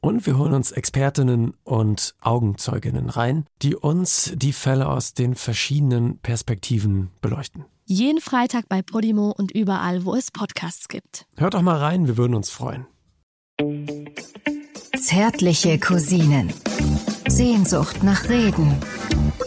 Und 0.00 0.26
wir 0.26 0.38
holen 0.38 0.54
uns 0.54 0.72
Expertinnen 0.72 1.54
und 1.62 2.14
Augenzeuginnen 2.20 3.10
rein, 3.10 3.44
die 3.60 3.76
uns 3.76 4.32
die 4.34 4.52
Fälle 4.52 4.88
aus 4.88 5.12
den 5.14 5.34
verschiedenen 5.34 6.18
Perspektiven 6.18 7.10
beleuchten. 7.20 7.66
Jeden 7.84 8.20
Freitag 8.20 8.68
bei 8.68 8.82
Podimo 8.82 9.34
und 9.36 9.50
überall, 9.50 10.04
wo 10.04 10.14
es 10.14 10.30
Podcasts 10.30 10.88
gibt. 10.88 11.26
Hört 11.36 11.54
doch 11.54 11.62
mal 11.62 11.76
rein, 11.76 12.06
wir 12.06 12.16
würden 12.16 12.34
uns 12.34 12.50
freuen. 12.50 12.86
Zärtliche 14.96 15.78
Cousinen. 15.78 16.52
Sehnsucht 17.28 18.02
nach 18.02 18.28
Reden. 18.28 18.76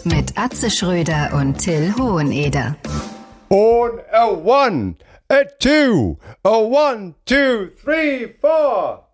Mit 0.04 0.38
Atze 0.38 0.70
Schröder 0.70 1.32
und 1.34 1.58
Till 1.58 1.96
Hoheneder. 1.98 2.76
Und 3.50 4.02
a 4.12 4.28
one, 4.28 4.96
a 5.30 5.44
two, 5.60 6.18
a 6.44 6.50
one, 6.50 7.16
two, 7.26 7.70
three, 7.82 8.34
four. 8.40 9.08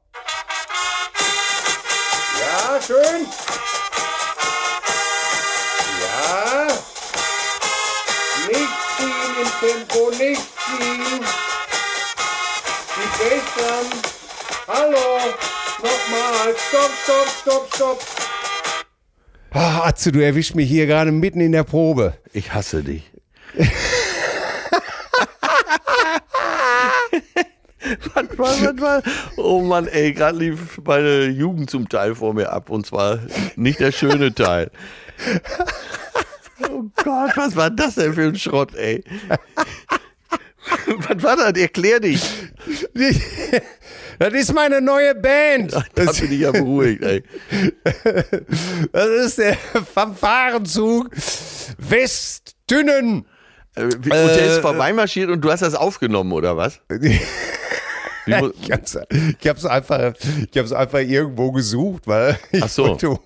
Ja, 2.59 2.79
schön. 2.85 3.25
Ja. 6.01 6.67
Nicht 8.47 8.75
ziehen 8.97 9.33
im 9.41 9.49
Tempo, 9.69 10.09
nicht 10.09 10.41
ziehen. 10.65 11.23
Die 12.95 13.07
Bassdrum. 13.17 13.87
Hallo. 14.67 15.19
Nochmal. 15.77 16.55
Stopp, 16.67 16.91
stopp, 17.03 17.27
stopp, 17.41 17.75
stopp. 17.75 17.99
Ah, 19.51 19.87
Atze, 19.87 20.11
du 20.11 20.19
erwischst 20.19 20.55
mich 20.55 20.69
hier 20.69 20.85
gerade 20.85 21.11
mitten 21.11 21.39
in 21.39 21.53
der 21.53 21.63
Probe. 21.63 22.17
Ich 22.33 22.53
hasse 22.53 22.83
dich. 22.83 23.03
was 28.13 28.37
war, 28.37 28.47
was 28.73 28.81
war? 28.81 29.03
Oh 29.37 29.61
Mann, 29.61 29.87
ey, 29.87 30.11
gerade 30.13 30.37
lief 30.37 30.79
meine 30.85 31.25
Jugend 31.27 31.69
zum 31.69 31.87
Teil 31.87 32.15
vor 32.15 32.33
mir 32.33 32.51
ab 32.51 32.69
und 32.69 32.85
zwar 32.85 33.19
nicht 33.55 33.79
der 33.79 33.91
schöne 33.91 34.33
Teil. 34.33 34.69
Oh 36.69 36.83
Gott, 37.03 37.31
was 37.35 37.55
war 37.55 37.69
das 37.69 37.95
denn 37.95 38.13
für 38.13 38.23
ein 38.27 38.35
Schrott, 38.35 38.75
ey? 38.75 39.03
Was 41.07 41.23
war 41.23 41.35
das? 41.37 41.53
Erklär 41.59 41.99
dich. 41.99 42.21
Das 44.19 44.33
ist 44.33 44.53
meine 44.53 44.81
neue 44.81 45.15
Band. 45.15 45.73
Da 45.73 45.83
bin 46.11 46.31
ich 46.33 46.39
ja 46.41 46.51
beruhigt, 46.51 47.01
ey. 47.03 47.23
Das 48.91 49.07
ist 49.07 49.37
der 49.37 49.55
Fanfarenzug 49.55 51.09
Westdünnen. 51.77 53.25
Äh, 53.75 53.83
Und 53.83 54.05
der 54.05 54.45
ist 54.47 54.59
vorbeimarschiert 54.59 55.29
und 55.29 55.41
du 55.41 55.51
hast 55.51 55.61
das 55.61 55.75
aufgenommen, 55.75 56.33
oder 56.33 56.57
was? 56.57 56.81
Ich 58.61 58.71
hab's, 58.71 58.97
ich 59.39 59.47
hab's 59.47 59.65
einfach, 59.65 60.13
ich 60.51 60.57
hab's 60.57 60.71
einfach 60.71 60.99
irgendwo 60.99 61.51
gesucht, 61.51 62.03
weil 62.07 62.37
ich 62.51 62.63
Ach 62.63 62.69
so. 62.69 62.85
wollte, 62.87 63.17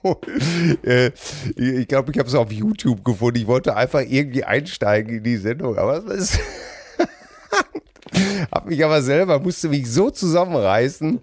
äh, 0.83 1.11
ich 1.55 1.87
glaube, 1.87 2.11
ich 2.11 2.19
habe 2.19 2.27
es 2.29 2.35
auf 2.35 2.51
YouTube 2.51 3.03
gefunden. 3.05 3.37
Ich 3.39 3.47
wollte 3.47 3.75
einfach 3.75 4.01
irgendwie 4.01 4.43
einsteigen 4.43 5.17
in 5.17 5.23
die 5.23 5.37
Sendung, 5.37 5.77
aber 5.77 5.97
es 6.07 6.31
ist, 6.31 6.39
hab 8.51 8.65
mich 8.67 8.83
aber 8.83 9.01
selber, 9.01 9.39
musste 9.39 9.69
mich 9.69 9.89
so 9.89 10.09
zusammenreißen. 10.09 11.19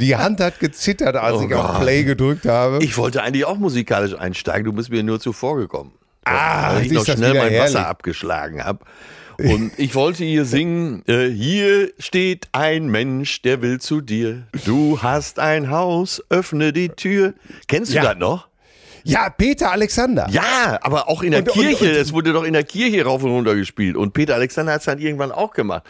Die 0.00 0.16
Hand 0.16 0.40
hat 0.40 0.58
gezittert, 0.60 1.16
als 1.16 1.38
Oh 1.40 1.46
ich 1.46 1.54
auf 1.54 1.66
Gott. 1.72 1.80
Play 1.82 2.04
gedrückt 2.04 2.46
habe. 2.46 2.82
Ich 2.82 2.96
wollte 2.96 3.22
eigentlich 3.22 3.44
auch 3.44 3.58
musikalisch 3.58 4.14
einsteigen, 4.18 4.64
du 4.64 4.72
bist 4.72 4.90
mir 4.90 5.02
nur 5.02 5.20
zuvor 5.20 5.56
gekommen. 5.58 5.92
Ah, 6.24 6.74
weil 6.74 6.86
ich 6.86 6.92
noch 6.92 7.04
das 7.04 7.16
schnell 7.16 7.34
mein 7.34 7.50
herrlich. 7.52 7.74
Wasser 7.74 7.86
abgeschlagen 7.86 8.64
habe. 8.64 8.80
Und 9.38 9.72
ich 9.76 9.94
wollte 9.94 10.24
hier 10.24 10.44
singen, 10.44 11.02
äh, 11.06 11.28
hier 11.28 11.90
steht 11.98 12.48
ein 12.52 12.86
Mensch, 12.88 13.42
der 13.42 13.60
will 13.62 13.80
zu 13.80 14.00
dir. 14.00 14.44
Du 14.64 15.02
hast 15.02 15.38
ein 15.38 15.70
Haus, 15.70 16.22
öffne 16.30 16.72
die 16.72 16.88
Tür. 16.88 17.34
Kennst 17.68 17.92
du 17.92 17.96
Ja. 17.96 18.02
das 18.04 18.18
noch? 18.18 18.48
Ja, 19.04 19.30
Peter 19.30 19.70
Alexander. 19.70 20.26
Ja, 20.30 20.78
aber 20.82 21.08
auch 21.08 21.22
in 21.22 21.30
der 21.30 21.40
Und- 21.42 21.48
Kirche, 21.52 21.90
es 21.90 22.12
wurde 22.12 22.32
doch 22.32 22.42
in 22.42 22.54
der 22.54 22.64
Kirche 22.64 23.04
rauf 23.04 23.22
und 23.22 23.30
runter 23.30 23.54
gespielt. 23.54 23.96
Und 23.96 24.14
Peter 24.14 24.34
Alexander 24.34 24.72
hat 24.72 24.80
es 24.80 24.86
dann 24.86 24.98
irgendwann 24.98 25.30
auch 25.30 25.52
gemacht. 25.52 25.84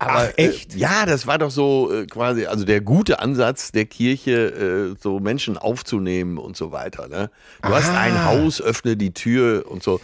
Aber, 0.00 0.28
Ach, 0.28 0.32
echt? 0.36 0.74
Äh, 0.76 0.78
ja, 0.78 1.06
das 1.06 1.26
war 1.26 1.38
doch 1.38 1.50
so 1.50 1.90
äh, 1.92 2.06
quasi, 2.06 2.46
also 2.46 2.64
der 2.64 2.80
gute 2.80 3.18
Ansatz 3.18 3.72
der 3.72 3.84
Kirche, 3.86 4.92
äh, 4.92 4.96
so 5.02 5.18
Menschen 5.18 5.56
aufzunehmen 5.58 6.38
und 6.38 6.56
so 6.56 6.70
weiter. 6.70 7.08
Ne? 7.08 7.30
Du 7.62 7.70
hast 7.70 7.88
Ah. 7.88 8.00
ein 8.02 8.24
Haus, 8.24 8.60
öffne 8.60 8.96
die 8.96 9.12
Tür 9.12 9.64
und 9.68 9.82
so. 9.82 9.98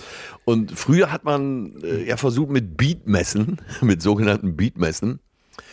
Und 0.45 0.73
früher 0.73 1.11
hat 1.11 1.25
man 1.25 1.83
äh, 1.83 2.07
ja 2.07 2.17
versucht 2.17 2.51
mit 2.51 2.77
Beatmessen, 2.77 3.61
mit 3.81 4.03
sogenannten 4.03 4.57
Beatmessen, 4.57 5.21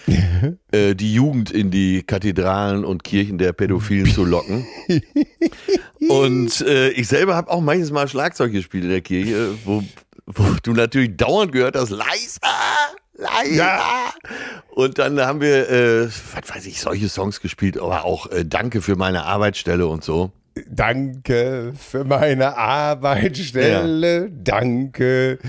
äh, 0.72 0.96
die 0.96 1.14
Jugend 1.14 1.52
in 1.52 1.72
die 1.72 2.04
Kathedralen 2.04 2.86
und 2.86 3.04
Kirchen 3.04 3.38
der 3.38 3.54
Pädophilen 3.54 4.12
zu 4.12 4.26
locken. 4.26 4.66
Und 6.10 6.62
äh, 6.62 6.90
ich 6.90 7.08
selber 7.08 7.36
habe 7.36 7.52
auch 7.52 7.62
manches 7.62 7.92
Mal 7.92 8.08
Schlagzeug 8.08 8.52
gespielt 8.52 8.86
in 8.86 8.90
der 8.90 9.02
Kirche, 9.02 9.50
wo, 9.66 9.84
wo 10.26 10.44
du 10.64 10.74
natürlich 10.74 11.16
dauernd 11.16 11.52
gehört 11.52 11.76
hast, 11.76 11.92
leiser, 11.92 12.42
leiser. 13.14 13.54
Ja. 13.54 14.12
Und 14.72 14.98
dann 14.98 15.20
haben 15.20 15.42
wir, 15.42 15.70
äh, 15.70 16.06
was 16.08 16.56
weiß 16.56 16.66
ich, 16.66 16.82
solche 16.82 17.08
Songs 17.08 17.40
gespielt, 17.40 17.78
aber 17.78 18.04
auch 18.04 18.28
äh, 18.32 18.44
Danke 18.46 18.82
für 18.82 18.96
meine 18.96 19.26
Arbeitsstelle 19.26 19.86
und 19.86 20.04
so. 20.04 20.32
Danke 20.68 21.74
für 21.78 22.04
meine 22.04 22.58
Arbeitsstelle. 22.58 24.30
Danke 24.32 25.40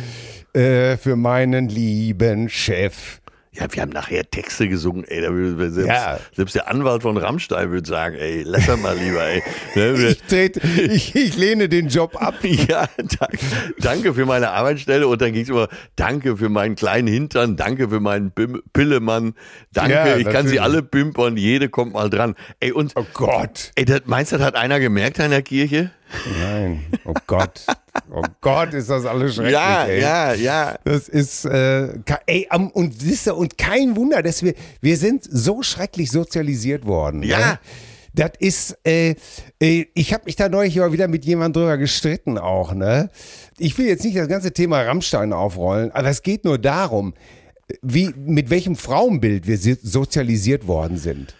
äh, 0.52 0.96
für 0.96 1.16
meinen 1.16 1.68
lieben 1.68 2.48
Chef. 2.48 3.21
Ja, 3.54 3.66
wir 3.70 3.82
haben 3.82 3.90
nachher 3.90 4.24
Texte 4.30 4.66
gesungen, 4.66 5.04
ey, 5.04 5.20
da 5.20 5.30
selbst, 5.70 5.86
Ja. 5.86 6.18
selbst 6.34 6.54
der 6.54 6.68
Anwalt 6.68 7.02
von 7.02 7.18
Rammstein 7.18 7.70
würde 7.70 7.86
sagen, 7.86 8.16
ey, 8.16 8.44
lass 8.46 8.64
das 8.64 8.80
mal 8.80 8.96
lieber, 8.96 9.22
ey. 9.26 9.42
Ne, 9.74 10.08
Ich, 10.08 10.22
trete, 10.22 10.60
ich, 10.90 11.14
ich 11.14 11.36
lehne 11.36 11.68
den 11.68 11.88
Job 11.88 12.16
ab. 12.20 12.34
Ja, 12.42 12.88
dank, 12.96 13.38
danke 13.78 14.14
für 14.14 14.24
meine 14.24 14.52
Arbeitsstelle 14.52 15.06
und 15.06 15.20
dann 15.20 15.34
ging 15.34 15.42
es 15.42 15.50
immer, 15.50 15.68
danke 15.96 16.38
für 16.38 16.48
meinen 16.48 16.76
kleinen 16.76 17.08
Hintern, 17.08 17.56
danke 17.56 17.90
für 17.90 18.00
meinen 18.00 18.30
Bim 18.30 18.62
Pillemann, 18.72 19.34
danke, 19.74 19.92
Ja, 19.92 20.16
ich 20.16 20.24
kann 20.30 20.46
sie 20.46 20.58
alle 20.58 20.82
pimpern, 20.82 21.36
jede 21.36 21.68
kommt 21.68 21.92
mal 21.92 22.08
dran. 22.08 22.34
Ey, 22.58 22.72
und, 22.72 22.92
Oh 22.96 23.04
Gott. 23.12 23.72
ey, 23.74 23.84
das, 23.84 24.02
meinst 24.06 24.32
du, 24.32 24.38
das 24.38 24.46
hat 24.46 24.54
einer 24.56 24.80
gemerkt 24.80 25.18
in 25.18 25.30
der 25.30 25.42
Kirche? 25.42 25.90
Nein. 26.40 26.84
Oh 27.04 27.14
Gott. 27.26 27.64
Oh 28.14 28.22
Gott, 28.40 28.74
ist 28.74 28.90
das 28.90 29.04
alles 29.06 29.34
schrecklich. 29.34 29.52
ja, 29.54 29.84
ey. 29.84 30.00
ja, 30.00 30.34
ja. 30.34 30.78
Das 30.84 31.08
ist, 31.08 31.44
äh, 31.44 31.88
ey, 32.26 32.48
und 32.72 33.00
siehst 33.00 33.26
du, 33.26 33.34
und 33.34 33.56
kein 33.58 33.96
Wunder, 33.96 34.22
dass 34.22 34.42
wir, 34.42 34.54
wir 34.80 34.96
sind 34.96 35.24
so 35.30 35.62
schrecklich 35.62 36.10
sozialisiert 36.10 36.86
worden. 36.86 37.22
Ja. 37.22 37.38
Ne? 37.38 37.58
Das 38.14 38.32
ist, 38.40 38.76
äh, 38.86 39.14
äh, 39.60 39.86
ich 39.94 40.12
habe 40.12 40.24
mich 40.26 40.36
da 40.36 40.48
neulich 40.50 40.76
mal 40.76 40.92
wieder 40.92 41.08
mit 41.08 41.24
jemandem 41.24 41.62
drüber 41.62 41.78
gestritten 41.78 42.36
auch, 42.36 42.74
ne? 42.74 43.08
Ich 43.58 43.78
will 43.78 43.86
jetzt 43.86 44.04
nicht 44.04 44.16
das 44.18 44.28
ganze 44.28 44.52
Thema 44.52 44.82
Rammstein 44.82 45.32
aufrollen, 45.32 45.90
aber 45.92 46.08
es 46.08 46.22
geht 46.22 46.44
nur 46.44 46.58
darum, 46.58 47.14
wie, 47.80 48.10
mit 48.16 48.50
welchem 48.50 48.76
Frauenbild 48.76 49.46
wir 49.46 49.56
si- 49.56 49.78
sozialisiert 49.82 50.66
worden 50.66 50.98
sind. 50.98 51.34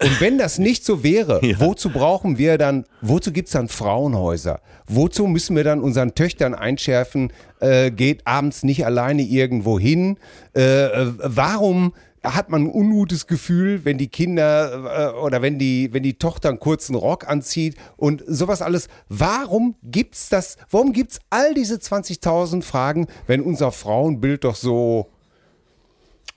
Und 0.00 0.20
wenn 0.20 0.38
das 0.38 0.58
nicht 0.58 0.84
so 0.84 1.02
wäre, 1.02 1.40
wozu 1.58 1.90
brauchen 1.90 2.38
wir 2.38 2.58
dann, 2.58 2.84
wozu 3.00 3.32
gibt's 3.32 3.52
dann 3.52 3.68
Frauenhäuser? 3.68 4.60
Wozu 4.86 5.26
müssen 5.26 5.56
wir 5.56 5.64
dann 5.64 5.80
unseren 5.80 6.14
Töchtern 6.14 6.54
einschärfen, 6.54 7.32
äh, 7.60 7.90
geht 7.90 8.26
abends 8.26 8.62
nicht 8.62 8.86
alleine 8.86 9.22
irgendwo 9.22 9.78
hin? 9.78 10.18
Äh, 10.54 10.84
äh, 10.86 11.12
warum 11.18 11.92
hat 12.22 12.50
man 12.50 12.64
ein 12.64 12.72
ungutes 12.72 13.26
Gefühl, 13.26 13.84
wenn 13.84 13.98
die 13.98 14.08
Kinder 14.08 15.12
äh, 15.14 15.18
oder 15.18 15.42
wenn 15.42 15.58
die, 15.58 15.92
wenn 15.92 16.02
die 16.02 16.18
Tochter 16.18 16.48
einen 16.48 16.60
kurzen 16.60 16.94
Rock 16.94 17.28
anzieht 17.28 17.76
und 17.96 18.22
sowas 18.26 18.62
alles? 18.62 18.88
Warum 19.08 19.76
gibt's 19.82 20.28
das, 20.28 20.56
warum 20.70 20.92
gibt's 20.92 21.20
all 21.30 21.54
diese 21.54 21.76
20.000 21.76 22.62
Fragen, 22.62 23.06
wenn 23.26 23.40
unser 23.40 23.72
Frauenbild 23.72 24.44
doch 24.44 24.56
so, 24.56 25.10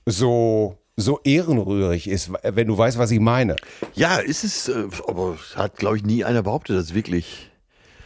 so, 0.06 0.76
so 0.96 1.20
ehrenrührig 1.24 2.08
ist, 2.08 2.30
wenn 2.42 2.66
du 2.66 2.76
weißt, 2.76 2.98
was 2.98 3.10
ich 3.10 3.20
meine? 3.20 3.56
Ja, 3.94 4.16
ist 4.16 4.44
es, 4.44 4.68
äh, 4.68 4.84
aber 5.06 5.36
hat, 5.54 5.76
glaube 5.76 5.96
ich, 5.96 6.04
nie 6.04 6.24
einer 6.24 6.42
behauptet, 6.42 6.76
das 6.76 6.94
wirklich. 6.94 7.50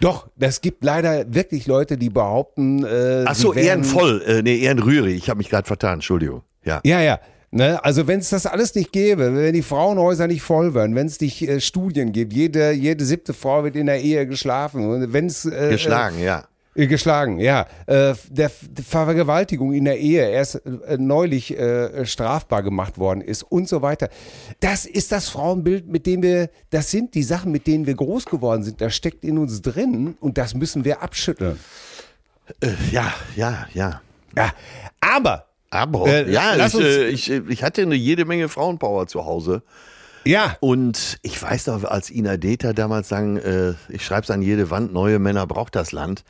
Doch, 0.00 0.28
es 0.38 0.60
gibt 0.60 0.84
leider 0.84 1.34
wirklich 1.34 1.66
Leute, 1.66 1.96
die 1.96 2.10
behaupten, 2.10 2.84
äh, 2.84 3.24
Ach 3.26 3.34
so, 3.34 3.54
ehrenvoll, 3.54 4.22
äh, 4.26 4.42
nee, 4.42 4.58
ehrenrührig, 4.58 5.16
ich 5.16 5.30
habe 5.30 5.38
mich 5.38 5.48
gerade 5.48 5.66
vertan, 5.66 5.94
Entschuldigung. 5.94 6.42
Ja. 6.64 6.80
Ja, 6.84 7.00
ja. 7.00 7.18
Ne? 7.50 7.82
Also 7.82 8.06
wenn 8.06 8.18
es 8.20 8.28
das 8.28 8.44
alles 8.44 8.74
nicht 8.74 8.92
gäbe, 8.92 9.34
wenn 9.34 9.54
die 9.54 9.62
Frauenhäuser 9.62 10.26
nicht 10.26 10.42
voll 10.42 10.74
wären, 10.74 10.94
wenn 10.94 11.06
es 11.06 11.20
nicht 11.20 11.40
äh, 11.48 11.60
Studien 11.60 12.12
gibt, 12.12 12.32
jede, 12.32 12.72
jede 12.72 13.04
siebte 13.04 13.32
Frau 13.32 13.64
wird 13.64 13.76
in 13.76 13.86
der 13.86 14.02
Ehe 14.02 14.26
geschlafen, 14.26 15.12
wenn 15.12 15.26
es 15.26 15.46
äh, 15.46 15.70
Geschlagen, 15.70 16.18
ja. 16.20 16.44
Äh, 16.76 16.86
Geschlagen, 16.86 17.38
ja. 17.38 17.66
Äh, 17.86 18.14
der, 18.28 18.50
Vergewaltigung 18.50 19.72
in 19.72 19.84
der 19.84 19.98
Ehe 19.98 20.28
erst 20.28 20.56
äh, 20.66 20.96
neulich 20.98 21.56
strafbar 22.04 22.62
gemacht 22.62 22.98
worden 22.98 23.20
ist 23.20 23.42
und 23.42 23.68
so 23.68 23.82
weiter. 23.82 24.08
Das 24.60 24.86
ist 24.86 25.12
das 25.12 25.28
Frauenbild, 25.28 25.88
mit 25.88 26.06
dem 26.06 26.22
wir, 26.22 26.50
das 26.70 26.90
sind 26.90 27.14
die 27.14 27.22
Sachen, 27.22 27.52
mit 27.52 27.66
denen 27.66 27.86
wir 27.86 27.94
groß 27.94 28.26
geworden 28.26 28.62
sind. 28.62 28.80
Das 28.80 28.94
steckt 28.94 29.24
in 29.24 29.38
uns 29.38 29.62
drin 29.62 30.16
und 30.20 30.38
das 30.38 30.54
müssen 30.54 30.84
wir 30.84 31.02
abschütteln. 31.02 31.58
Ja, 32.92 33.12
ja, 33.34 33.66
ja. 33.74 34.00
Ja, 34.36 34.52
aber. 35.00 35.46
Aber, 35.70 36.06
Äh, 36.06 36.30
ja, 36.30 36.66
ich, 36.66 36.74
äh, 36.74 37.08
ich, 37.08 37.30
ich 37.30 37.62
hatte 37.62 37.82
eine 37.82 37.96
jede 37.96 38.24
Menge 38.24 38.48
Frauenpower 38.48 39.06
zu 39.06 39.24
Hause. 39.24 39.62
Ja, 40.24 40.56
Und 40.60 41.18
ich 41.22 41.40
weiß 41.40 41.68
noch, 41.68 41.84
als 41.84 42.10
Ina 42.10 42.36
Deta 42.36 42.72
damals 42.72 43.08
sang, 43.08 43.36
äh, 43.36 43.74
ich 43.88 44.04
schreib's 44.04 44.30
an 44.30 44.42
jede 44.42 44.70
Wand, 44.70 44.92
neue 44.92 45.18
Männer 45.18 45.46
braucht 45.46 45.76
das 45.76 45.92
Land. 45.92 46.24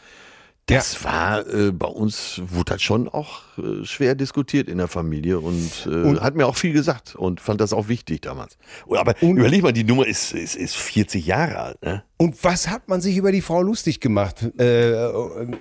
Das 0.68 1.04
war 1.04 1.46
äh, 1.46 1.70
bei 1.70 1.86
uns, 1.86 2.42
wurde 2.44 2.72
das 2.72 2.82
schon 2.82 3.08
auch 3.08 3.42
äh, 3.56 3.84
schwer 3.84 4.16
diskutiert 4.16 4.68
in 4.68 4.78
der 4.78 4.88
Familie 4.88 5.38
und, 5.38 5.70
äh, 5.86 5.90
Und- 5.90 6.20
hat 6.20 6.34
mir 6.34 6.46
auch 6.46 6.56
viel 6.56 6.72
gesagt 6.72 7.14
und 7.14 7.40
fand 7.40 7.60
das 7.60 7.72
auch 7.72 7.86
wichtig 7.86 8.22
damals. 8.22 8.58
Oh, 8.86 8.96
Aber 8.96 9.14
überleg 9.22 9.62
mal, 9.62 9.72
die 9.72 9.84
Nummer 9.84 10.06
ist, 10.08 10.32
ist, 10.32 10.56
ist 10.56 10.74
40 10.76 11.24
Jahre 11.24 11.58
alt, 11.58 11.82
ne? 11.82 12.02
Und 12.16 12.42
was 12.42 12.68
hat 12.68 12.88
man 12.88 13.00
sich 13.00 13.16
über 13.16 13.30
die 13.30 13.42
Frau 13.42 13.62
lustig 13.62 14.00
gemacht? 14.00 14.42
Äh, 14.58 15.06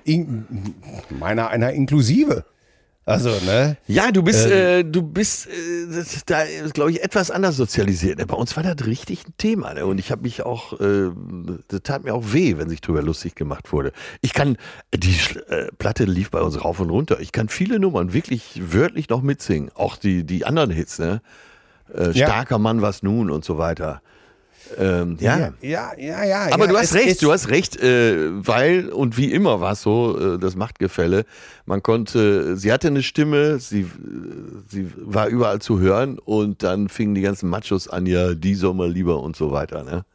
in, 0.06 0.74
meiner 1.12 1.50
einer 1.50 1.72
inklusive. 1.74 2.44
Also, 3.06 3.30
ne? 3.46 3.78
Ja, 3.86 4.12
du 4.12 4.24
bist, 4.24 4.48
äh, 4.48 4.84
du 4.84 5.04
bist, 5.04 5.46
äh, 5.48 5.52
da 6.26 6.44
glaube 6.74 6.90
ich 6.92 7.04
etwas 7.04 7.30
anders 7.30 7.56
sozialisiert. 7.56 8.26
Bei 8.28 8.36
uns 8.36 8.56
war 8.58 8.64
das 8.64 8.88
richtig 8.88 9.28
ein 9.28 9.34
Thema, 9.38 9.76
ne? 9.76 9.86
Und 9.86 10.00
ich 10.00 10.10
habe 10.12 10.24
mich 10.24 10.42
auch, 10.44 10.80
äh, 10.80 11.12
das 11.68 11.82
tat 11.84 12.04
mir 12.04 12.16
auch 12.16 12.34
weh, 12.34 12.58
wenn 12.58 12.68
sich 12.68 12.82
drüber 12.82 13.04
lustig 13.04 13.36
gemacht 13.36 13.72
wurde. 13.72 13.92
Ich 14.22 14.34
kann, 14.34 14.58
die 14.94 15.16
äh, 15.50 15.68
Platte 15.78 16.06
lief 16.06 16.32
bei 16.32 16.42
uns 16.42 16.64
rauf 16.64 16.80
und 16.80 16.90
runter. 16.90 17.20
Ich 17.20 17.32
kann 17.32 17.48
viele 17.48 17.80
Nummern 17.80 18.12
wirklich 18.12 18.60
wörtlich 18.74 19.08
noch 19.10 19.22
mitsingen. 19.22 19.70
Auch 19.76 19.98
die, 19.98 20.24
die 20.26 20.46
anderen 20.46 20.72
Hits, 20.72 20.98
ne? 20.98 21.22
Äh, 21.94 22.10
Ja. 22.12 22.26
Starker 22.26 22.58
Mann, 22.58 22.82
was 22.82 23.04
nun 23.04 23.30
und 23.30 23.46
so 23.46 23.60
weiter. 23.60 24.02
Ähm, 24.78 25.18
ja. 25.20 25.54
Ja, 25.62 25.92
ja, 25.98 26.24
ja. 26.24 26.48
Aber 26.52 26.66
ja, 26.66 26.72
du 26.72 26.78
hast 26.78 26.94
recht, 26.94 27.22
du 27.22 27.32
hast 27.32 27.50
recht, 27.50 27.78
äh, 27.82 28.30
weil 28.46 28.90
und 28.90 29.18
wie 29.18 29.32
immer 29.32 29.62
war 29.62 29.74
es 29.74 29.82
so, 29.82 30.36
äh, 30.36 30.40
das 30.40 30.56
Machtgefälle. 30.56 31.26
Man 31.66 31.84
konnte, 31.84 32.58
sie 32.58 32.72
hatte 32.72 32.88
eine 32.88 33.04
Stimme, 33.04 33.60
sie, 33.60 33.82
äh, 33.82 33.88
sie 34.68 34.92
war 34.98 35.28
überall 35.28 35.60
zu 35.60 35.80
hören 35.80 36.20
und 36.20 36.64
dann 36.64 36.90
fingen 36.90 37.16
die 37.16 37.22
ganzen 37.22 37.50
Machos 37.50 37.88
an, 37.88 38.06
ja, 38.06 38.34
die 38.34 38.56
soll 38.56 38.74
mal 38.74 38.92
lieber 38.92 39.22
und 39.22 39.36
so 39.36 39.52
weiter. 39.52 39.84
Ne? 39.84 40.06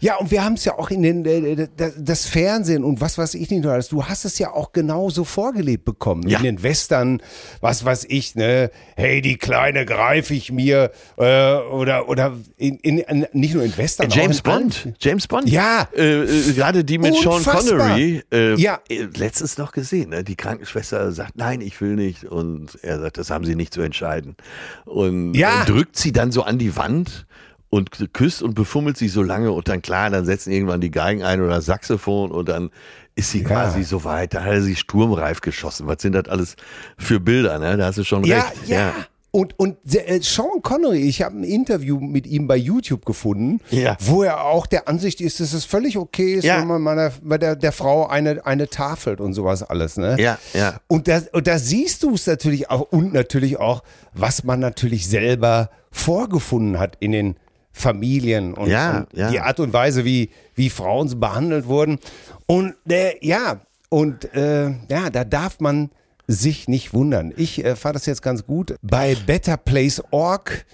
Ja, 0.00 0.16
und 0.16 0.30
wir 0.30 0.44
haben 0.44 0.54
es 0.54 0.64
ja 0.64 0.78
auch 0.78 0.90
in 0.90 1.02
den, 1.02 1.24
äh, 1.24 1.68
das- 1.98 2.26
Fernsehen 2.26 2.82
und 2.84 3.00
was 3.00 3.18
weiß 3.18 3.34
ich 3.34 3.50
nicht 3.50 3.62
nur 3.62 3.72
alles. 3.72 3.88
Du 3.88 4.04
hast 4.04 4.24
es 4.24 4.38
ja 4.38 4.52
auch 4.52 4.72
genauso 4.72 5.24
vorgelebt 5.24 5.84
bekommen. 5.84 6.26
Ja. 6.28 6.38
In 6.38 6.44
den 6.44 6.62
Western, 6.62 7.22
was 7.60 7.84
weiß 7.84 8.06
ich, 8.08 8.34
ne? 8.34 8.70
Hey, 8.96 9.20
die 9.20 9.36
Kleine 9.36 9.84
greife 9.86 10.34
ich 10.34 10.50
mir. 10.52 10.90
Äh, 11.18 11.54
oder 11.56 12.08
oder 12.08 12.32
in, 12.56 12.76
in, 12.78 13.26
nicht 13.32 13.54
nur 13.54 13.64
in 13.64 13.76
Western. 13.76 14.10
James 14.10 14.40
auch 14.44 14.54
in 14.56 14.60
Bond, 14.62 14.82
allen- 14.84 14.94
James 15.00 15.26
Bond. 15.26 15.48
Ja. 15.50 15.88
Äh, 15.94 16.22
äh, 16.22 16.52
gerade 16.54 16.84
die 16.84 16.98
mit 16.98 17.14
Sean 17.16 17.34
Unfassbar. 17.36 17.78
Connery. 17.90 18.22
Äh, 18.32 18.54
Ja. 18.54 18.80
äh, 18.88 19.06
Letztens 19.16 19.58
noch 19.58 19.72
gesehen, 19.72 20.10
ne? 20.10 20.24
die 20.24 20.36
Krankenschwester 20.36 21.12
sagt, 21.12 21.36
nein, 21.36 21.60
ich 21.60 21.80
will 21.80 21.94
nicht. 21.96 22.24
Und 22.24 22.78
er 22.82 22.98
sagt, 23.00 23.18
das 23.18 23.30
haben 23.30 23.44
sie 23.44 23.54
nicht 23.54 23.72
zu 23.74 23.82
entscheiden. 23.82 24.36
Und 24.84 25.34
Ja. 25.34 25.62
äh, 25.62 25.66
drückt 25.66 25.96
sie 25.96 26.12
dann 26.12 26.32
so 26.32 26.42
an 26.42 26.58
die 26.58 26.76
Wand 26.76 27.26
und 27.70 28.12
küsst 28.12 28.42
und 28.42 28.54
befummelt 28.54 28.96
sie 28.96 29.08
so 29.08 29.22
lange 29.22 29.50
und 29.52 29.68
dann 29.68 29.82
klar, 29.82 30.10
dann 30.10 30.24
setzen 30.24 30.52
irgendwann 30.52 30.80
die 30.80 30.90
Geigen 30.90 31.22
ein 31.24 31.40
oder 31.40 31.56
das 31.56 31.66
Saxophon 31.66 32.30
und 32.30 32.48
dann 32.48 32.70
ist 33.16 33.30
sie 33.30 33.42
quasi 33.42 33.82
so 33.82 34.04
weit. 34.04 34.34
Da 34.34 34.42
hat 34.44 34.52
er 34.52 34.62
sie 34.62 34.76
sturmreif 34.76 35.40
geschossen. 35.40 35.86
Was 35.86 36.02
sind 36.02 36.12
das 36.12 36.28
alles 36.28 36.56
für 36.98 37.18
Bilder, 37.18 37.58
ne? 37.58 37.76
Da 37.76 37.86
hast 37.86 37.98
du 37.98 38.04
schon 38.04 38.24
Ja, 38.24 38.40
recht. 38.42 38.68
ja. 38.68 38.92
Und, 39.32 39.58
und 39.58 39.76
äh, 39.94 40.20
Sean 40.22 40.62
Connery, 40.62 41.00
ich 41.02 41.20
habe 41.22 41.36
ein 41.36 41.44
Interview 41.44 42.00
mit 42.00 42.26
ihm 42.26 42.46
bei 42.46 42.56
YouTube 42.56 43.04
gefunden, 43.04 43.60
Ja. 43.70 43.96
wo 44.00 44.22
er 44.22 44.44
auch 44.44 44.66
der 44.66 44.88
Ansicht 44.88 45.20
ist, 45.20 45.40
dass 45.40 45.52
es 45.52 45.66
völlig 45.66 45.98
okay 45.98 46.34
ist, 46.34 46.44
Ja. 46.44 46.58
wenn 46.60 46.68
man 46.68 46.80
meiner, 46.80 47.12
bei 47.22 47.36
der, 47.36 47.54
der 47.54 47.72
Frau 47.72 48.06
eine, 48.06 48.46
eine 48.46 48.68
tafelt 48.68 49.20
und 49.20 49.34
sowas 49.34 49.62
alles. 49.62 49.98
Ne? 49.98 50.16
Ja, 50.18 50.38
ja. 50.54 50.80
Und 50.86 51.06
da, 51.08 51.20
und 51.32 51.46
da 51.48 51.58
siehst 51.58 52.02
du 52.02 52.14
es 52.14 52.26
natürlich 52.26 52.70
auch 52.70 52.80
und 52.80 53.12
natürlich 53.12 53.58
auch, 53.58 53.82
was 54.14 54.42
man 54.44 54.58
natürlich 54.60 55.06
selber 55.06 55.68
vorgefunden 55.90 56.78
hat 56.78 56.96
in 57.00 57.12
den 57.12 57.36
Familien 57.78 58.54
und, 58.54 58.68
Ja, 58.70 59.00
und 59.00 59.18
ja. 59.18 59.30
die 59.30 59.40
Art 59.40 59.60
und 59.60 59.72
Weise, 59.74 60.04
wie, 60.06 60.30
wie 60.54 60.70
Frauen 60.70 61.20
behandelt 61.20 61.66
wurden. 61.66 61.98
Und 62.46 62.74
äh, 62.88 63.14
ja, 63.20 63.60
und 63.90 64.32
äh, 64.34 64.70
ja, 64.88 65.10
da 65.12 65.24
darf 65.24 65.60
man 65.60 65.90
sich 66.26 66.68
nicht 66.68 66.94
wundern. 66.94 67.34
Ich 67.36 67.62
äh, 67.64 67.76
fand 67.76 67.94
das 67.96 68.06
jetzt 68.06 68.22
ganz 68.22 68.46
gut. 68.46 68.76
Bei 68.80 69.14
betterplace.org 69.14 70.64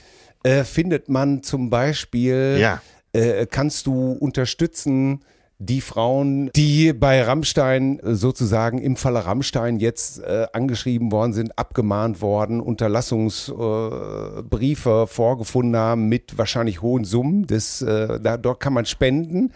äh, 0.45 0.63
findet 0.63 1.09
man 1.09 1.43
zum 1.43 1.71
Beispiel, 1.71 2.57
Ja. 2.61 2.81
äh, 3.13 3.47
kannst 3.47 3.87
du 3.87 4.13
unterstützen, 4.13 5.25
die 5.67 5.81
Frauen, 5.81 6.51
die 6.55 6.93
bei 6.93 7.23
Rammstein 7.23 7.99
äh, 8.01 8.15
sozusagen 8.15 8.79
im 8.79 8.97
Falle 8.97 9.25
Rammstein 9.25 9.79
jetzt 9.79 10.19
äh, 10.21 10.47
angeschrieben 10.53 11.11
worden 11.13 11.33
sind, 11.33 11.57
abgemahnt 11.59 12.21
worden, 12.21 12.61
Unterlassungsbriefe 12.61 15.03
äh, 15.03 15.07
vorgefunden 15.07 15.77
haben 15.77 16.09
mit 16.09 16.37
wahrscheinlich 16.37 16.83
hohen 16.83 17.05
Summen. 17.05 17.47
Das, 17.47 17.81
äh, 17.83 18.19
da, 18.21 18.37
dort 18.37 18.59
kann 18.61 18.73
man 18.73 18.87
spenden, 18.87 19.53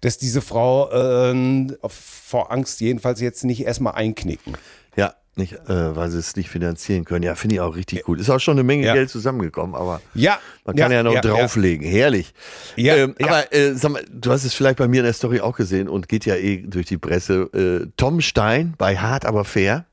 dass 0.00 0.18
diese 0.18 0.40
Frau 0.40 0.90
äh, 0.90 1.68
vor 1.88 2.50
Angst 2.52 2.80
jedenfalls 2.80 3.20
jetzt 3.20 3.44
nicht 3.44 3.64
erstmal 3.64 3.94
einknicken. 3.94 4.54
Ja, 4.96 5.14
nicht, 5.36 5.52
äh, 5.68 5.96
weil 5.96 6.10
sie 6.10 6.18
es 6.18 6.36
nicht 6.36 6.48
finanzieren 6.50 7.04
können. 7.04 7.22
Ja, 7.24 7.34
finde 7.34 7.56
ich 7.56 7.60
auch 7.60 7.74
richtig 7.76 8.02
gut. 8.04 8.20
Ist 8.20 8.30
auch 8.30 8.40
schon 8.40 8.52
eine 8.56 8.62
Menge 8.64 8.86
Ja. 8.86 8.94
Geld 8.94 9.10
zusammengekommen, 9.10 9.74
aber 9.74 10.00
Ja, 10.14 10.38
man 10.64 10.76
kann 10.76 10.90
ja, 10.92 11.02
noch 11.02 11.20
drauflegen. 11.20 11.86
Herrlich. 11.86 12.32
Ja, 12.76 12.96
ähm, 12.96 13.14
ja. 13.18 13.26
Aber 13.28 13.52
äh, 13.52 13.74
sag 13.74 13.92
mal, 13.92 14.04
du 14.10 14.30
hast 14.30 14.44
es 14.44 14.54
vielleicht 14.54 14.78
bei 14.78 14.88
mir 14.88 14.98
in 15.00 15.04
der 15.04 15.12
Story 15.12 15.40
auch 15.40 15.56
gesehen 15.56 15.88
und 15.88 16.08
geht 16.08 16.24
ja 16.26 16.36
eh 16.36 16.58
durch 16.66 16.86
die 16.86 16.98
Presse. 16.98 17.42
Äh, 17.86 17.90
Tom 17.96 18.20
Stein 18.20 18.74
bei 18.78 18.96
Hart 18.96 19.24
aber 19.26 19.44
fair. 19.44 19.84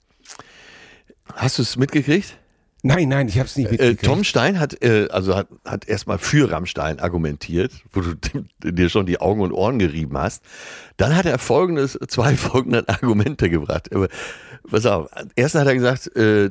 Hast 1.35 1.57
du 1.57 1.61
es 1.61 1.77
mitgekriegt? 1.77 2.37
Nein, 2.85 3.07
nein, 3.07 3.29
ich 3.29 3.39
habe 3.39 3.47
es 3.47 3.55
nicht 3.55 3.67
Äh, 3.67 3.71
mitgekriegt. 3.71 4.03
Tom 4.03 4.25
Stein 4.25 4.59
hat, 4.59 4.83
äh, 4.83 5.07
also 5.09 5.35
hat, 5.37 5.47
hat 5.63 5.87
erstmal 5.87 6.17
für 6.17 6.51
Rammstein 6.51 6.99
argumentiert, 6.99 7.71
wo 7.93 8.01
du 8.01 8.13
dir 8.61 8.89
schon 8.89 9.05
die 9.05 9.21
Augen 9.21 9.39
und 9.39 9.53
Ohren 9.53 9.79
gerieben 9.79 10.17
hast. 10.17 10.43
Dann 10.97 11.15
hat 11.15 11.25
er 11.25 11.37
folgendes, 11.39 11.97
zwei 12.09 12.35
folgende 12.35 12.87
Argumente 12.89 13.49
gebracht. 13.49 13.89
Pass 14.69 14.85
auf, 14.85 15.09
erstens 15.35 15.61
hat 15.61 15.67
er 15.67 15.75
gesagt, 15.75 16.15
äh, 16.15 16.49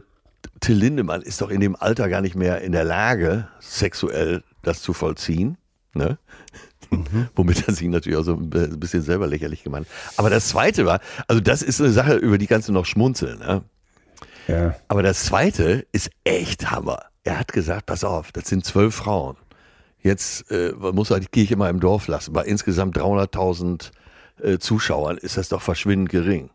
Till 0.60 0.76
Lindemann 0.76 1.22
ist 1.22 1.40
doch 1.40 1.50
in 1.50 1.60
dem 1.60 1.76
Alter 1.76 2.08
gar 2.08 2.20
nicht 2.20 2.34
mehr 2.34 2.60
in 2.60 2.72
der 2.72 2.84
Lage, 2.84 3.48
sexuell 3.60 4.42
das 4.62 4.82
zu 4.82 4.92
vollziehen. 4.92 5.56
Ne? 5.94 6.18
Womit 7.34 7.68
er 7.68 7.74
sich 7.74 7.88
natürlich 7.88 8.18
auch 8.18 8.24
so 8.24 8.34
ein 8.34 8.50
bisschen 8.50 9.02
selber 9.02 9.26
lächerlich 9.26 9.62
gemacht 9.62 9.82
hat. 9.82 10.18
Aber 10.18 10.30
das 10.30 10.48
zweite 10.48 10.86
war, 10.86 11.00
also 11.26 11.40
das 11.40 11.62
ist 11.62 11.80
eine 11.80 11.90
Sache, 11.90 12.14
über 12.14 12.38
die 12.38 12.46
kannst 12.46 12.68
du 12.68 12.72
noch 12.72 12.86
schmunzeln. 12.86 13.38
Ne? 13.38 13.62
ja. 14.48 14.74
Aber 14.88 15.02
das 15.02 15.24
zweite 15.24 15.86
ist 15.92 16.10
echt 16.24 16.70
Hammer. 16.70 17.04
Er 17.24 17.38
hat 17.38 17.52
gesagt, 17.52 17.86
pass 17.86 18.04
auf, 18.04 18.32
das 18.32 18.48
sind 18.48 18.64
zwölf 18.64 18.94
Frauen. 18.94 19.36
Jetzt 20.00 20.50
äh, 20.50 20.72
muss 20.72 21.10
er 21.10 21.20
die 21.20 21.26
Kirche 21.26 21.56
mal 21.56 21.70
im 21.70 21.78
Dorf 21.78 22.08
lassen. 22.08 22.32
Bei 22.32 22.44
insgesamt 22.44 22.96
300.000 22.96 23.90
äh, 24.42 24.58
Zuschauern 24.58 25.16
ist 25.16 25.36
das 25.36 25.48
doch 25.48 25.62
verschwindend 25.62 26.10
gering. 26.10 26.50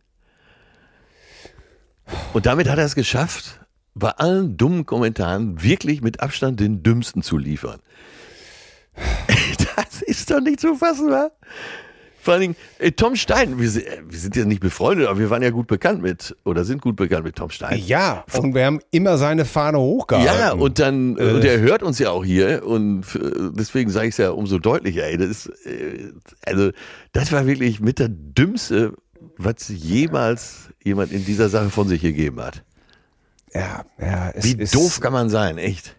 Und 2.34 2.46
damit 2.46 2.70
hat 2.70 2.78
er 2.80 2.86
es 2.86 2.96
geschafft, 2.96 3.60
bei 3.96 4.10
allen 4.12 4.58
dummen 4.58 4.86
Kommentaren 4.86 5.62
wirklich 5.64 6.02
mit 6.02 6.20
Abstand 6.22 6.60
den 6.60 6.84
dümmsten 6.84 7.22
zu 7.22 7.38
liefern. 7.38 7.80
Das 9.76 10.02
ist 10.02 10.32
doch 10.32 10.40
nicht 10.42 10.60
zu 10.60 10.74
fassen, 10.76 11.10
wa? 11.12 11.30
Vor 12.20 12.34
allen 12.34 12.42
Dingen, 12.42 12.56
äh, 12.80 12.92
Tom 12.92 13.16
Stein, 13.16 13.60
wir, 13.60 13.70
sind- 13.70 13.86
äh, 13.86 14.02
wir 14.10 14.18
sind 14.18 14.36
ja 14.36 14.44
nicht 14.44 14.60
befreundet, 14.60 15.08
aber 15.08 15.20
wir 15.20 15.30
waren 15.30 15.44
ja 15.44 15.52
gut 15.52 15.68
bekannt 15.68 16.02
mit, 16.02 16.36
oder 16.46 16.66
sind 16.66 16.82
gut 16.82 16.96
bekannt 16.96 17.24
mit 17.24 17.36
Tom 17.36 17.52
Stein. 17.52 17.80
Ja, 17.86 18.26
und 18.40 18.56
wir 18.56 18.66
haben 18.66 18.80
immer 18.92 19.18
seine 19.20 19.46
Fahne 19.46 19.78
hochgehalten. 19.80 20.36
Ja, 20.36 20.52
und 20.54 20.80
dann, 20.80 21.16
Äh. 21.18 21.32
und 21.32 21.46
er 21.46 21.60
hört 21.60 21.84
uns 21.84 22.00
ja 22.00 22.10
auch 22.10 22.26
hier 22.26 22.66
und 22.66 23.04
äh, 23.16 23.52
deswegen 23.54 23.92
sage 23.92 24.08
ich 24.08 24.14
es 24.14 24.18
ja 24.18 24.32
umso 24.32 24.58
deutlicher, 24.58 25.04
ey, 25.06 25.18
das 25.18 25.30
ist, 25.30 25.46
äh, 25.68 26.12
also, 26.46 26.72
das 27.14 27.32
war 27.32 27.46
wirklich 27.46 27.80
mit 27.80 28.00
der 28.00 28.10
dümmste, 28.10 28.94
was 29.38 29.68
jemals 29.70 30.66
jemand 30.88 31.12
in 31.12 31.24
dieser 31.25 31.50
Sache 31.50 31.70
von 31.70 31.88
sich 31.88 32.01
gegeben 32.01 32.41
hat. 32.41 32.63
ja, 33.53 33.86
ja, 34.00 34.32
es 34.34 34.44
Wie 34.46 34.62
ist, 34.62 34.74
doof 34.75 35.00
kann 35.00 35.13
man 35.13 35.29
sein, 35.29 35.58
echt. 35.58 35.96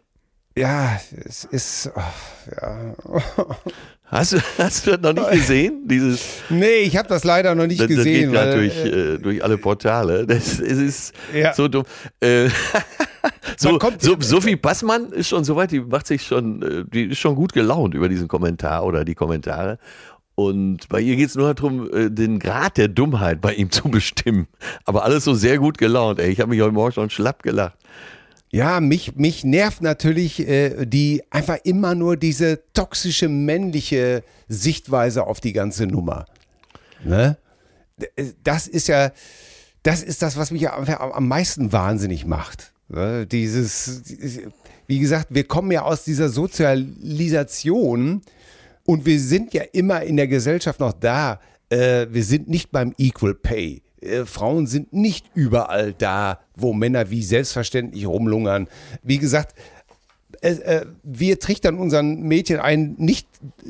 Ja, 0.57 0.99
es 1.25 1.45
ist, 1.45 1.91
ach, 1.95 2.13
ja. 2.61 2.95
Hast 4.11 4.33
du, 4.33 4.39
hast 4.57 4.87
du 4.87 4.97
das 4.97 5.15
noch 5.15 5.31
nicht 5.31 5.41
gesehen? 5.43 5.83
Dieses, 5.87 6.21
Nee, 6.49 6.77
ich 6.79 6.97
habe 6.97 7.07
das 7.11 7.25
leider 7.25 7.55
noch 7.55 7.67
nicht 7.67 7.79
das, 7.79 7.89
das 7.89 7.97
gesehen. 7.99 8.31
geht 8.33 8.41
gerade 8.41 8.55
durch, 8.55 8.77
äh, 8.87 9.19
durch 9.19 9.45
alle 9.45 9.59
Portale. 9.59 10.27
Das, 10.27 10.59
es 10.59 10.79
ist 10.79 11.15
Ja. 11.35 11.53
so 11.53 11.69
dumm. 11.69 11.85
Äh, 12.21 12.49
so, 13.59 13.79
so, 13.99 14.17
Sophie 14.19 14.57
Passmann 14.57 15.13
ist 15.13 15.29
schon 15.29 15.45
soweit, 15.45 15.73
die 15.73 15.81
macht 15.81 16.07
sich 16.07 16.23
schon, 16.23 16.63
äh, 16.63 16.85
die 16.91 17.11
ist 17.11 17.19
schon 17.19 17.35
gut 17.35 17.53
gelaunt 17.53 17.93
über 17.93 18.09
diesen 18.09 18.29
Kommentar 18.29 18.87
oder 18.87 19.05
die 19.05 19.15
Kommentare. 19.15 19.79
Und 20.39 20.89
bei 20.89 21.01
ihr 21.01 21.17
geht 21.17 21.31
es 21.31 21.35
nur 21.35 21.53
darum, 21.53 21.93
äh, 21.93 22.13
den 22.13 22.39
Grad 22.39 22.77
der 22.77 22.87
Dummheit 22.87 23.41
bei 23.41 23.55
ihm 23.55 23.73
zu 23.73 23.89
bestimmen. 23.91 24.47
Aber 24.85 25.03
alles 25.03 25.25
so 25.25 25.35
sehr 25.35 25.59
gut 25.59 25.79
gelaunt. 25.79 26.21
Ey. 26.21 26.31
Ich 26.31 26.39
habe 26.39 26.51
mich 26.51 26.61
heute 26.61 26.71
Morgen 26.71 26.93
schon 26.93 27.11
schlapp 27.11 27.43
gelacht. 27.43 27.77
Ja, 28.53 28.79
mich, 28.79 29.17
mich 29.17 29.43
nervt 29.43 29.83
natürlich 29.83 30.47
äh, 30.47 30.87
die 30.87 31.25
einfach 31.31 31.59
immer 31.65 31.97
nur 31.97 32.17
diese 32.17 32.61
toxische 32.73 33.29
männliche 33.29 34.23
Sichtweise 34.47 35.27
auf 35.27 35.41
die 35.41 35.53
ganze 35.53 35.89
Nummer. 35.89 36.25
Ne? 37.03 37.37
Das 38.45 38.69
ist 38.69 38.87
ja, 38.87 39.11
das 39.83 40.05
ist 40.05 40.23
das, 40.23 40.37
was 40.37 40.53
mich 40.53 40.71
am 40.71 41.27
meisten 41.27 41.73
wahnsinnig 41.73 42.27
macht. 42.27 42.73
Ne? 42.89 43.27
Dieses, 43.27 44.03
wie 44.87 45.01
gesagt, 45.01 45.35
wir 45.35 45.43
kommen 45.43 45.73
ja 45.73 45.83
aus 45.83 46.05
dieser 46.05 46.29
Sozialisation 46.29 48.23
und 48.89 49.05
wir 49.05 49.21
sind 49.21 49.53
ja 49.53 49.65
immer 49.73 50.03
in 50.03 50.17
der 50.17 50.29
Gesellschaft 50.29 50.81
noch 50.81 50.95
da. 50.95 51.41
Äh, 51.69 52.07
wir 52.11 52.25
sind 52.25 52.49
nicht 52.49 52.73
beim 52.73 52.95
Equal 52.97 53.35
Pay. 53.35 53.83
Äh, 54.01 54.25
Frauen 54.25 54.67
sind 54.67 54.95
nicht 54.95 55.27
überall 55.35 55.93
da, 55.93 56.41
wo 56.57 56.73
Männer 56.73 57.11
wie 57.11 57.23
selbstverständlich 57.23 58.07
rumlungern. 58.07 58.67
Wie 59.03 59.19
gesagt, 59.19 59.55
äh, 60.41 60.53
äh, 60.53 60.87
wir 61.03 61.39
trichtern 61.39 61.77
unseren 61.77 62.23
Mädchen 62.23 62.61
ein, 62.61 62.95
nicht 62.97 63.29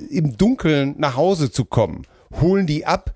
im 0.09 0.37
Dunkeln 0.37 0.95
nach 0.99 1.17
Hause 1.17 1.51
zu 1.51 1.65
kommen, 1.65 2.07
holen 2.41 2.69
die 2.69 2.87
ab. 2.87 3.13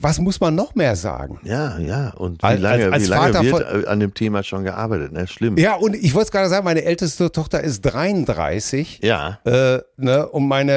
Was 0.00 0.18
muss 0.18 0.40
man 0.40 0.54
noch 0.54 0.74
mehr 0.74 0.96
sagen? 0.96 1.38
Ja, 1.42 1.78
ja. 1.78 2.10
Und 2.14 2.42
wie 2.42 2.46
Als- 2.46 2.60
lange, 2.62 2.84
als- 2.86 2.92
als 2.94 3.02
wie 3.04 3.08
lange 3.08 3.32
Vater 3.34 3.44
wird 3.44 3.68
von- 3.70 3.84
an 3.84 4.00
dem 4.00 4.14
Thema 4.14 4.42
schon 4.42 4.64
gearbeitet? 4.64 5.12
Ne? 5.12 5.26
Schlimm. 5.26 5.58
Ja, 5.58 5.74
und 5.74 5.94
ich 5.94 6.14
wollte 6.14 6.26
es 6.26 6.30
gerade 6.32 6.48
sagen, 6.48 6.64
meine 6.64 6.82
älteste 6.84 7.30
Tochter 7.30 7.62
ist 7.62 7.82
33. 7.82 9.00
Ja. 9.02 9.38
Äh, 9.44 9.80
ne, 9.98 10.26
und 10.28 10.48
meine 10.48 10.72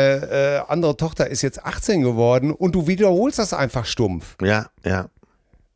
äh, 0.67 0.71
andere 0.71 0.97
Tochter 0.97 1.27
ist 1.29 1.41
jetzt 1.43 1.63
18 1.65 2.01
geworden 2.01 2.51
und 2.51 2.75
du 2.75 2.85
wiederholst 2.87 3.39
das 3.39 3.53
einfach 3.53 3.85
stumpf. 3.85 4.35
Ja, 4.41 4.67
ja. 4.85 5.07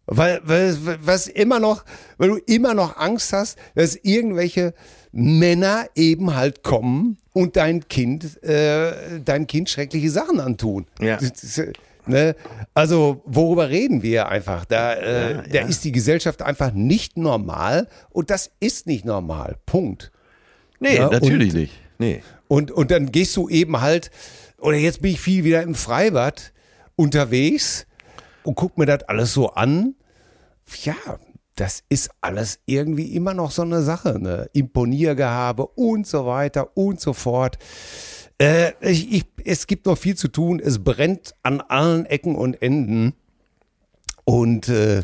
Weil, 0.06 0.42
weil 0.44 0.78
was 1.02 1.28
immer 1.28 1.60
noch, 1.60 1.84
weil 2.18 2.30
du 2.30 2.38
immer 2.46 2.74
noch 2.74 2.98
Angst 2.98 3.34
hast, 3.34 3.58
dass 3.76 3.96
irgendwelche 3.96 4.74
Männer 5.12 5.86
eben 5.96 6.36
halt 6.36 6.64
kommen 6.64 7.18
und 7.34 7.56
dein 7.58 7.88
Kind, 7.88 8.42
äh, 8.44 9.20
dein 9.24 9.48
Kind 9.48 9.70
schreckliche 9.70 10.10
Sachen 10.10 10.40
antun. 10.40 10.86
Ja. 11.02 11.18
Das 11.18 11.58
äh, 11.58 11.74
ne? 12.08 12.36
Also 12.74 13.22
worüber 13.26 13.70
reden 13.70 14.02
wir 14.04 14.30
einfach? 14.30 14.66
Da, 14.66 14.94
äh, 14.94 15.32
Ja, 15.34 15.42
da 15.42 15.60
ja. 15.62 15.68
ist 15.68 15.84
die 15.84 15.92
Gesellschaft 15.92 16.42
einfach 16.42 16.72
nicht 16.74 17.18
normal 17.18 17.88
und 18.10 18.30
das 18.30 18.52
ist 18.60 18.88
nicht 18.88 19.06
normal. 19.06 19.58
Punkt. 19.66 20.12
Nee, 20.80 20.98
Ja, 20.98 21.10
natürlich 21.10 21.54
und- 21.54 21.60
nicht. 21.60 21.74
Nee. 22.00 22.24
Und, 22.48 22.72
und 22.72 22.92
dann 22.92 23.12
gehst 23.12 23.36
du 23.36 23.50
eben 23.50 23.82
halt, 23.82 24.12
oder 24.60 24.78
jetzt 24.78 25.02
bin 25.02 25.12
ich 25.12 25.20
viel 25.20 25.44
wieder 25.44 25.64
im 25.64 25.76
Freibad 25.76 26.54
unterwegs 26.96 27.86
und 28.44 28.56
guck 28.56 28.78
mir 28.78 28.86
das 28.86 29.04
alles 29.04 29.34
so 29.34 29.50
an. 29.50 29.96
Ja, 30.84 30.96
das 31.56 31.84
ist 31.90 32.12
alles 32.22 32.60
irgendwie 32.66 33.16
immer 33.16 33.34
noch 33.34 33.50
so 33.52 33.64
eine 33.64 33.82
Sache, 33.82 34.20
ne? 34.20 34.48
Imponiergehabe 34.54 35.66
und 35.66 36.06
so 36.06 36.26
weiter 36.28 36.78
und 36.78 37.02
so 37.02 37.14
fort. 37.14 37.58
Äh, 38.40 38.74
ich, 38.82 39.12
ich, 39.12 39.26
es 39.46 39.68
gibt 39.68 39.86
noch 39.86 39.98
viel 39.98 40.16
zu 40.16 40.28
tun. 40.28 40.60
Es 40.64 40.84
brennt 40.84 41.34
an 41.44 41.62
allen 41.62 42.06
Ecken 42.06 42.36
und 42.36 42.62
Enden. 42.62 43.14
Und 44.26 44.70
äh, 44.70 45.04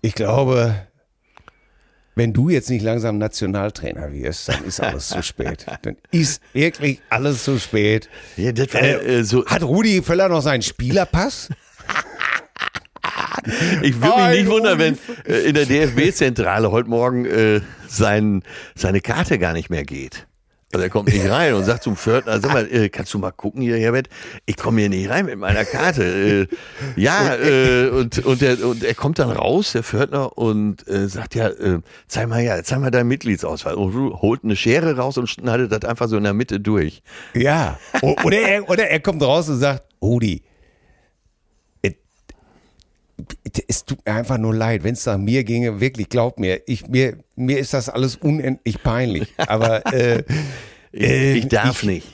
ich 0.00 0.14
glaube, 0.14 0.86
wenn 2.14 2.32
du 2.32 2.50
jetzt 2.50 2.70
nicht 2.70 2.82
langsam 2.82 3.18
Nationaltrainer 3.18 4.12
wirst, 4.12 4.48
dann 4.48 4.64
ist 4.64 4.80
alles 4.80 5.08
zu 5.08 5.22
spät. 5.22 5.66
Dann 5.82 5.96
ist 6.10 6.42
wirklich 6.52 7.00
alles 7.08 7.44
zu 7.44 7.58
spät. 7.58 8.08
Ja, 8.36 8.56
war, 8.56 8.82
Äh, 8.82 9.18
äh, 9.18 9.24
so, 9.24 9.46
Hat 9.46 9.62
Rudi 9.62 10.02
Völler 10.02 10.28
noch 10.28 10.42
seinen 10.42 10.62
Spielerpass? 10.62 11.48
ich 13.82 14.00
würde 14.00 14.28
mich 14.28 14.40
nicht 14.40 14.50
wundern, 14.50 14.78
wenn 14.78 14.98
äh, 15.26 15.48
in 15.48 15.54
der 15.54 15.66
DFB-Zentrale 15.66 16.70
heute 16.70 16.88
Morgen 16.88 17.24
äh, 17.24 17.60
sein, 17.88 18.42
seine 18.74 19.00
Karte 19.00 19.38
gar 19.38 19.52
nicht 19.52 19.70
mehr 19.70 19.84
geht. 19.84 20.26
Also 20.74 20.84
er 20.84 20.88
kommt 20.90 21.12
nicht 21.12 21.28
rein 21.28 21.52
und 21.52 21.64
sagt 21.64 21.82
zum 21.82 21.96
Pförtner, 21.96 22.40
sag 22.40 22.52
mal, 22.54 22.66
äh, 22.72 22.88
kannst 22.88 23.12
du 23.12 23.18
mal 23.18 23.30
gucken 23.30 23.60
hier, 23.60 23.76
Herbert? 23.76 24.08
Ich 24.46 24.56
komme 24.56 24.80
hier 24.80 24.88
nicht 24.88 25.10
rein 25.10 25.26
mit 25.26 25.38
meiner 25.38 25.66
Karte. 25.66 26.48
Äh, 26.48 27.00
ja, 27.00 27.34
äh, 27.36 27.90
und, 27.90 28.24
und, 28.24 28.40
der, 28.40 28.64
und 28.64 28.82
er 28.82 28.94
kommt 28.94 29.18
dann 29.18 29.30
raus, 29.30 29.72
der 29.72 29.82
Pförtner, 29.82 30.38
und 30.38 30.88
äh, 30.88 31.08
sagt, 31.08 31.34
ja, 31.34 31.48
äh, 31.48 31.80
zeig 32.08 32.26
mal 32.28 32.40
ja, 32.40 32.62
zeig 32.62 32.80
mal 32.80 32.90
deinen 32.90 33.08
Mitgliedsausweis. 33.08 33.74
Und 33.74 33.92
holt 34.22 34.44
eine 34.44 34.56
Schere 34.56 34.96
raus 34.96 35.18
und 35.18 35.26
schneidet 35.28 35.70
das 35.72 35.84
einfach 35.84 36.08
so 36.08 36.16
in 36.16 36.24
der 36.24 36.32
Mitte 36.32 36.58
durch. 36.58 37.02
Ja. 37.34 37.78
Oder 38.00 38.38
er, 38.40 38.70
oder 38.70 38.88
er 38.88 39.00
kommt 39.00 39.22
raus 39.22 39.50
und 39.50 39.58
sagt, 39.58 39.82
Rudi, 40.00 40.42
es- 41.82 41.92
es 43.68 43.84
tut 43.84 44.04
mir 44.06 44.14
einfach 44.14 44.38
nur 44.38 44.54
leid, 44.54 44.84
wenn 44.84 44.94
es 44.94 45.06
nach 45.06 45.18
mir 45.18 45.44
ginge, 45.44 45.80
wirklich, 45.80 46.08
glaub 46.08 46.38
mir, 46.38 46.60
ich, 46.66 46.86
mir, 46.88 47.18
mir 47.36 47.58
ist 47.58 47.74
das 47.74 47.88
alles 47.88 48.16
unendlich 48.16 48.82
peinlich. 48.82 49.32
Aber 49.36 49.84
äh, 49.92 50.22
Ich, 50.94 51.02
Äh, 51.08 51.32
ich 51.38 51.48
darf 51.48 51.82
ich- 51.82 51.88
nicht. 51.88 52.06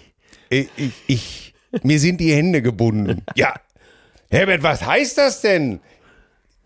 ich, 0.50 0.68
ich, 0.76 0.92
ich, 1.09 1.54
mir 1.83 1.99
sind 1.99 2.21
die 2.21 2.33
Hände 2.33 2.62
gebunden. 2.62 3.23
Ja. 3.35 3.54
Herbert, 4.30 4.62
was 4.62 4.85
heißt 4.87 5.18
das 5.18 5.40
denn? 5.40 5.80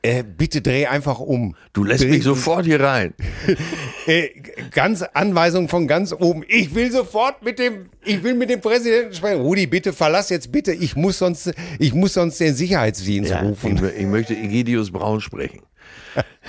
Äh, 0.05 0.25
bitte 0.25 0.61
dreh 0.63 0.87
einfach 0.87 1.21
um. 1.21 1.55
Du 1.73 1.85
lässt 1.85 2.03
dreh, 2.03 2.09
mich 2.09 2.25
sofort 2.25 2.65
hier 2.67 2.81
rein. 2.81 3.15
Äh, 4.05 4.31
ganz 4.73 5.03
Anweisung 5.03 5.69
von 5.69 5.87
ganz 5.87 6.13
oben. 6.13 6.43
Ich 6.49 6.75
will 6.75 6.91
sofort 6.91 7.45
mit 7.45 7.61
dem, 7.61 7.89
ich 8.05 8.21
will 8.25 8.35
mit 8.35 8.51
dem 8.51 8.61
Präsidenten 8.61 9.15
sprechen. 9.15 9.41
Rudi, 9.43 9.69
bitte 9.69 9.93
verlass 9.93 10.29
jetzt 10.29 10.51
bitte. 10.51 10.73
Ich 10.73 10.97
muss 10.97 11.19
sonst, 11.19 11.53
ich 11.79 11.95
muss 11.95 12.15
sonst 12.15 12.41
den 12.41 12.53
Sicherheitsdienst 12.57 13.31
Ja, 13.31 13.43
ich, 13.45 13.49
rufen. 13.51 13.79
mö- 13.79 13.93
ich 13.97 14.07
möchte 14.07 14.35
Egidius 14.35 14.91
Braun 14.91 15.21
sprechen. 15.21 15.61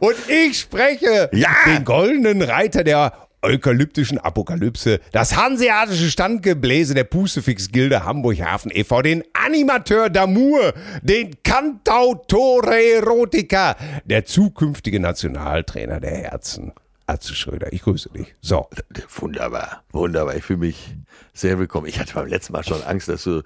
Und 0.00 0.16
ich 0.28 0.58
spreche 0.58 1.28
Ja! 1.34 1.50
den 1.66 1.84
goldenen 1.84 2.40
Reiter 2.40 2.82
der 2.84 3.12
eukalyptischen 3.42 4.18
Apokalypse, 4.18 5.00
das 5.12 5.36
hanseatische 5.36 6.10
Standgebläse 6.10 6.94
der 6.94 7.04
Pustefix-Gilde 7.04 8.04
Hamburg-Hafen 8.04 8.70
e.V., 8.74 9.02
den 9.02 9.24
Animateur 9.32 10.06
d'Amour, 10.06 10.74
den 11.02 11.42
Cantautore 11.42 12.96
Erotica, 12.96 13.76
der 14.04 14.24
zukünftige 14.24 15.00
Nationaltrainer 15.00 16.00
der 16.00 16.16
Herzen. 16.16 16.72
Atze 17.06 17.34
Schröder, 17.34 17.72
ich 17.72 17.82
grüße 17.82 18.10
dich. 18.10 18.34
So. 18.40 18.68
Wunderbar, 19.16 19.82
wunderbar. 19.90 20.36
Ich 20.36 20.44
fühle 20.44 20.60
mich 20.60 20.94
sehr 21.32 21.58
willkommen. 21.58 21.86
Ich 21.86 21.98
hatte 21.98 22.14
beim 22.14 22.28
letzten 22.28 22.52
Mal 22.52 22.62
schon 22.62 22.82
Angst, 22.84 23.08
dass 23.08 23.24
du 23.24 23.42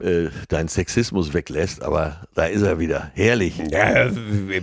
äh, 0.00 0.28
deinen 0.48 0.68
Sexismus 0.68 1.32
weglässt, 1.34 1.82
aber 1.82 2.26
da 2.34 2.46
ist 2.46 2.62
er 2.62 2.78
wieder. 2.78 3.10
Herrlich. 3.14 3.54
Ja, 3.70 4.10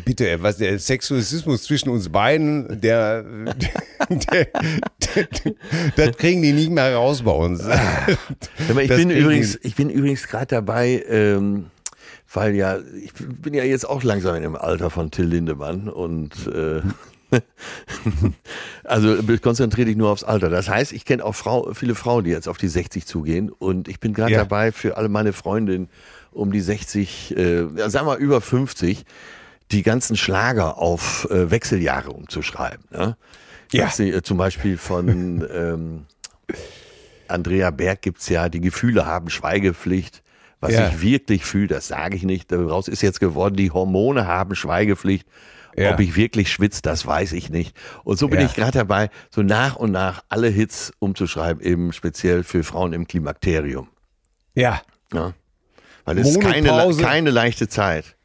bitte, 0.04 0.42
was 0.44 0.58
der 0.58 0.78
Sexualismus 0.78 1.64
zwischen 1.64 1.90
uns 1.90 2.10
beiden, 2.10 2.82
der, 2.82 3.24
der, 3.24 4.48
der, 5.16 5.28
das 5.96 6.18
kriegen 6.18 6.42
die 6.42 6.52
nicht 6.52 6.70
mehr 6.70 6.96
raus 6.96 7.22
bei 7.24 7.32
uns. 7.32 7.64
Mal, 7.64 8.18
ich, 8.82 8.88
Das 8.90 8.98
bin 8.98 9.10
übrigens, 9.10 9.58
ich 9.62 9.76
bin 9.76 9.90
übrigens 9.90 10.28
gerade 10.28 10.48
dabei, 10.48 11.04
ähm, 11.08 11.68
weil 12.34 12.56
ja, 12.56 12.78
ich 13.04 13.14
bin 13.14 13.54
ja 13.54 13.64
jetzt 13.64 13.88
auch 13.88 14.04
langsam 14.04 14.36
in 14.36 14.44
dem 14.44 14.56
Alter 14.56 14.90
von 14.90 15.12
Till 15.12 15.26
Lindemann 15.26 15.88
und 15.90 16.48
äh, 16.48 16.82
also 18.84 19.18
konzentriere 19.42 19.86
dich 19.88 19.96
nur 19.98 20.10
aufs 20.10 20.24
Alter. 20.24 20.50
Das 20.50 20.70
heißt, 20.70 20.92
ich 20.94 21.06
kenne 21.06 21.24
auch 21.24 21.36
Frau, 21.36 21.74
viele 21.74 21.96
Frauen, 21.96 22.24
die 22.24 22.32
jetzt 22.32 22.48
auf 22.48 22.58
die 22.58 22.68
60 22.68 23.06
zugehen 23.06 23.50
und 23.50 23.88
ich 23.88 24.00
bin 24.00 24.14
gerade 24.14 24.32
Ja. 24.34 24.40
dabei 24.40 24.72
für 24.72 24.98
alle 24.98 25.10
meine 25.10 25.34
Freundinnen 25.34 25.90
um 26.32 26.52
die 26.52 26.62
60, 26.62 27.36
äh, 27.38 27.66
sagen 27.90 28.08
wir 28.08 28.18
über 28.18 28.42
50, 28.42 29.06
die 29.72 29.84
ganzen 29.84 30.18
Schlager 30.18 30.78
auf 30.78 31.28
äh, 31.30 31.50
Wechseljahre 31.52 32.12
umzuschreiben. 32.12 32.84
Ne? 32.92 33.18
Ja. 33.72 33.88
Sie, 33.90 34.10
äh, 34.10 34.22
zum 34.22 34.38
Beispiel 34.38 34.78
von 34.78 35.46
ähm, 35.54 36.06
Andrea 37.28 37.72
Berg 37.72 38.02
gibt's 38.02 38.28
ja, 38.30 38.50
die 38.50 38.62
Gefühle 38.62 39.06
haben 39.06 39.30
Schweigepflicht. 39.30 40.22
Was 40.60 40.74
Ja. 40.74 40.90
ich 40.90 41.02
wirklich 41.02 41.44
fühle, 41.44 41.68
das 41.68 41.88
sage 41.88 42.16
ich 42.16 42.24
nicht. 42.24 42.52
Daraus 42.52 42.88
ist 42.88 43.02
jetzt 43.02 43.20
geworden, 43.20 43.56
die 43.56 43.72
Hormone 43.72 44.28
haben 44.28 44.54
Schweigepflicht. 44.56 45.28
Ja. 45.78 45.94
Ob 45.94 46.00
ich 46.00 46.16
wirklich 46.16 46.52
schwitze, 46.52 46.82
das 46.82 47.06
weiß 47.06 47.32
ich 47.34 47.50
nicht. 47.50 47.76
Und 48.04 48.18
so 48.20 48.28
bin 48.28 48.40
Ja. 48.40 48.46
ich 48.46 48.54
gerade 48.56 48.72
dabei, 48.74 49.10
so 49.30 49.42
nach 49.42 49.76
und 49.76 49.92
nach 49.92 50.24
alle 50.30 50.48
Hits 50.50 50.92
umzuschreiben, 51.00 51.62
eben 51.64 51.94
speziell 51.94 52.44
für 52.44 52.64
Frauen 52.64 52.94
im 52.94 53.08
Klimakterium. 53.08 53.88
Ja, 54.56 54.82
Ja? 55.14 55.34
Weil 56.06 56.18
es 56.20 56.30
ist 56.30 56.42
keine, 56.42 56.68
Monopause. 56.72 57.04
keine 57.04 57.30
leichte 57.30 57.68
Zeit. 57.70 58.16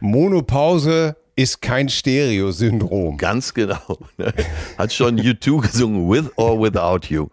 Monopause 0.00 1.16
ist 1.36 1.60
kein 1.60 1.88
Stereo-Syndrom. 1.88 3.16
Ganz 3.16 3.52
genau. 3.54 3.98
ne? 4.16 4.32
Hat 4.78 4.92
schon 4.92 5.18
U2 5.18 5.60
gesungen, 5.62 6.08
With 6.08 6.30
or 6.36 6.60
Without 6.62 7.08
You. 7.12 7.26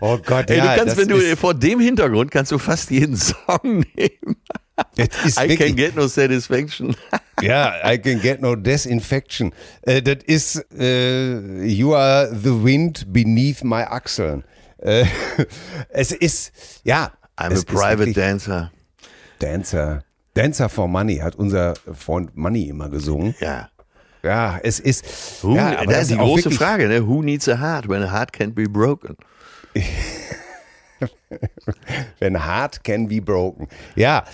Oh 0.00 0.18
Gott, 0.24 0.50
Ey, 0.50 0.58
ja, 0.58 0.74
du 0.74 0.78
kannst, 0.80 0.98
das 0.98 0.98
wenn 0.98 1.08
du 1.08 1.36
vor 1.36 1.54
dem 1.54 1.80
Hintergrund 1.80 2.30
kannst 2.30 2.52
du 2.52 2.58
fast 2.58 2.90
jeden 2.90 3.16
Song 3.16 3.84
nehmen. 3.96 4.36
I 4.76 5.48
wirklich, 5.48 5.58
can 5.58 5.76
get 5.76 5.94
no 5.94 6.06
satisfaction. 6.08 6.96
ja, 7.42 7.74
I 7.84 7.98
can 7.98 8.20
get 8.20 8.40
no 8.40 8.56
disinfection. 8.56 9.52
Äh, 9.82 10.02
das 10.02 10.18
ist 10.26 10.66
äh, 10.76 11.64
You 11.64 11.94
are 11.94 12.34
the 12.34 12.50
wind 12.50 13.12
beneath 13.12 13.62
my 13.62 13.82
Achseln. 13.82 14.44
Äh, 14.78 15.04
es 15.90 16.12
ist, 16.12 16.52
ja. 16.82 17.12
I'm 17.36 17.52
a 17.56 17.62
private 17.64 17.98
wirklich 17.98 18.14
dancer. 18.14 18.72
Dancer. 19.38 20.04
Dancer 20.34 20.68
for 20.68 20.88
Money 20.88 21.16
hat 21.18 21.36
unser 21.36 21.74
Freund 21.92 22.36
Money 22.36 22.68
immer 22.68 22.88
gesungen. 22.88 23.34
Ja. 23.40 23.70
Ja, 24.22 24.58
es 24.62 24.80
ist. 24.80 25.04
Who, 25.42 25.54
ja, 25.54 25.78
aber 25.78 25.92
das 25.92 26.02
ist 26.02 26.12
die 26.12 26.16
große 26.16 26.44
wirklich- 26.44 26.58
Frage, 26.58 26.88
ne? 26.88 27.06
Who 27.06 27.22
needs 27.22 27.48
a 27.48 27.58
heart 27.60 27.88
when 27.88 28.02
a 28.02 28.10
heart 28.10 28.32
can't 28.32 28.54
be 28.54 28.68
broken? 28.68 29.16
Wenn 32.20 32.44
heart 32.44 32.82
can 32.84 33.08
be 33.08 33.20
broken. 33.20 33.68
Ja. 33.96 34.24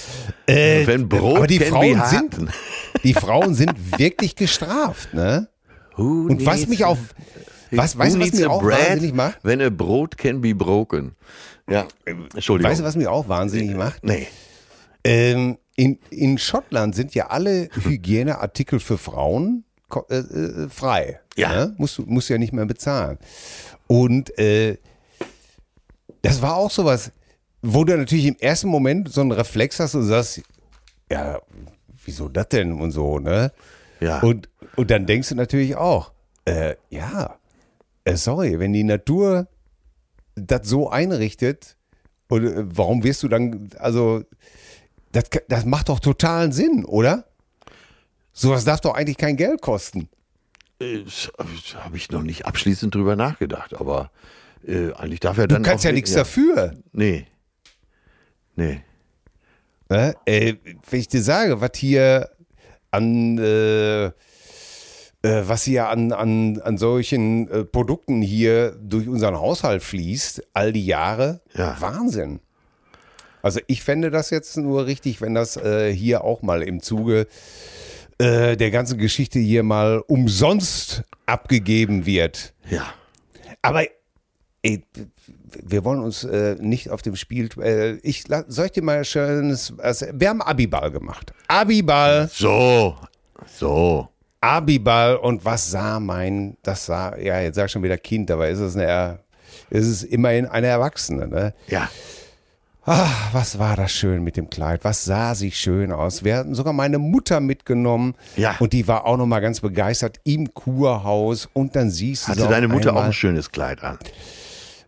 Äh, 0.47 0.87
Wenn 0.87 1.09
Brot 1.09 1.37
aber 1.39 1.47
die 1.47 1.59
Frauen 1.61 2.03
sind, 2.07 2.37
die 3.05 3.15
Frauen 3.15 3.55
sind 3.55 3.73
wirklich 3.99 4.37
gestraft, 4.37 5.13
ne? 5.15 5.49
Who 5.97 6.27
Und 6.29 6.45
was 6.47 6.67
mich 6.67 6.85
auf, 6.85 6.99
was, 7.71 7.97
weißt 7.99 8.17
du, 8.17 8.21
was 8.21 8.43
a 8.43 8.49
auch 8.49 8.63
bread 8.63 8.91
wahnsinnig 8.91 9.15
macht? 9.15 9.39
When 9.45 9.61
a 9.61 9.71
brot 9.71 10.17
can 10.17 10.41
be 10.41 10.55
broken. 10.55 11.17
Ja, 11.69 11.87
Entschuldigung. 12.05 12.71
Weißt 12.71 12.81
du, 12.81 12.85
was 12.85 12.97
mir 12.97 13.11
auch 13.11 13.29
wahnsinnig 13.29 13.77
macht? 13.77 14.03
Nee. 14.05 14.27
Ähm, 15.05 15.59
in, 15.77 15.99
in 16.11 16.37
Schottland 16.39 16.95
sind 16.95 17.15
ja 17.15 17.29
alle 17.29 17.69
Hygieneartikel 17.73 18.81
für 18.81 18.99
Frauen 18.99 19.65
äh, 20.11 20.17
äh, 20.17 20.69
frei. 20.69 21.21
Ja. 21.37 21.55
Ne? 21.55 21.75
Musst, 21.79 21.99
du- 21.99 22.03
musst 22.07 22.29
ja 22.29 22.39
nicht 22.39 22.53
mehr 22.53 22.67
bezahlen. 22.67 23.19
Und 23.87 24.37
äh, 24.39 24.77
das 26.23 26.43
war 26.43 26.57
auch 26.57 26.71
sowas, 26.71 27.13
wo 27.63 27.85
du 27.85 27.97
natürlich 27.97 28.27
im 28.27 28.37
ersten 28.39 28.69
Moment 28.69 29.13
so 29.13 29.21
einen 29.21 29.33
Reflex 29.33 29.81
hast 29.81 29.95
und 29.95 30.05
sagst, 30.05 30.43
ja, 31.11 31.41
wieso 32.05 32.29
das 32.29 32.49
denn 32.49 32.81
und 32.81 32.93
so, 32.93 33.19
ne? 33.19 33.53
Ja. 34.01 34.21
Und, 34.21 34.49
und 34.77 34.91
dann 34.91 35.07
denkst 35.07 35.29
du 35.29 35.35
natürlich 35.35 35.77
auch, 35.77 36.13
äh, 36.45 36.77
ja, 36.89 37.39
äh, 38.05 38.17
sorry, 38.17 38.59
wenn 38.59 38.73
die 38.73 38.85
Natur 38.85 39.49
das 40.35 40.67
so 40.69 40.89
einrichtet, 40.89 41.77
und 42.29 42.45
äh, 42.45 42.65
warum 42.77 43.03
wirst 43.05 43.23
du 43.23 43.29
dann, 43.29 43.71
also, 43.79 44.23
das, 45.13 45.25
das 45.49 45.65
macht 45.65 45.89
doch 45.89 46.01
totalen 46.01 46.53
Sinn, 46.53 46.85
oder? 46.85 47.25
Sowas 48.33 48.65
darf 48.65 48.81
doch 48.81 48.95
eigentlich 48.95 49.19
kein 49.19 49.37
Geld 49.37 49.61
kosten. 49.61 50.09
Äh, 50.81 51.05
Habe 51.75 51.97
ich 51.97 52.11
noch 52.11 52.23
nicht 52.23 52.47
abschließend 52.47 52.95
drüber 52.95 53.17
nachgedacht, 53.17 53.75
aber 53.75 54.11
äh, 54.67 54.93
eigentlich 54.93 55.21
darf 55.21 55.39
er 55.39 55.47
Du 55.49 55.55
dann. 55.55 55.63
kannst 55.63 55.83
auch 55.85 55.87
ja 55.87 55.93
nicht- 55.93 56.05
nichts 56.07 56.15
dafür. 56.15 56.75
Nee. 56.93 57.27
Nee. 58.57 58.83
Ne? 59.89 60.15
Äh, 60.27 60.55
wenn 60.89 61.01
ich 61.01 61.09
dir 61.09 61.23
sage, 61.23 61.61
was 61.61 61.71
hier 61.77 62.31
an, 62.91 63.39
äh, 63.39 64.05
äh, 64.07 64.13
was 65.23 65.65
hier 65.65 65.89
an, 65.89 66.13
an, 66.13 66.61
an 66.61 66.79
solchen 66.79 67.49
äh, 67.51 67.65
Produkten 67.65 68.23
hier 68.23 68.73
durch 68.81 69.09
unseren 69.09 69.37
Haushalt 69.37 69.83
fließt, 69.83 70.43
all 70.55 70.73
die 70.73 70.87
Jahre, 70.87 71.41
Ja. 71.55 71.77
Wahnsinn. 71.81 72.41
Also 73.43 73.61
ich 73.69 73.83
fände 73.83 74.11
das 74.11 74.31
jetzt 74.31 74.57
nur 74.59 74.87
richtig, 74.87 75.21
wenn 75.23 75.35
das 75.35 75.57
äh, 75.57 75.93
hier 75.95 76.25
auch 76.25 76.43
mal 76.43 76.63
im 76.63 76.81
Zuge 76.83 77.27
äh, 78.19 78.57
der 78.57 78.71
ganzen 78.71 78.99
Geschichte 78.99 79.39
hier 79.39 79.63
mal 79.63 80.03
umsonst 80.07 81.05
abgegeben 81.27 82.05
wird. 82.07 82.53
Ja. 82.69 82.93
Aber 83.63 83.85
ey, 84.63 84.85
wir 85.65 85.85
wollen 85.85 86.01
uns 86.01 86.25
äh, 86.25 86.57
nicht 86.61 86.91
auf 86.91 87.03
dem 87.03 87.17
Spiel. 87.17 87.49
Äh, 87.61 87.95
ich 88.03 88.25
soll 88.49 88.67
ich 88.67 88.73
dir 88.73 88.83
mal 88.83 89.05
schönes. 89.05 89.73
Also, 89.79 90.07
wir 90.13 90.29
haben 90.29 90.43
Abiball 90.43 90.91
gemacht. 90.91 91.33
Abiball, 91.49 92.29
So. 92.33 92.97
So. 93.59 94.09
Abiball 94.43 95.17
und 95.17 95.45
was 95.45 95.71
sah 95.71 96.01
mein? 96.01 96.57
Das 96.63 96.87
sah 96.87 97.17
ja 97.19 97.41
jetzt 97.41 97.57
sag 97.57 97.67
ich 97.67 97.73
schon 97.73 97.83
wieder 97.83 97.99
Kind, 97.99 98.31
dabei 98.31 98.51
ist 98.51 98.59
es 98.61 98.75
eine. 98.77 99.19
Ist 99.69 99.87
es 99.87 100.03
immerhin 100.03 100.47
eine 100.47 100.67
Erwachsene, 100.69 101.29
ne? 101.29 101.55
Ja. 101.69 101.89
Ach, 102.87 103.35
was 103.35 103.59
war 103.59 103.77
das 103.77 103.93
schön 103.93 104.25
mit 104.25 104.37
dem 104.37 104.49
Kleid? 104.51 104.83
Was 104.85 105.05
sah 105.05 105.35
sie 105.35 105.53
schön 105.53 105.93
aus? 105.93 106.25
Wir 106.25 106.37
hatten 106.39 106.55
sogar 106.55 106.73
meine 106.73 106.99
Mutter 106.99 107.39
mitgenommen. 107.41 108.15
Ja. 108.37 108.57
Und 108.59 108.73
die 108.73 108.89
war 108.89 109.05
auch 109.07 109.17
nochmal 109.19 109.41
ganz 109.43 109.61
begeistert 109.61 110.19
im 110.25 110.53
Kurhaus. 110.55 111.49
Und 111.53 111.77
dann 111.77 111.91
siehst 111.91 112.25
du 112.27 112.33
Hatte 112.33 112.49
deine 112.49 112.67
Mutter 112.69 112.89
auch 112.91 112.97
einmal- 112.97 113.07
ein 113.07 113.13
schönes 113.13 113.51
Kleid 113.53 113.85
an? 113.85 113.99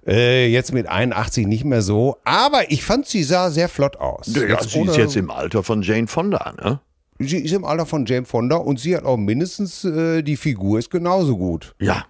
Äh, 0.06 0.48
jetzt 0.48 0.72
mit 0.72 0.88
81 0.88 1.46
nicht 1.46 1.64
mehr 1.64 1.82
so. 1.82 2.16
Aber 2.24 2.70
ich 2.70 2.84
fand, 2.84 3.06
sie 3.06 3.22
sah 3.22 3.50
sehr 3.50 3.68
flott 3.68 3.96
aus. 3.96 4.32
Ja, 4.34 4.42
Jetzt 4.42 4.70
sie 4.70 4.80
ist 4.80 4.96
jetzt 4.96 5.16
im 5.16 5.30
Alter 5.30 5.62
von 5.62 5.82
Jane 5.82 6.08
Fonda, 6.08 6.54
ne? 6.60 6.80
sie 7.18 7.38
ist 7.38 7.52
im 7.52 7.64
Alter 7.64 7.86
von 7.86 8.04
Jane 8.06 8.26
Fonda 8.26 8.56
und 8.56 8.80
sie 8.80 8.96
hat 8.96 9.04
auch 9.04 9.16
mindestens, 9.16 9.84
äh, 9.84 10.22
die 10.22 10.36
Figur 10.36 10.78
ist 10.78 10.90
genauso 10.90 11.36
gut. 11.36 11.74
Ja. 11.80 12.04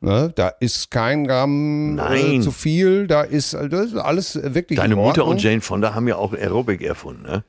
Ne? 0.00 0.32
Da 0.34 0.48
ist 0.48 0.90
kein 0.90 1.26
Gramm 1.26 1.98
äh, 1.98 2.40
zu 2.40 2.50
viel, 2.50 3.06
da 3.06 3.22
ist, 3.22 3.54
äh, 3.54 3.68
das 3.68 3.86
ist 3.86 3.96
alles 3.96 4.34
äh, 4.34 4.54
wirklich 4.54 4.78
Deine 4.78 4.94
in 4.94 5.00
Mutter 5.00 5.26
und 5.26 5.42
Jane 5.42 5.60
Fonda 5.60 5.94
haben 5.94 6.08
ja 6.08 6.16
auch 6.16 6.32
Aerobic 6.32 6.82
erfunden, 6.82 7.22
ne? 7.22 7.44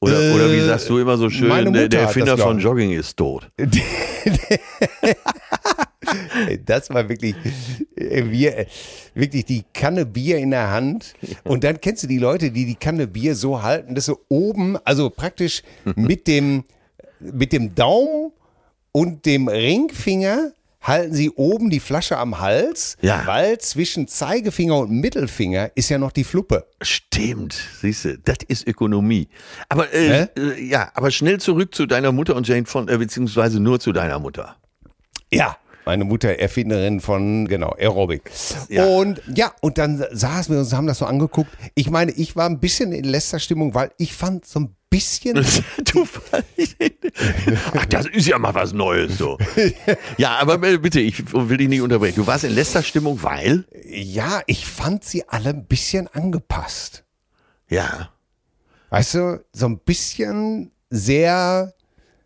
Oder, 0.00 0.34
oder 0.34 0.52
wie 0.52 0.60
sagst 0.60 0.90
du 0.90 0.98
immer 0.98 1.16
so 1.16 1.30
schön, 1.30 1.72
der, 1.72 1.88
der 1.88 2.02
Erfinder 2.02 2.36
von. 2.36 2.58
Jogging 2.58 2.90
ist 2.90 3.16
tot. 3.16 3.50
Das 6.66 6.90
war 6.90 7.08
wirklich, 7.08 7.34
äh, 7.96 8.24
wir, 8.30 8.58
äh, 8.58 8.66
wirklich 9.14 9.44
die 9.44 9.64
Kanne 9.72 10.06
Bier 10.06 10.38
in 10.38 10.50
der 10.50 10.70
Hand. 10.70 11.14
Und 11.44 11.64
dann 11.64 11.80
kennst 11.80 12.02
du 12.02 12.06
die 12.06 12.18
Leute, 12.18 12.50
die 12.50 12.66
die 12.66 12.74
Kanne 12.76 13.06
Bier 13.06 13.34
so 13.34 13.62
halten, 13.62 13.94
dass 13.94 14.06
sie 14.06 14.16
oben, 14.28 14.76
also 14.84 15.10
praktisch 15.10 15.62
mit 15.96 16.26
dem, 16.26 16.64
mit 17.20 17.52
dem 17.52 17.74
Daumen 17.74 18.32
und 18.92 19.26
dem 19.26 19.48
Ringfinger 19.48 20.52
halten 20.80 21.14
sie 21.14 21.30
oben 21.30 21.70
die 21.70 21.80
Flasche 21.80 22.18
am 22.18 22.40
Hals, 22.40 22.98
Ja. 23.00 23.22
weil 23.24 23.56
zwischen 23.56 24.06
Zeigefinger 24.06 24.76
und 24.80 24.90
Mittelfinger 24.90 25.70
ist 25.74 25.88
ja 25.88 25.96
noch 25.96 26.12
die 26.12 26.24
Fluppe. 26.24 26.66
Stimmt, 26.82 27.54
siehst 27.80 28.04
du, 28.04 28.18
das 28.18 28.36
ist 28.48 28.68
Ökonomie. 28.68 29.28
Aber 29.70 29.90
äh, 29.94 30.26
äh, 30.36 30.62
ja, 30.62 30.90
aber 30.94 31.10
schnell 31.10 31.40
zurück 31.40 31.74
zu 31.74 31.86
deiner 31.86 32.12
Mutter 32.12 32.36
und 32.36 32.46
Jane 32.46 32.66
Fonda, 32.66 32.92
äh, 32.92 32.98
beziehungsweise 32.98 33.60
nur 33.60 33.80
zu 33.80 33.92
deiner 33.92 34.18
Mutter. 34.18 34.56
Ja. 35.32 35.56
Meine 35.84 36.04
Mutter, 36.04 36.38
Erfinderin 36.38 37.00
von, 37.00 37.46
genau, 37.46 37.74
Aerobic. 37.78 38.30
Ja. 38.68 38.86
Und 38.86 39.20
ja, 39.34 39.52
und 39.60 39.78
dann 39.78 40.04
saßen 40.10 40.54
wir 40.54 40.60
uns, 40.60 40.72
haben 40.72 40.86
das 40.86 40.98
so 40.98 41.04
angeguckt. 41.04 41.50
Ich 41.74 41.90
meine, 41.90 42.12
ich 42.12 42.36
war 42.36 42.48
ein 42.48 42.58
bisschen 42.58 42.92
in 42.92 43.04
Lästerstimmung, 43.04 43.74
weil 43.74 43.90
ich 43.98 44.14
fand 44.14 44.46
so 44.46 44.60
ein 44.60 44.76
bisschen, 44.88 45.34
du, 45.92 46.06
Ach, 47.76 47.86
das 47.86 48.06
ist 48.06 48.26
ja 48.26 48.38
mal 48.38 48.54
was 48.54 48.72
Neues 48.72 49.18
so. 49.18 49.38
Ja, 50.18 50.38
aber 50.38 50.62
äh, 50.62 50.78
bitte, 50.78 51.00
ich 51.00 51.32
will 51.32 51.56
dich 51.56 51.68
nicht 51.68 51.82
unterbrechen. 51.82 52.16
Du 52.16 52.26
warst 52.26 52.44
in 52.44 52.54
Lästerstimmung, 52.54 53.22
weil? 53.22 53.64
ja, 53.86 54.42
ich 54.46 54.66
fand 54.66 55.04
sie 55.04 55.28
alle 55.28 55.50
ein 55.50 55.66
bisschen 55.66 56.08
angepasst. 56.08 57.04
Ja. 57.68 58.10
Weißt 58.90 59.14
du, 59.14 59.44
so 59.52 59.66
ein 59.66 59.78
bisschen 59.78 60.70
sehr, 60.90 61.74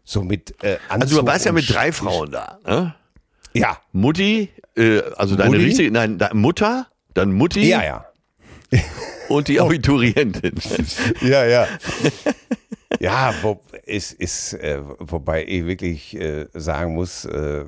so 0.04 0.22
mit 0.22 0.62
äh, 0.62 0.78
Also 0.88 1.02
Anzug 1.04 1.20
du 1.20 1.26
warst 1.26 1.44
ja 1.44 1.50
und 1.50 1.56
mit 1.56 1.70
drei 1.70 1.92
Frauen 1.92 2.30
da. 2.30 2.58
Ne? 2.66 2.94
Ja, 3.58 3.78
Mutti, 3.92 4.48
äh, 4.76 5.00
also 5.16 5.36
deine 5.36 5.50
Mutti? 5.50 5.64
richtige, 5.64 5.90
nein, 5.90 6.18
da, 6.18 6.30
Mutter, 6.34 6.86
dann 7.14 7.32
Mutti 7.32 7.68
ja, 7.68 7.84
ja. 7.84 8.06
und 9.28 9.48
die 9.48 9.60
Abiturientin. 9.60 10.54
Ja, 11.22 11.44
ja. 11.44 11.66
ja, 13.00 13.34
wo, 13.42 13.60
ist, 13.84 14.12
ist, 14.12 14.54
äh, 14.54 14.80
wobei 14.98 15.44
ich 15.44 15.66
wirklich 15.66 16.16
äh, 16.16 16.46
sagen 16.54 16.94
muss, 16.94 17.24
äh, 17.24 17.64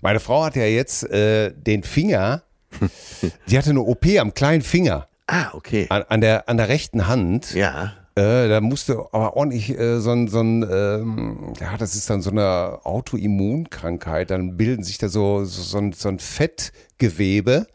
meine 0.00 0.20
Frau 0.20 0.44
hat 0.44 0.56
ja 0.56 0.64
jetzt 0.64 1.04
äh, 1.10 1.52
den 1.52 1.82
Finger, 1.82 2.42
sie 3.46 3.58
hatte 3.58 3.70
eine 3.70 3.80
OP 3.80 4.06
am 4.18 4.34
kleinen 4.34 4.62
Finger, 4.62 5.08
ah, 5.26 5.46
okay. 5.52 5.86
an, 5.88 6.02
an, 6.08 6.20
der, 6.20 6.48
an 6.48 6.56
der 6.56 6.68
rechten 6.68 7.06
Hand. 7.06 7.54
Ja. 7.54 7.94
Äh, 8.16 8.48
da 8.48 8.60
musste 8.60 8.96
aber 9.10 9.36
ordentlich 9.36 9.76
äh, 9.76 9.98
so 9.98 10.12
ein, 10.12 10.28
so 10.28 10.40
ein 10.40 10.62
ähm, 10.70 11.52
ja, 11.60 11.76
das 11.76 11.96
ist 11.96 12.08
dann 12.08 12.22
so 12.22 12.30
eine 12.30 12.78
Autoimmunkrankheit, 12.84 14.30
dann 14.30 14.56
bilden 14.56 14.84
sich 14.84 14.98
da 14.98 15.08
so, 15.08 15.44
so, 15.44 15.62
so, 15.62 15.78
ein, 15.78 15.92
so 15.92 16.08
ein 16.08 16.20
Fettgewebe. 16.20 17.66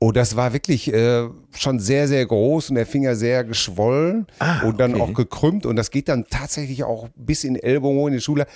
Oh, 0.00 0.10
das 0.10 0.36
war 0.36 0.52
wirklich 0.52 0.92
äh, 0.92 1.28
schon 1.56 1.78
sehr, 1.78 2.08
sehr 2.08 2.26
groß 2.26 2.70
und 2.70 2.74
der 2.74 2.86
Finger 2.86 3.14
sehr 3.14 3.44
geschwollen 3.44 4.26
und 4.64 4.80
dann 4.80 4.94
okay. 4.94 5.02
auch 5.02 5.14
gekrümmt 5.14 5.64
und 5.64 5.76
das 5.76 5.90
geht 5.90 6.08
dann 6.08 6.26
tatsächlich 6.28 6.84
auch 6.84 7.08
bis 7.14 7.44
in 7.44 7.54
den 7.54 7.62
Ellbogen 7.62 8.08
in 8.08 8.14
die 8.14 8.20
Schule. 8.20 8.46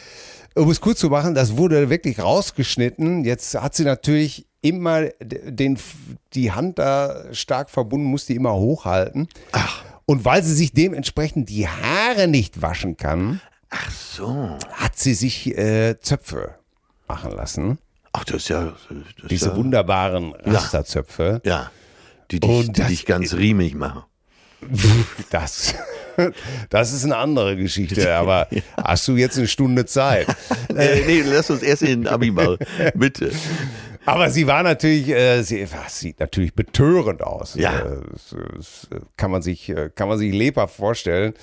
Um 0.54 0.70
es 0.70 0.80
kurz 0.80 0.98
zu 0.98 1.08
machen, 1.08 1.34
das 1.34 1.56
wurde 1.56 1.88
wirklich 1.88 2.18
rausgeschnitten. 2.18 3.24
Jetzt 3.24 3.54
hat 3.60 3.74
sie 3.74 3.84
natürlich 3.84 4.46
immer 4.60 5.04
den, 5.20 5.78
die 6.34 6.52
Hand 6.52 6.78
da 6.78 7.32
stark 7.32 7.70
verbunden, 7.70 8.06
muss 8.06 8.26
die 8.26 8.34
immer 8.34 8.54
hochhalten. 8.54 9.28
Ach. 9.52 9.84
Und 10.06 10.24
weil 10.24 10.42
sie 10.42 10.54
sich 10.54 10.72
dementsprechend 10.72 11.48
die 11.48 11.68
Haare 11.68 12.28
nicht 12.28 12.62
waschen 12.62 12.96
kann, 12.96 13.40
Ach 13.70 13.90
so. 13.90 14.56
hat 14.72 14.96
sie 14.96 15.14
sich 15.14 15.56
äh, 15.58 15.98
Zöpfe 16.00 16.54
machen 17.08 17.32
lassen. 17.32 17.78
Ach, 18.12 18.24
das 18.24 18.36
ist 18.36 18.48
ja. 18.48 18.64
Das 18.64 18.96
ist 19.24 19.30
Diese 19.30 19.48
ja, 19.50 19.56
wunderbaren 19.56 20.32
Rasterzöpfe. 20.34 21.42
Ja. 21.44 21.70
Die 22.30 22.40
dich, 22.40 22.48
Und 22.50 22.68
die 22.76 22.80
das- 22.80 22.88
dich 22.88 23.04
ganz 23.06 23.34
riemig 23.34 23.74
machen. 23.74 24.02
Das, 25.30 25.74
Das 26.70 26.92
ist 26.92 27.04
eine 27.04 27.16
andere 27.16 27.56
Geschichte, 27.56 28.14
aber 28.14 28.48
hast 28.82 29.06
du 29.08 29.16
jetzt 29.16 29.36
eine 29.36 29.48
Stunde 29.48 29.84
Zeit? 29.86 30.26
Äh, 30.74 31.02
nee, 31.06 31.22
lass 31.26 31.50
uns 31.50 31.62
erst 31.62 31.82
in 31.82 32.04
den 32.04 32.08
Abi 32.08 32.30
mal. 32.30 32.58
Bitte. 32.94 33.32
Aber 34.06 34.30
sie 34.30 34.46
war 34.46 34.62
natürlich, 34.62 35.08
äh, 35.08 35.42
sie 35.42 35.66
was, 35.72 36.00
sieht 36.00 36.20
natürlich 36.20 36.54
betörend 36.54 37.22
aus. 37.22 37.54
Ja. 37.54 37.78
Äh, 37.80 38.00
das, 38.12 38.36
das 38.88 38.88
kann 39.16 39.30
man 39.30 39.42
sich, 39.42 39.68
äh, 39.68 39.90
kann 39.94 40.08
man 40.08 40.18
sich 40.18 40.32
lebhaft 40.32 40.76
vorstellen. 40.76 41.34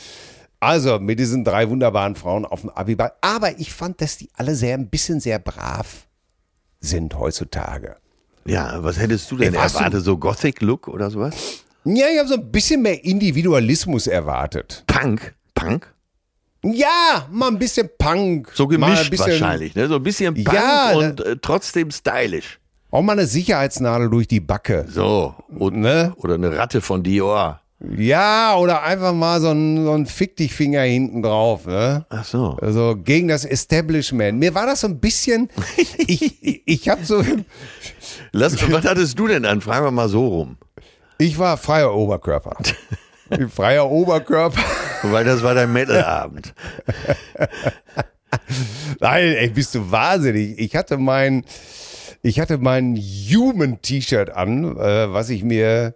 Also 0.60 0.99
mit 0.99 1.19
diesen 1.19 1.43
drei 1.43 1.69
wunderbaren 1.69 2.15
Frauen 2.15 2.45
auf 2.45 2.62
dem 2.62 2.69
Abiball. 2.69 3.12
Aber 3.21 3.60
ich 3.60 3.73
fand, 3.73 3.99
dass 4.02 4.17
die 4.17 4.30
alle 4.36 4.56
sehr, 4.56 4.76
ein 4.78 4.89
bisschen 4.89 5.19
sehr 5.19 5.39
brav 5.39 6.08
sind 6.80 7.17
heutzutage. 7.17 7.97
Ja, 8.45 8.84
was 8.84 8.97
hättest 8.99 9.30
du 9.32 9.38
denn 9.38 9.54
warst 9.56 9.76
du- 9.76 9.80
erwartet? 9.80 10.04
So 10.04 10.17
Gothic-Look 10.17 10.88
oder 10.88 11.10
sowas? 11.12 11.36
Ja, 11.86 12.06
ich 12.12 12.17
habe 12.19 12.30
so 12.30 12.36
ein 12.36 12.49
bisschen 12.52 12.82
mehr 12.82 13.04
Individualismus 13.04 14.08
erwartet. 14.08 14.84
Punk? 14.88 15.34
Punk? 15.54 15.93
Ja, 16.63 17.28
mal 17.32 17.49
ein 17.49 17.60
bisschen 17.60 17.89
Punk. 17.97 18.52
So 18.54 18.67
gemischt 18.67 19.10
bisschen, 19.10 19.32
wahrscheinlich, 19.32 19.76
ne? 19.76 19.88
So 19.88 19.95
ein 19.95 20.04
bisschen 20.04 20.34
Punk 20.34 20.54
Ja, 20.54 20.93
und 20.93 21.19
äh, 21.19 21.36
trotzdem 21.41 21.91
stylisch. 21.91 22.60
Auch 22.89 23.02
mal 23.02 23.13
eine 23.13 23.26
Sicherheitsnadel 23.26 24.10
durch 24.10 24.28
die 24.28 24.39
Backe. 24.39 24.86
So. 24.88 25.34
Und, 25.49 25.76
Ne? 25.78 26.13
Oder 26.17 26.36
eine 26.36 26.56
Ratte 26.58 26.80
von 26.80 27.04
Dior. 27.04 27.60
Ja, 27.97 28.56
oder 28.56 28.84
einfach 28.84 29.13
mal 29.13 29.41
so 29.41 29.49
ein, 29.49 29.84
so 29.84 29.91
ein 29.91 30.06
Fick 30.06 30.38
dich 30.38 30.54
Finger 30.54 30.82
hinten 30.84 31.21
drauf. 31.21 31.65
Ne? 31.65 32.06
Ach 32.10 32.23
so. 32.23 32.58
Also 32.62 32.95
gegen 32.95 33.28
das 33.28 33.43
Establishment. 33.43 34.39
Mir 34.39 34.56
war 34.56 34.65
das 34.65 34.82
so 34.82 34.88
ein 34.88 34.99
bisschen, 34.99 35.49
ich, 35.97 36.41
ich, 36.41 36.62
ich 36.65 36.88
habe 36.89 37.04
so, 37.04 37.21
Lass, 38.32 38.71
was 38.71 38.86
hattest 38.86 39.19
du 39.19 39.28
denn 39.28 39.43
an? 39.43 39.60
Fragen 39.60 39.86
wir 39.86 39.91
mal 39.91 40.08
so 40.08 40.28
rum. 40.28 40.58
ich 41.17 41.38
war 41.38 41.58
freier 41.58 41.93
Oberkörper. 41.93 42.56
freier 43.50 43.90
Oberkörper. 43.90 44.62
Weil 45.04 45.26
das 45.26 45.44
war 45.44 45.54
dein 45.54 45.72
Metal-Abend. 45.74 46.54
Nein, 49.00 49.34
ey, 49.34 49.50
bist 49.50 49.76
du 49.76 49.92
wahnsinnig. 49.92 50.58
Ich 50.58 50.76
hatte 50.76 50.98
mein, 50.98 51.44
ich 52.22 52.40
hatte 52.40 52.58
mein 52.58 52.96
Human-T-Shirt 52.96 54.30
an, 54.30 54.78
äh, 54.78 55.12
was 55.12 55.30
ich 55.30 55.44
mir 55.44 55.96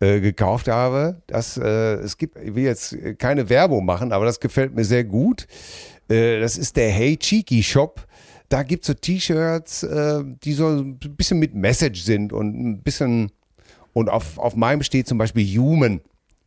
äh, 0.00 0.20
gekauft 0.20 0.68
habe. 0.68 1.22
Das, 1.26 1.56
äh, 1.56 1.94
es 1.94 2.18
gibt, 2.18 2.36
ich 2.36 2.54
will 2.54 2.64
jetzt 2.64 2.94
keine 3.18 3.48
Werbung 3.48 3.86
machen, 3.86 4.12
aber 4.12 4.26
das 4.26 4.40
gefällt 4.40 4.74
mir 4.74 4.84
sehr 4.84 5.04
gut. 5.04 5.46
Äh, 6.08 6.40
das 6.40 6.58
ist 6.58 6.76
der 6.76 6.90
Hey 6.90 7.16
Cheeky 7.16 7.62
Shop. 7.62 8.06
Da 8.48 8.62
gibt 8.62 8.84
es 8.84 8.88
so 8.88 8.94
T-Shirts, 8.94 9.82
äh, 9.82 10.22
die 10.44 10.52
so 10.52 10.68
ein 10.68 10.98
bisschen 10.98 11.38
mit 11.38 11.54
Message 11.54 12.02
sind 12.02 12.32
und 12.32 12.54
ein 12.54 12.82
bisschen, 12.82 13.32
und 13.92 14.08
auf, 14.08 14.38
auf 14.38 14.54
meinem 14.54 14.82
steht 14.82 15.08
zum 15.08 15.18
Beispiel 15.18 15.44
Human, 15.58 16.00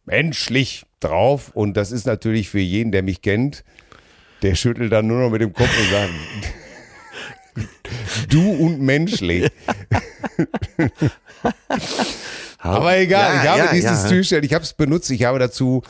menschlich 0.10 0.86
drauf. 1.00 1.52
Und 1.54 1.78
das 1.78 1.92
ist 1.92 2.06
natürlich 2.06 2.50
für 2.50 2.60
jeden, 2.60 2.92
der 2.92 3.04
mich 3.04 3.22
kennt, 3.22 3.64
der 4.42 4.56
schüttelt 4.56 4.92
dann 4.92 5.08
nur 5.08 5.20
noch 5.22 5.30
mit 5.30 5.42
dem 5.42 5.54
Kopf 5.54 5.70
und 5.70 5.90
sagt, 5.92 6.12
du 8.30 8.52
und 8.52 8.82
menschlich. 8.82 9.50
Aber 12.60 12.98
egal, 12.98 13.36
Ja, 13.36 13.44
ich 13.44 13.50
habe 13.50 13.60
ja, 13.60 13.72
dieses 13.72 14.04
ja. 14.04 14.10
T-Shirt, 14.10 14.44
ich 14.44 14.54
habe 14.54 14.64
es 14.64 14.74
benutzt, 14.74 15.10
ich 15.12 15.24
habe 15.24 15.40
dazu 15.40 15.82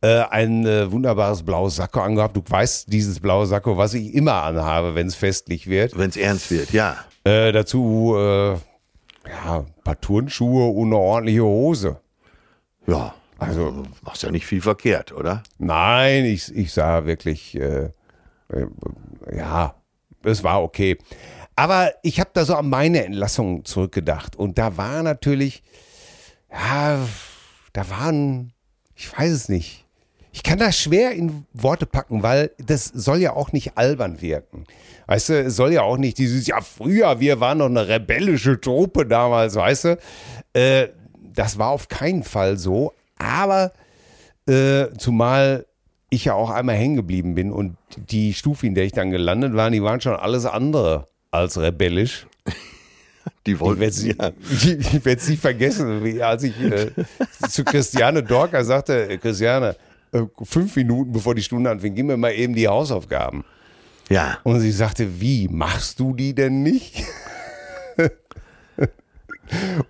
äh, 0.00 0.20
ein 0.30 0.64
äh, 0.64 0.90
wunderbares 0.90 1.42
blaues 1.42 1.76
Sakko 1.76 2.00
angehabt. 2.00 2.36
Du 2.36 2.42
weißt, 2.46 2.92
dieses 2.92 3.18
blaue 3.18 3.46
Sakko, 3.46 3.76
was 3.76 3.94
ich 3.94 4.14
immer 4.14 4.42
anhabe, 4.42 4.94
wenn 4.94 5.08
es 5.08 5.16
festlich 5.16 5.66
wird. 5.66 5.98
Wenn 5.98 6.10
es 6.10 6.16
ernst 6.16 6.50
wird, 6.50 6.70
ja. 6.70 6.96
Äh, 7.24 7.52
dazu 7.52 8.14
äh, 8.16 8.52
ja, 9.28 9.58
ein 9.60 9.66
paar 9.82 10.00
Turnschuhe 10.00 10.68
und 10.68 10.88
eine 10.88 10.96
ordentliche 10.96 11.42
Hose. 11.42 12.00
Ja. 12.86 13.14
Also 13.46 13.84
Machst 14.02 14.22
ja 14.22 14.30
nicht 14.30 14.46
viel 14.46 14.60
verkehrt, 14.60 15.12
oder? 15.12 15.42
Nein, 15.58 16.24
ich, 16.24 16.54
ich 16.54 16.72
sah 16.72 17.04
wirklich, 17.06 17.54
äh, 17.56 17.90
äh, 18.48 18.66
ja, 19.34 19.74
es 20.22 20.42
war 20.42 20.62
okay. 20.62 20.98
Aber 21.56 21.92
ich 22.02 22.20
habe 22.20 22.30
da 22.32 22.44
so 22.44 22.54
an 22.54 22.68
meine 22.68 23.04
Entlassung 23.04 23.64
zurückgedacht. 23.64 24.36
Und 24.36 24.58
da 24.58 24.76
war 24.76 25.02
natürlich, 25.02 25.62
ja, 26.50 26.98
da 27.72 27.90
waren, 27.90 28.52
ich 28.94 29.16
weiß 29.16 29.30
es 29.30 29.48
nicht. 29.48 29.84
Ich 30.32 30.42
kann 30.42 30.58
das 30.58 30.76
schwer 30.76 31.12
in 31.12 31.46
Worte 31.52 31.86
packen, 31.86 32.24
weil 32.24 32.50
das 32.58 32.86
soll 32.86 33.18
ja 33.18 33.34
auch 33.34 33.52
nicht 33.52 33.78
albern 33.78 34.20
wirken. 34.20 34.64
Weißt 35.06 35.28
du, 35.28 35.44
es 35.44 35.54
soll 35.54 35.72
ja 35.72 35.82
auch 35.82 35.96
nicht 35.96 36.18
dieses, 36.18 36.46
ja, 36.48 36.60
früher, 36.60 37.20
wir 37.20 37.38
waren 37.38 37.60
doch 37.60 37.66
eine 37.66 37.86
rebellische 37.86 38.60
Truppe 38.60 39.06
damals, 39.06 39.54
weißt 39.54 39.84
du. 39.84 39.98
Äh, 40.52 40.88
das 41.34 41.58
war 41.58 41.68
auf 41.68 41.88
keinen 41.88 42.24
Fall 42.24 42.56
so. 42.56 42.92
Aber 43.18 43.72
äh, 44.46 44.86
zumal 44.98 45.66
ich 46.10 46.26
ja 46.26 46.34
auch 46.34 46.50
einmal 46.50 46.76
hängen 46.76 46.96
geblieben 46.96 47.34
bin 47.34 47.50
und 47.50 47.76
die 47.96 48.34
Stufe, 48.34 48.66
in 48.66 48.74
der 48.74 48.84
ich 48.84 48.92
dann 48.92 49.10
gelandet 49.10 49.54
war, 49.54 49.70
die 49.70 49.82
waren 49.82 50.00
schon 50.00 50.14
alles 50.14 50.46
andere 50.46 51.08
als 51.30 51.58
rebellisch. 51.58 52.26
Die 53.46 53.52
Ich 53.52 53.60
wollten 53.60 53.80
werde 53.80 53.94
es 53.94 54.04
ich, 54.04 54.66
ich 54.66 55.04
werd's 55.04 55.28
nicht 55.28 55.40
vergessen, 55.40 56.04
wie, 56.04 56.22
als 56.22 56.42
ich 56.42 56.60
äh, 56.60 56.90
zu 57.48 57.64
Christiane 57.64 58.22
Dorker 58.22 58.64
sagte, 58.64 59.08
äh, 59.08 59.18
Christiane, 59.18 59.76
äh, 60.12 60.22
fünf 60.42 60.76
Minuten 60.76 61.12
bevor 61.12 61.34
die 61.34 61.42
Stunde 61.42 61.70
anfing, 61.70 61.94
gib 61.94 62.06
mir 62.06 62.18
mal 62.18 62.32
eben 62.32 62.54
die 62.54 62.68
Hausaufgaben. 62.68 63.44
Ja. 64.10 64.38
Und 64.42 64.60
sie 64.60 64.72
sagte, 64.72 65.20
wie, 65.20 65.48
machst 65.48 66.00
du 66.00 66.14
die 66.14 66.34
denn 66.34 66.62
nicht? 66.62 67.04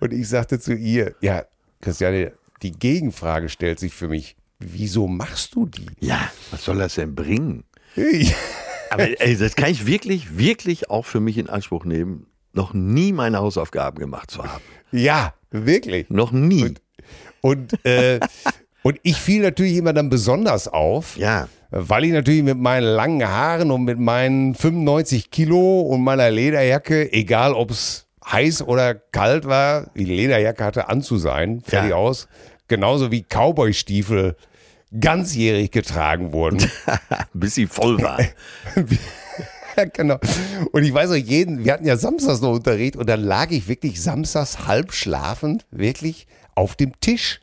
Und 0.01 0.13
ich 0.13 0.29
sagte 0.29 0.61
zu 0.61 0.75
ihr, 0.75 1.15
ja, 1.21 1.45
Christiane, 1.81 2.33
die 2.65 2.73
Gegenfrage 2.73 3.49
stellt 3.49 3.79
sich 3.79 3.93
für 3.95 4.09
mich, 4.09 4.37
wieso 4.59 5.07
machst 5.07 5.55
du 5.55 5.67
die? 5.67 5.87
Ja, 6.01 6.31
was 6.51 6.65
soll 6.65 6.79
das 6.79 6.95
denn 6.97 7.15
bringen? 7.15 7.63
Aber 8.91 9.21
ey, 9.21 9.37
das 9.37 9.55
kann 9.55 9.71
ich 9.71 9.87
wirklich, 9.87 10.37
wirklich 10.39 10.91
auch 10.91 11.05
für 11.05 11.21
mich 11.21 11.39
in 11.39 11.49
Anspruch 11.49 11.85
nehmen, 11.85 12.27
noch 12.53 12.73
nie 12.75 13.13
meine 13.13 13.39
Hausaufgaben 13.39 13.99
gemacht 13.99 14.31
zu 14.31 14.43
haben. 14.45 14.63
Ja, 14.93 15.35
wirklich. 15.51 16.09
Noch 16.11 16.33
nie. 16.33 16.75
Und, 17.41 17.85
äh, 17.85 18.21
und 18.83 18.99
ich 19.03 19.17
fiel 19.17 19.43
natürlich 19.43 19.77
immer 19.77 19.93
dann 19.93 20.09
besonders 20.09 20.69
auf, 20.69 21.17
Ja. 21.17 21.49
weil 21.71 22.05
ich 22.05 22.13
natürlich 22.13 22.43
mit 22.45 22.59
meinen 22.59 22.85
langen 22.87 23.27
Haaren 23.29 23.71
und 23.71 23.85
mit 23.85 23.99
meinen 23.99 24.55
95 24.55 25.31
Kilo 25.31 25.81
und 25.83 26.03
meiner 26.03 26.31
Lederjacke, 26.31 27.13
egal 27.13 27.53
ob 27.53 27.73
es 27.73 28.07
heiß 28.27 28.63
oder 28.63 28.95
kalt 28.95 29.45
war, 29.45 29.91
die 29.97 30.05
Lederjacke 30.05 30.65
hatte 30.65 30.89
an 30.89 31.03
zu 31.03 31.19
sein, 31.19 31.61
fertig 31.63 31.91
Ja. 31.91 31.97
aus. 31.97 32.27
Genauso 32.69 33.11
wie 33.11 33.23
Cowboy-Stiefel 33.23 34.37
ganzjährig 34.99 35.71
getragen 35.71 36.33
wurden. 36.33 36.71
Bis 37.35 37.55
sie 37.55 37.67
voll 37.67 38.01
war. 38.03 38.21
Genau. 39.93 40.21
Und 40.71 40.85
ich 40.85 40.95
weiß 40.95 41.11
auch 41.11 41.15
jeden, 41.17 41.65
wir 41.65 41.73
hatten 41.73 41.85
ja 41.85 41.97
samstags 41.97 42.41
noch 42.41 42.53
Unterricht 42.53 42.95
und 42.95 43.09
dann 43.09 43.21
lag 43.21 43.51
ich 43.51 43.67
wirklich 43.67 44.01
samstags 44.01 44.69
halb 44.69 44.93
schlafend, 44.93 45.67
wirklich 45.73 46.29
auf 46.55 46.77
dem 46.77 46.93
Tisch. 47.01 47.41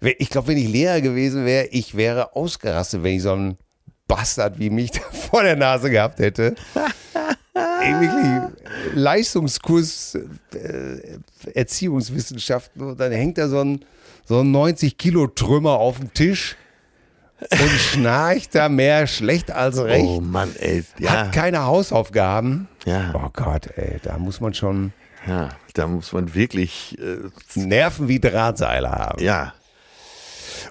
Ich 0.00 0.30
glaube, 0.30 0.48
wenn 0.48 0.56
ich 0.56 0.68
Lehrer 0.68 1.02
gewesen 1.02 1.44
wäre, 1.44 1.66
ich 1.66 1.96
wäre 1.96 2.34
ausgerastet, 2.34 3.02
wenn 3.02 3.16
ich 3.16 3.22
so 3.22 3.32
einen 3.32 3.58
Bastard 4.08 4.58
wie 4.58 4.70
mich 4.70 4.90
da 4.92 5.00
vor 5.00 5.42
der 5.42 5.56
Nase 5.56 5.90
gehabt 5.90 6.18
hätte. 6.18 6.54
Wirklich, 7.54 8.94
Leistungskurs 8.94 10.18
äh, 10.54 11.18
Erziehungswissenschaften 11.52 12.82
und 12.82 12.98
dann 12.98 13.12
hängt 13.12 13.38
da 13.38 13.48
so 13.48 13.60
ein, 13.60 13.84
so 14.24 14.40
ein 14.40 14.50
90 14.50 14.96
Kilo 14.98 15.26
Trümmer 15.26 15.72
auf 15.72 15.98
dem 15.98 16.12
Tisch 16.14 16.56
und 17.50 17.70
schnarcht 17.70 18.54
da 18.54 18.68
mehr 18.68 19.06
schlecht 19.06 19.50
als 19.50 19.78
recht 19.78 20.04
Oh 20.06 20.20
Mann, 20.20 20.54
ey. 20.58 20.84
Ja. 20.98 21.10
hat 21.10 21.32
keine 21.32 21.64
Hausaufgaben. 21.64 22.68
Ja. 22.86 23.12
Oh 23.14 23.28
Gott, 23.32 23.68
ey, 23.76 23.98
da 24.02 24.18
muss 24.18 24.40
man 24.40 24.54
schon 24.54 24.92
ja. 25.26 25.48
Da 25.72 25.86
muss 25.86 26.12
man 26.12 26.34
wirklich, 26.34 26.98
äh, 27.00 27.58
Nerven 27.58 28.08
wie 28.08 28.20
Drahtseile 28.20 28.90
haben. 28.90 29.22
ja. 29.22 29.54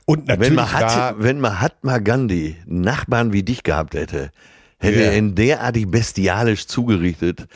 Und 0.06 0.28
natürlich 0.28 0.50
Wenn 0.50 0.56
man, 0.56 0.72
hat, 0.74 1.16
wenn 1.20 1.40
Mahatma 1.40 1.98
Gandhi 2.00 2.58
Nachbarn 2.66 3.32
wie 3.34 3.44
dich 3.44 3.64
gehabt 3.64 3.94
hätte, 3.96 4.32
hätte 4.80 5.00
Ja. 5.00 5.06
er 5.12 5.18
ihn 5.18 5.34
derartig 5.36 5.90
bestialisch 5.90 6.68
zugerichtet, 6.68 7.48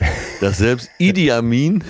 dass 0.41 0.57
selbst 0.59 0.89
Idi 0.97 1.31
Amin 1.31 1.83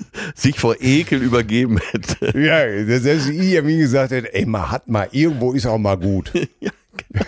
sich 0.34 0.58
vor 0.58 0.76
Ekel 0.80 1.22
übergeben 1.22 1.78
hätte. 1.92 2.38
ja, 2.38 2.98
selbst 3.00 3.28
Idi 3.28 3.58
Amin 3.58 3.78
gesagt 3.78 4.12
hat, 4.12 4.24
ey, 4.32 4.46
man 4.46 4.70
hat 4.70 4.88
mal, 4.88 5.08
irgendwo 5.12 5.52
ist 5.52 5.66
auch 5.66 5.78
mal 5.78 5.96
gut. 5.96 6.32
Ja, 6.60 6.70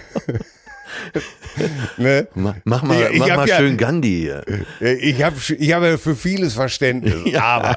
ne? 1.99 2.29
Mach, 2.65 2.83
mal, 2.83 3.03
Ich- 3.03 3.11
ich 3.15 3.19
mach 3.19 3.37
mal 3.37 3.49
ja- 3.49 3.57
schön 3.59 3.77
Gandhi 3.77 4.21
hier. 4.21 4.43
Ich 4.81 5.23
habe 5.23 5.37
ich 5.59 5.73
hab 5.73 5.83
ja 5.83 5.97
für 5.99 6.17
vieles 6.17 6.55
Verständnis, 6.55 7.35
aber 7.35 7.77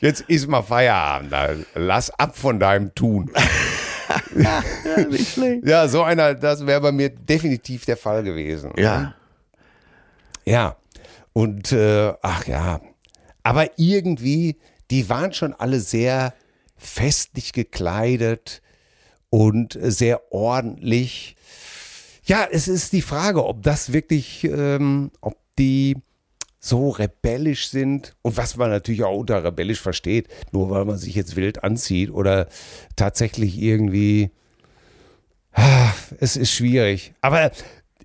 jetzt 0.00 0.22
ist 0.28 0.46
mal 0.48 0.62
Feierabend. 0.62 1.32
Lass 1.74 2.10
ab 2.18 2.36
von 2.36 2.60
deinem 2.60 2.94
Tun. 2.94 3.30
Ja, 4.36 4.62
nicht 5.08 5.32
schlecht. 5.34 5.66
Ja, 5.66 5.88
so 5.88 6.02
einer, 6.02 6.34
das 6.34 6.66
wäre 6.66 6.80
bei 6.80 6.92
mir 6.92 7.10
definitiv 7.10 7.84
der 7.86 7.96
Fall 7.96 8.22
gewesen. 8.22 8.72
Ja, 8.76 9.14
Ja. 10.44 10.76
Und 11.32 11.72
äh, 11.72 12.12
ach 12.22 12.46
ja. 12.46 12.80
Aber 13.42 13.78
irgendwie, 13.78 14.56
die 14.90 15.08
waren 15.08 15.32
schon 15.32 15.54
alle 15.54 15.80
sehr 15.80 16.34
festlich 16.76 17.52
gekleidet 17.52 18.62
und 19.30 19.78
sehr 19.80 20.32
ordentlich. 20.32 21.36
Ja, 22.24 22.46
es 22.50 22.68
ist 22.68 22.92
die 22.92 23.02
Frage, 23.02 23.44
ob 23.44 23.62
das 23.62 23.92
wirklich, 23.92 24.44
ähm, 24.44 25.10
ob 25.20 25.36
die 25.58 25.96
so 26.60 26.90
rebellisch 26.90 27.68
sind 27.68 28.16
und 28.22 28.36
was 28.36 28.56
man 28.56 28.70
natürlich 28.70 29.04
auch 29.04 29.16
unter 29.16 29.44
rebellisch 29.44 29.80
versteht, 29.80 30.28
nur 30.52 30.70
weil 30.70 30.84
man 30.84 30.98
sich 30.98 31.14
jetzt 31.14 31.36
wild 31.36 31.64
anzieht 31.64 32.10
oder 32.10 32.48
tatsächlich 32.96 33.58
irgendwie, 33.58 34.30
ah, 35.52 35.90
es 36.20 36.36
ist 36.36 36.52
schwierig. 36.52 37.14
Aber 37.20 37.50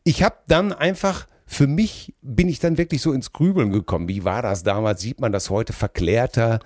ich 0.03 0.23
habe 0.23 0.37
dann 0.47 0.71
einfach, 0.71 1.27
für 1.53 1.67
mich 1.67 2.13
bin 2.21 2.49
ich 2.49 2.59
dann 2.59 2.77
wirklich 2.77 3.01
so 3.01 3.11
ins 3.13 3.31
Grübeln 3.31 3.71
gekommen. 3.71 4.07
Wie 4.07 4.23
war 4.23 4.41
das 4.41 4.63
damals? 4.63 5.01
Sieht 5.01 5.19
man 5.21 5.31
das 5.31 5.49
heute 5.49 5.73
verklärter? 5.73 6.59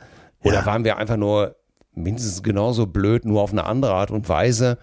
Oder 0.43 0.55
Ja. 0.59 0.65
waren 0.65 0.83
wir 0.83 0.97
einfach 0.97 1.17
nur 1.17 1.55
mindestens 1.93 2.43
genauso 2.43 2.85
blöd, 2.85 3.25
nur 3.25 3.41
auf 3.41 3.51
eine 3.51 3.65
andere 3.65 3.93
Art 3.93 4.11
und 4.11 4.29
Weise? 4.29 4.77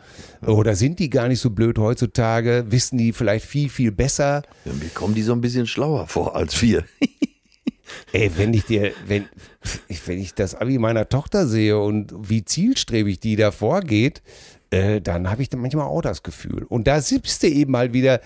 Oder 0.44 0.74
sind 0.74 0.98
die 0.98 1.10
gar 1.10 1.28
nicht 1.28 1.40
so 1.40 1.50
blöd 1.50 1.78
heutzutage? 1.78 2.64
Wissen 2.68 2.98
die 2.98 3.12
vielleicht 3.12 3.46
viel, 3.46 3.68
viel 3.68 3.92
besser? 3.92 4.42
Ja, 4.64 4.72
mir 4.72 4.88
kommen 4.88 5.14
die 5.14 5.22
so 5.22 5.32
ein 5.32 5.40
bisschen 5.40 5.66
schlauer 5.66 6.06
vor 6.08 6.34
als 6.36 6.60
wir. 6.60 6.84
Ey, 8.12 8.30
wenn 8.36 8.54
ich 8.54 8.64
dir, 8.64 8.92
wenn, 9.06 9.26
wenn 10.06 10.18
ich 10.18 10.34
das 10.34 10.54
Abi 10.54 10.78
meiner 10.78 11.08
Tochter 11.08 11.46
sehe 11.46 11.78
und 11.78 12.12
wie 12.18 12.44
zielstrebig 12.44 13.20
die 13.20 13.36
da 13.36 13.50
vorgeht, 13.52 14.22
äh, 14.74 15.00
dann 15.00 15.30
habe 15.30 15.42
ich 15.42 15.48
dann 15.48 15.60
manchmal 15.60 15.86
auch 15.86 16.02
das 16.02 16.22
Gefühl. 16.22 16.64
Und 16.64 16.86
da 16.88 17.00
sitzt 17.00 17.42
du 17.44 17.46
eben 17.46 17.72
mal 17.72 17.92
wieder 17.92 18.20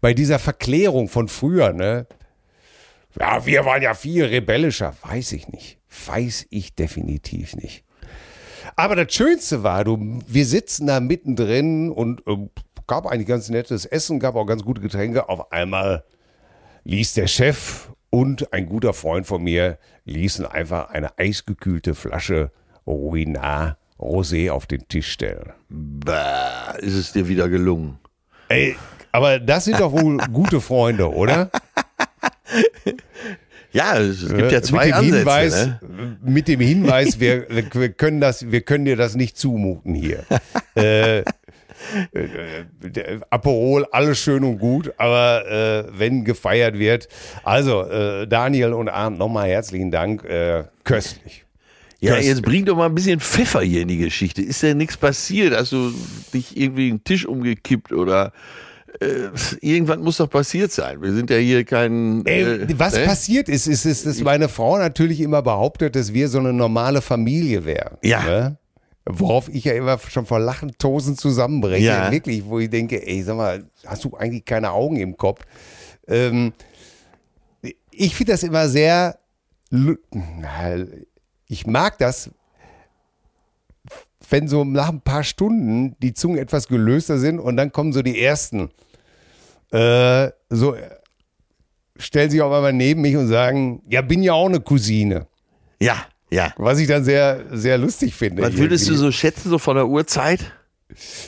bei 0.00 0.14
dieser 0.14 0.38
Verklärung 0.38 1.08
von 1.08 1.28
früher, 1.28 1.72
ne? 1.72 2.06
Ja, 3.18 3.44
wir 3.44 3.64
waren 3.64 3.82
ja 3.82 3.92
viel 3.94 4.24
rebellischer. 4.24 4.94
Weiß 5.02 5.32
ich 5.32 5.48
nicht. 5.48 5.78
Weiß 6.06 6.46
ich 6.50 6.74
definitiv 6.74 7.54
nicht. 7.56 7.84
Aber 8.76 8.96
das 8.96 9.12
Schönste 9.12 9.62
war, 9.62 9.84
du, 9.84 10.20
wir 10.26 10.46
sitzen 10.46 10.86
da 10.86 11.00
mittendrin 11.00 11.90
und 11.90 12.26
äh, 12.26 12.48
gab 12.86 13.06
eigentlich 13.06 13.28
ganz 13.28 13.50
nettes 13.50 13.84
Essen, 13.84 14.20
gab 14.20 14.36
auch 14.36 14.46
ganz 14.46 14.62
gute 14.62 14.80
Getränke. 14.80 15.28
Auf 15.28 15.52
einmal 15.52 16.04
ließ 16.84 17.14
der 17.14 17.26
Chef 17.26 17.90
und 18.08 18.52
ein 18.52 18.66
guter 18.66 18.94
Freund 18.94 19.26
von 19.26 19.42
mir 19.42 19.78
ließen 20.04 20.46
einfach 20.46 20.90
eine 20.90 21.18
eisgekühlte 21.18 21.94
Flasche 21.94 22.52
Ruinart 22.86 23.79
Rosé 24.00 24.50
auf 24.50 24.66
den 24.66 24.88
Tisch 24.88 25.12
stellen. 25.12 25.52
Bah, 25.68 26.72
ist 26.80 26.94
es 26.94 27.12
dir 27.12 27.28
wieder 27.28 27.48
gelungen. 27.48 27.98
Ey, 28.48 28.76
aber 29.12 29.38
das 29.38 29.66
sind 29.66 29.78
doch 29.80 29.92
wohl 29.92 30.16
gute 30.32 30.60
Freunde, 30.60 31.12
oder? 31.12 31.50
Ja, 33.72 33.98
es 33.98 34.28
gibt 34.28 34.50
ja 34.50 34.58
Äh, 34.58 34.62
zwei 34.62 34.86
mit 34.86 34.88
dem 34.88 34.94
Ansätze. 34.94 35.18
Hinweis, 35.18 35.66
ne? 35.66 36.18
mit 36.22 36.48
dem 36.48 36.60
Hinweis, 36.60 37.20
wir, 37.20 37.46
wir 37.72 37.92
können 37.92 38.20
das, 38.20 38.50
wir 38.50 38.62
können 38.62 38.84
dir 38.84 38.96
das 38.96 39.14
nicht 39.14 39.38
zumuten 39.38 39.94
hier. 39.94 40.24
äh, 40.76 41.18
äh, 41.18 41.24
der 42.80 43.20
Aperol, 43.30 43.86
alles 43.92 44.18
schön 44.18 44.44
und 44.44 44.58
gut, 44.58 44.92
aber 44.98 45.46
äh, 45.48 45.98
wenn 45.98 46.24
gefeiert 46.24 46.78
wird, 46.78 47.08
also 47.44 47.82
äh, 47.84 48.26
Daniel 48.26 48.72
und 48.72 48.88
Arndt, 48.88 49.18
nochmal 49.18 49.48
herzlichen 49.48 49.90
Dank, 49.90 50.24
äh, 50.24 50.64
köstlich. 50.84 51.44
Ja, 52.00 52.14
Köstlich. 52.14 52.28
jetzt 52.28 52.42
bring 52.42 52.64
doch 52.64 52.76
mal 52.76 52.86
ein 52.86 52.94
bisschen 52.94 53.20
Pfeffer 53.20 53.60
hier 53.60 53.82
in 53.82 53.88
die 53.88 53.98
Geschichte. 53.98 54.40
Ist 54.40 54.62
denn 54.62 54.78
nichts 54.78 54.96
passiert? 54.96 55.54
Hast 55.54 55.72
du 55.72 55.92
dich 56.32 56.56
irgendwie 56.56 56.88
einen 56.88 57.04
Tisch 57.04 57.26
umgekippt 57.26 57.92
oder 57.92 58.32
äh, 59.00 59.28
irgendwann 59.60 60.00
muss 60.00 60.16
doch 60.16 60.28
passiert 60.28 60.72
sein. 60.72 61.00
Wir 61.02 61.12
sind 61.12 61.30
ja 61.30 61.36
hier 61.36 61.64
kein. 61.64 62.24
Ey, 62.26 62.42
äh, 62.42 62.78
was 62.78 62.94
ne? 62.94 63.04
passiert 63.04 63.48
ist, 63.48 63.66
ist, 63.66 63.84
ist, 63.84 64.06
dass 64.06 64.20
meine 64.20 64.48
Frau 64.48 64.78
natürlich 64.78 65.20
immer 65.20 65.42
behauptet, 65.42 65.94
dass 65.94 66.12
wir 66.12 66.28
so 66.28 66.38
eine 66.38 66.52
normale 66.52 67.02
Familie 67.02 67.64
wären. 67.64 67.98
Ja. 68.02 68.22
Ne? 68.24 68.56
Worauf 69.06 69.48
ich 69.48 69.64
ja 69.64 69.72
immer 69.72 69.98
schon 69.98 70.26
vor 70.26 70.38
Lachen 70.38 70.72
tosend 70.78 71.20
zusammenbreche. 71.20 71.84
Ja. 71.84 72.12
Wirklich, 72.12 72.44
wo 72.44 72.58
ich 72.58 72.70
denke, 72.70 73.06
ey, 73.06 73.22
sag 73.22 73.36
mal, 73.36 73.64
hast 73.86 74.04
du 74.04 74.14
eigentlich 74.16 74.44
keine 74.44 74.70
Augen 74.70 74.96
im 74.96 75.16
Kopf? 75.16 75.40
Ähm, 76.06 76.52
ich 77.90 78.14
finde 78.14 78.32
das 78.32 78.42
immer 78.42 78.68
sehr, 78.68 79.18
ich 81.50 81.66
mag 81.66 81.98
das, 81.98 82.30
wenn 84.28 84.46
so 84.46 84.64
nach 84.64 84.90
ein 84.90 85.00
paar 85.00 85.24
Stunden 85.24 85.96
die 85.98 86.14
Zungen 86.14 86.38
etwas 86.38 86.68
gelöster 86.68 87.18
sind 87.18 87.40
und 87.40 87.56
dann 87.56 87.72
kommen 87.72 87.92
so 87.92 88.02
die 88.02 88.22
ersten, 88.22 88.70
äh, 89.72 90.30
so 90.48 90.76
stellen 91.96 92.30
sich 92.30 92.40
auf 92.40 92.52
einmal 92.52 92.72
neben 92.72 93.00
mich 93.00 93.16
und 93.16 93.26
sagen, 93.26 93.82
ja, 93.88 94.00
bin 94.00 94.22
ja 94.22 94.32
auch 94.32 94.46
eine 94.46 94.60
Cousine. 94.60 95.26
Ja, 95.80 95.96
ja. 96.30 96.54
Was 96.56 96.78
ich 96.78 96.86
dann 96.86 97.02
sehr, 97.02 97.44
sehr 97.50 97.78
lustig 97.78 98.14
finde. 98.14 98.42
Was 98.42 98.56
würdest 98.56 98.86
du 98.86 98.92
irgendwie. 98.92 99.06
so 99.06 99.12
schätzen, 99.12 99.50
so 99.50 99.58
von 99.58 99.74
der 99.74 99.88
Uhrzeit? 99.88 100.52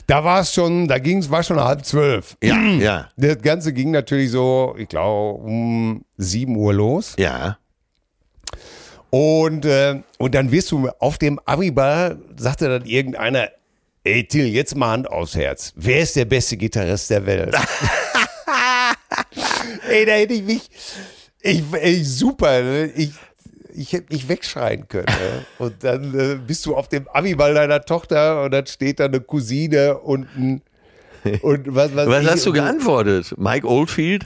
Da 0.07 0.23
war 0.23 0.41
es 0.41 0.55
schon, 0.55 0.87
da 0.87 0.99
ging 0.99 1.19
es, 1.19 1.31
war 1.31 1.43
schon 1.43 1.59
halb 1.61 1.85
zwölf. 1.85 2.37
Ja, 2.43 2.57
ja, 2.57 3.09
Das 3.17 3.43
Ganze 3.43 3.73
ging 3.73 3.91
natürlich 3.91 4.31
so, 4.31 4.75
ich 4.79 4.89
glaube, 4.89 5.41
um 5.41 6.05
7 6.17 6.55
Uhr 6.57 6.73
los. 6.73 7.15
ja. 7.19 7.59
Und, 9.15 9.67
äh, 9.67 10.01
und 10.19 10.35
dann 10.35 10.51
wirst 10.51 10.71
du 10.73 10.89
auf 10.99 11.19
dem 11.19 11.39
Abiball, 11.45 12.19
sagte 12.39 12.67
dann 12.71 12.87
irgendeiner, 12.87 13.51
ey 14.05 14.27
Till, 14.27 14.47
jetzt 14.47 14.75
mal 14.75 14.93
Hand 14.93 15.11
aufs 15.11 15.37
Herz. 15.37 15.71
Wer 15.77 16.01
ist 16.01 16.17
der 16.17 16.25
beste 16.25 16.57
Gitarrist 16.57 17.11
der 17.11 17.27
Welt? 17.27 17.55
ey, 19.91 20.07
da 20.07 20.13
hätte 20.13 20.33
ich 20.33 20.43
mich, 20.43 20.63
ich, 21.43 21.63
ey, 21.73 22.03
super, 22.03 22.63
ne? 22.63 22.87
ich, 22.97 23.11
ich 23.75 23.93
hätte 23.93 24.15
mich 24.15 24.27
wegschreien 24.31 24.89
können. 24.89 25.05
Ne? 25.07 25.45
Und 25.59 25.85
dann 25.85 26.19
äh, 26.19 26.37
bist 26.37 26.65
du 26.65 26.75
auf 26.75 26.89
dem 26.89 27.07
Abiball 27.09 27.53
deiner 27.53 27.83
Tochter 27.83 28.43
und 28.45 28.51
dann 28.53 28.67
steht 28.67 28.99
da 28.99 29.05
eine 29.05 29.21
Cousine 29.21 29.99
und 29.99 30.27
ein, 30.37 30.63
und 31.43 31.67
was, 31.75 31.95
was, 31.95 32.09
Was 32.09 32.23
ich- 32.25 32.31
hast 32.31 32.47
du 32.47 32.53
geantwortet? 32.53 33.35
Mike 33.37 33.67
Oldfield? 33.69 34.25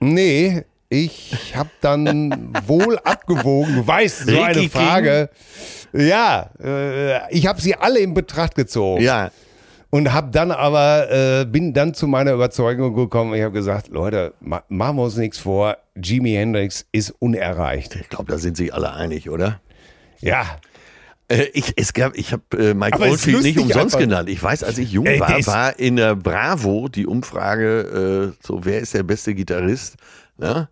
Nee, 0.00 0.62
ich 0.92 1.54
habe 1.56 1.70
dann 1.80 2.52
wohl 2.66 2.98
abgewogen. 2.98 3.76
Du 3.76 3.86
weißt, 3.86 4.26
so 4.28 4.40
eine 4.42 4.68
Frage. 4.68 5.30
Ja, 5.94 6.50
äh, 6.62 7.34
ich 7.34 7.46
habe 7.46 7.60
sie 7.62 7.74
alle 7.74 8.00
in 8.00 8.12
Betracht 8.12 8.54
gezogen. 8.54 9.02
Ja. 9.02 9.30
Und 9.88 10.12
habe 10.12 10.30
dann 10.30 10.50
aber, 10.50 11.10
äh, 11.10 11.44
bin 11.46 11.72
dann 11.74 11.94
zu 11.94 12.06
meiner 12.06 12.32
Überzeugung 12.32 12.94
gekommen. 12.94 13.34
Ich 13.34 13.42
habe 13.42 13.52
gesagt, 13.52 13.88
Leute, 13.88 14.34
ma 14.40 14.62
machen 14.68 14.96
wir 14.96 15.04
uns 15.04 15.16
nichts 15.16 15.38
vor. 15.38 15.76
Jimi 15.94 16.32
Hendrix 16.32 16.86
ist 16.92 17.10
unerreicht. 17.18 17.96
Ich 17.96 18.08
glaube, 18.10 18.30
da 18.30 18.38
sind 18.38 18.56
sich 18.56 18.72
alle 18.72 18.92
einig, 18.92 19.28
oder? 19.30 19.60
Ja, 20.20 20.44
Äh, 21.28 21.44
ich, 21.54 21.72
es 21.76 21.92
gab, 21.94 22.14
ich 22.16 22.32
habe 22.32 22.42
äh, 22.58 22.74
Mike 22.74 22.98
Oldfield 23.00 23.42
nicht 23.42 23.58
umsonst 23.58 23.94
einfach. 23.94 23.98
genannt. 24.00 24.28
Ich 24.28 24.42
weiß, 24.42 24.64
als 24.64 24.76
ich 24.76 24.92
jung 24.92 25.06
Ey, 25.06 25.20
war, 25.20 25.46
war 25.46 25.78
in 25.78 25.96
der 25.96 26.16
Bravo 26.16 26.88
die 26.88 27.06
Umfrage, 27.06 28.32
äh, 28.34 28.46
so 28.46 28.64
wer 28.64 28.80
ist 28.80 28.92
der 28.92 29.02
beste 29.04 29.32
Gitarrist? 29.34 29.96
Ne? 30.36 30.68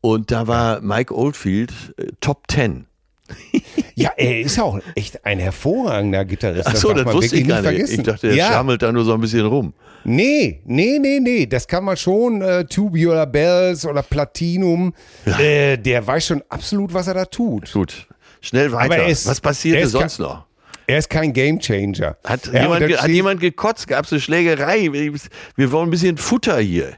Und 0.00 0.30
da 0.30 0.46
war 0.46 0.80
Mike 0.80 1.14
Oldfield 1.14 1.72
äh, 1.96 2.06
Top 2.20 2.44
10. 2.50 2.86
ja, 3.94 4.10
er 4.16 4.40
ist 4.40 4.58
auch 4.58 4.78
echt 4.94 5.24
ein 5.26 5.38
hervorragender 5.38 6.24
Gitarrist. 6.24 6.66
Ach 6.66 6.76
so, 6.76 6.92
das 6.94 7.04
man 7.04 7.14
wusste 7.14 7.36
ich 7.36 7.46
gar 7.46 7.56
nicht. 7.60 7.68
vergessen. 7.70 8.00
Ich 8.00 8.06
dachte, 8.06 8.28
er 8.28 8.34
ja. 8.34 8.48
schammelt 8.48 8.80
da 8.80 8.90
nur 8.90 9.04
so 9.04 9.12
ein 9.12 9.20
bisschen 9.20 9.44
rum. 9.44 9.74
Nee, 10.04 10.62
nee, 10.64 10.98
nee, 10.98 11.20
nee. 11.20 11.46
Das 11.46 11.66
kann 11.68 11.84
man 11.84 11.96
schon. 11.96 12.40
Äh, 12.40 12.64
Tubular 12.64 13.26
Bells 13.26 13.84
oder 13.84 14.02
Platinum. 14.02 14.94
Äh, 15.26 15.76
der 15.76 16.06
weiß 16.06 16.26
schon 16.26 16.42
absolut, 16.48 16.94
was 16.94 17.06
er 17.08 17.14
da 17.14 17.24
tut. 17.26 17.70
Gut, 17.72 18.06
schnell 18.40 18.72
weiter. 18.72 18.96
Er 18.96 19.08
ist- 19.08 19.26
Was 19.26 19.38
er 19.38 19.42
passierte 19.42 19.86
sonst 19.88 20.18
noch? 20.20 20.46
Er 20.86 20.98
ist 20.98 21.10
kein 21.10 21.34
Gamechanger. 21.34 22.16
Hat, 22.24 22.46
Ja, 22.50 22.62
jemand, 22.62 22.98
hat 22.98 23.10
jemand 23.10 23.40
gekotzt? 23.42 23.88
Gab 23.88 24.06
es 24.06 24.12
eine 24.12 24.22
Schlägerei? 24.22 24.90
Wir 24.90 25.72
wollen 25.72 25.88
ein 25.88 25.90
bisschen 25.90 26.16
Futter 26.16 26.58
hier. 26.60 26.94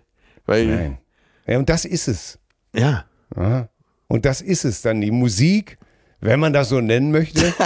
Nein. 0.47 0.99
Ja, 1.47 1.59
und 1.59 1.69
das 1.69 1.85
ist 1.85 2.07
es. 2.07 2.39
Ja. 2.75 3.05
Ja. 3.37 3.69
Und 4.09 4.25
das 4.25 4.41
ist 4.41 4.65
es 4.65 4.83
dann. 4.83 5.01
Die 5.01 5.11
Musik, 5.11 5.79
wenn 6.21 6.41
man 6.41 6.53
das 6.53 6.69
so 6.71 6.81
nennen 6.81 7.11
möchte. 7.13 7.55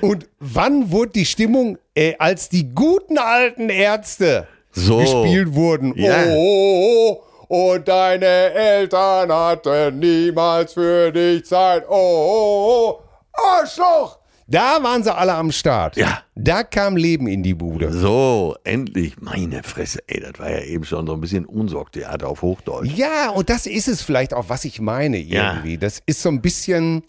und 0.00 0.28
wann 0.38 0.90
wurde 0.90 1.12
die 1.12 1.26
Stimmung, 1.26 1.78
äh, 1.94 2.14
als 2.18 2.48
die 2.48 2.68
guten 2.74 3.18
alten 3.18 3.68
Ärzte 3.68 4.46
So. 4.72 4.98
gespielt 4.98 5.54
wurden? 5.54 5.92
Ja. 5.96 6.24
Oh, 6.28 6.34
oh, 6.36 7.22
oh, 7.48 7.74
und 7.74 7.88
deine 7.88 8.26
Eltern 8.26 9.32
hatten 9.32 9.98
niemals 9.98 10.72
für 10.72 11.12
dich 11.12 11.44
Zeit. 11.44 11.84
Oh, 11.88 11.92
oh, 11.94 13.00
oh, 13.00 13.02
Arschloch! 13.32 14.18
Da 14.50 14.78
waren 14.82 15.02
sie 15.04 15.14
alle 15.14 15.34
am 15.34 15.52
Start. 15.52 15.96
Ja. 15.96 16.22
Da 16.34 16.62
kam 16.62 16.96
Leben 16.96 17.26
in 17.26 17.42
die 17.42 17.52
Bude. 17.52 17.92
So, 17.92 18.56
endlich. 18.64 19.20
Meine 19.20 19.62
Fresse, 19.62 19.98
ey, 20.06 20.20
das 20.20 20.38
war 20.38 20.50
ja 20.50 20.62
eben 20.62 20.84
schon 20.84 21.06
so 21.06 21.12
ein 21.12 21.20
bisschen 21.20 21.44
Unsorgtheater 21.44 22.26
auf 22.26 22.40
Hochdeutsch. 22.40 22.88
Ja, 22.96 23.28
und 23.28 23.50
das 23.50 23.66
ist 23.66 23.88
es 23.88 24.00
vielleicht 24.00 24.32
auch, 24.32 24.46
was 24.48 24.64
ich 24.64 24.80
meine 24.80 25.18
Ja. 25.18 25.52
irgendwie. 25.52 25.76
Das 25.76 26.00
ist 26.06 26.22
so 26.22 26.30
ein 26.30 26.40
bisschen. 26.40 27.02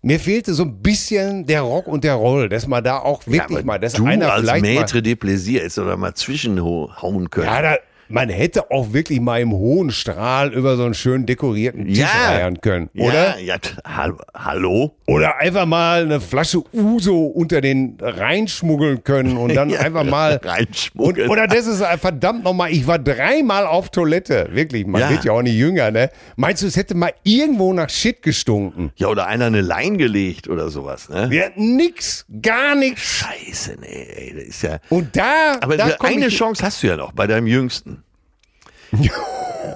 Mir 0.00 0.18
fehlte 0.20 0.54
so 0.54 0.62
ein 0.62 0.80
bisschen 0.80 1.44
der 1.44 1.60
Rock 1.62 1.86
und 1.86 2.02
der 2.04 2.14
Roll, 2.14 2.48
dass 2.48 2.66
man 2.66 2.82
da 2.82 2.98
auch 3.00 3.26
wirklich 3.26 3.58
aber 3.58 3.66
mal, 3.66 3.78
dass 3.80 3.92
du 3.94 4.06
einer 4.06 4.32
als 4.32 4.42
vielleicht 4.48 4.64
mal, 4.64 4.84
Maître 4.84 5.00
de 5.02 5.16
Plaisir 5.16 5.62
ist 5.62 5.78
oder 5.78 5.96
mal 5.98 6.14
zwischenhauen 6.14 7.28
können. 7.30 7.46
Ja, 7.46 7.60
da, 7.62 7.76
man 8.08 8.28
hätte 8.28 8.70
auch 8.70 8.92
wirklich 8.92 9.20
mal 9.20 9.40
im 9.40 9.52
hohen 9.52 9.90
Strahl 9.90 10.52
über 10.52 10.76
so 10.76 10.84
einen 10.84 10.94
schön 10.94 11.26
dekorierten 11.26 11.86
Tisch 11.86 11.98
Ja. 11.98 12.06
reiern 12.28 12.60
können, 12.60 12.88
oder? 12.96 13.38
Ja, 13.40 13.56
ja, 13.84 14.12
hallo? 14.34 14.94
Oder 15.06 15.38
einfach 15.38 15.66
mal 15.66 16.02
eine 16.02 16.20
Flasche 16.20 16.62
Uso 16.72 17.26
unter 17.26 17.60
den 17.60 17.96
reinschmuggeln 18.00 19.04
können 19.04 19.36
und 19.36 19.54
dann 19.54 19.68
Ja, 19.78 19.80
einfach 19.80 20.04
mal. 20.04 20.34
Und, 20.42 20.46
reinschmuggeln. 20.46 21.30
oder 21.30 21.46
das 21.46 21.66
ist 21.66 21.80
äh, 21.80 21.98
verdammt 21.98 22.44
nochmal, 22.44 22.70
ich 22.70 22.86
war 22.86 22.98
dreimal 22.98 23.66
auf 23.66 23.90
Toilette. 23.90 24.48
Wirklich, 24.52 24.86
man 24.86 25.00
Ja. 25.02 25.10
wird 25.10 25.24
ja 25.24 25.32
auch 25.32 25.42
nicht 25.42 25.54
jünger, 25.56 25.90
ne? 25.90 26.10
Meinst 26.36 26.62
du, 26.62 26.66
es 26.66 26.76
hätte 26.76 26.94
mal 26.94 27.12
irgendwo 27.22 27.72
nach 27.72 27.90
Shit 27.90 28.22
gestunken? 28.22 28.92
Ja, 28.96 29.08
oder 29.08 29.26
einer 29.26 29.46
eine 29.46 29.60
Lein 29.60 29.98
gelegt 29.98 30.48
oder 30.48 30.68
sowas, 30.68 31.08
ne? 31.08 31.28
Ja, 31.32 31.44
nix, 31.56 32.24
gar 32.42 32.74
nichts. 32.74 33.00
Scheiße, 33.02 33.76
nee, 33.80 34.06
ey, 34.16 34.34
das 34.34 34.44
ist 34.44 34.62
ja. 34.62 34.78
Und 34.88 35.16
da, 35.16 35.56
Aber 35.60 35.76
da 35.76 35.96
eine 36.00 36.28
Chance 36.28 36.62
hast 36.64 36.82
du 36.82 36.86
ja 36.88 36.96
noch 36.96 37.12
bei 37.12 37.26
deinem 37.26 37.46
Jüngsten. 37.46 37.97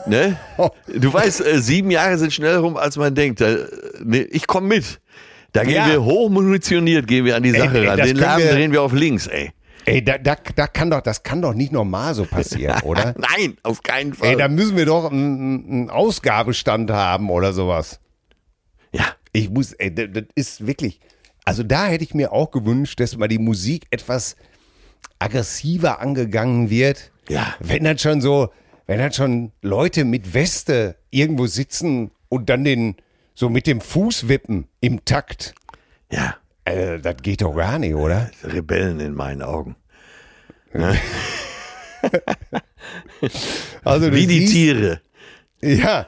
Ne? 0.06 0.36
Du 0.88 1.12
weißt, 1.12 1.40
äh, 1.46 1.58
sieben 1.60 1.90
Jahre 1.90 2.18
sind 2.18 2.32
schneller 2.32 2.58
rum, 2.58 2.76
als 2.76 2.96
man 2.96 3.14
denkt. 3.14 3.40
Da, 3.40 3.56
ne, 4.02 4.22
ich 4.22 4.46
komme 4.46 4.68
mit. 4.68 5.00
Da 5.52 5.64
gehen 5.64 5.74
Ja. 5.74 5.86
wir 5.88 6.02
hochmunitioniert, 6.04 7.06
gehen 7.06 7.24
wir 7.24 7.36
an 7.36 7.42
die 7.42 7.50
Sache 7.50 7.78
ey, 7.78 7.86
ran. 7.86 7.98
das 7.98 8.06
Den 8.08 8.16
Laden 8.16 8.44
wir- 8.44 8.52
drehen 8.52 8.72
wir 8.72 8.82
auf 8.82 8.92
links, 8.92 9.26
ey. 9.26 9.52
Ey, 9.84 10.02
da, 10.02 10.16
da, 10.16 10.36
da 10.54 10.66
kann 10.68 10.90
doch, 10.90 11.00
das 11.00 11.24
kann 11.24 11.42
doch 11.42 11.54
nicht 11.54 11.72
normal 11.72 12.14
so 12.14 12.24
passieren, 12.24 12.80
oder? 12.84 13.14
Nein, 13.18 13.56
auf 13.64 13.82
keinen 13.82 14.14
Fall. 14.14 14.28
Ey, 14.30 14.36
da 14.36 14.48
müssen 14.48 14.76
wir 14.76 14.86
doch 14.86 15.10
einen, 15.10 15.68
einen 15.68 15.90
Ausgabestand 15.90 16.90
haben 16.90 17.28
oder 17.30 17.52
sowas. 17.52 17.98
ja, 18.92 19.06
Ich 19.32 19.50
muss, 19.50 19.72
ey, 19.72 19.92
das, 19.94 20.06
das 20.12 20.24
ist 20.36 20.66
wirklich. 20.66 21.00
Also 21.44 21.64
da 21.64 21.86
hätte 21.86 22.04
ich 22.04 22.14
mir 22.14 22.32
auch 22.32 22.52
gewünscht, 22.52 23.00
dass 23.00 23.16
mal 23.16 23.26
die 23.26 23.40
Musik 23.40 23.86
etwas 23.90 24.36
aggressiver 25.18 26.00
angegangen 26.00 26.70
wird. 26.70 27.10
Ja. 27.28 27.54
Wenn 27.58 27.82
dann 27.84 27.98
schon 27.98 28.20
so, 28.20 28.50
wenn 28.92 28.98
dann 28.98 29.12
schon 29.14 29.52
Leute 29.62 30.04
mit 30.04 30.34
Weste 30.34 30.96
irgendwo 31.08 31.46
sitzen 31.46 32.10
und 32.28 32.50
dann 32.50 32.62
den 32.62 32.96
so 33.34 33.48
mit 33.48 33.66
dem 33.66 33.80
Fuß 33.80 34.28
wippen 34.28 34.68
im 34.80 35.02
Takt. 35.06 35.54
ja. 36.10 36.36
Äh, 36.66 37.00
das 37.00 37.16
geht 37.22 37.40
doch 37.40 37.56
gar 37.56 37.78
nicht, 37.78 37.94
oder? 37.94 38.30
Rebellen 38.44 39.00
in 39.00 39.14
meinen 39.14 39.40
Augen. 39.42 39.76
Also 43.82 44.10
du 44.10 44.16
Wie 44.16 44.26
die 44.26 44.40
siehst- 44.40 44.52
Tiere. 44.52 45.00
Ja, 45.62 46.06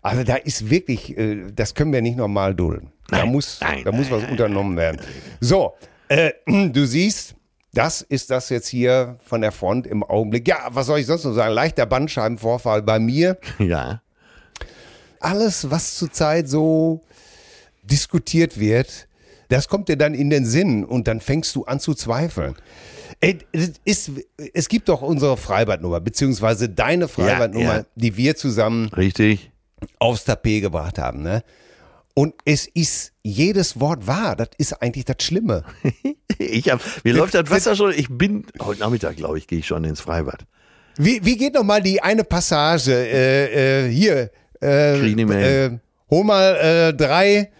also 0.00 0.22
da 0.24 0.36
ist 0.36 0.70
wirklich, 0.70 1.16
äh, 1.18 1.50
das 1.54 1.74
können 1.74 1.92
wir 1.92 2.00
nicht 2.02 2.16
normal 2.16 2.54
dulden. 2.54 2.92
Da 3.08 3.18
Nein, 3.18 3.28
muss, 3.32 3.58
nein, 3.60 3.82
da 3.84 3.90
muss 3.92 4.08
nein, 4.10 4.22
was 4.22 4.30
unternommen 4.30 4.76
werden. 4.76 5.00
So, 5.40 5.74
äh, 6.08 6.30
du 6.46 6.84
siehst, 6.86 7.34
das 7.72 8.02
ist 8.02 8.30
das 8.30 8.48
jetzt 8.48 8.68
hier 8.68 9.18
von 9.24 9.40
der 9.40 9.52
Front 9.52 9.86
im 9.86 10.02
Augenblick. 10.02 10.48
Ja, 10.48 10.68
was 10.70 10.86
soll 10.86 10.98
ich 10.98 11.06
sonst 11.06 11.24
noch 11.24 11.34
sagen? 11.34 11.54
Leichter 11.54 11.86
Bandscheibenvorfall 11.86 12.82
bei 12.82 12.98
mir. 12.98 13.38
Ja. 13.58 14.02
Alles, 15.20 15.70
was 15.70 15.96
zurzeit 15.96 16.48
so 16.48 17.02
diskutiert 17.82 18.58
wird, 18.58 19.06
das 19.48 19.68
kommt 19.68 19.88
dir 19.88 19.98
dann 19.98 20.14
in 20.14 20.30
den 20.30 20.46
Sinn 20.46 20.84
und 20.84 21.06
dann 21.08 21.20
fängst 21.20 21.54
du 21.54 21.64
an 21.64 21.78
zu 21.78 21.92
zweifeln. 21.92 22.54
Ey, 23.20 23.38
es, 23.52 23.72
ist, 23.84 24.12
es 24.54 24.68
gibt 24.68 24.88
doch 24.88 25.02
unsere 25.02 25.36
Freibadnummer, 25.36 26.00
beziehungsweise 26.00 26.70
deine 26.70 27.06
Freibadnummer, 27.06 27.76
ja. 27.78 27.86
die 27.96 28.16
wir 28.16 28.34
zusammen 28.34 28.88
Richtig? 28.88 29.50
aufs 29.98 30.24
Tapet 30.24 30.62
gebracht 30.62 30.98
haben, 30.98 31.22
ne? 31.22 31.44
Und 32.14 32.34
es 32.44 32.66
ist 32.66 33.12
jedes 33.22 33.78
Wort 33.80 34.06
wahr. 34.06 34.36
Das 34.36 34.48
ist 34.58 34.72
eigentlich 34.82 35.04
das 35.04 35.16
Schlimme. 35.22 35.64
Ich 36.42 36.70
hab, 36.70 36.80
mir 37.04 37.12
läuft 37.12 37.34
das 37.34 37.50
Wasser 37.50 37.76
schon. 37.76 37.92
Ich 37.92 38.08
bin, 38.08 38.46
heute 38.62 38.80
Nachmittag, 38.80 39.16
glaube 39.16 39.36
ich, 39.36 39.46
gehe 39.46 39.58
ich 39.58 39.66
schon 39.66 39.84
ins 39.84 40.00
Freibad. 40.00 40.46
Wie, 40.96 41.22
wie 41.22 41.36
geht 41.36 41.52
noch 41.52 41.64
mal 41.64 41.82
die 41.82 42.00
eine 42.02 42.24
Passage 42.24 42.92
äh, 42.94 43.88
äh, 43.88 43.92
hier? 43.92 44.30
Äh, 44.62 45.12
äh, 45.12 45.78
hol 46.10 46.24
mal 46.24 46.56
äh, 46.56 46.94
drei. 46.94 47.50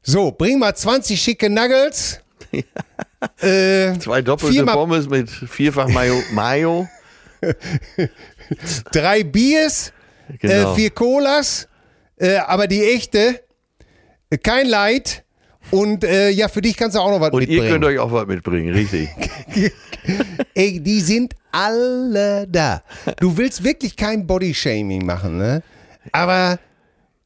So, 0.00 0.30
bring 0.32 0.58
mal 0.58 0.74
20 0.74 1.20
schicke 1.20 1.50
Nuggets. 1.50 2.20
äh, 3.42 3.98
Zwei 3.98 4.22
doppelte 4.22 4.64
Pommes 4.64 5.10
mit 5.10 5.28
vierfach 5.28 5.88
Mayo. 5.88 6.22
Mayo. 6.32 6.88
drei 8.92 9.24
Biers, 9.24 9.92
Genau. 10.38 10.72
äh, 10.72 10.74
vier 10.74 10.90
Colas, 10.90 11.68
äh, 12.16 12.36
aber 12.36 12.66
die 12.66 12.82
echte, 12.82 13.42
kein 14.38 14.66
Leid. 14.68 15.24
Und 15.70 16.02
äh, 16.04 16.28
ja, 16.30 16.48
für 16.48 16.60
dich 16.60 16.76
kannst 16.76 16.96
du 16.96 17.00
auch 17.00 17.10
noch 17.10 17.20
was 17.20 17.30
Und 17.30 17.42
ihr 17.42 17.48
mitbringen. 17.48 17.72
könnt 17.72 17.84
euch 17.84 17.98
auch 17.98 18.10
was 18.12 18.26
mitbringen, 18.26 18.74
richtig. 18.74 19.08
Ey, 20.54 20.80
die 20.80 21.00
sind 21.00 21.34
alle 21.52 22.46
da. 22.48 22.82
Du 23.20 23.36
willst 23.36 23.62
wirklich 23.62 23.96
kein 23.96 24.26
Bodyshaming 24.26 25.06
machen, 25.06 25.38
ne? 25.38 25.62
Aber 26.10 26.58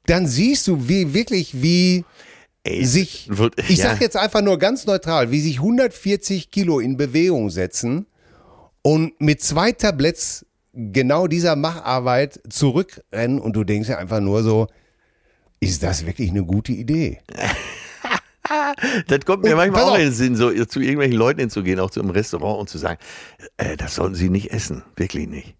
dann 0.06 0.26
siehst 0.26 0.66
du, 0.66 0.86
wie 0.88 1.14
wirklich, 1.14 1.62
wie 1.62 2.04
Ey, 2.62 2.84
sich, 2.84 3.28
wird- 3.30 3.54
ich 3.68 3.78
ja. 3.78 3.90
sag 3.90 4.00
jetzt 4.00 4.16
einfach 4.16 4.42
nur 4.42 4.58
ganz 4.58 4.84
neutral, 4.86 5.30
wie 5.30 5.40
sich 5.40 5.56
140 5.56 6.50
Kilo 6.50 6.78
in 6.78 6.96
Bewegung 6.96 7.48
setzen 7.50 8.06
und 8.82 9.18
mit 9.20 9.40
zwei 9.42 9.72
Tabletts 9.72 10.44
genau 10.74 11.26
dieser 11.26 11.56
Macharbeit 11.56 12.40
zurückrennen 12.50 13.40
und 13.40 13.54
du 13.56 13.64
denkst 13.64 13.88
ja 13.88 13.96
einfach 13.98 14.20
nur 14.20 14.42
so, 14.42 14.66
ist 15.66 15.82
das 15.82 16.06
wirklich 16.06 16.30
eine 16.30 16.44
gute 16.44 16.72
Idee? 16.72 17.20
Das 19.08 19.24
kommt 19.24 19.42
mir 19.42 19.50
Und 19.50 19.56
manchmal 19.56 19.82
pass 19.82 19.90
auch 19.90 19.96
in 19.96 20.02
den 20.02 20.12
Sinn, 20.12 20.36
so 20.36 20.52
zu 20.66 20.78
irgendwelchen 20.78 21.16
Leuten 21.16 21.40
hinzugehen, 21.40 21.80
auch 21.80 21.90
zu 21.90 22.00
einem 22.00 22.10
Restaurant 22.10 22.60
und 22.60 22.68
zu 22.68 22.78
sagen, 22.78 22.96
äh, 23.56 23.76
das 23.76 23.96
sollten 23.96 24.14
sie 24.14 24.30
nicht 24.30 24.52
essen. 24.52 24.84
Wirklich 24.94 25.26
nicht. 25.26 25.56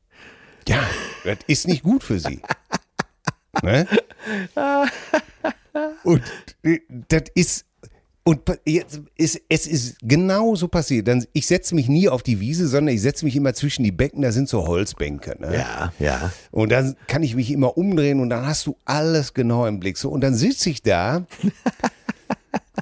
Ja, 0.69 0.85
das 1.25 1.39
ist 1.49 1.67
nicht 1.67 1.83
gut 1.83 2.05
für 2.05 2.21
sie. 2.21 2.43
ne? 3.63 3.89
Und 6.05 6.23
äh, 6.63 6.81
das 7.09 7.25
ist 7.35 7.66
und 8.29 8.41
jetzt 8.65 9.03
ist, 9.17 9.41
es 9.49 9.69
ist 9.69 9.99
genau 10.03 10.57
so 10.57 10.67
passiert. 10.67 11.07
Dann, 11.07 11.25
ich 11.33 11.47
setze 11.47 11.77
mich 11.77 11.89
nie 11.89 12.09
auf 12.09 12.25
die 12.25 12.41
Wiese, 12.41 12.67
sondern 12.67 12.93
ich 12.93 13.01
setze 13.01 13.25
mich 13.25 13.37
immer 13.37 13.55
zwischen 13.55 13.85
die 13.85 13.93
Becken, 13.93 14.23
da 14.23 14.33
sind 14.33 14.49
so 14.49 14.67
Holzbänke. 14.67 15.37
Ne? 15.39 15.55
Ja, 15.55 15.93
ja. 16.01 16.33
Und 16.51 16.73
dann 16.73 16.97
kann 17.07 17.23
ich 17.23 17.37
mich 17.37 17.53
immer 17.53 17.79
umdrehen 17.79 18.19
und 18.19 18.31
dann 18.31 18.45
hast 18.45 18.67
du 18.67 18.77
alles 18.85 19.33
genau 19.33 19.65
im 19.67 19.79
Blick. 19.79 19.97
So, 19.97 20.11
und 20.11 20.23
dann 20.23 20.35
sitze 20.35 20.71
ich 20.71 20.83
da. 20.83 21.25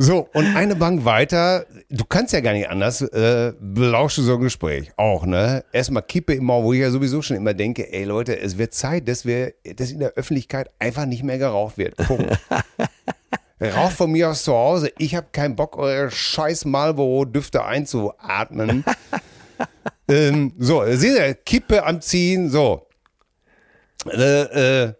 So, 0.00 0.28
und 0.32 0.56
eine 0.56 0.74
Bank 0.74 1.04
weiter, 1.04 1.66
du 1.88 2.04
kannst 2.04 2.32
ja 2.32 2.40
gar 2.40 2.52
nicht 2.52 2.68
anders, 2.68 3.00
äh, 3.00 3.52
belausche 3.60 4.22
so 4.22 4.34
ein 4.34 4.40
Gespräch. 4.40 4.90
Auch, 4.96 5.24
ne? 5.24 5.64
Erstmal 5.72 6.02
Kippe 6.02 6.34
im 6.34 6.46
Maul, 6.46 6.64
wo 6.64 6.72
ich 6.72 6.80
ja 6.80 6.90
sowieso 6.90 7.22
schon 7.22 7.36
immer 7.36 7.54
denke, 7.54 7.92
ey 7.92 8.02
Leute, 8.02 8.36
es 8.36 8.58
wird 8.58 8.74
Zeit, 8.74 9.06
dass 9.06 9.24
wir, 9.24 9.54
dass 9.76 9.92
in 9.92 10.00
der 10.00 10.14
Öffentlichkeit 10.14 10.68
einfach 10.80 11.06
nicht 11.06 11.22
mehr 11.22 11.38
geraucht 11.38 11.78
wird. 11.78 11.96
Punkt. 11.96 12.26
Raucht 13.70 13.96
von 13.96 14.10
mir 14.10 14.30
aus 14.30 14.44
zu 14.44 14.52
Hause. 14.52 14.92
Ich 14.98 15.14
habe 15.14 15.26
keinen 15.32 15.56
Bock, 15.56 15.76
eure 15.76 16.10
scheiß 16.10 16.64
Marlboro-Düfte 16.64 17.64
einzuatmen. 17.64 18.84
ähm, 20.08 20.52
so, 20.58 20.84
seht 20.86 21.16
ihr, 21.16 21.34
Kippe 21.34 21.84
am 21.84 22.00
Ziehen, 22.00 22.50
so. 22.50 22.86
Äh, 24.06 24.86
äh, 24.86 24.94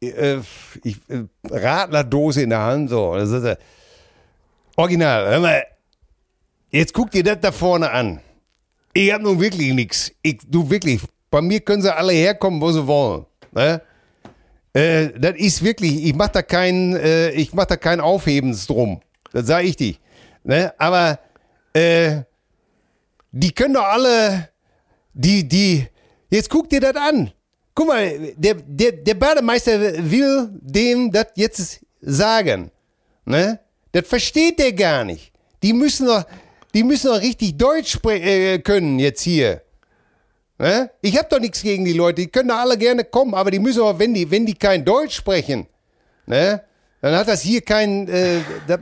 äh, 0.00 0.40
ich, 0.82 0.96
äh, 1.08 1.24
Radlerdose 1.48 2.42
in 2.42 2.50
der 2.50 2.60
Hand, 2.60 2.90
so. 2.90 3.14
Das 3.14 3.30
ist, 3.30 3.44
äh, 3.44 3.56
original, 4.76 5.26
hör 5.26 5.40
mal, 5.40 5.62
jetzt 6.70 6.92
guck 6.92 7.10
dir 7.10 7.22
das 7.22 7.40
da 7.40 7.52
vorne 7.52 7.90
an. 7.90 8.20
Ich 8.92 9.12
hab 9.12 9.22
nun 9.22 9.40
wirklich 9.40 9.72
nichts. 9.72 10.12
Ich, 10.22 10.40
du 10.46 10.68
wirklich, 10.68 11.00
bei 11.30 11.40
mir 11.40 11.60
können 11.60 11.82
sie 11.82 11.94
alle 11.94 12.12
herkommen, 12.12 12.60
wo 12.60 12.70
sie 12.72 12.86
wollen. 12.86 13.26
Ne? 13.52 13.80
Äh, 14.72 15.10
das 15.18 15.36
ist 15.36 15.62
wirklich, 15.62 16.04
ich 16.04 16.14
mach 16.14 16.28
da 16.28 16.42
kein, 16.42 16.96
äh, 16.96 17.30
ich 17.30 17.52
mach 17.52 17.66
da 17.66 17.76
kein 17.76 18.00
Aufhebens 18.00 18.66
drum. 18.66 19.00
Das 19.32 19.46
sage 19.46 19.66
ich 19.66 19.76
dir. 19.76 19.94
Ne? 20.44 20.72
Aber 20.78 21.18
äh, 21.72 22.22
die 23.30 23.52
können 23.52 23.74
doch 23.74 23.84
alle, 23.84 24.48
die, 25.12 25.46
die, 25.46 25.86
jetzt 26.30 26.48
guck 26.48 26.68
dir 26.68 26.80
das 26.80 26.96
an. 26.96 27.32
Guck 27.74 27.88
mal, 27.88 28.34
der, 28.36 28.54
der, 28.54 28.92
der 28.92 29.14
Bademeister 29.14 29.80
will 30.10 30.48
dem 30.52 31.10
das 31.10 31.28
jetzt 31.34 31.80
sagen. 32.00 32.70
Ne? 33.24 33.60
Das 33.92 34.06
versteht 34.06 34.58
der 34.58 34.72
gar 34.72 35.04
nicht. 35.04 35.32
Die 35.62 35.72
müssen 35.72 36.06
doch, 36.06 36.24
die 36.74 36.82
müssen 36.82 37.08
doch 37.08 37.20
richtig 37.20 37.56
Deutsch 37.56 37.98
äh, 38.06 38.58
können 38.58 38.98
jetzt 38.98 39.22
hier. 39.22 39.62
Ich 41.00 41.18
habe 41.18 41.28
doch 41.28 41.40
nichts 41.40 41.62
gegen 41.62 41.84
die 41.84 41.92
Leute, 41.92 42.22
die 42.22 42.28
können 42.28 42.48
doch 42.48 42.58
alle 42.58 42.78
gerne 42.78 43.04
kommen, 43.04 43.34
aber 43.34 43.50
die 43.50 43.58
müssen 43.58 43.82
auch, 43.82 43.98
wenn 43.98 44.14
die, 44.14 44.30
wenn 44.30 44.46
die 44.46 44.54
kein 44.54 44.84
Deutsch 44.84 45.16
sprechen, 45.16 45.66
ne? 46.26 46.62
dann 47.00 47.16
hat 47.16 47.28
das 47.28 47.42
hier 47.42 47.60
kein. 47.62 48.08
Äh, 48.08 48.40
da, 48.66 48.78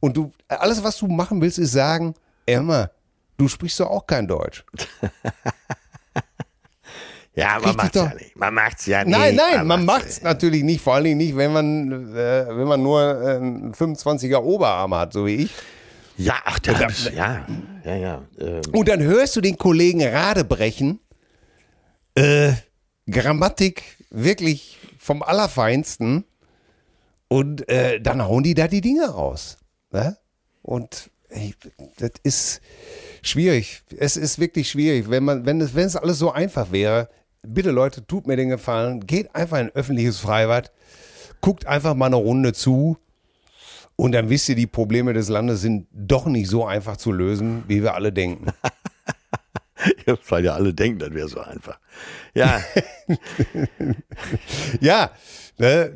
und 0.00 0.16
du, 0.16 0.32
alles, 0.48 0.82
was 0.82 0.98
du 0.98 1.06
machen 1.06 1.40
willst, 1.40 1.58
ist 1.58 1.72
sagen, 1.72 2.14
Emma, 2.44 2.90
du 3.36 3.48
sprichst 3.48 3.80
doch 3.80 3.90
auch 3.90 4.06
kein 4.06 4.26
Deutsch. 4.26 4.64
Ja, 7.38 7.58
man 7.62 7.76
macht's 7.76 7.94
ja 7.94 8.14
nicht. 8.14 8.36
Man 8.36 8.54
macht's 8.54 8.86
ja 8.86 9.04
nicht. 9.04 9.14
Nein, 9.14 9.34
nein, 9.36 9.66
man 9.66 9.84
macht's 9.84 10.04
macht's 10.04 10.22
natürlich 10.22 10.62
nicht, 10.62 10.80
vor 10.80 10.94
allen 10.94 11.04
Dingen 11.04 11.18
nicht, 11.18 11.36
wenn 11.36 11.52
man, 11.52 12.16
äh, 12.16 12.46
wenn 12.48 12.66
man 12.66 12.82
nur 12.82 13.02
äh, 13.02 13.36
einen 13.36 13.74
25er 13.74 14.38
Oberarm 14.38 14.94
hat, 14.94 15.12
so 15.12 15.26
wie 15.26 15.34
ich. 15.44 15.50
Ja, 16.16 16.34
ach, 16.44 16.58
das, 16.60 17.10
ja, 17.14 17.46
ja, 17.84 17.94
ja. 17.96 18.22
Ähm, 18.40 18.62
Und 18.72 18.88
dann 18.88 19.02
hörst 19.02 19.36
du 19.36 19.40
den 19.40 19.56
Kollegen 19.58 20.02
Radebrechen 20.02 21.00
Äh, 22.14 22.52
Grammatik 23.10 23.82
wirklich 24.10 24.78
vom 24.98 25.22
Allerfeinsten. 25.22 26.24
Und 27.28 27.68
äh, 27.68 28.00
dann 28.00 28.22
hauen 28.24 28.44
die 28.44 28.54
da 28.54 28.68
die 28.68 28.80
Dinge 28.80 29.08
raus. 29.08 29.58
Ne? 29.92 30.16
Und 30.62 31.10
ey, 31.28 31.54
das 31.98 32.12
ist 32.22 32.60
schwierig. 33.22 33.82
Es 33.98 34.16
ist 34.16 34.38
wirklich 34.38 34.70
schwierig. 34.70 35.10
Wenn, 35.10 35.24
man, 35.24 35.44
wenn, 35.44 35.60
es, 35.60 35.74
wenn 35.74 35.86
es 35.86 35.96
alles 35.96 36.18
so 36.18 36.30
einfach 36.32 36.72
wäre, 36.72 37.08
bitte 37.42 37.70
Leute, 37.72 38.06
tut 38.06 38.26
mir 38.26 38.36
den 38.36 38.48
Gefallen, 38.48 39.06
geht 39.06 39.34
einfach 39.34 39.58
in 39.58 39.66
ein 39.66 39.74
öffentliches 39.74 40.18
Freibad, 40.18 40.72
guckt 41.40 41.66
einfach 41.66 41.94
mal 41.94 42.06
eine 42.06 42.16
Runde 42.16 42.52
zu 42.52 42.96
und 43.96 44.12
dann 44.12 44.28
wisst 44.28 44.48
ihr, 44.48 44.54
die 44.54 44.66
Probleme 44.66 45.14
des 45.14 45.28
Landes 45.28 45.62
sind 45.62 45.86
doch 45.90 46.26
nicht 46.26 46.48
so 46.48 46.66
einfach 46.66 46.98
zu 46.98 47.12
lösen, 47.12 47.64
wie 47.66 47.82
wir 47.82 47.94
alle 47.94 48.12
denken. 48.12 48.52
Weil 50.28 50.44
ja 50.44 50.54
alle 50.54 50.74
denken, 50.74 50.98
das 50.98 51.12
wäre 51.12 51.28
so 51.28 51.40
einfach. 51.40 51.78
Ja. 52.34 52.60
ja, 54.80 55.10
ne, 55.58 55.90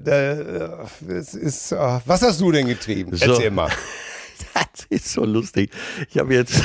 das 1.00 1.34
ist, 1.34 1.72
äh, 1.72 2.00
was 2.06 2.22
hast 2.22 2.40
du 2.40 2.52
denn 2.52 2.66
getrieben? 2.66 3.16
So. 3.16 3.32
Erzähl 3.32 3.50
mal. 3.50 3.70
Das 4.54 4.86
ist 4.88 5.12
so 5.12 5.24
lustig. 5.24 5.70
Ich 6.08 6.18
habe 6.18 6.34
jetzt 6.34 6.62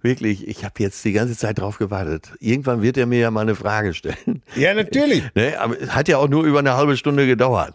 wirklich, 0.00 0.46
ich 0.46 0.64
habe 0.64 0.74
jetzt 0.78 1.04
die 1.04 1.12
ganze 1.12 1.36
Zeit 1.36 1.58
drauf 1.58 1.76
gewartet. 1.76 2.30
Irgendwann 2.38 2.82
wird 2.82 2.96
er 2.96 3.06
mir 3.06 3.18
ja 3.18 3.30
mal 3.32 3.40
eine 3.40 3.56
Frage 3.56 3.94
stellen. 3.94 4.42
Ja, 4.54 4.72
natürlich. 4.74 5.22
Ne, 5.34 5.58
aber 5.58 5.78
es 5.78 5.90
hat 5.90 6.08
ja 6.08 6.18
auch 6.18 6.28
nur 6.28 6.44
über 6.44 6.60
eine 6.60 6.76
halbe 6.76 6.96
Stunde 6.96 7.26
gedauert. 7.26 7.74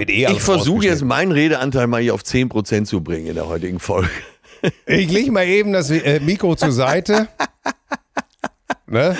Wird 0.00 0.10
eh 0.10 0.26
ich 0.30 0.40
versuche 0.40 0.86
jetzt 0.86 1.04
meinen 1.04 1.32
Redeanteil 1.32 1.86
mal 1.86 2.00
hier 2.00 2.14
auf 2.14 2.22
10% 2.22 2.84
zu 2.84 3.00
bringen 3.02 3.26
in 3.26 3.34
der 3.34 3.48
heutigen 3.48 3.78
Folge. 3.80 4.10
Ich 4.86 5.12
leg 5.12 5.30
mal 5.30 5.46
eben 5.46 5.72
das 5.74 5.90
äh, 5.90 6.18
Mikro 6.18 6.56
zur 6.56 6.72
Seite. 6.72 7.28
Ne? 8.88 9.16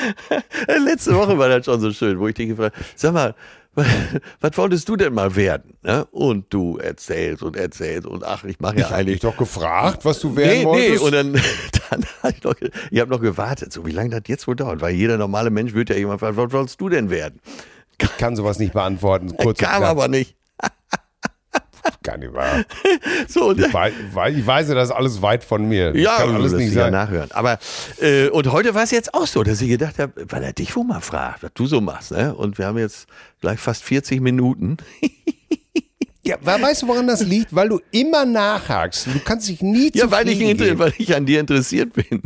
Letzte 0.84 1.14
Woche 1.16 1.36
war 1.38 1.48
das 1.48 1.64
schon 1.64 1.80
so 1.80 1.92
schön, 1.92 2.20
wo 2.20 2.28
ich 2.28 2.34
dich 2.34 2.48
gefragt 2.48 2.76
habe, 2.76 2.86
sag 2.94 3.12
mal, 3.12 3.34
was 4.40 4.56
wolltest 4.56 4.88
du 4.88 4.96
denn 4.96 5.12
mal 5.12 5.34
werden? 5.34 5.74
Ne? 5.82 6.04
Und 6.12 6.46
du 6.50 6.78
erzählst 6.78 7.42
und 7.42 7.56
erzählst 7.56 8.06
und 8.06 8.24
ach, 8.24 8.44
ich 8.44 8.60
mache 8.60 8.76
ja 8.76 8.80
Ich 8.80 8.86
hab 8.86 8.98
eigentlich 8.98 9.20
dich 9.20 9.30
doch 9.30 9.36
gefragt, 9.36 10.04
was 10.04 10.20
du 10.20 10.36
werden 10.36 10.50
Nee, 10.50 10.58
nee, 10.58 10.64
wolltest. 10.64 11.02
und 11.02 11.12
dann, 11.12 11.32
dann 11.90 12.04
hab 12.22 12.36
ich 12.36 12.44
noch, 12.44 12.54
ich 12.90 13.00
habe 13.00 13.10
noch 13.10 13.20
gewartet, 13.20 13.72
so 13.72 13.84
wie 13.84 13.90
lange 13.90 14.10
das 14.10 14.22
jetzt 14.28 14.46
wohl 14.46 14.56
dauert, 14.56 14.80
weil 14.80 14.94
jeder 14.94 15.18
normale 15.18 15.50
Mensch 15.50 15.74
wird 15.74 15.90
ja 15.90 15.96
irgendwann 15.96 16.20
fragen, 16.20 16.36
was 16.36 16.52
wolltest 16.52 16.80
du 16.80 16.88
denn 16.88 17.10
werden? 17.10 17.40
ich 18.00 18.16
kann 18.18 18.36
sowas 18.36 18.58
nicht 18.58 18.72
beantworten. 18.72 19.36
Kurz 19.36 19.58
Kam 19.58 19.82
aber 19.82 20.06
nicht. 20.08 20.35
Gar 22.02 22.18
nicht 22.18 22.32
wahr. 22.32 22.64
So, 23.28 23.52
Ich 23.52 23.72
weiß, 23.72 23.92
ich 24.36 24.46
weiß, 24.46 24.68
das 24.68 24.88
ist 24.90 24.94
alles 24.94 25.22
weit 25.22 25.44
von 25.44 25.68
mir. 25.68 25.92
Das 25.92 26.00
ja, 26.02 26.16
kann 26.18 26.34
alles 26.34 26.52
nicht 26.52 26.72
ja 26.74 26.82
sein. 26.84 26.92
nachhören. 26.92 27.30
Aber 27.32 27.58
äh, 28.00 28.28
und 28.28 28.50
heute 28.52 28.74
war 28.74 28.82
es 28.84 28.90
jetzt 28.90 29.14
auch 29.14 29.26
so, 29.26 29.42
dass 29.42 29.60
ich 29.60 29.68
gedacht 29.68 29.98
habe, 29.98 30.12
weil 30.28 30.42
er 30.42 30.52
dich 30.52 30.74
wohl 30.76 30.84
mal 30.84 31.00
fragt, 31.00 31.42
was 31.42 31.50
du 31.54 31.66
so 31.66 31.80
machst, 31.80 32.12
ne? 32.12 32.34
Und 32.34 32.58
wir 32.58 32.66
haben 32.66 32.78
jetzt 32.78 33.06
gleich 33.40 33.58
fast 33.60 33.82
40 33.84 34.20
Minuten. 34.20 34.76
Ja, 36.22 36.38
we- 36.40 36.60
weißt 36.60 36.82
du, 36.82 36.88
woran 36.88 37.06
das 37.06 37.22
liegt? 37.22 37.54
Weil 37.54 37.68
du 37.68 37.80
immer 37.92 38.24
nachhakst. 38.24 39.06
Du 39.06 39.20
kannst 39.24 39.48
dich 39.48 39.62
nie 39.62 39.92
Ja, 39.94 40.10
weil 40.10 40.28
ich, 40.28 40.40
weil 40.76 40.92
ich 40.98 41.14
an 41.14 41.24
dir 41.24 41.38
interessiert 41.38 41.92
bin. 41.92 42.20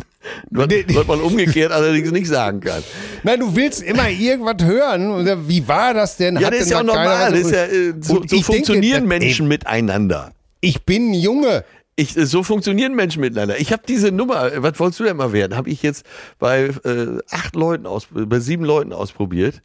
Was, 0.50 0.68
was 0.68 1.06
man 1.06 1.20
umgekehrt 1.20 1.72
allerdings 1.72 2.10
nicht 2.10 2.28
sagen 2.28 2.60
kann. 2.60 2.82
Nein, 3.22 3.40
du 3.40 3.56
willst 3.56 3.82
immer 3.82 4.08
irgendwas 4.08 4.66
hören. 4.66 5.48
Wie 5.48 5.66
war 5.66 5.94
das 5.94 6.16
denn? 6.16 6.36
Ja, 6.36 6.46
Hat 6.46 6.54
das 6.54 6.62
ist 6.62 6.70
ja 6.70 6.80
auch 6.80 6.84
normal. 6.84 7.30
Das 7.30 7.40
ist 7.40 7.52
ja, 7.52 7.64
äh, 7.64 7.94
so 8.00 8.16
so 8.16 8.22
ich 8.22 8.30
denke, 8.30 8.44
funktionieren 8.44 9.02
ey, 9.02 9.18
Menschen 9.18 9.48
miteinander. 9.48 10.32
Ich 10.60 10.84
bin 10.84 11.10
ein 11.10 11.14
Junge. 11.14 11.64
Ich, 11.96 12.16
äh, 12.16 12.26
so 12.26 12.42
funktionieren 12.42 12.94
Menschen 12.94 13.20
miteinander. 13.20 13.58
Ich 13.58 13.72
habe 13.72 13.82
diese 13.86 14.12
Nummer, 14.12 14.52
äh, 14.52 14.62
was 14.62 14.78
wolltest 14.78 15.00
du 15.00 15.04
denn 15.04 15.16
mal 15.16 15.32
werden? 15.32 15.56
Habe 15.56 15.70
ich 15.70 15.82
jetzt 15.82 16.04
bei 16.38 16.70
äh, 16.84 17.18
acht 17.30 17.56
Leuten 17.56 17.86
aus, 17.86 18.08
bei 18.10 18.40
sieben 18.40 18.64
Leuten 18.64 18.92
ausprobiert. 18.92 19.62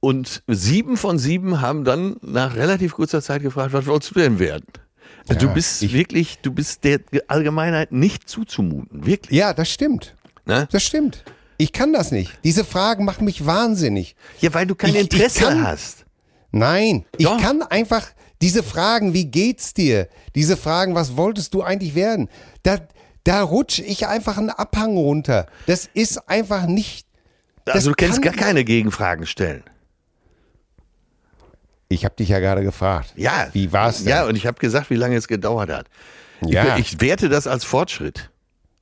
Und 0.00 0.42
sieben 0.46 0.96
von 0.96 1.18
sieben 1.18 1.62
haben 1.62 1.84
dann 1.84 2.16
nach 2.20 2.56
relativ 2.56 2.94
kurzer 2.94 3.22
Zeit 3.22 3.42
gefragt, 3.42 3.72
was 3.72 3.86
wolltest 3.86 4.14
du 4.14 4.20
denn 4.20 4.38
werden? 4.38 4.66
Also 5.28 5.40
du 5.40 5.46
Ja, 5.46 5.52
bist 5.52 5.82
ich- 5.82 5.92
wirklich, 5.92 6.38
du 6.42 6.52
bist 6.52 6.84
der 6.84 7.00
Allgemeinheit 7.28 7.92
nicht 7.92 8.28
zuzumuten. 8.28 9.06
Wirklich. 9.06 9.36
Ja, 9.38 9.54
das 9.54 9.70
stimmt. 9.70 10.14
Ne? 10.44 10.68
Das 10.70 10.82
stimmt. 10.82 11.24
Ich 11.56 11.72
kann 11.72 11.92
das 11.92 12.10
nicht. 12.10 12.32
Diese 12.44 12.64
Fragen 12.64 13.04
machen 13.04 13.24
mich 13.24 13.46
wahnsinnig. 13.46 14.16
Ja, 14.40 14.52
weil 14.52 14.66
du 14.66 14.74
kein 14.74 14.90
Ich- 14.90 14.96
ich 14.96 15.02
Interesse 15.02 15.44
kann- 15.44 15.66
hast. 15.66 16.04
Nein, 16.50 17.04
ich 17.16 17.26
Doch. 17.26 17.40
kann 17.40 17.62
einfach 17.62 18.06
diese 18.42 18.62
Fragen, 18.62 19.14
wie 19.14 19.24
geht's 19.24 19.72
dir? 19.74 20.08
Diese 20.34 20.56
Fragen, 20.56 20.94
was 20.94 21.16
wolltest 21.16 21.54
du 21.54 21.62
eigentlich 21.62 21.94
werden? 21.94 22.28
Da, 22.62 22.78
da 23.24 23.42
rutsche 23.42 23.82
ich 23.82 24.06
einfach 24.06 24.36
einen 24.36 24.50
Abhang 24.50 24.96
runter. 24.96 25.46
Das 25.66 25.88
ist 25.94 26.28
einfach 26.28 26.66
nicht. 26.66 27.06
Also 27.66 27.90
du 27.90 27.96
kannst 27.96 28.20
kann- 28.20 28.34
gar 28.34 28.44
keine 28.44 28.64
Gegenfragen 28.64 29.26
stellen. 29.26 29.64
Ich 31.88 32.04
habe 32.04 32.14
dich 32.16 32.28
ja 32.30 32.38
gerade 32.40 32.62
gefragt. 32.62 33.12
Ja. 33.16 33.48
Wie 33.52 33.72
war's 33.72 33.98
denn? 34.04 34.08
Ja, 34.08 34.24
und 34.26 34.36
ich 34.36 34.46
habe 34.46 34.58
gesagt, 34.58 34.90
wie 34.90 34.96
lange 34.96 35.16
es 35.16 35.28
gedauert 35.28 35.70
hat. 35.70 35.86
Ja. 36.44 36.76
Ich, 36.76 36.94
ich 36.94 37.00
werte 37.00 37.28
das 37.28 37.46
als 37.46 37.64
Fortschritt. 37.64 38.30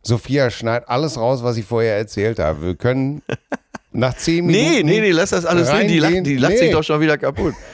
Sophia 0.02 0.50
schneid 0.50 0.88
alles 0.88 1.16
raus, 1.16 1.42
was 1.42 1.56
ich 1.56 1.64
vorher 1.64 1.96
erzählt 1.96 2.38
habe. 2.38 2.62
Wir 2.62 2.74
können 2.74 3.22
nach 3.92 4.14
zehn 4.16 4.46
Nee, 4.46 4.68
Minuten. 4.82 4.86
nee, 4.86 5.00
nee, 5.00 5.10
lass 5.10 5.30
das 5.30 5.44
alles 5.44 5.68
drin. 5.68 5.88
Die 5.88 5.98
lacht, 5.98 6.26
die 6.26 6.36
lacht 6.36 6.52
Nee. 6.54 6.58
sich 6.58 6.72
doch 6.72 6.82
schon 6.84 7.00
wieder 7.00 7.18
kaputt. 7.18 7.54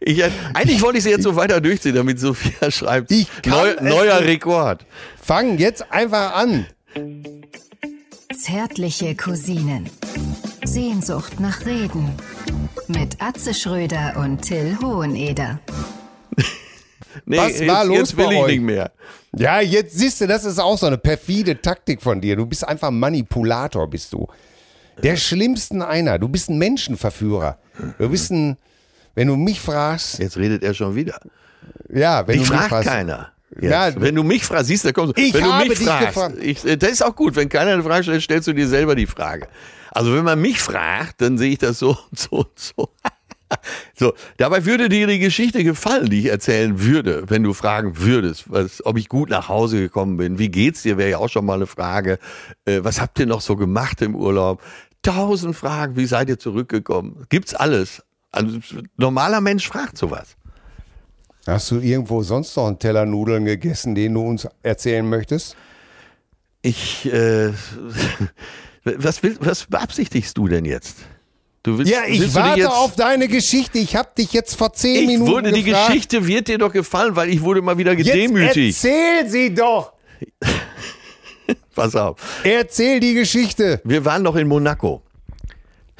Ich, 0.00 0.18
äh, 0.22 0.30
eigentlich 0.52 0.82
wollte 0.82 0.98
ich 0.98 1.04
sie 1.04 1.10
jetzt 1.10 1.22
so 1.22 1.34
weiter 1.34 1.60
durchziehen, 1.60 1.94
damit 1.94 2.20
Sophia 2.20 2.70
schreibt. 2.70 3.10
Neu, 3.46 3.70
es 3.70 3.80
neuer. 3.80 4.20
Rekord. 4.20 4.84
Fang 5.20 5.56
jetzt 5.56 5.90
einfach 5.90 6.34
an. 6.34 6.66
Zärtliche 8.38 9.16
Cousinen. 9.16 9.88
Sehnsucht 10.64 11.40
nach 11.40 11.64
Reden. 11.64 12.10
Mit 12.88 13.20
Atze 13.20 13.54
Schröder 13.54 14.14
und 14.16 14.42
Till 14.42 14.76
Hoheneder. 14.82 15.60
Nee, 17.24 17.36
Was 17.36 17.58
jetzt, 17.58 17.66
war 17.68 17.84
los 17.84 17.98
jetzt 17.98 18.16
will 18.16 18.26
bei 18.26 18.32
ich 18.32 18.38
euch? 18.40 18.50
nicht 18.52 18.62
mehr. 18.62 18.92
Ja, 19.36 19.60
jetzt 19.60 19.98
siehst 19.98 20.20
du, 20.20 20.26
das 20.26 20.44
ist 20.44 20.58
auch 20.58 20.78
so 20.78 20.86
eine 20.86 20.98
perfide 20.98 21.60
Taktik 21.60 22.00
von 22.00 22.20
dir. 22.20 22.36
Du 22.36 22.46
bist 22.46 22.66
einfach 22.66 22.90
Manipulator, 22.90 23.88
bist 23.88 24.12
du. 24.12 24.26
Der 25.02 25.16
schlimmsten 25.16 25.82
einer. 25.82 26.18
Du 26.18 26.28
bist 26.28 26.48
ein 26.48 26.58
Menschenverführer. 26.58 27.58
Du 27.98 28.08
bist 28.08 28.30
ein, 28.30 28.56
wenn 29.14 29.28
du 29.28 29.36
mich 29.36 29.60
fragst, 29.60 30.18
Jetzt 30.18 30.36
redet 30.36 30.62
er 30.62 30.74
schon 30.74 30.94
wieder. 30.94 31.20
ja, 31.92 32.26
wenn 32.26 32.38
Dich 32.38 32.48
du 32.48 32.54
mich 32.54 32.62
fragst. 32.64 32.88
keiner. 32.88 33.32
Jetzt. 33.60 33.70
Ja, 33.72 34.00
wenn 34.00 34.14
du 34.14 34.22
mich 34.22 34.44
fragst, 34.44 34.66
siehst 34.66 34.84
du, 34.84 34.88
da 34.88 34.92
kommst 34.92 35.16
du. 35.16 35.20
Ich 35.22 35.34
wenn 35.34 35.44
du 35.44 35.52
habe 35.52 35.68
mich 35.68 35.78
dich 35.78 35.88
fragst, 35.88 36.06
gefragt. 36.14 36.36
ich, 36.40 36.64
äh, 36.64 36.76
das 36.76 36.90
ist 36.92 37.02
auch 37.02 37.14
gut. 37.16 37.34
Wenn 37.36 37.48
keiner 37.48 37.72
eine 37.72 37.82
Frage 37.82 38.04
stellt, 38.04 38.22
stellst 38.22 38.48
du 38.48 38.52
dir 38.52 38.68
selber 38.68 38.94
die 38.94 39.06
Frage. 39.06 39.48
Also 39.92 40.14
wenn 40.14 40.24
man 40.24 40.40
mich 40.40 40.60
fragt, 40.60 41.20
dann 41.20 41.38
sehe 41.38 41.52
ich 41.52 41.58
das 41.58 41.78
so 41.78 41.90
und 41.90 42.18
so 42.18 42.30
und 42.30 42.58
so. 42.58 42.88
So, 43.94 44.12
dabei 44.36 44.66
würde 44.66 44.88
dir 44.88 45.06
die 45.06 45.18
Geschichte 45.18 45.64
gefallen, 45.64 46.10
die 46.10 46.20
ich 46.20 46.26
erzählen 46.26 46.80
würde, 46.82 47.24
wenn 47.28 47.42
du 47.42 47.54
fragen 47.54 47.98
würdest, 47.98 48.50
was, 48.50 48.84
ob 48.84 48.98
ich 48.98 49.08
gut 49.08 49.30
nach 49.30 49.48
Hause 49.48 49.78
gekommen 49.78 50.18
bin. 50.18 50.38
Wie 50.38 50.50
geht's 50.50 50.82
dir? 50.82 50.98
Wäre 50.98 51.10
ja 51.10 51.18
auch 51.18 51.30
schon 51.30 51.46
mal 51.46 51.54
eine 51.54 51.66
Frage. 51.66 52.18
Äh, 52.64 52.80
was 52.84 53.00
habt 53.00 53.18
ihr 53.18 53.26
noch 53.26 53.40
so 53.40 53.56
gemacht 53.56 54.02
im 54.02 54.14
Urlaub? 54.14 54.62
Tausend 55.02 55.56
Fragen. 55.56 55.96
Wie 55.96 56.06
seid 56.06 56.28
ihr 56.28 56.38
zurückgekommen? 56.38 57.24
Gibt's 57.30 57.54
alles. 57.54 58.02
Also, 58.30 58.58
ein 58.76 58.88
normaler 58.96 59.40
Mensch 59.40 59.66
fragt 59.66 59.96
sowas. 59.96 60.36
Hast 61.46 61.70
du 61.70 61.80
irgendwo 61.80 62.22
sonst 62.22 62.54
noch 62.56 62.66
einen 62.66 62.78
Teller 62.78 63.06
Nudeln 63.06 63.46
gegessen, 63.46 63.94
den 63.94 64.12
du 64.12 64.20
uns 64.20 64.46
erzählen 64.62 65.08
möchtest? 65.08 65.56
Ich, 66.60 67.10
äh, 67.10 67.52
was, 68.98 69.22
will, 69.22 69.36
was 69.40 69.66
beabsichtigst 69.66 70.36
du 70.36 70.48
denn 70.48 70.64
jetzt? 70.64 70.96
Du 71.62 71.76
willst, 71.78 71.90
Ja, 71.92 72.00
ich 72.06 72.20
willst 72.20 72.34
warte 72.34 72.60
jetzt, 72.60 72.70
auf 72.70 72.94
deine 72.96 73.28
Geschichte. 73.28 73.78
Ich 73.78 73.96
habe 73.96 74.08
dich 74.16 74.32
jetzt 74.32 74.54
vor 74.56 74.72
zehn 74.72 75.02
Ich 75.02 75.06
Minuten 75.06 75.30
wurde, 75.30 75.52
die 75.52 75.62
gefragt. 75.64 75.88
Geschichte 75.88 76.26
wird 76.26 76.48
dir 76.48 76.58
doch 76.58 76.72
gefallen, 76.72 77.16
weil 77.16 77.28
ich 77.28 77.42
wurde 77.42 77.60
mal 77.62 77.76
wieder 77.78 77.92
Jetzt 77.94 78.06
gedemütigt. 78.12 78.84
erzähl 78.84 79.28
sie 79.28 79.54
doch. 79.54 79.92
Pass 81.74 81.94
auf. 81.96 82.20
Erzähl 82.44 83.00
die 83.00 83.14
Geschichte. 83.14 83.80
Wir 83.84 84.04
waren 84.04 84.22
noch 84.22 84.36
in 84.36 84.48
Monaco. 84.48 85.02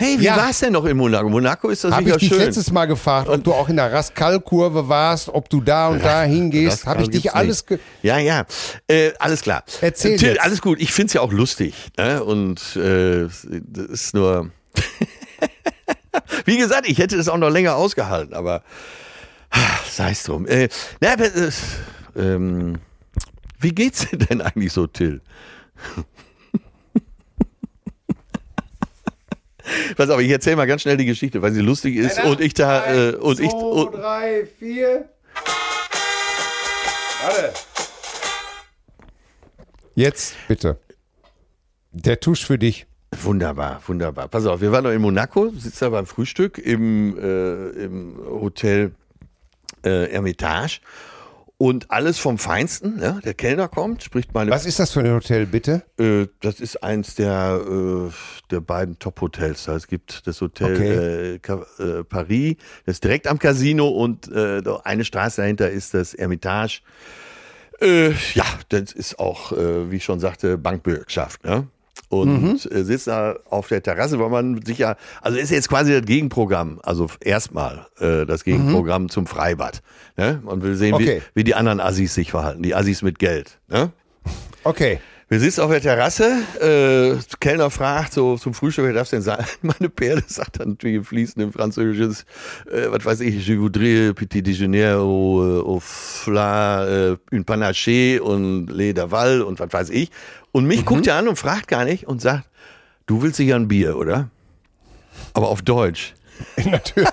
Hey, 0.01 0.19
wie 0.21 0.25
Ja. 0.27 0.37
war's 0.37 0.61
denn 0.61 0.73
noch 0.75 0.85
in 0.85 0.97
Monaco? 0.97 1.29
Monaco 1.29 1.69
ist 1.71 1.83
das 1.83 1.91
ich 1.99 2.05
sicher 2.07 2.17
dich 2.19 2.29
schön. 2.29 2.39
letztes 2.39 2.71
Mal 2.71 2.87
gefragt, 2.87 3.29
ob 3.29 3.43
du 3.43 3.53
auch 3.53 3.69
in 3.69 3.75
der 3.77 3.93
Rascal-Kurve 3.93 4.89
warst, 4.89 5.29
ob 5.29 5.51
du 5.51 5.61
da 5.61 5.89
und 5.89 6.05
da 6.05 6.23
hingehst. 6.23 6.87
Habe 6.87 7.03
ich 7.03 7.11
dich 7.11 7.35
alles. 7.35 7.67
Ge 7.67 7.81
Ja, 8.03 8.19
ja. 8.19 8.47
Äh, 8.87 9.11
alles 9.19 9.43
klar. 9.43 9.65
Erzähl 9.81 10.17
Till, 10.17 10.29
jetzt. 10.31 10.41
Alles 10.41 10.63
gut. 10.63 10.81
Ich 10.81 10.93
find's 10.93 11.15
ja 11.15 11.21
auch 11.21 11.33
lustig. 11.33 11.75
Ne? 11.97 12.23
Und 12.23 12.77
äh, 12.77 13.27
das 13.27 13.87
ist 13.87 14.15
nur. 14.15 14.51
Wie 16.45 16.57
gesagt, 16.59 16.89
ich 16.89 16.99
hätte 16.99 17.17
das 17.17 17.29
auch 17.29 17.37
noch 17.37 17.51
länger 17.51 17.75
ausgehalten, 17.75 18.35
aber 18.35 18.63
sei 19.91 20.13
es 20.13 20.23
drum. 20.23 20.47
Äh, 20.47 20.69
na, 21.01 21.15
äh, 21.15 21.51
ähm, 22.17 22.77
wie 23.59 23.73
geht's 23.73 24.09
dir 24.09 24.19
denn 24.19 24.41
eigentlich 24.41 24.73
so, 24.73 24.87
Till? 24.87 25.21
Pass 29.97 30.11
auf, 30.11 30.21
ich 30.21 30.31
erzähle 30.31 30.57
mal 30.57 30.67
ganz 30.67 30.83
schnell 30.83 30.97
die 30.97 31.05
Geschichte, 31.05 31.43
weil 31.43 31.53
sie 31.53 31.61
lustig 31.61 31.97
ist 31.97 32.23
und 32.25 32.41
ich 32.41 32.55
da 32.55 33.11
äh, 33.11 33.15
und 33.15 33.41
ich 33.41 33.53
und, 33.53 33.93
drei, 33.93 34.47
vier. 34.59 35.09
Warte. 37.23 37.53
Jetzt 39.95 40.37
bitte. 40.47 40.79
Der 41.93 42.21
Tusch 42.21 42.47
für 42.47 42.59
dich. 42.59 42.87
Wunderbar, 43.23 43.81
wunderbar. 43.87 44.29
Pass 44.29 44.47
auf, 44.47 44.61
wir 44.61 44.71
waren 44.71 44.85
noch 44.85 44.93
in 44.93 45.01
Monaco, 45.01 45.51
sitzen 45.51 45.79
da 45.81 45.89
beim 45.91 46.07
Frühstück 46.07 46.59
im, 46.59 47.19
äh, 47.19 47.85
im 47.85 48.17
Hotel 48.19 48.93
äh, 49.83 50.07
Hermitage 50.09 50.81
und 51.59 51.91
alles 51.91 52.19
vom 52.19 52.39
Feinsten. 52.39 53.01
Ja? 53.03 53.19
Der 53.25 53.35
Kellner 53.35 53.69
kommt, 53.69 54.03
spricht 54.05 54.33
meine. 54.33 54.51
Was 54.51 54.65
ist 54.65 54.79
das 54.79 54.93
für 54.93 55.01
ein 55.01 55.13
Hotel, 55.13 55.45
bitte? 55.47 55.83
Äh, 55.99 56.29
das 56.41 56.61
ist 56.61 56.83
eins 56.83 57.17
der, 57.17 57.61
äh, 57.69 58.11
der 58.51 58.61
beiden 58.61 58.99
Top-Hotels. 59.01 59.65
da. 59.65 59.75
Es 59.75 59.89
gibt 59.89 60.27
das 60.27 60.41
Hotel 60.41 61.39
Okay. 61.41 61.61
äh, 61.79 61.83
äh, 61.83 62.05
Paris, 62.05 62.57
das 62.87 62.95
ist 62.97 63.05
direkt 63.05 63.27
am 63.27 63.39
Casino 63.41 63.89
und 63.89 64.31
äh, 64.33 64.63
eine 64.85 65.05
Straße 65.05 65.41
dahinter 65.43 65.69
ist 65.71 65.95
das 65.95 66.15
Hermitage. 66.15 66.81
Äh, 67.81 68.11
ja, 68.35 68.45
das 68.71 68.93
ist 68.93 69.19
auch, 69.19 69.53
wie 69.53 69.97
ich 69.97 70.05
schon 70.05 70.19
sagte, 70.21 70.59
Bankbürgschaft. 70.59 71.45
Ne? 71.45 71.69
Und 72.09 72.71
äh, 72.73 72.85
sitzt 72.85 73.07
da 73.07 73.37
auf 73.51 73.69
der 73.69 73.83
Terrasse, 73.83 74.19
weil 74.19 74.31
man 74.31 74.63
sich 74.65 74.79
ja, 74.79 74.97
also 75.21 75.37
ist 75.39 75.51
jetzt 75.51 75.69
quasi 75.69 75.93
das 75.93 76.03
Gegenprogramm, 76.07 76.81
also 76.83 77.07
erstmal 77.21 77.87
äh, 78.01 78.25
das 78.25 78.45
Gegenprogramm 78.45 79.09
zum 79.09 79.27
Freibad. 79.27 79.83
Ne? 80.17 80.41
Man 80.45 80.63
will 80.63 80.75
sehen, 80.75 80.95
Okay. 80.95 81.23
wie, 81.35 81.41
wie 81.41 81.45
die 81.45 81.55
anderen 81.55 81.81
Assis 81.81 82.15
sich 82.15 82.31
verhalten, 82.31 82.63
die 82.63 82.75
Assis 82.75 83.03
mit 83.03 83.19
Geld. 83.19 83.59
Ne? 83.69 83.91
Okay. 84.65 85.01
Wir 85.31 85.41
sitzen 85.41 85.61
auf 85.61 85.71
der 85.71 85.83
Terrasse, 85.83 86.39
äh, 86.59 87.21
Kellner 87.39 87.71
fragt 87.71 88.15
so 88.15 88.39
zum 88.39 88.55
Frühstück, 88.55 88.87
wer 88.87 88.95
darf 88.95 89.11
denn 89.11 89.21
sein? 89.21 89.45
Meine 89.63 89.91
Perle 89.91 90.23
sagt 90.27 90.59
dann 90.59 90.71
natürlich 90.71 90.97
im 90.97 91.05
fließenden 91.05 91.53
Französisches, 91.53 92.25
äh, 92.73 92.87
was 92.89 93.05
weiß 93.05 93.21
ich, 93.21 93.47
je 93.47 93.59
voudrais 93.59 94.15
petit 94.15 94.41
déjeuner 94.41 95.01
au, 95.01 95.45
äh, 95.45 95.61
au 95.61 95.81
fla, 95.81 96.87
äh, 96.87 97.17
une 97.31 97.45
panaché 97.45 98.21
und 98.21 98.69
le 98.69 98.95
daval 98.95 99.43
und 99.43 99.61
was 99.61 99.71
weiß 99.71 99.91
ich. 99.91 100.11
Und 100.51 100.65
mich 100.67 100.87
guckt 100.87 101.07
er 101.07 101.17
an 101.17 101.29
und 101.29 101.37
fragt 101.37 101.69
gar 101.69 101.85
nicht 101.85 102.07
und 102.09 102.23
sagt, 102.23 102.49
du 103.05 103.21
willst 103.21 103.37
sicher 103.37 103.57
ein 103.57 103.69
Bier, 103.69 103.99
oder? 103.99 104.31
Aber 105.35 105.49
auf 105.51 105.61
Deutsch. 105.61 106.15
Natürlich. 106.65 107.11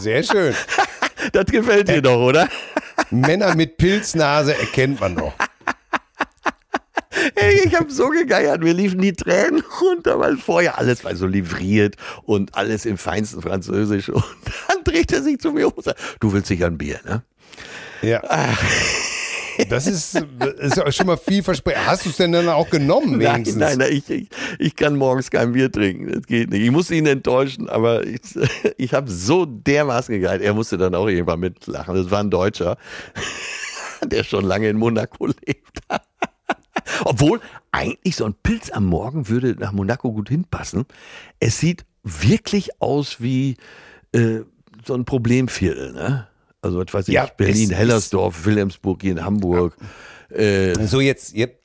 Sehr 0.00 0.22
schön. 0.24 0.54
Das 1.30 1.46
gefällt 1.46 1.88
dir 1.88 2.02
doch, 2.02 2.18
oder? 2.18 2.48
Männer 3.10 3.54
mit 3.54 3.76
Pilznase 3.76 4.58
erkennt 4.58 5.00
man 5.00 5.14
doch. 5.14 5.32
Ey, 7.34 7.66
ich 7.66 7.78
habe 7.78 7.90
so 7.90 8.08
gegeiert, 8.08 8.62
mir 8.62 8.72
liefen 8.72 9.00
die 9.00 9.12
Tränen 9.12 9.62
runter, 9.80 10.18
weil 10.18 10.36
vorher 10.36 10.78
alles 10.78 11.04
war 11.04 11.14
so 11.16 11.26
livriert 11.26 11.96
und 12.24 12.54
alles 12.54 12.84
im 12.86 12.98
feinsten 12.98 13.42
Französisch. 13.42 14.08
Und 14.08 14.24
dann 14.68 14.84
dreht 14.84 15.12
er 15.12 15.22
sich 15.22 15.38
zu 15.38 15.52
mir 15.52 15.68
um 15.68 15.74
und 15.74 15.84
sagt, 15.84 16.00
du 16.20 16.32
willst 16.32 16.48
sicher 16.48 16.66
ein 16.66 16.78
Bier, 16.78 17.00
ne? 17.04 17.22
Ja. 18.02 18.20
Das 19.68 19.86
ist, 19.86 20.14
ist 20.58 20.96
schon 20.96 21.06
mal 21.06 21.16
viel 21.16 21.42
versprechen. 21.42 21.86
Hast 21.86 22.06
du 22.06 22.10
es 22.10 22.16
denn 22.16 22.32
dann 22.32 22.48
auch 22.48 22.68
genommen, 22.70 23.18
Nein, 23.18 23.34
wenigstens? 23.34 23.58
nein, 23.58 23.78
nein 23.78 23.92
ich, 23.92 24.08
ich, 24.10 24.28
ich 24.58 24.76
kann 24.76 24.96
morgens 24.96 25.30
kein 25.30 25.52
Bier 25.52 25.70
trinken, 25.70 26.10
das 26.10 26.26
geht 26.26 26.50
nicht. 26.50 26.62
Ich 26.62 26.70
muss 26.70 26.90
ihn 26.90 27.06
enttäuschen, 27.06 27.68
aber 27.68 28.04
ich, 28.06 28.20
ich 28.76 28.94
habe 28.94 29.10
so 29.10 29.44
dermaßen 29.44 30.14
gegeiert. 30.14 30.42
Er 30.42 30.54
musste 30.54 30.78
dann 30.78 30.94
auch 30.94 31.06
irgendwann 31.06 31.40
mitlachen. 31.40 31.94
Das 31.94 32.10
war 32.10 32.20
ein 32.20 32.30
Deutscher, 32.30 32.76
der 34.04 34.24
schon 34.24 34.44
lange 34.44 34.68
in 34.68 34.78
Monaco 34.78 35.26
lebt. 35.26 35.80
Obwohl, 37.04 37.40
eigentlich 37.70 38.16
so 38.16 38.24
ein 38.24 38.34
Pilz 38.42 38.70
am 38.70 38.86
Morgen 38.86 39.28
würde 39.28 39.54
nach 39.58 39.72
Monaco 39.72 40.12
gut 40.12 40.28
hinpassen. 40.28 40.84
Es 41.40 41.58
sieht 41.58 41.84
wirklich 42.02 42.80
aus 42.82 43.20
wie 43.20 43.56
äh, 44.12 44.40
so 44.84 44.94
ein 44.94 45.04
Problemviertel, 45.04 45.92
ne? 45.92 46.26
Also, 46.60 46.78
was 46.78 46.92
weiß 46.94 47.08
ich, 47.08 47.14
Ja, 47.14 47.26
Berlin, 47.36 47.70
es 47.70 47.76
Hellersdorf, 47.76 48.44
Wilhelmsburg, 48.44 49.02
hier 49.02 49.12
in 49.12 49.24
Hamburg. 49.24 49.76
Äh, 50.30 50.74
So, 50.86 51.00
jetzt, 51.00 51.34
jetzt 51.34 51.56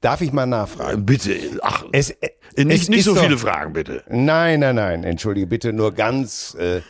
darf 0.00 0.20
ich 0.22 0.32
mal 0.32 0.46
nachfragen. 0.46 1.06
bitte, 1.06 1.36
ach, 1.62 1.84
Es, 1.92 2.10
äh, 2.10 2.30
nicht, 2.56 2.82
es 2.82 2.88
nicht 2.88 2.98
ist 3.00 3.04
so 3.04 3.14
doch- 3.14 3.22
viele 3.22 3.38
Fragen, 3.38 3.72
bitte. 3.72 4.02
Nein, 4.08 4.60
nein, 4.60 4.74
nein, 4.74 5.04
entschuldige 5.04 5.46
bitte, 5.46 5.72
nur 5.72 5.92
ganz. 5.92 6.56
Äh, 6.58 6.80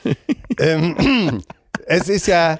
ähm, 0.58 1.42
es 1.86 2.08
ist 2.08 2.26
ja. 2.28 2.58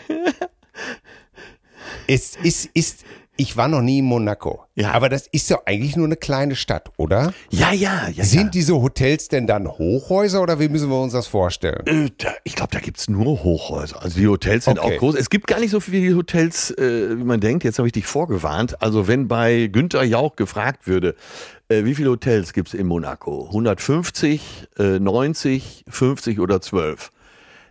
Es 2.07 2.37
ist, 2.43 2.66
ist, 2.74 3.05
ich 3.41 3.57
war 3.57 3.68
noch 3.68 3.80
nie 3.80 4.01
in 4.01 4.05
Monaco. 4.05 4.66
Ja. 4.74 4.93
Aber 4.93 5.09
das 5.09 5.26
ist 5.26 5.49
ja 5.49 5.59
eigentlich 5.64 5.97
nur 5.97 6.05
eine 6.05 6.16
kleine 6.16 6.57
Stadt, 6.57 6.91
oder? 6.99 7.32
Ja, 7.49 7.72
ja, 7.72 8.09
ja. 8.09 8.22
Sind 8.22 8.43
ja. 8.43 8.51
diese 8.51 8.74
Hotels 8.74 9.28
denn 9.28 9.47
dann 9.47 9.66
Hochhäuser 9.66 10.43
oder 10.43 10.61
wie 10.61 10.68
müssen 10.68 10.91
wir 10.91 11.01
uns 11.01 11.14
das 11.14 11.26
vorstellen? 11.26 11.86
Äh, 11.86 12.11
ich 12.45 12.55
glaube, 12.55 12.72
da 12.72 12.80
gibt's 12.80 13.09
nur 13.09 13.43
Hochhäuser. 13.43 14.03
Also 14.03 14.20
die 14.20 14.28
Hotels 14.28 14.66
sind 14.66 14.78
Okay. 14.78 14.97
auch 14.97 14.99
groß. 14.99 15.14
Es 15.14 15.30
gibt 15.30 15.47
gar 15.47 15.59
nicht 15.59 15.70
so 15.70 15.80
viele 15.80 16.14
Hotels, 16.14 16.70
äh, 16.72 17.16
wie 17.18 17.24
man 17.24 17.41
denkt. 17.41 17.64
Jetzt 17.64 17.78
habe 17.78 17.88
ich 17.88 17.93
dich 17.93 18.05
vorgewarnt. 18.05 18.82
Also 18.82 19.09
wenn 19.09 19.26
bei 19.26 19.68
Günther 19.68 20.05
Jauch 20.05 20.36
gefragt 20.36 20.86
würde, 20.86 21.14
äh, 21.70 21.84
wie 21.84 21.95
viele 21.95 22.11
Hotels 22.11 22.53
gibt's 22.53 22.74
in 22.74 22.86
Monaco? 22.86 23.47
150, 23.47 24.68
äh, 24.78 24.99
90, 24.99 25.86
50 25.88 26.41
oder 26.41 26.61
12? 26.61 27.11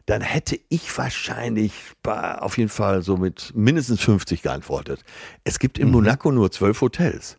Dann 0.10 0.22
hätte 0.24 0.60
ich 0.70 0.98
wahrscheinlich 0.98 1.72
bei, 2.02 2.40
auf 2.40 2.58
jeden 2.58 2.72
Fall 2.72 3.04
so 3.04 3.16
mit 3.16 3.52
mindestens 3.54 4.02
50 4.02 4.42
geantwortet. 4.42 5.02
Es 5.44 5.60
gibt 5.60 5.78
in 5.78 5.92
Monaco 5.92 6.32
nur 6.32 6.52
12 6.52 6.82
Hotels. 6.82 7.38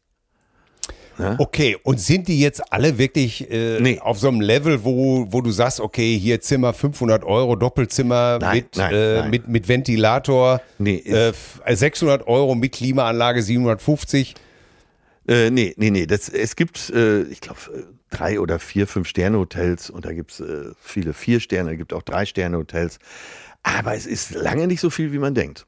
Okay, 1.39 1.77
und 1.83 2.01
sind 2.01 2.29
die 2.29 2.41
jetzt 2.41 2.73
alle 2.73 2.97
wirklich 2.97 3.51
äh, 3.51 3.79
Nee. 3.81 3.99
auf 3.99 4.19
so 4.21 4.29
einem 4.29 4.41
Level, 4.41 4.85
wo, 4.85 5.27
wo 5.31 5.41
du 5.43 5.51
sagst, 5.51 5.81
okay, 5.81 6.17
hier 6.17 6.41
Zimmer 6.41 6.73
500 6.73 7.25
Euro, 7.25 7.57
Doppelzimmer 7.57 8.39
Nein, 8.41 8.57
mit, 8.57 8.77
nein, 8.77 8.95
äh, 8.95 9.19
nein. 9.19 9.31
mit, 9.31 9.49
mit 9.49 9.69
Ventilator, 9.69 10.63
Nee, 10.79 11.03
äh, 11.05 11.31
f- 11.31 11.61
600 11.69 12.27
Euro 12.27 12.55
mit 12.55 12.73
Klimaanlage 12.73 13.43
750? 13.43 14.35
Äh, 15.31 15.51
nee, 15.51 15.75
nee, 15.77 15.91
nee. 15.91 16.07
Das, 16.07 16.29
es 16.29 16.57
gibt, 16.57 16.91
äh, 16.91 17.23
ich 17.23 17.41
glaube, 17.41 17.61
drei 18.11 18.41
oder 18.41 18.59
vier, 18.59 18.89
fünf 18.89 19.07
Sterne-Hotels 19.07 19.89
und 19.89 20.05
da 20.05 20.13
gibt's 20.13 20.41
äh, 20.41 20.73
viele 20.83 21.13
vier 21.15 21.39
Sterne, 21.39 21.71
es 21.73 21.79
gibt 21.79 21.93
auch 21.93 22.03
drei 22.03 22.27
Sterne-Hotels. 22.27 22.99
Aber 23.63 23.95
es 23.95 24.07
ist 24.07 24.33
lange 24.35 24.67
nicht 24.67 24.81
so 24.81 24.91
viel, 24.91 25.13
wie 25.13 25.19
man 25.19 25.35
denkt. 25.35 25.67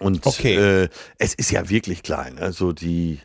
Und 0.00 0.24
Okay. 0.24 0.54
äh, 0.56 0.88
es 1.18 1.34
ist 1.34 1.50
ja 1.50 1.68
wirklich 1.68 2.02
klein. 2.02 2.38
Also 2.38 2.72
die, 2.72 3.18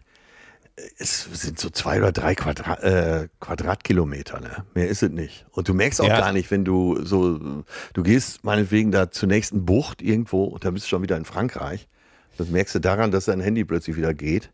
es 0.98 1.30
sind 1.32 1.60
so 1.60 1.70
zwei 1.70 2.00
oder 2.00 2.12
drei 2.12 2.36
Quadra 2.36 2.80
äh, 2.82 3.28
Quadratkilometer, 3.40 4.42
ne? 4.42 4.66
Mehr 4.74 4.90
ist 4.90 5.02
es 5.02 5.12
nicht. 5.12 5.46
Und 5.52 5.70
du 5.70 5.74
merkst 5.74 6.02
auch 6.02 6.08
Ja. 6.08 6.20
gar 6.20 6.34
nicht, 6.34 6.52
wenn 6.52 6.66
du 6.66 7.06
so, 7.06 7.64
du 7.94 8.04
gehst 8.04 8.44
meinetwegen 8.44 8.92
da 8.92 9.12
zur 9.12 9.30
nächsten 9.30 9.66
Bucht 9.66 10.02
irgendwo 10.02 10.44
und 10.44 10.66
dann 10.66 10.74
bist 10.74 10.88
du 10.88 10.90
schon 10.90 11.04
wieder 11.04 11.16
in 11.16 11.26
Frankreich. 11.26 11.88
Das 12.38 12.50
merkst 12.50 12.76
du 12.76 12.80
daran, 12.80 13.12
dass 13.12 13.26
dein 13.26 13.40
Handy 13.40 13.64
plötzlich 13.64 13.96
wieder 13.96 14.14
geht 14.14 14.50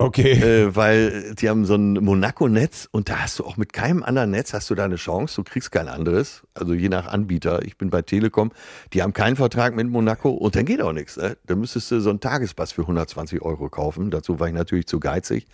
Okay. 0.00 0.32
äh, 0.32 0.74
weil 0.74 1.34
die 1.34 1.50
haben 1.50 1.66
so 1.66 1.74
ein 1.74 1.92
Monaco-Netz 1.92 2.88
und 2.90 3.10
da 3.10 3.18
hast 3.18 3.38
du 3.38 3.44
auch 3.44 3.58
mit 3.58 3.74
keinem 3.74 4.02
anderen 4.02 4.30
Netz 4.30 4.54
hast 4.54 4.70
du 4.70 4.74
da 4.74 4.86
eine 4.86 4.96
Chance. 4.96 5.36
Du 5.36 5.44
kriegst 5.44 5.70
kein 5.70 5.88
anderes. 5.88 6.42
Also 6.54 6.72
je 6.72 6.88
nach 6.88 7.06
Anbieter. 7.06 7.62
Ich 7.64 7.76
bin 7.76 7.90
bei 7.90 8.00
Telekom. 8.00 8.50
Die 8.94 9.02
haben 9.02 9.12
keinen 9.12 9.36
Vertrag 9.36 9.76
mit 9.76 9.88
Monaco 9.88 10.30
und 10.30 10.56
dann 10.56 10.64
geht 10.64 10.80
auch 10.80 10.94
nichts. 10.94 11.18
Ne? 11.18 11.36
Da 11.46 11.54
müsstest 11.54 11.90
du 11.90 12.00
so 12.00 12.08
einen 12.08 12.20
Tagespass 12.20 12.72
für 12.72 12.82
120 12.82 13.42
Euro 13.42 13.68
kaufen. 13.68 14.10
Dazu 14.10 14.40
war 14.40 14.48
ich 14.48 14.54
natürlich 14.54 14.86
zu 14.86 15.00
geizig 15.00 15.46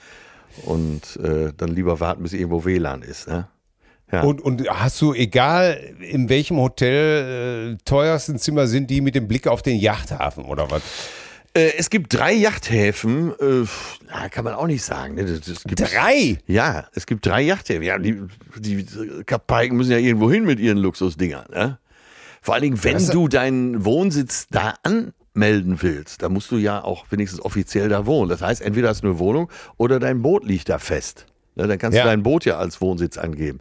und 0.64 1.16
äh, 1.16 1.52
dann 1.56 1.70
lieber 1.70 1.98
warten, 1.98 2.22
bis 2.22 2.32
irgendwo 2.32 2.64
WLAN 2.64 3.02
ist. 3.02 3.26
Ne? 3.26 3.48
Ja. 4.12 4.22
Und, 4.22 4.40
und 4.40 4.68
hast 4.68 5.00
du, 5.02 5.12
egal 5.12 5.80
in 6.00 6.28
welchem 6.28 6.58
Hotel, 6.58 7.74
äh, 7.74 7.78
teuersten 7.84 8.38
Zimmer 8.38 8.68
sind 8.68 8.90
die 8.90 9.00
mit 9.00 9.16
dem 9.16 9.26
Blick 9.26 9.48
auf 9.48 9.62
den 9.62 9.76
Yachthafen 9.76 10.44
oder 10.44 10.70
was? 10.70 10.82
Äh, 11.56 11.72
es 11.78 11.88
gibt 11.90 12.12
drei 12.14 12.32
Yachthäfen. 12.34 13.32
Äh, 13.40 14.28
kann 14.30 14.44
man 14.44 14.54
auch 14.54 14.66
nicht 14.66 14.84
sagen. 14.84 15.14
Ne? 15.14 15.24
Das, 15.24 15.40
das 15.40 15.62
Drei? 15.64 16.38
Ja, 16.46 16.86
es 16.94 17.06
gibt 17.06 17.24
drei 17.26 17.42
Yachthäfen. 17.42 17.82
Ja, 17.82 17.98
die, 17.98 18.20
die 18.58 18.84
Kapaiken 19.24 19.76
müssen 19.76 19.92
ja 19.92 19.98
irgendwo 19.98 20.30
hin 20.30 20.44
mit 20.44 20.60
ihren 20.60 20.78
Luxusdingern. 20.78 21.46
Ne? 21.50 21.78
Vor 22.42 22.54
allen 22.54 22.62
Dingen, 22.62 22.84
wenn 22.84 22.94
Das- 22.94 23.08
du 23.10 23.28
deinen 23.28 23.84
Wohnsitz 23.84 24.46
da 24.50 24.74
anmelden 24.82 25.80
willst, 25.82 26.22
da 26.22 26.28
musst 26.28 26.50
du 26.50 26.56
ja 26.58 26.84
auch 26.84 27.06
wenigstens 27.10 27.40
offiziell 27.44 27.88
da 27.88 28.06
wohnen. 28.06 28.28
Das 28.28 28.42
heißt, 28.42 28.60
entweder 28.62 28.88
hast 28.90 29.02
du 29.02 29.08
eine 29.08 29.18
Wohnung 29.18 29.50
oder 29.78 29.98
dein 29.98 30.22
Boot 30.22 30.44
liegt 30.44 30.68
da 30.68 30.78
fest. 30.78 31.26
Ne, 31.54 31.66
dann 31.66 31.78
kannst 31.78 31.96
Ja. 31.96 32.04
du 32.04 32.10
dein 32.10 32.22
Boot 32.22 32.44
ja 32.44 32.58
als 32.58 32.80
Wohnsitz 32.82 33.16
angeben. 33.16 33.60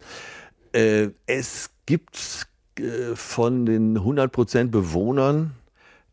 Äh, 0.72 1.08
es 1.26 1.70
gibt 1.86 2.46
äh, 2.78 3.14
von 3.14 3.64
den 3.64 3.98
100% 3.98 4.70
Bewohnern, 4.70 5.52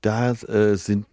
da 0.01 0.31
äh, 0.31 0.75
sind, 0.75 1.05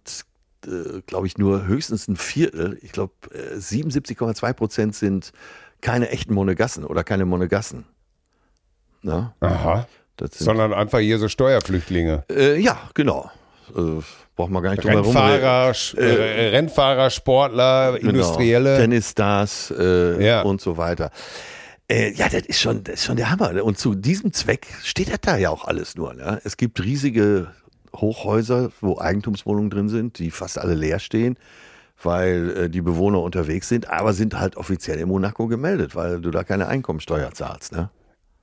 äh, 0.67 1.01
glaube 1.05 1.27
ich, 1.27 1.37
nur 1.37 1.65
höchstens 1.67 2.07
ein 2.07 2.15
Viertel, 2.17 2.77
ich 2.81 2.91
glaube 2.91 3.13
äh, 3.33 3.57
77,2% 3.57 4.93
sind 4.93 5.31
keine 5.81 6.09
echten 6.09 6.33
Monegassen 6.33 6.83
oder 6.85 7.03
keine 7.03 7.25
Monegassen. 7.25 7.85
Na, 9.01 9.33
Aha. 9.39 9.87
Sondern 10.31 10.73
einfach 10.73 10.99
hier 10.99 11.17
so 11.17 11.27
Steuerflüchtlinge. 11.27 12.23
äh, 12.31 12.59
ja, 12.59 12.77
genau. 12.93 13.31
Äh, 13.75 14.01
braucht 14.35 14.51
man 14.51 14.61
gar 14.61 14.71
nicht 14.71 14.83
drum 14.83 14.91
herum 14.91 15.05
Rennfahrer, 15.17 15.71
Sch- 15.71 15.97
äh, 15.97 16.49
Rennfahrer, 16.49 17.09
Sportler, 17.09 17.97
Genau. 17.97 18.09
Industrielle. 18.11 18.77
Tennisstars 18.77 19.73
äh, 19.77 20.23
Ja. 20.23 20.41
und 20.43 20.61
so 20.61 20.77
weiter. 20.77 21.09
Äh, 21.89 22.11
ja, 22.13 22.29
das 22.29 22.43
ist, 22.43 22.59
schon, 22.61 22.83
das 22.83 22.95
ist 22.95 23.05
schon 23.05 23.15
der 23.17 23.31
Hammer. 23.31 23.63
Und 23.63 23.79
zu 23.79 23.95
diesem 23.95 24.31
Zweck 24.33 24.67
steht 24.83 25.09
das 25.11 25.21
da 25.21 25.37
ja 25.37 25.49
auch 25.49 25.65
alles 25.65 25.95
nur. 25.95 26.13
Ne? 26.13 26.39
Es 26.43 26.55
gibt 26.57 26.83
riesige 26.83 27.47
Hochhäuser, 27.95 28.71
wo 28.81 28.97
Eigentumswohnungen 28.99 29.69
drin 29.69 29.89
sind, 29.89 30.19
die 30.19 30.31
fast 30.31 30.57
alle 30.57 30.73
leer 30.75 30.99
stehen, 30.99 31.37
weil 32.03 32.57
äh, 32.57 32.69
die 32.69 32.81
Bewohner 32.81 33.21
unterwegs 33.21 33.69
sind, 33.69 33.89
aber 33.89 34.13
sind 34.13 34.39
halt 34.39 34.57
offiziell 34.57 34.99
in 34.99 35.07
Monaco 35.07 35.47
gemeldet, 35.47 35.95
weil 35.95 36.19
du 36.21 36.31
da 36.31 36.43
keine 36.43 36.67
Einkommensteuer 36.67 37.31
zahlst. 37.33 37.73
Ne? 37.73 37.89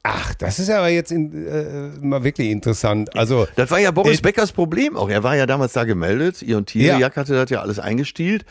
Ach, 0.05 0.32
das 0.34 0.59
ist 0.59 0.70
aber 0.70 0.88
jetzt 0.88 1.11
in, 1.12 1.46
äh, 1.46 1.90
mal 2.01 2.22
wirklich 2.24 2.51
interessant. 2.51 3.14
Also 3.16 3.46
Das 3.57 3.70
war 3.70 3.78
ja 3.80 3.90
Boris 3.90 4.20
Äh, 4.20 4.22
Beckers 4.22 4.53
Problem 4.53 4.96
auch. 4.96 5.11
Er 5.11 5.22
war 5.22 5.36
ja 5.36 5.44
damals 5.46 5.72
da 5.72 5.84
gemeldet. 5.84 6.40
Ihr 6.42 6.57
und 6.57 6.66
Tierjagd 6.66 7.16
hatte 7.16 7.34
das 7.34 7.51
ja 7.51 7.61
alles 7.61 7.78
eingestielt. 7.78 8.44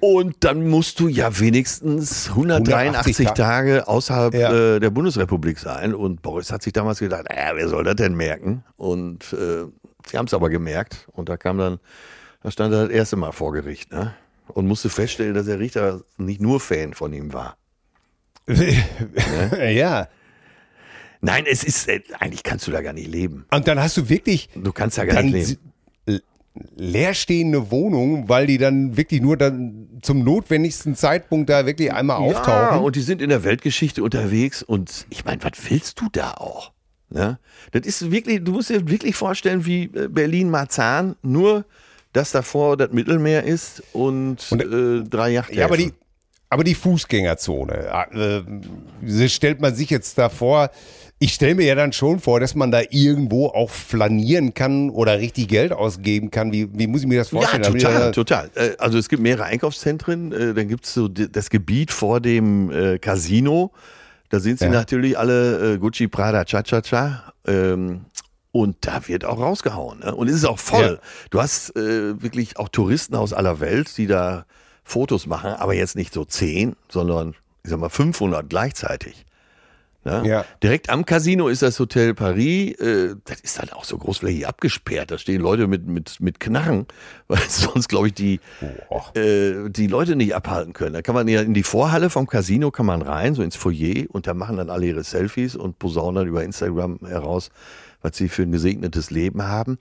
Und 0.00 0.36
dann 0.40 0.68
musst 0.68 0.98
du 0.98 1.06
ja 1.08 1.38
wenigstens 1.38 2.30
183 2.30 2.74
180 2.74 3.26
Ta- 3.28 3.32
Tage 3.34 3.86
außerhalb 3.88 4.34
Ja. 4.34 4.52
äh, 4.76 4.80
der 4.80 4.90
Bundesrepublik 4.90 5.58
sein. 5.58 5.94
Und 5.94 6.20
Boris 6.20 6.50
hat 6.50 6.62
sich 6.62 6.72
damals 6.72 6.98
gedacht, 6.98 7.26
naja, 7.28 7.52
wer 7.54 7.68
soll 7.68 7.84
das 7.84 7.94
denn 7.94 8.14
merken? 8.14 8.64
Und 8.76 9.32
äh, 9.34 9.64
sie 10.10 10.18
haben 10.18 10.26
es 10.26 10.34
aber 10.34 10.50
gemerkt. 10.50 11.06
Und 11.12 11.28
da 11.28 11.36
kam 11.36 11.58
dann, 11.58 11.78
da 12.42 12.50
stand 12.50 12.72
er 12.74 12.84
das 12.86 12.90
erste 12.90 13.16
Mal 13.16 13.32
vor 13.32 13.52
Gericht. 13.52 13.92
Ne? 13.92 14.14
Und 14.48 14.66
musste 14.66 14.88
feststellen, 14.90 15.34
dass 15.34 15.46
der 15.46 15.58
Richter 15.58 16.02
nicht 16.16 16.40
nur 16.40 16.60
Fan 16.60 16.94
von 16.94 17.12
ihm 17.12 17.32
war. 17.32 17.56
ja. 18.48 20.08
Nein, 21.20 21.44
es 21.48 21.62
ist, 21.62 21.88
äh, 21.88 22.02
eigentlich 22.18 22.42
kannst 22.42 22.66
du 22.66 22.72
da 22.72 22.82
gar 22.82 22.92
nicht 22.92 23.06
leben. 23.08 23.46
Und 23.52 23.68
dann 23.68 23.78
hast 23.80 23.96
du 23.96 24.08
wirklich 24.08 24.48
Du 24.56 24.72
kannst 24.72 24.98
da 24.98 25.04
gar 25.04 25.22
nicht 25.22 25.58
leben. 26.06 26.20
leerstehende 26.76 27.70
Wohnungen, 27.70 28.28
weil 28.28 28.46
die 28.46 28.58
dann 28.58 28.96
wirklich 28.96 29.20
nur 29.22 29.36
dann 29.36 29.88
zum 30.02 30.24
notwendigsten 30.24 30.96
Zeitpunkt 30.96 31.48
da 31.48 31.64
wirklich 31.64 31.92
einmal 31.92 32.20
Ja, 32.20 32.26
auftauchen. 32.38 32.80
und 32.84 32.96
die 32.96 33.00
sind 33.02 33.22
in 33.22 33.28
der 33.30 33.44
Weltgeschichte 33.44 34.02
unterwegs 34.02 34.62
und 34.64 35.06
ich 35.10 35.24
meine, 35.24 35.42
was 35.44 35.52
willst 35.70 36.00
du 36.00 36.08
da 36.10 36.32
auch? 36.32 36.72
Ne? 37.12 37.38
Das 37.72 37.86
ist 37.86 38.10
wirklich, 38.10 38.42
du 38.42 38.52
musst 38.52 38.70
dir 38.70 38.88
wirklich 38.88 39.14
vorstellen, 39.14 39.64
wie 39.66 39.84
äh, 39.84 40.08
Berlin-Marzahn, 40.08 41.16
nur 41.22 41.64
dass 42.12 42.32
davor 42.32 42.76
das 42.76 42.92
Mittelmeer 42.92 43.44
ist 43.44 43.82
und, 43.92 44.38
Und, 44.50 44.60
äh, 44.60 45.08
drei 45.08 45.30
Yachthäfen. 45.30 45.58
Ja, 45.60 45.66
aber 45.66 45.76
die, 45.76 45.92
aber 46.50 46.64
die 46.64 46.74
Fußgängerzone, 46.74 47.74
äh, 48.12 48.42
das 49.00 49.32
stellt 49.32 49.60
man 49.60 49.74
sich 49.74 49.88
jetzt 49.90 50.18
da 50.18 50.28
vor. 50.28 50.70
Ich 51.18 51.34
stelle 51.34 51.54
mir 51.54 51.64
ja 51.66 51.74
dann 51.74 51.92
schon 51.92 52.18
vor, 52.18 52.40
dass 52.40 52.54
man 52.54 52.70
da 52.70 52.80
irgendwo 52.90 53.46
auch 53.46 53.70
flanieren 53.70 54.54
kann 54.54 54.90
oder 54.90 55.20
richtig 55.20 55.48
Geld 55.48 55.72
ausgeben 55.72 56.30
kann. 56.30 56.52
Wie, 56.52 56.68
wie 56.76 56.86
muss 56.88 57.02
ich 57.02 57.06
mir 57.06 57.18
das 57.18 57.30
ja, 57.30 57.38
vorstellen? 57.38 57.62
Damit 57.62 57.82
total, 57.82 58.10
total. 58.12 58.50
Äh, 58.56 58.70
Also 58.78 58.98
es 58.98 59.08
gibt 59.08 59.22
mehrere 59.22 59.44
Einkaufszentren, 59.44 60.32
äh, 60.32 60.52
dann 60.52 60.68
gibt 60.68 60.84
es 60.84 60.94
so 60.94 61.08
das 61.08 61.48
Gebiet 61.48 61.92
vor 61.92 62.20
dem 62.20 62.70
äh, 62.70 62.98
Casino. 62.98 63.70
Da 64.32 64.40
sind 64.40 64.58
sie 64.58 64.64
Ja. 64.64 64.70
natürlich 64.70 65.18
alle 65.18 65.74
äh, 65.74 65.78
Gucci, 65.78 66.08
Prada, 66.08 66.46
Cha-Cha-Cha. 66.46 67.34
Ähm, 67.46 68.06
und 68.50 68.76
da 68.80 69.06
wird 69.06 69.26
auch 69.26 69.38
rausgehauen. 69.38 69.98
Ne? 70.00 70.14
Und 70.14 70.28
es 70.28 70.36
ist 70.36 70.46
auch 70.46 70.58
voll. 70.58 71.00
Du 71.28 71.38
hast 71.40 71.76
äh, 71.76 72.20
wirklich 72.22 72.56
auch 72.58 72.70
Touristen 72.70 73.14
aus 73.14 73.34
aller 73.34 73.60
Welt, 73.60 73.94
die 73.98 74.06
da 74.06 74.46
Fotos 74.84 75.26
machen, 75.26 75.50
aber 75.50 75.74
jetzt 75.74 75.96
nicht 75.96 76.14
so 76.14 76.24
zehn, 76.24 76.76
sondern 76.88 77.34
ich 77.62 77.70
sag 77.70 77.78
mal 77.78 77.90
500 77.90 78.48
gleichzeitig. 78.48 79.26
Ne? 80.04 80.22
Ja. 80.26 80.44
Direkt 80.62 80.90
am 80.90 81.04
Casino 81.04 81.48
ist 81.48 81.62
das 81.62 81.78
Hotel 81.78 82.14
Paris. 82.14 82.74
Äh, 82.80 83.14
das 83.24 83.40
ist 83.40 83.58
dann 83.58 83.70
auch 83.70 83.84
so 83.84 83.96
großflächig 83.98 84.46
abgesperrt. 84.48 85.10
Da 85.10 85.18
stehen 85.18 85.40
Leute 85.40 85.68
mit, 85.68 85.86
mit, 85.86 86.20
mit 86.20 86.40
Knarren, 86.40 86.86
weil 87.28 87.40
sonst, 87.48 87.88
glaube 87.88 88.08
ich, 88.08 88.14
die, 88.14 88.40
äh, 89.14 89.68
die 89.68 89.86
Leute 89.86 90.16
nicht 90.16 90.34
abhalten 90.34 90.72
können. 90.72 90.94
Da 90.94 91.02
kann 91.02 91.14
man 91.14 91.28
ja 91.28 91.40
in 91.40 91.54
die 91.54 91.62
Vorhalle 91.62 92.10
vom 92.10 92.26
Casino 92.26 92.70
kann 92.70 92.86
man 92.86 93.02
rein, 93.02 93.34
so 93.34 93.42
ins 93.42 93.56
Foyer, 93.56 94.06
und 94.08 94.26
da 94.26 94.34
machen 94.34 94.56
dann 94.56 94.70
alle 94.70 94.86
ihre 94.86 95.04
Selfies 95.04 95.54
und 95.54 95.78
posaunen 95.78 96.16
dann 96.16 96.26
über 96.26 96.42
Instagram 96.42 96.98
heraus, 97.06 97.50
was 98.00 98.16
sie 98.16 98.28
für 98.28 98.42
ein 98.42 98.52
gesegnetes 98.52 99.10
Leben 99.10 99.42
haben. 99.44 99.78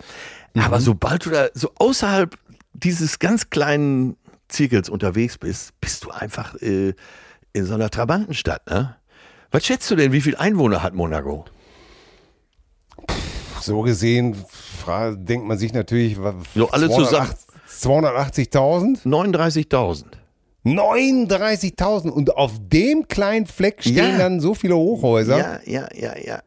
Aber 0.58 0.80
sobald 0.80 1.26
du 1.26 1.32
da 1.32 1.48
so 1.54 1.72
außerhalb 1.76 2.38
dieses 2.74 3.20
ganz 3.20 3.50
kleinen 3.50 4.18
Zirkels 4.48 4.90
unterwegs 4.90 5.38
bist, 5.38 5.80
bist 5.82 6.04
du 6.04 6.12
einfach 6.12 6.56
äh, 6.62 6.94
in 7.54 7.66
so 7.66 7.74
einer 7.74 7.90
Trabantenstadt, 7.90 8.70
ne? 8.70 8.96
Was 9.52 9.66
schätzt 9.66 9.91
du 9.91 9.95
denn, 9.95 10.12
wie 10.12 10.22
viel 10.22 10.36
Einwohner 10.36 10.82
hat 10.82 10.93
Monaco? 10.93 11.45
So 13.62 13.82
gesehen 13.82 14.36
denkt 15.14 15.45
man 15.45 15.58
sich 15.58 15.74
natürlich, 15.74 16.18
So, 16.56 16.70
alle 16.72 16.89
280 16.89 17.38
280.000? 18.49 19.04
39.000. 19.06 20.06
39.000 20.66 22.10
und 22.10 22.36
auf 22.36 22.54
dem 22.60 23.08
kleinen 23.08 23.45
Fleck 23.47 23.82
stehen 23.82 23.95
Ja. 23.95 24.18
dann 24.18 24.39
so 24.39 24.54
viele 24.54 24.76
Hochhäuser. 24.76 25.38
Ja, 25.38 25.60
ja, 25.66 25.88
ja, 25.95 26.18
ja. 26.18 26.41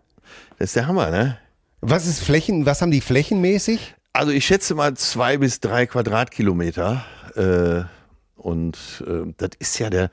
Das 0.59 0.71
ist 0.71 0.77
der 0.77 0.87
Hammer, 0.87 1.11
ne? 1.11 1.39
Was 1.81 2.07
ist 2.07 2.21
Flächen, 2.21 2.65
was 2.67 2.81
haben 2.81 2.91
die 2.91 3.01
flächenmäßig? 3.01 3.95
Also 4.13 4.31
ich 4.33 4.47
schätze 4.47 4.75
mal 4.75 4.95
zwei 4.95 5.39
bis 5.39 5.61
drei 5.61 5.87
Quadratkilometer. 5.87 7.05
Äh, 7.35 7.85
und 8.41 8.77
äh, 9.07 9.33
das 9.37 9.51
ist 9.59 9.79
ja 9.81 9.91
der, 9.91 10.11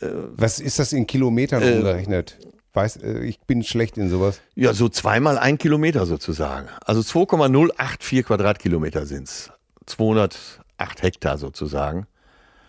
Was 0.00 0.60
ist 0.60 0.78
das 0.78 0.92
in 0.92 1.06
Kilometern 1.06 1.62
Äh, 1.62 1.76
umgerechnet? 1.76 2.38
Weiß, 2.74 2.96
äh, 2.98 3.20
ich 3.20 3.40
bin 3.40 3.62
schlecht 3.62 3.96
in 3.96 4.10
sowas. 4.10 4.40
ja, 4.54 4.74
so 4.74 4.88
zweimal 4.88 5.38
ein 5.38 5.56
Kilometer 5.58 6.04
sozusagen. 6.06 6.68
Also 6.84 7.02
2,084 7.02 8.24
Quadratkilometer 8.26 9.06
sind's. 9.06 9.50
208 9.86 11.02
Hektar 11.02 11.38
sozusagen. 11.38 12.06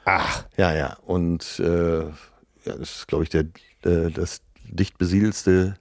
Ach, 0.05 0.45
Ja, 0.55 0.73
ja. 0.73 0.95
Und 1.05 1.59
äh, 1.59 1.99
ja, 2.03 2.11
das 2.63 2.99
ist, 2.99 3.07
glaube 3.07 3.23
ich, 3.25 3.30
der, 3.30 3.41
äh, 3.84 4.09
das 4.11 4.41
dicht 4.63 4.97
besiedelste. 4.97 5.75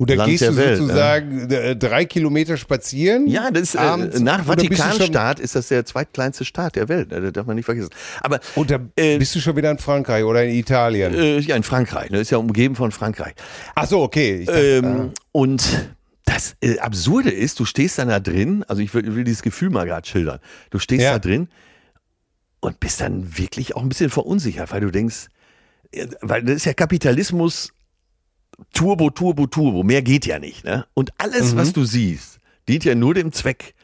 Und 0.00 0.08
da 0.10 0.14
Land 0.14 0.30
gehst 0.30 0.42
du 0.44 0.56
Welt, 0.56 0.78
sozusagen 0.78 1.50
äh, 1.50 1.76
drei 1.76 2.06
Kilometer 2.06 2.56
spazieren? 2.56 3.26
Ja, 3.26 3.50
das 3.50 3.62
ist, 3.62 3.74
äh, 3.74 3.78
nach 4.20 4.46
oder 4.46 4.56
Vatikanstaat 4.56 5.38
ist 5.40 5.54
das 5.54 5.68
der 5.68 5.84
zweitkleinste 5.84 6.46
Staat 6.46 6.76
der 6.76 6.88
Welt. 6.88 7.10
ne? 7.10 7.20
Das 7.20 7.32
darf 7.32 7.46
man 7.46 7.56
nicht 7.56 7.66
vergessen. 7.66 7.90
Aber 8.22 8.40
Und 8.54 8.70
da 8.70 8.78
äh, 8.96 9.18
bist 9.18 9.34
du 9.34 9.40
schon 9.40 9.56
wieder 9.56 9.70
in 9.70 9.76
Frankreich 9.78 10.24
oder 10.24 10.42
in 10.42 10.54
Italien? 10.54 11.12
äh, 11.12 11.38
ja, 11.40 11.54
in 11.54 11.62
Frankreich. 11.62 12.08
Ne? 12.10 12.18
Ist 12.20 12.30
ja 12.30 12.38
umgeben 12.38 12.76
von 12.76 12.92
Frankreich. 12.92 13.34
Ach 13.74 13.86
so, 13.86 14.00
okay. 14.02 14.36
Ich 14.40 14.46
dachte, 14.46 14.60
Ähm, 14.82 15.10
und 15.32 15.90
das 16.24 16.56
äh, 16.62 16.78
Absurde 16.78 17.30
ist, 17.30 17.60
du 17.60 17.66
stehst 17.66 17.98
dann 17.98 18.08
da 18.08 18.20
drin, 18.20 18.64
also 18.68 18.80
ich 18.80 18.94
will, 18.94 19.14
will 19.14 19.24
dieses 19.24 19.42
Gefühl 19.42 19.68
mal 19.68 19.84
gerade 19.84 20.08
schildern. 20.08 20.38
Du 20.70 20.78
stehst 20.78 21.02
Ja. 21.02 21.12
da 21.12 21.18
drin 21.18 21.48
und 22.60 22.80
bist 22.80 23.02
dann 23.02 23.36
wirklich 23.36 23.76
auch 23.76 23.82
ein 23.82 23.88
bisschen 23.90 24.08
verunsichert, 24.10 24.72
weil 24.72 24.80
du 24.80 24.90
denkst, 24.90 25.26
äh, 25.92 26.06
weil 26.22 26.42
das 26.42 26.56
ist 26.56 26.64
ja 26.64 26.72
Kapitalismus 26.72 27.72
Turbo, 28.72 29.10
Turbo, 29.10 29.46
Turbo, 29.46 29.82
mehr 29.82 30.02
geht 30.02 30.26
ja 30.26 30.38
nicht. 30.38 30.64
Ne? 30.64 30.86
Und 30.94 31.12
alles, 31.18 31.56
was 31.56 31.72
du 31.72 31.84
siehst, 31.84 32.38
dient 32.68 32.84
ja 32.84 32.94
nur 32.94 33.14
dem 33.14 33.32
Zweck, 33.32 33.74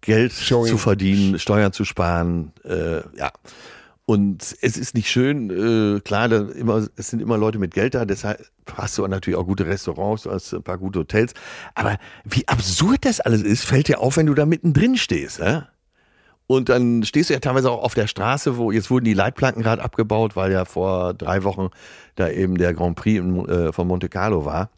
Geld 0.00 0.32
Showing. 0.32 0.70
zu 0.70 0.78
verdienen, 0.78 1.38
Steuern 1.38 1.72
zu 1.72 1.84
sparen, 1.84 2.52
äh, 2.64 3.02
ja. 3.16 3.32
Und 4.06 4.56
es 4.60 4.76
ist 4.76 4.94
nicht 4.94 5.08
schön, 5.08 5.50
äh, 5.50 6.00
klar, 6.00 6.28
da 6.28 6.48
immer, 6.48 6.88
es 6.96 7.08
sind 7.08 7.20
immer 7.22 7.38
Leute 7.38 7.58
mit 7.60 7.74
Geld 7.74 7.94
da, 7.94 8.04
deshalb 8.04 8.44
hast 8.74 8.98
du 8.98 9.06
natürlich 9.06 9.38
auch 9.38 9.46
gute 9.46 9.66
Restaurants, 9.66 10.24
du 10.24 10.32
hast 10.32 10.52
ein 10.52 10.64
paar 10.64 10.78
gute 10.78 11.00
Hotels. 11.00 11.32
Aber 11.76 11.96
wie 12.24 12.48
absurd 12.48 13.04
das 13.04 13.20
alles 13.20 13.42
ist, 13.42 13.64
fällt 13.64 13.86
dir 13.86 14.00
auf, 14.00 14.16
wenn 14.16 14.26
du 14.26 14.34
da 14.34 14.46
mittendrin 14.46 14.96
stehst. 14.96 15.38
Ne? 15.38 15.68
Und 16.50 16.68
dann 16.68 17.04
stehst 17.04 17.30
du 17.30 17.34
ja 17.34 17.38
teilweise 17.38 17.70
auch 17.70 17.84
auf 17.84 17.94
der 17.94 18.08
Straße, 18.08 18.56
wo 18.56 18.72
jetzt 18.72 18.90
wurden 18.90 19.04
die 19.04 19.14
Leitplanken 19.14 19.62
gerade 19.62 19.84
abgebaut, 19.84 20.34
weil 20.34 20.50
ja 20.50 20.64
vor 20.64 21.14
drei 21.14 21.44
Wochen 21.44 21.68
da 22.16 22.28
eben 22.28 22.58
der 22.58 22.74
Grand 22.74 22.96
Prix 22.96 23.20
in, 23.20 23.48
äh, 23.48 23.72
von 23.72 23.86
Monte 23.86 24.08
Carlo 24.08 24.44
war. 24.44 24.68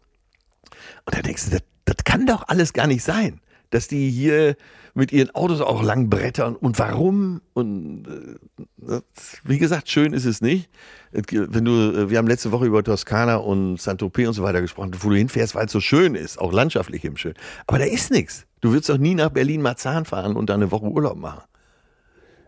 Und 1.07 1.15
da 1.17 1.23
denkst 1.23 1.45
du, 1.45 1.49
das, 1.49 1.63
das 1.85 1.95
kann 2.05 2.27
doch 2.27 2.47
alles 2.47 2.73
gar 2.73 2.85
nicht 2.85 3.03
sein, 3.03 3.41
dass 3.71 3.87
die 3.87 4.11
hier 4.11 4.55
mit 4.93 5.11
ihren 5.11 5.33
Autos 5.33 5.61
auch 5.61 5.81
lang 5.81 6.11
brettern. 6.11 6.55
Und 6.55 6.77
warum? 6.77 7.41
Und 7.53 8.07
äh, 8.07 8.61
das, 8.77 9.01
wie 9.43 9.57
gesagt, 9.57 9.89
schön 9.89 10.13
ist 10.13 10.25
es 10.25 10.41
nicht. 10.41 10.69
Wenn 11.11 11.65
du, 11.65 11.71
äh, 11.71 12.09
wir 12.11 12.19
haben 12.19 12.27
letzte 12.27 12.51
Woche 12.51 12.67
über 12.67 12.83
Toskana 12.83 13.37
und 13.37 13.81
Saint-Tropez 13.81 14.27
und 14.27 14.33
so 14.35 14.43
weiter 14.43 14.61
gesprochen, 14.61 14.91
wo 14.99 15.09
du 15.09 15.15
hinfährst, 15.15 15.55
weil 15.55 15.65
es 15.65 15.71
so 15.71 15.79
schön 15.79 16.13
ist, 16.13 16.37
auch 16.37 16.53
landschaftlich 16.53 17.03
eben 17.03 17.17
schön. 17.17 17.33
Aber 17.65 17.79
da 17.79 17.85
ist 17.85 18.11
nichts. 18.11 18.45
Du 18.61 18.69
würdest 18.69 18.89
doch 18.89 18.99
nie 18.99 19.15
nach 19.15 19.29
Berlin-Marzahn 19.29 20.05
fahren 20.05 20.35
und 20.35 20.51
da 20.51 20.53
eine 20.53 20.69
Woche 20.69 20.85
Urlaub 20.85 21.17
machen. 21.17 21.41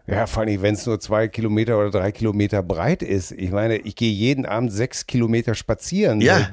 Ja, 0.08 0.28
vor 0.28 0.44
allem, 0.44 0.62
wenn 0.62 0.76
es 0.76 0.86
nur 0.86 1.00
zwei 1.00 1.28
Kilometer 1.28 1.80
oder 1.80 1.90
drei 1.90 2.12
Kilometer 2.12 2.62
breit 2.62 3.02
ist. 3.02 3.32
Ich 3.32 3.52
meine, 3.52 3.78
ich 3.78 3.96
gehe 3.96 4.12
jeden 4.12 4.46
Abend 4.46 4.72
sechs 4.72 5.08
Kilometer 5.08 5.56
spazieren. 5.56 6.22
Ja. 6.22 6.52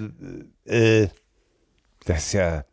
Äh, 0.64 1.08
das 2.06 2.26
ist 2.26 2.32
ja, 2.32 2.64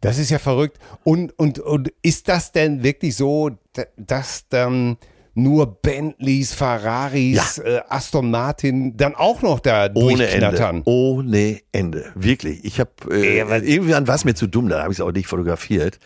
das 0.00 0.18
ist 0.18 0.30
ja 0.30 0.38
verrückt. 0.38 0.78
Und, 1.04 1.38
und, 1.38 1.58
und 1.60 1.92
ist 2.02 2.28
das 2.28 2.52
denn 2.52 2.82
wirklich 2.82 3.14
so, 3.16 3.50
dass 3.96 4.48
dann 4.48 4.96
nur 5.34 5.80
Bentleys, 5.80 6.52
Ferraris, 6.52 7.58
äh, 7.58 7.80
Aston 7.88 8.30
Martin 8.30 8.96
dann 8.96 9.14
auch 9.14 9.42
noch 9.42 9.60
da 9.60 9.88
Ohne? 9.94 10.26
Ende. 10.26 10.82
Ohne 10.86 11.60
Ende. 11.70 12.12
Wirklich. 12.16 12.64
Ich 12.64 12.80
habe 12.80 12.90
äh, 13.10 13.40
aber- 13.40 13.62
irgendwann 13.62 14.08
war 14.08 14.16
es 14.16 14.24
mir 14.24 14.34
zu 14.34 14.48
dumm, 14.48 14.68
da 14.68 14.82
habe 14.82 14.92
ich 14.92 14.98
es 14.98 15.00
auch 15.04 15.12
nicht 15.12 15.28
fotografiert. 15.28 15.98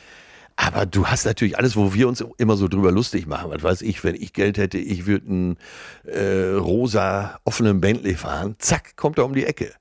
Aber 0.56 0.86
du 0.86 1.06
hast 1.06 1.24
natürlich 1.26 1.58
alles, 1.58 1.74
wo 1.76 1.94
wir 1.94 2.06
uns 2.06 2.24
immer 2.38 2.56
so 2.56 2.68
drüber 2.68 2.92
lustig 2.92 3.26
machen. 3.26 3.50
Was 3.50 3.62
weiß 3.62 3.82
ich, 3.82 4.04
wenn 4.04 4.14
ich 4.14 4.32
Geld 4.32 4.56
hätte, 4.56 4.78
ich 4.78 5.06
würde 5.06 5.26
einen 5.26 5.56
äh, 6.04 6.52
rosa 6.54 7.38
offenen 7.44 7.80
Bentley 7.80 8.14
fahren. 8.14 8.54
Zack, 8.58 8.96
kommt 8.96 9.18
er 9.18 9.24
um 9.24 9.34
die 9.34 9.44
Ecke. 9.44 9.72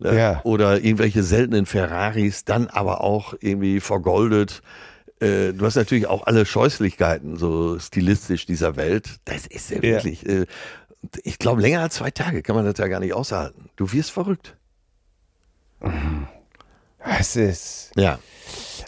Ne? 0.00 0.16
Ja. 0.18 0.40
Oder 0.44 0.82
irgendwelche 0.82 1.22
seltenen 1.22 1.64
Ferraris, 1.66 2.44
dann 2.44 2.66
aber 2.66 3.02
auch 3.02 3.34
irgendwie 3.40 3.80
vergoldet 3.80 4.62
äh, 5.20 5.52
du 5.52 5.66
hast 5.66 5.74
natürlich 5.76 6.06
auch 6.06 6.26
alle 6.26 6.46
Scheußlichkeiten, 6.46 7.36
so 7.36 7.78
stilistisch 7.78 8.46
dieser 8.46 8.76
Welt. 8.76 9.18
Das 9.26 9.46
ist 9.46 9.68
ja 9.68 9.76
Ja. 9.76 9.82
wirklich, 9.82 10.26
äh, 10.26 10.46
ich 11.24 11.38
glaube, 11.38 11.60
länger 11.60 11.82
als 11.82 11.96
zwei 11.96 12.10
Tage 12.10 12.40
kann 12.42 12.56
man 12.56 12.64
das 12.64 12.78
ja 12.78 12.88
gar 12.88 13.00
nicht 13.00 13.12
aushalten. 13.12 13.68
Du 13.76 13.92
wirst 13.92 14.10
verrückt. 14.12 14.56
Es 17.18 17.36
ist. 17.36 17.92
Ja. 17.96 18.18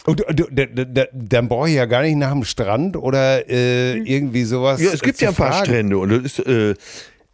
Und 0.05 0.19
du, 0.19 0.45
du, 0.51 1.09
dann 1.13 1.47
brauche 1.47 1.69
ich 1.69 1.75
ja 1.75 1.85
gar 1.85 2.01
nicht 2.01 2.17
nach 2.17 2.31
dem 2.31 2.43
Strand 2.43 2.97
oder 2.97 3.49
äh, 3.49 3.97
irgendwie 3.99 4.43
sowas. 4.43 4.81
Ja, 4.81 4.91
es 4.91 5.01
gibt 5.01 5.21
äh, 5.21 5.25
ja 5.25 5.29
ein 5.29 5.35
paar 5.35 5.53
fragen. 5.53 5.65
Strände 5.65 5.97
und 5.97 6.11
es 6.11 6.39
ist, 6.39 6.45
äh, 6.45 6.75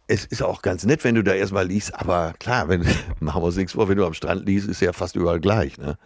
es 0.06 0.24
ist 0.26 0.42
auch 0.42 0.62
ganz 0.62 0.84
nett, 0.84 1.02
wenn 1.04 1.14
du 1.14 1.22
da 1.22 1.34
erstmal 1.34 1.66
liegst, 1.66 1.94
aber 1.94 2.34
klar, 2.38 2.68
wenn, 2.68 2.82
machen 3.20 3.42
wir 3.42 3.46
uns 3.46 3.56
nichts 3.56 3.72
vor, 3.72 3.88
wenn 3.88 3.96
du 3.96 4.06
am 4.06 4.14
Strand 4.14 4.46
liegst, 4.46 4.68
ist 4.68 4.80
ja 4.80 4.92
fast 4.92 5.16
überall 5.16 5.40
gleich, 5.40 5.78
ne? 5.78 5.98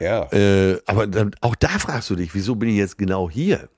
Ja. 0.00 0.30
Äh, 0.32 0.80
aber 0.86 1.06
dann, 1.06 1.34
auch 1.40 1.54
da 1.54 1.68
fragst 1.68 2.10
du 2.10 2.16
dich, 2.16 2.34
wieso 2.34 2.56
bin 2.56 2.68
ich 2.68 2.76
jetzt 2.76 2.98
genau 2.98 3.30
hier? 3.30 3.68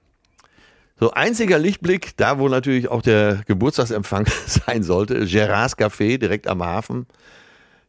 So, 0.98 1.10
einziger 1.10 1.58
Lichtblick, 1.58 2.16
da 2.16 2.38
wo 2.38 2.48
natürlich 2.48 2.88
auch 2.88 3.02
der 3.02 3.42
Geburtstagsempfang 3.46 4.26
sein 4.46 4.82
sollte, 4.82 5.26
Gerards 5.26 5.76
Café 5.76 6.18
direkt 6.18 6.48
am 6.48 6.64
Hafen. 6.64 7.06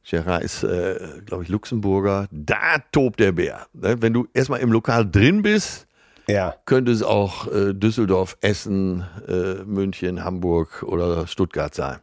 Gerard 0.10 0.44
ist, 0.44 0.64
äh, 0.64 1.22
glaube 1.26 1.44
ich, 1.44 1.50
Luxemburger. 1.50 2.28
Da 2.32 2.78
tobt 2.92 3.20
der 3.20 3.34
Bär. 3.34 3.68
Ne? 3.74 4.02
Wenn 4.02 4.14
du 4.14 4.28
erstmal 4.34 4.62
im 4.62 4.72
Lokal 4.72 5.10
drin 5.10 5.42
bist, 5.42 5.86
ja. 6.28 6.56
könnte 6.66 6.92
es 6.92 7.04
auch 7.04 7.48
äh, 7.52 7.74
Düsseldorf, 7.74 8.38
Essen, 8.42 9.04
äh, 9.28 9.64
München, 9.66 10.24
Hamburg 10.24 10.84
oder 10.84 11.28
Stuttgart 11.28 11.76
sein. 11.76 11.98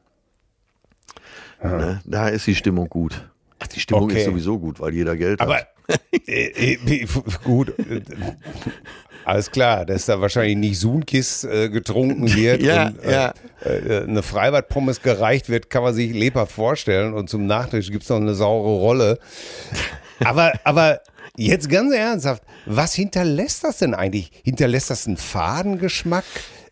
Ne? 1.63 2.03
Da 2.05 2.29
ist 2.29 2.47
die 2.47 2.55
Stimmung 2.55 2.91
gut. 2.91 3.27
Ach, 3.59 3.67
die 3.69 3.81
Stimmung 3.81 4.05
Okay. 4.05 4.19
ist 4.19 4.27
sowieso 4.27 4.59
gut, 4.59 4.81
weil 4.81 4.93
jeder 4.93 5.17
Geld 5.17 5.41
Aber 5.41 5.57
hat. 5.57 5.69
äh, 6.27 6.75
äh, 6.75 7.07
gut. 7.43 7.73
Alles 9.25 9.51
klar, 9.51 9.87
dass 9.87 10.07
da 10.07 10.21
wahrscheinlich 10.21 10.57
nicht 10.57 10.79
Sunkis 10.79 11.45
äh, 11.45 11.69
getrunken 11.69 12.35
wird 12.35 12.63
Ja, 12.63 12.89
und 12.89 13.03
äh, 13.03 13.13
ja. 13.13 13.35
äh, 13.65 14.03
eine 14.03 14.23
Freibad-Pommes 14.23 15.03
gereicht 15.03 15.49
wird, 15.49 15.71
kann 15.71 15.83
man 15.83 15.95
sich 15.95 16.13
lebhaft 16.13 16.53
vorstellen. 16.53 17.15
Und 17.15 17.31
zum 17.31 17.47
Nachtisch 17.47 17.91
gibt 17.91 18.05
es 18.05 18.09
noch 18.11 18.17
eine 18.19 18.35
saure 18.35 18.79
Rolle. 18.79 19.19
Aber, 20.25 20.53
aber 20.65 21.01
jetzt 21.37 21.69
ganz 21.69 21.93
ernsthaft, 21.93 22.43
was 22.67 22.95
hinterlässt 22.95 23.65
das 23.65 23.79
denn 23.79 23.95
eigentlich? 23.95 24.31
Hinterlässt 24.45 24.91
das 24.91 25.07
einen 25.07 25.17
Fadengeschmack? 25.17 26.25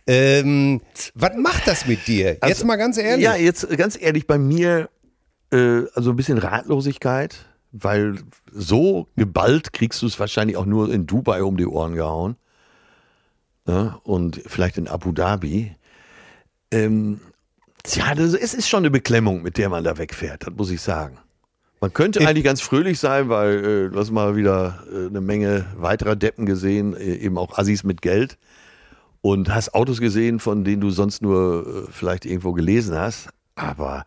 Ähm, 0.06 0.80
was 1.14 1.32
macht 1.36 1.66
das 1.66 1.86
mit 1.86 2.06
dir? 2.06 2.30
jetzt 2.32 2.42
Also, 2.42 2.66
mal 2.66 2.76
ganz 2.76 2.98
ehrlich. 2.98 3.24
Ja, 3.24 3.36
jetzt 3.36 3.68
ganz 3.76 3.96
ehrlich, 4.00 4.26
bei 4.26 4.38
mir 4.38 4.88
äh, 5.52 5.82
also 5.94 6.10
ein 6.10 6.16
bisschen 6.16 6.38
Ratlosigkeit, 6.38 7.36
weil 7.72 8.16
so 8.52 9.08
geballt 9.16 9.72
kriegst 9.72 10.02
du 10.02 10.06
es 10.06 10.20
wahrscheinlich 10.20 10.56
auch 10.56 10.66
nur 10.66 10.92
in 10.92 11.06
Dubai 11.06 11.42
um 11.42 11.56
die 11.56 11.66
Ohren 11.66 11.94
gehauen. 11.94 12.36
Ja, 13.66 14.00
und 14.02 14.40
vielleicht 14.46 14.76
in 14.78 14.88
Abu 14.88 15.12
Dhabi. 15.12 15.74
Ähm, 16.70 17.20
tja, 17.82 18.14
das, 18.14 18.34
es 18.34 18.54
ist 18.54 18.68
schon 18.68 18.80
eine 18.80 18.90
Beklemmung, 18.90 19.42
mit 19.42 19.56
der 19.56 19.68
man 19.68 19.84
da 19.84 19.98
wegfährt, 19.98 20.46
das 20.46 20.54
muss 20.54 20.70
ich 20.70 20.80
sagen. 20.80 21.18
Man 21.80 21.92
könnte 21.92 22.26
eigentlich 22.26 22.44
ganz 22.44 22.60
fröhlich 22.60 23.00
sein, 23.00 23.28
weil 23.28 23.64
äh, 23.64 23.90
du 23.90 23.98
hast 23.98 24.12
mal 24.12 24.36
wieder 24.36 24.84
äh, 24.92 25.06
eine 25.06 25.20
Menge 25.20 25.66
weiterer 25.76 26.14
Deppen 26.14 26.46
gesehen, 26.46 26.94
äh, 26.94 27.16
eben 27.16 27.38
auch 27.38 27.58
Assis 27.58 27.82
mit 27.82 28.02
Geld 28.02 28.38
und 29.20 29.52
hast 29.52 29.74
Autos 29.74 30.00
gesehen, 30.00 30.38
von 30.38 30.62
denen 30.62 30.80
du 30.80 30.90
sonst 30.90 31.22
nur 31.22 31.66
äh, 31.88 31.90
vielleicht 31.90 32.24
irgendwo 32.24 32.52
gelesen 32.52 32.96
hast. 32.96 33.30
Aber 33.54 34.06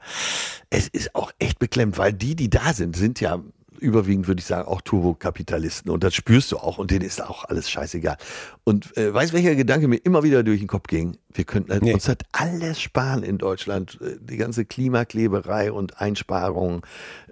es 0.70 0.88
ist 0.88 1.16
auch 1.16 1.32
echt 1.38 1.60
beklemmt, 1.60 1.98
weil 1.98 2.14
die, 2.14 2.36
die 2.36 2.50
da 2.50 2.74
sind, 2.74 2.96
sind 2.96 3.20
ja 3.20 3.42
überwiegend, 3.80 4.28
würde 4.28 4.40
ich 4.40 4.46
sagen, 4.46 4.68
auch 4.68 4.82
Turbokapitalisten. 4.82 5.92
Und 5.92 6.04
das 6.04 6.14
spürst 6.14 6.52
du 6.52 6.58
auch 6.58 6.78
und 6.78 6.92
denen 6.92 7.06
ist 7.06 7.24
auch 7.24 7.46
alles 7.46 7.70
scheißegal. 7.70 8.18
Und 8.64 8.96
äh, 8.98 9.14
weißt 9.14 9.34
welcher 9.34 9.56
Gedanke 9.56 9.88
mir 9.88 9.98
immer 9.98 10.24
wieder 10.24 10.44
durch 10.44 10.60
den 10.60 10.68
Kopf 10.68 10.88
ging? 10.88 11.18
Wir 11.34 11.44
könnten 11.44 11.72
halt 11.72 11.84
Nee. 11.84 11.94
uns 11.94 12.06
das 12.06 12.18
alles 12.32 12.82
sparen 12.82 13.24
in 13.24 13.38
Deutschland. 13.38 14.00
Äh, 14.02 14.18
Die 14.22 14.38
ganze 14.38 14.66
Klimakleberei 14.66 15.72
und 15.72 16.00
Einsparungen. 16.00 16.82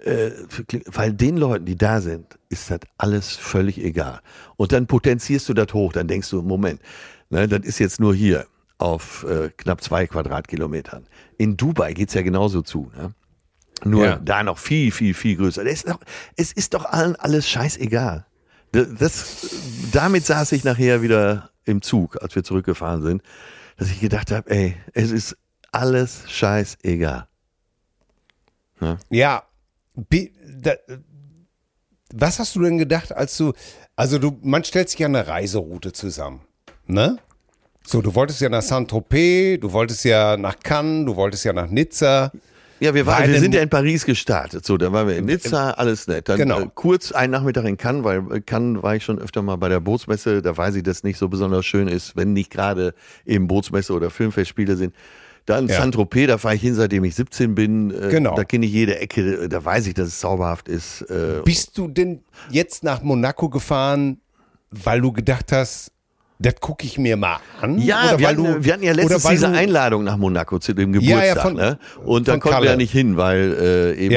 Äh, 0.02 0.30
weil 0.86 1.12
den 1.12 1.36
Leuten, 1.36 1.64
die 1.64 1.76
da 1.76 2.00
sind, 2.00 2.38
ist 2.48 2.70
das 2.70 2.80
alles 2.98 3.30
völlig 3.36 3.78
egal. 3.78 4.20
Und 4.56 4.72
dann 4.72 4.86
potenzierst 4.86 5.48
du 5.48 5.54
das 5.54 5.72
hoch. 5.74 5.92
Dann 5.92 6.08
denkst 6.08 6.30
du, 6.30 6.42
Moment, 6.42 6.80
ne, 7.30 7.48
das 7.48 7.60
ist 7.66 7.78
jetzt 7.78 8.00
nur 8.00 8.14
hier 8.14 8.46
auf 8.78 9.24
äh, 9.28 9.50
knapp 9.56 9.82
zwei 9.82 10.06
Quadratkilometern. 10.06 11.06
In 11.38 11.56
Dubai 11.56 11.94
geht's 11.94 12.14
ja 12.14 12.22
genauso 12.22 12.62
zu. 12.62 12.90
Ne? 12.96 13.12
Nur 13.84 14.04
Ja. 14.06 14.16
da 14.16 14.42
noch 14.42 14.58
viel, 14.58 14.90
viel, 14.90 15.14
viel 15.14 15.36
größer. 15.36 15.64
Es 15.66 15.82
ist 15.84 15.88
doch, 15.88 16.00
es 16.36 16.52
ist 16.52 16.74
doch 16.74 16.84
allen 16.86 17.16
alles 17.16 17.48
scheißegal. 17.48 18.26
Das, 18.72 19.50
damit 19.92 20.26
saß 20.26 20.52
ich 20.52 20.64
nachher 20.64 21.00
wieder 21.02 21.50
im 21.64 21.80
Zug, 21.82 22.20
als 22.22 22.34
wir 22.34 22.42
zurückgefahren 22.42 23.02
sind, 23.02 23.22
dass 23.76 23.90
ich 23.90 24.00
gedacht 24.00 24.30
habe, 24.32 24.50
ey, 24.50 24.76
es 24.94 25.10
ist 25.12 25.36
alles 25.70 26.24
scheißegal. 26.28 27.28
Ja, 29.08 29.44
bi- 29.94 30.32
da, 30.60 30.72
was 32.12 32.38
hast 32.38 32.54
du 32.56 32.62
denn 32.62 32.78
gedacht, 32.78 33.12
als 33.12 33.36
du, 33.36 33.52
also 33.96 34.18
du, 34.18 34.38
man 34.42 34.64
stellt 34.64 34.90
sich 34.90 34.98
ja 34.98 35.06
eine 35.06 35.26
Reiseroute 35.26 35.92
zusammen, 35.92 36.40
ne? 36.86 37.18
So, 37.86 38.00
du 38.02 38.14
wolltest 38.14 38.40
ja 38.40 38.48
nach 38.48 38.62
Saint-Tropez, 38.62 39.60
du 39.60 39.72
wolltest 39.72 40.04
ja 40.04 40.36
nach 40.36 40.58
Cannes, 40.58 41.06
du 41.06 41.16
wolltest 41.16 41.44
ja 41.44 41.52
nach 41.52 41.68
Nizza. 41.68 42.32
Ja, 42.80 42.92
wir, 42.92 43.06
waren, 43.06 43.30
wir 43.30 43.38
sind 43.40 43.54
ja 43.54 43.62
in 43.62 43.68
Paris 43.70 44.04
gestartet. 44.04 44.66
So, 44.66 44.76
dann 44.76 44.92
waren 44.92 45.06
wir 45.08 45.16
in 45.16 45.26
Nizza, 45.26 45.70
alles 45.70 46.06
nett. 46.08 46.28
Dann 46.28 46.38
Genau. 46.38 46.60
äh, 46.60 46.68
kurz 46.74 47.12
einen 47.12 47.30
Nachmittag 47.32 47.64
in 47.66 47.76
Cannes, 47.76 48.04
weil 48.04 48.22
äh, 48.32 48.40
Cannes 48.40 48.82
war 48.82 48.96
ich 48.96 49.04
schon 49.04 49.18
öfter 49.18 49.42
mal 49.42 49.56
bei 49.56 49.68
der 49.68 49.80
Bootsmesse. 49.80 50.42
Da 50.42 50.56
weiß 50.56 50.74
ich, 50.74 50.82
dass 50.82 51.04
nicht 51.04 51.18
so 51.18 51.28
besonders 51.28 51.64
schön 51.64 51.88
ist, 51.88 52.16
wenn 52.16 52.32
nicht 52.32 52.50
gerade 52.50 52.94
eben 53.24 53.46
Bootsmesse 53.46 53.92
oder 53.92 54.10
Filmfestspiele 54.10 54.76
sind. 54.76 54.94
Dann 55.46 55.68
Ja. 55.68 55.76
Saint-Tropez, 55.78 56.26
da 56.26 56.38
fahre 56.38 56.56
ich 56.56 56.62
hin, 56.62 56.74
seitdem 56.74 57.04
ich 57.04 57.14
17 57.14 57.54
bin. 57.54 57.90
Äh, 57.90 58.08
Genau. 58.10 58.34
Da 58.34 58.44
kenne 58.44 58.66
ich 58.66 58.72
jede 58.72 58.98
Ecke, 58.98 59.48
da 59.48 59.64
weiß 59.64 59.86
ich, 59.86 59.94
dass 59.94 60.08
es 60.08 60.18
zauberhaft 60.18 60.68
ist. 60.68 61.04
Bist 61.44 61.78
du 61.78 61.86
denn 61.88 62.20
jetzt 62.50 62.82
nach 62.82 63.02
Monaco 63.02 63.48
gefahren, 63.50 64.20
weil 64.70 65.00
du 65.00 65.12
gedacht 65.12 65.52
hast, 65.52 65.92
das 66.38 66.54
gucke 66.60 66.84
ich 66.84 66.98
mir 66.98 67.16
mal 67.16 67.38
an? 67.60 67.78
Ja, 67.78 68.18
wir 68.18 68.26
weil 68.26 68.36
hatten, 68.36 68.44
du- 68.44 68.64
wir 68.64 68.72
hatten 68.72 68.82
ja 68.82 68.92
letztens 68.92 69.24
diese 69.24 69.48
du- 69.48 69.56
Einladung 69.56 70.04
nach 70.04 70.16
Monaco 70.16 70.58
zu 70.58 70.74
dem 70.74 70.92
Ja, 70.94 71.00
Geburtstag. 71.00 71.36
ja, 71.36 71.42
von- 71.42 71.54
ne? 71.54 71.78
Und 72.04 72.28
dann 72.28 72.40
konnten 72.40 72.62
wir 72.62 72.70
ja 72.70 72.76
nicht 72.76 72.92
hin, 72.92 73.16
weil 73.16 73.54
äh, 73.60 73.94
eben 73.94 74.12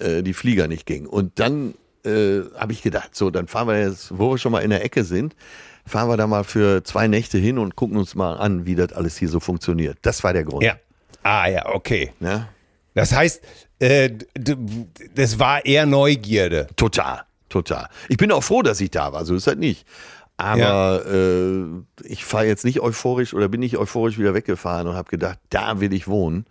Ja. 0.00 0.06
äh, 0.06 0.22
die 0.22 0.34
Flieger 0.34 0.68
nicht 0.68 0.86
gingen. 0.86 1.06
Und 1.06 1.38
dann 1.40 1.74
äh, 2.04 2.40
habe 2.56 2.72
ich 2.72 2.82
gedacht, 2.82 3.14
so, 3.14 3.30
dann 3.30 3.48
fahren 3.48 3.68
wir 3.68 3.80
jetzt, 3.80 4.16
wo 4.16 4.30
wir 4.30 4.38
schon 4.38 4.52
mal 4.52 4.60
in 4.60 4.70
der 4.70 4.84
Ecke 4.84 5.04
sind, 5.04 5.34
fahren 5.84 6.08
wir 6.08 6.16
da 6.16 6.26
mal 6.26 6.44
für 6.44 6.82
zwei 6.84 7.08
Nächte 7.08 7.38
hin 7.38 7.58
und 7.58 7.76
gucken 7.76 7.96
uns 7.96 8.14
mal 8.14 8.34
an, 8.34 8.66
wie 8.66 8.74
das 8.76 8.92
alles 8.92 9.16
hier 9.16 9.28
so 9.28 9.40
funktioniert. 9.40 9.98
Das 10.02 10.22
war 10.24 10.32
der 10.32 10.44
Grund. 10.44 10.62
Ja. 10.62 10.76
Ah 11.22 11.48
ja, 11.48 11.66
okay. 11.74 12.12
Ne? 12.20 12.48
Das 12.94 13.12
heißt, 13.14 13.42
äh, 13.80 14.10
das 15.14 15.38
war 15.38 15.64
eher 15.66 15.86
Neugierde. 15.86 16.68
Total, 16.76 17.22
total. 17.48 17.88
Ich 18.08 18.16
bin 18.16 18.30
auch 18.32 18.42
froh, 18.44 18.62
dass 18.62 18.80
ich 18.80 18.90
da 18.90 19.12
war, 19.12 19.24
so 19.24 19.34
ist 19.34 19.46
das 19.46 19.56
nicht. 19.56 19.84
Aber 20.38 21.04
äh, 21.04 21.64
ich 22.04 22.24
fahre 22.24 22.46
jetzt 22.46 22.64
nicht 22.64 22.80
euphorisch 22.80 23.34
oder 23.34 23.48
bin 23.48 23.58
nicht 23.58 23.76
euphorisch 23.76 24.18
wieder 24.18 24.34
weggefahren 24.34 24.86
und 24.86 24.94
habe 24.94 25.10
gedacht, 25.10 25.40
da 25.50 25.80
will 25.80 25.92
ich 25.92 26.06
wohnen. 26.06 26.46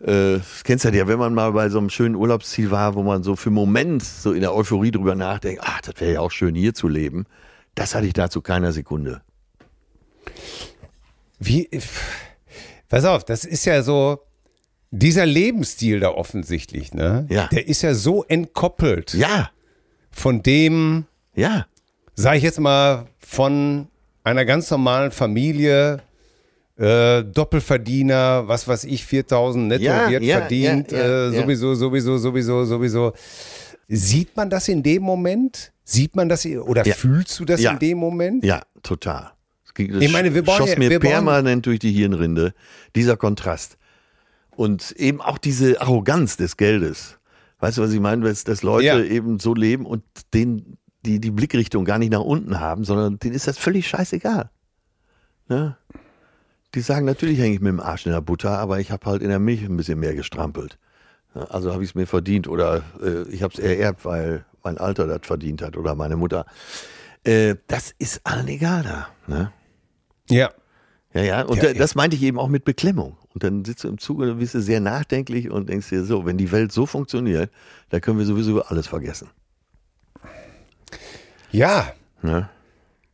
Äh, 0.00 0.38
das 0.38 0.62
kennst 0.62 0.84
du 0.84 0.90
ja, 0.90 1.08
wenn 1.08 1.18
man 1.18 1.34
mal 1.34 1.50
bei 1.52 1.68
so 1.68 1.78
einem 1.78 1.90
schönen 1.90 2.14
Urlaubsziel 2.14 2.70
war, 2.70 2.94
wo 2.94 3.02
man 3.02 3.24
so 3.24 3.34
für 3.34 3.48
einen 3.48 3.56
Moment 3.56 4.04
so 4.04 4.32
in 4.32 4.42
der 4.42 4.54
Euphorie 4.54 4.92
drüber 4.92 5.16
nachdenkt, 5.16 5.62
ach, 5.64 5.80
das 5.80 6.00
wäre 6.00 6.12
ja 6.14 6.20
auch 6.20 6.30
schön 6.30 6.54
hier 6.54 6.72
zu 6.72 6.86
leben. 6.86 7.26
Das 7.74 7.96
hatte 7.96 8.06
ich 8.06 8.12
da 8.12 8.30
zu 8.30 8.40
keiner 8.40 8.70
Sekunde. 8.70 9.22
Wie, 11.40 11.68
pass 12.88 13.04
auf, 13.04 13.24
das 13.24 13.44
ist 13.44 13.64
ja 13.64 13.82
so, 13.82 14.20
dieser 14.92 15.26
Lebensstil 15.26 15.98
da 15.98 16.10
offensichtlich, 16.10 16.94
ne? 16.94 17.26
Ja. 17.28 17.48
Der 17.48 17.66
ist 17.66 17.82
ja 17.82 17.94
so 17.94 18.22
entkoppelt 18.22 19.14
Ja, 19.14 19.50
von 20.12 20.44
dem, 20.44 21.06
ja, 21.34 21.66
sag 22.14 22.36
ich 22.36 22.42
jetzt 22.42 22.60
mal, 22.60 23.06
von 23.18 23.88
einer 24.22 24.44
ganz 24.44 24.70
normalen 24.70 25.10
Familie, 25.10 26.02
äh, 26.76 27.22
Doppelverdiener, 27.22 28.48
was 28.48 28.66
weiß 28.66 28.84
ich, 28.84 29.04
4000 29.04 29.68
netto 29.68 29.84
Ja, 29.84 30.08
wird 30.08 30.22
ja, 30.22 30.38
verdient, 30.38 30.92
ja, 30.92 31.28
äh, 31.28 31.30
sowieso, 31.30 31.74
sowieso, 31.74 32.18
sowieso, 32.18 32.64
sowieso. 32.64 33.12
Sieht 33.88 34.36
man 34.36 34.50
das 34.50 34.68
in 34.68 34.82
dem 34.82 35.02
Moment? 35.02 35.72
Sieht 35.84 36.16
man 36.16 36.28
das 36.28 36.46
oder 36.46 36.84
fühlst 36.84 37.38
du 37.38 37.44
das 37.44 37.60
in 37.60 37.78
dem 37.78 37.98
Moment? 37.98 38.42
ja, 38.44 38.62
total. 38.82 39.32
Das 39.76 40.02
Ich 40.02 40.12
meine, 40.12 40.34
wir 40.34 40.42
bauen 40.44 40.58
schoss 40.58 40.76
mir 40.76 40.98
permanent 41.00 41.66
durch 41.66 41.80
die 41.80 41.90
Hirnrinde, 41.92 42.54
dieser 42.94 43.16
Kontrast. 43.16 43.76
Und 44.50 44.92
eben 44.92 45.20
auch 45.20 45.36
diese 45.36 45.80
Arroganz 45.80 46.36
des 46.36 46.56
Geldes. 46.56 47.18
Weißt 47.58 47.78
du, 47.78 47.82
was 47.82 47.92
ich 47.92 48.00
meine? 48.00 48.24
Dass, 48.24 48.44
dass 48.44 48.62
Leute 48.62 49.04
eben 49.04 49.40
so 49.40 49.52
leben 49.52 49.84
und 49.84 50.04
den, 50.32 50.76
die, 51.04 51.20
die 51.20 51.30
Blickrichtung 51.30 51.84
gar 51.84 51.98
nicht 51.98 52.10
nach 52.12 52.20
unten 52.20 52.58
haben, 52.60 52.84
sondern 52.84 53.18
denen 53.18 53.34
ist 53.34 53.46
das 53.46 53.58
völlig 53.58 53.86
scheißegal. 53.88 54.50
Ne? 55.48 55.76
Die 56.74 56.80
sagen, 56.80 57.06
natürlich 57.06 57.38
hänge 57.38 57.54
ich 57.54 57.60
mit 57.60 57.68
dem 57.70 57.80
Arsch 57.80 58.06
in 58.06 58.12
der 58.12 58.20
Butter, 58.20 58.58
aber 58.58 58.80
ich 58.80 58.90
habe 58.90 59.06
halt 59.06 59.22
in 59.22 59.28
der 59.28 59.38
Milch 59.38 59.62
ein 59.62 59.76
bisschen 59.76 60.00
mehr 60.00 60.14
gestrampelt. 60.14 60.78
Ja, 61.34 61.42
Also 61.44 61.72
habe 61.72 61.84
ich 61.84 61.90
es 61.90 61.94
mir 61.94 62.06
verdient 62.06 62.48
oder 62.48 62.82
äh, 63.02 63.22
ich 63.28 63.42
habe 63.42 63.52
es 63.54 63.60
ererbt, 63.60 64.04
weil 64.04 64.44
mein 64.64 64.78
Alter 64.78 65.06
das 65.06 65.20
verdient 65.22 65.62
hat 65.62 65.76
oder 65.76 65.94
meine 65.94 66.16
Mutter. 66.16 66.46
Äh, 67.22 67.56
das 67.68 67.94
ist 67.98 68.20
allen 68.24 68.48
egal 68.48 68.82
da. 68.82 69.08
Ne? 69.26 69.52
Ja. 70.30 70.50
Ja, 71.12 71.22
ja, 71.22 71.42
und 71.42 71.56
Ja, 71.62 71.72
da- 71.72 71.78
das 71.78 71.94
meinte 71.94 72.16
ich 72.16 72.22
eben 72.24 72.38
auch 72.40 72.48
mit 72.48 72.64
Beklemmung. 72.64 73.16
Und 73.34 73.44
dann 73.44 73.64
sitzt 73.64 73.84
du 73.84 73.88
im 73.88 73.98
Zug 73.98 74.18
und 74.18 74.38
bist 74.38 74.54
du 74.54 74.60
sehr 74.60 74.80
nachdenklich 74.80 75.48
und 75.50 75.68
denkst 75.68 75.90
dir 75.90 76.04
so, 76.04 76.26
wenn 76.26 76.38
die 76.38 76.50
Welt 76.50 76.72
so 76.72 76.86
funktioniert, 76.86 77.52
dann 77.90 78.00
können 78.00 78.18
wir 78.18 78.26
sowieso 78.26 78.62
alles 78.64 78.86
vergessen. 78.88 79.28
Ja. 81.54 81.92
Ne? 82.22 82.48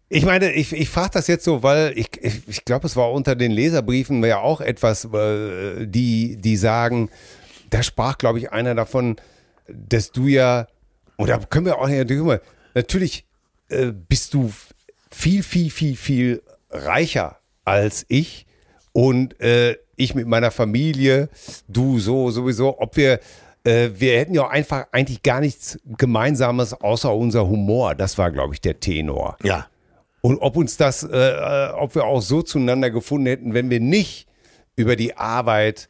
Ich 0.08 0.24
meine, 0.24 0.50
ich, 0.52 0.72
ich 0.72 0.88
frage 0.88 1.10
das 1.12 1.26
jetzt 1.26 1.44
so, 1.44 1.62
weil 1.62 1.92
ich, 1.96 2.08
ich, 2.20 2.48
ich 2.48 2.64
glaube, 2.64 2.86
es 2.86 2.96
war 2.96 3.12
unter 3.12 3.36
den 3.36 3.52
Leserbriefen 3.52 4.24
ja 4.24 4.38
auch 4.38 4.60
etwas, 4.60 5.04
äh, 5.04 5.86
die, 5.86 6.36
die 6.36 6.56
sagen, 6.56 7.10
da 7.68 7.82
sprach, 7.82 8.18
glaube 8.18 8.38
ich, 8.38 8.50
einer 8.50 8.74
davon, 8.74 9.16
dass 9.68 10.10
du 10.10 10.26
ja, 10.26 10.66
und 11.16 11.28
da 11.28 11.38
können 11.38 11.66
wir 11.66 11.78
auch 11.78 11.86
nicht 11.86 12.40
natürlich 12.74 13.24
äh, 13.68 13.92
bist 13.92 14.34
du 14.34 14.52
viel, 15.10 15.42
viel, 15.42 15.70
viel, 15.70 15.96
viel 15.96 16.42
reicher 16.70 17.38
als 17.64 18.06
ich 18.08 18.46
und 18.92 19.38
äh, 19.40 19.76
ich 19.96 20.14
mit 20.14 20.26
meiner 20.26 20.50
Familie, 20.50 21.28
du 21.68 21.98
so 21.98 22.30
sowieso, 22.30 22.80
ob 22.80 22.96
wir, 22.96 23.20
äh, 23.64 23.90
wir 23.94 24.18
hätten 24.18 24.34
ja 24.34 24.48
einfach 24.48 24.86
eigentlich 24.92 25.22
gar 25.22 25.40
nichts 25.40 25.78
Gemeinsames 25.98 26.74
außer 26.74 27.14
unser 27.14 27.48
Humor. 27.48 27.94
Das 27.94 28.18
war, 28.18 28.30
glaube 28.30 28.54
ich, 28.54 28.60
der 28.60 28.80
Tenor. 28.80 29.36
Ja. 29.42 29.66
Und 30.22 30.38
ob 30.38 30.56
uns 30.56 30.76
das, 30.76 31.02
äh, 31.02 31.16
äh, 31.16 31.72
ob 31.72 31.94
wir 31.94 32.04
auch 32.04 32.20
so 32.20 32.42
zueinander 32.42 32.90
gefunden 32.90 33.26
hätten, 33.26 33.54
wenn 33.54 33.70
wir 33.70 33.80
nicht 33.80 34.26
über 34.76 34.96
die 34.96 35.16
Arbeit 35.16 35.88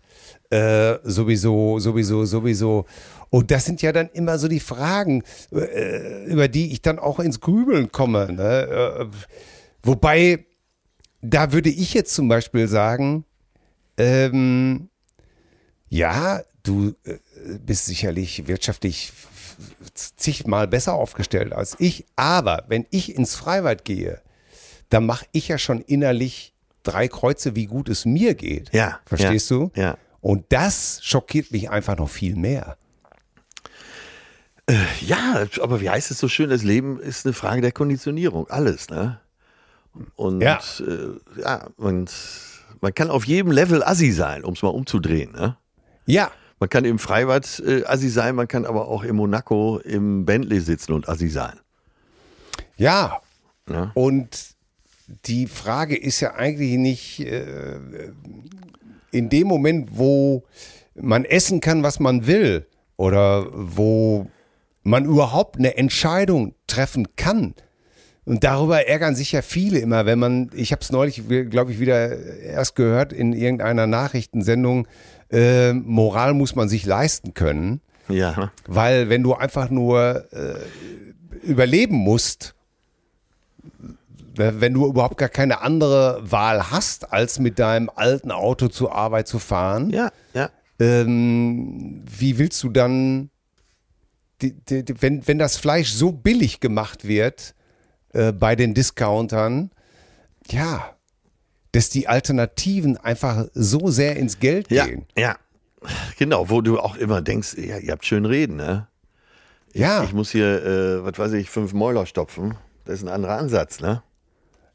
äh, 0.51 0.99
sowieso, 1.05 1.79
sowieso, 1.79 2.25
sowieso. 2.25 2.87
Und 3.31 3.51
das 3.51 3.65
sind 3.65 3.83
ja 3.83 3.93
dann 3.93 4.09
immer 4.13 4.39
so 4.39 4.49
die 4.49 4.61
Fragen, 4.61 5.23
äh, 5.53 6.25
über 6.25 6.49
die 6.49 6.73
ich 6.73 6.83
dann 6.83 6.99
auch 6.99 7.21
ins 7.21 7.41
Grübeln 7.41 7.93
komme. 7.93 8.33
Ne? 8.33 8.43
Äh, 8.43 9.07
wobei, 9.83 10.45
da 11.23 11.53
würde 11.53 11.71
ich 11.71 11.95
jetzt 11.95 12.15
zum 12.15 12.29
Beispiel 12.29 12.67
sagen, 12.67 13.25
ähm, 13.97 14.89
ja, 15.89 16.41
du 16.63 16.95
äh, 17.05 17.19
bist 17.65 17.87
sicherlich 17.87 18.47
wirtschaftlich 18.47 19.13
zigmal 19.95 20.67
besser 20.67 20.95
aufgestellt 20.95 21.53
als 21.53 21.77
ich, 21.79 22.07
aber 22.17 22.65
wenn 22.69 22.87
ich 22.91 23.15
ins 23.15 23.35
Freibad 23.35 23.85
gehe, 23.85 24.21
dann 24.89 25.07
mache 25.07 25.27
ich 25.33 25.49
ja 25.49 25.59
schon 25.59 25.81
innerlich 25.83 26.55
drei 26.83 27.09
Kreuze, 27.09 27.55
wie 27.57 27.67
gut 27.67 27.89
es 27.89 28.05
mir 28.07 28.35
geht. 28.35 28.73
Ja, 28.73 29.01
Verstehst 29.05 29.51
ja, 29.51 29.57
du? 29.57 29.71
ja. 29.77 29.97
Und 30.23 30.47
das 30.51 31.01
schockiert 31.03 31.51
mich 31.51 31.71
einfach 31.71 31.97
noch 31.97 32.09
viel 32.11 32.37
mehr. 32.37 32.77
Ja, 35.01 35.47
aber 35.63 35.81
wie 35.81 35.91
heißt 35.91 36.11
es 36.11 36.19
so 36.19 36.29
schön, 36.29 36.51
das 36.51 36.63
Leben 36.63 37.01
ist 37.01 37.27
eine 37.27 37.33
Frage 37.33 37.61
der 37.61 37.73
Konditionierung, 37.73 38.49
alles, 38.49 38.89
ne? 38.89 39.21
Und 40.15 40.41
Ja. 40.43 40.61
äh, 40.79 41.41
ja, 41.41 41.67
und 41.77 42.13
man 42.81 42.95
kann 42.95 43.11
auf 43.11 43.25
jedem 43.27 43.51
Level 43.51 43.83
Assi 43.83 44.13
sein, 44.13 44.45
um 44.45 44.55
es 44.55 44.63
mal 44.63 44.69
umzudrehen, 44.69 45.33
ne? 45.33 45.57
Ja, 46.07 46.31
Man 46.61 46.69
kann 46.69 46.85
im 46.85 46.99
Freibad 46.99 47.61
äh, 47.67 47.85
Assi 47.85 48.09
sein, 48.09 48.37
man 48.37 48.47
kann 48.47 48.67
aber 48.67 48.89
auch 48.89 49.03
in 49.03 49.17
Monaco 49.17 49.79
im 49.79 50.25
Bentley 50.25 50.61
sitzen 50.61 50.93
und 50.93 51.09
Assi 51.09 51.29
sein. 51.29 51.59
ja. 52.77 53.21
Ja. 53.69 53.93
Und 53.95 54.57
die 55.27 55.47
Frage 55.47 55.97
ist 55.97 56.21
ja 56.21 56.35
eigentlich 56.35 56.77
nicht 56.77 57.21
äh, 57.21 57.79
in 59.11 59.29
dem 59.29 59.47
Moment, 59.47 59.91
wo 59.93 60.45
man 60.95 61.25
essen 61.25 61.61
kann, 61.61 61.83
was 61.83 62.01
man 62.01 62.27
will, 62.27 62.67
oder 62.97 63.47
wo 63.51 64.27
man 64.83 65.07
überhaupt 65.07 65.57
eine 65.57 65.77
Entscheidung 65.77 66.55
treffen 66.67 67.17
kann. 67.17 67.55
Und 68.27 68.45
darüber 68.45 68.87
ärgern 68.87 69.17
sich 69.17 69.33
ja 69.33 69.41
viele 69.41 69.79
immer, 69.79 70.05
wenn 70.05 70.19
man, 70.19 70.51
ich 70.55 70.71
habe 70.73 70.83
es 70.83 70.93
neulich, 70.93 71.23
glaube 71.49 71.73
ich, 71.73 71.81
wieder 71.81 72.19
erst 72.43 72.77
gehört 72.77 73.13
in 73.13 73.33
irgendeiner 73.33 73.87
Nachrichtensendung, 73.87 74.87
äh, 75.31 75.73
Moral 75.73 76.35
muss 76.35 76.55
man 76.55 76.69
sich 76.69 76.85
leisten 76.87 77.35
können. 77.35 77.81
Ja. 78.09 78.51
Weil 78.67 79.09
wenn 79.09 79.23
du 79.23 79.35
einfach 79.35 79.71
nur 79.71 80.27
äh, 80.33 81.47
überleben 81.47 81.97
musst, 81.97 82.55
wenn 84.35 84.75
du 84.75 84.87
überhaupt 84.87 85.19
gar 85.19 85.29
keine 85.29 85.61
andere 85.61 86.21
Wahl 86.23 86.71
hast, 86.71 87.13
als 87.13 87.39
mit 87.39 87.59
deinem 87.59 87.91
alten 87.95 88.31
Auto 88.31 88.69
zur 88.69 88.95
Arbeit 88.95 89.29
zu 89.29 89.39
fahren, 89.39 89.91
Ja, 89.91 90.11
ja. 90.35 90.51
ähm, 90.79 92.03
wie 92.07 92.39
willst 92.39 92.63
du 92.63 92.71
dann, 92.71 93.31
die, 94.41 94.53
die, 94.55 94.85
die, 94.85 95.03
wenn, 95.03 95.27
wenn 95.29 95.39
das 95.39 95.57
Fleisch 95.57 95.93
so 95.93 96.13
billig 96.13 96.61
gemacht 96.61 97.07
wird 97.07 97.55
äh, 98.15 98.33
bei 98.33 98.57
den 98.57 98.73
Discountern, 98.73 99.71
ja, 100.49 100.97
dass 101.73 101.89
die 101.91 102.09
Alternativen 102.09 102.97
einfach 102.97 103.47
so 103.55 103.89
sehr 103.91 104.17
ins 104.17 104.39
Geld 104.39 104.69
gehen. 104.87 105.07
ja. 105.17 105.37
Genau, 106.19 106.51
wo 106.51 106.61
du 106.61 106.79
auch 106.79 106.97
immer 106.97 107.23
denkst, 107.23 107.55
ja, 107.57 107.79
ihr 107.79 107.93
habt 107.93 108.05
schön 108.05 108.27
reden, 108.27 108.57
ne? 108.57 108.87
Ja, 109.73 110.03
Ich 110.05 110.13
muss 110.13 110.31
hier, 110.31 110.63
äh, 110.63 111.05
was 111.05 111.19
weiß 111.19 111.33
ich, 111.33 111.49
fünf 111.49 111.73
Mäuler 111.73 112.05
stopfen. 112.05 112.55
Das 112.85 112.97
ist 112.97 113.03
ein 113.05 113.09
anderer 113.09 113.39
Ansatz, 113.39 113.81
ne? 113.81 114.03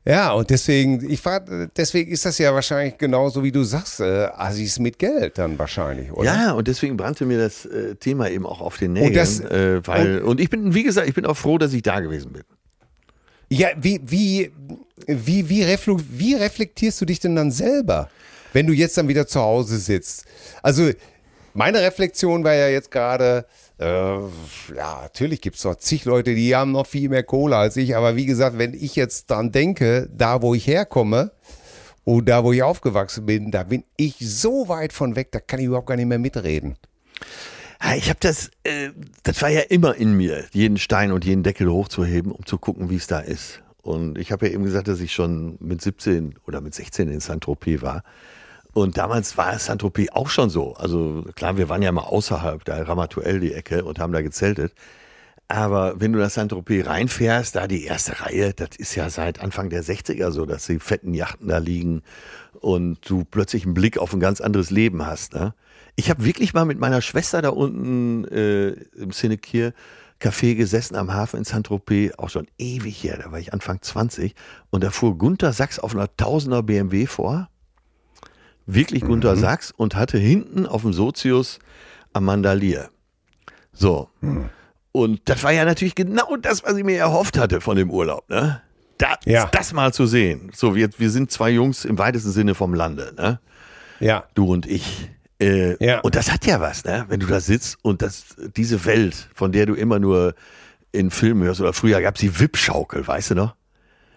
ja, 0.08 0.32
und 0.34 0.50
deswegen, 0.52 1.08
ich 1.10 1.20
frag, 1.22 1.48
deswegen 1.76 2.12
ist 2.12 2.26
das 2.26 2.38
ja 2.39 2.54
wahrscheinlich 2.54 2.98
genauso, 2.98 3.43
wie 3.43 3.52
du 3.52 3.64
sagst, 3.64 4.00
äh, 4.00 4.30
Assis 4.34 4.80
mit 4.80 4.98
Geld 5.00 5.38
dann 5.38 5.60
wahrscheinlich, 5.60 6.12
oder? 6.12 6.26
Ja, 6.34 6.52
und 6.54 6.68
deswegen 6.68 6.96
brannte 6.98 7.26
mir 7.26 7.38
das 7.39 7.66
äh, 7.66 7.96
Thema 7.96 8.30
eben 8.30 8.46
auch 8.48 8.62
auf 8.62 8.78
den 8.78 8.93
Nägeln. 8.93 9.10
Und 9.12 9.16
das- 9.16 9.39
äh, 9.41 9.86
weil, 9.86 10.22
und 10.22 10.39
ich 10.39 10.50
bin, 10.50 10.74
wie 10.74 10.84
gesagt, 10.84 11.08
ich 11.08 11.14
bin 11.16 11.26
auch 11.28 11.38
froh, 11.38 11.58
dass 11.60 11.74
ich 11.74 11.82
da 11.84 12.00
gewesen 12.00 12.34
bin. 12.34 12.43
Ja, 13.50 13.70
wie, 13.78 14.02
wie, 14.04 14.52
wie, 15.08 15.50
wie, 15.50 15.64
reflu 15.64 16.00
wie 16.10 16.34
reflektierst 16.34 17.00
du 17.02 17.06
dich 17.06 17.20
denn 17.20 17.36
dann 17.36 17.52
selber, 17.52 18.10
wenn 18.54 18.68
du 18.68 18.74
jetzt 18.74 18.98
dann 18.98 19.08
wieder 19.08 19.28
zu 19.28 19.39
Hause 19.39 19.78
sitzt? 19.78 20.26
Also, 20.64 20.91
meine 21.54 21.82
Reflexion 21.82 22.43
war 22.43 22.54
ja 22.54 22.68
jetzt 22.68 22.91
gerade, 22.91 23.46
äh, 23.80 23.86
ja, 23.86 25.02
natürlich 25.04 25.41
gibt 25.41 25.56
es 25.56 25.64
noch 25.64 25.76
zig 25.76 26.06
Leute, 26.06 26.36
die 26.36 26.56
haben 26.56 26.72
noch 26.72 26.88
viel 26.88 27.08
mehr 27.08 27.24
Kohle 27.24 27.56
als 27.56 27.78
ich, 27.78 27.96
aber 27.96 28.16
wie 28.16 28.26
gesagt, 28.26 28.58
wenn 28.58 28.74
ich 28.74 28.96
jetzt 28.96 29.30
dran 29.30 29.52
denke, 29.52 30.10
da 30.14 30.41
wo 30.41 30.54
ich 30.54 30.68
herkomme 30.68 31.32
und 32.04 32.28
da 32.28 32.43
wo 32.43 32.52
ich 32.52 32.64
aufgewachsen 32.64 33.26
bin, 33.26 33.52
da 33.52 33.64
bin 33.64 33.84
ich 33.96 34.16
so 34.20 34.68
weit 34.68 34.91
von 34.91 35.16
weg, 35.16 35.32
da 35.32 35.39
kann 35.39 35.60
ich 35.60 35.68
überhaupt 35.68 35.88
gar 35.88 35.96
nicht 35.96 36.08
mehr 36.08 36.20
mitreden. 36.20 36.78
Ja, 37.86 37.95
Ich 37.95 38.09
habe 38.09 38.19
das, 38.19 38.49
äh, 38.63 38.89
das 39.23 39.41
war 39.41 39.49
ja 39.49 39.61
immer 39.61 39.95
in 39.95 40.13
mir, 40.13 40.45
jeden 40.51 40.77
Stein 40.77 41.11
und 41.11 41.23
jeden 41.23 41.43
Deckel 41.43 41.69
hochzuheben, 41.69 42.31
um 42.31 42.45
zu 42.45 42.57
gucken, 42.57 42.89
wie 42.89 42.95
es 42.95 43.07
da 43.07 43.19
ist. 43.19 43.61
Und 43.81 44.17
ich 44.17 44.31
habe 44.31 44.47
ja 44.47 44.53
eben 44.53 44.63
gesagt, 44.63 44.88
dass 44.88 44.99
ich 44.99 45.13
schon 45.13 45.57
mit 45.59 45.81
17 45.81 46.36
oder 46.47 46.61
mit 46.61 46.73
16 46.73 47.07
in 47.09 47.19
Saint-Tropez 47.19 47.83
war. 47.83 48.03
Und 48.73 48.97
damals 48.97 49.38
war 49.38 49.57
Saint-Tropez 49.59 50.09
auch 50.11 50.29
schon 50.29 50.49
so. 50.49 50.73
Also 50.73 51.23
klar, 51.36 51.57
wir 51.57 51.69
waren 51.69 51.83
ja 51.83 51.91
mal 51.91 52.01
außerhalb, 52.01 52.65
da 52.65 52.81
Ramatuel 52.81 53.39
die 53.39 53.53
Ecke 53.53 53.86
und 53.86 53.99
haben 53.99 54.13
da 54.13 54.21
gezeltet. 54.21 54.73
Aber 55.47 56.01
wenn 56.01 56.11
du 56.11 56.19
nach 56.19 56.31
Saint-Tropez 56.31 56.88
reinfährst, 56.88 57.55
da 57.55 57.67
die 57.67 57.83
erste 57.83 58.19
Reihe, 58.19 58.53
das 58.53 58.69
ist 58.77 58.95
ja 58.95 59.11
seit 59.11 59.39
Anfang 59.39 59.69
der 59.69 59.83
60er 59.83 60.31
so, 60.31 60.47
dass 60.47 60.65
die 60.65 60.79
fetten 60.79 61.13
Yachten 61.13 61.49
da 61.49 61.59
liegen 61.59 62.01
und 62.59 63.07
du 63.07 63.23
plötzlich 63.23 63.65
einen 63.65 63.75
Blick 63.75 63.99
auf 63.99 64.11
ein 64.13 64.19
ganz 64.19 64.41
anderes 64.41 64.71
Leben 64.71 65.05
hast. 65.05 65.36
Ne? 65.36 65.53
Ich 65.96 66.10
habe 66.10 66.26
wirklich 66.26 66.54
mal 66.54 66.66
mit 66.66 66.80
meiner 66.80 67.02
Schwester 67.02 67.41
da 67.41 67.50
unten 67.50 68.26
äh, 68.26 68.70
im 68.98 69.12
Sinekir 69.12 69.74
Café 70.22 70.56
gesessen 70.56 70.96
am 70.96 71.14
Hafen 71.14 71.38
in 71.38 71.43
Saint-Tropez, 71.43 72.14
auch 72.18 72.30
schon 72.30 72.48
ewig 72.58 73.04
her, 73.04 73.20
da 73.22 73.32
war 73.32 73.39
ich 73.39 73.54
Anfang 73.54 73.82
20 73.82 74.34
und 74.70 74.84
da 74.84 74.89
fuhr 74.89 75.18
Gunther 75.18 75.52
Sachs 75.54 75.78
auf 75.78 75.93
einer 75.93 76.16
Tausender 76.16 76.64
BMW 76.64 77.06
vor, 77.06 77.50
wirklich 78.66 79.02
Gunther 79.02 79.36
Sachs 79.36 79.72
und 79.72 79.96
hatte 79.96 80.18
hinten 80.18 80.66
auf 80.66 80.84
dem 80.84 80.93
Sozius 80.93 81.60
Amanda 82.14 82.54
Lear. 82.54 82.89
So. 83.74 84.10
Und 84.93 85.22
das 85.26 85.43
war 85.43 85.52
ja 85.52 85.66
natürlich 85.66 85.96
genau 85.96 86.38
das, 86.38 86.64
was 86.64 86.78
ich 86.78 86.86
mir 86.86 86.98
erhofft 86.98 87.38
hatte 87.38 87.60
von 87.60 87.76
dem 87.76 87.91
Urlaub, 87.91 88.30
ne? 88.30 88.62
Da, 88.98 89.18
Ja. 89.26 89.48
Das 89.52 89.74
mal 89.74 89.93
zu 89.93 90.06
sehen. 90.06 90.52
So, 90.56 90.74
wir, 90.74 90.89
wir 90.98 91.10
sind 91.10 91.30
zwei 91.30 91.50
Jungs 91.50 91.84
im 91.84 91.98
weitesten 91.98 92.32
Sinne 92.32 92.56
vom 92.56 92.74
Lande, 92.74 93.14
ne? 93.18 93.41
Ja. 94.00 94.24
Du 94.34 94.46
und 94.46 94.66
ich. 94.66 95.10
Äh, 95.39 95.75
Ja. 95.86 95.99
Und 95.99 96.15
das 96.15 96.31
hat 96.31 96.45
ja 96.45 96.59
was, 96.61 96.83
ne? 96.86 97.05
Wenn 97.09 97.19
du 97.19 97.27
da 97.27 97.39
sitzt 97.39 97.77
und 97.81 98.01
das, 98.01 98.25
diese 98.55 98.86
Welt, 98.86 99.29
von 99.33 99.51
der 99.51 99.65
du 99.65 99.73
immer 99.73 99.99
nur 99.99 100.33
in 100.91 101.11
Filmen 101.11 101.43
hörst, 101.43 101.59
oder 101.61 101.73
früher 101.73 102.01
gab 102.01 102.15
es 102.15 102.21
die 102.21 102.39
Wippschaukel, 102.39 103.05
weißt 103.05 103.31
du 103.31 103.36
noch? 103.36 103.55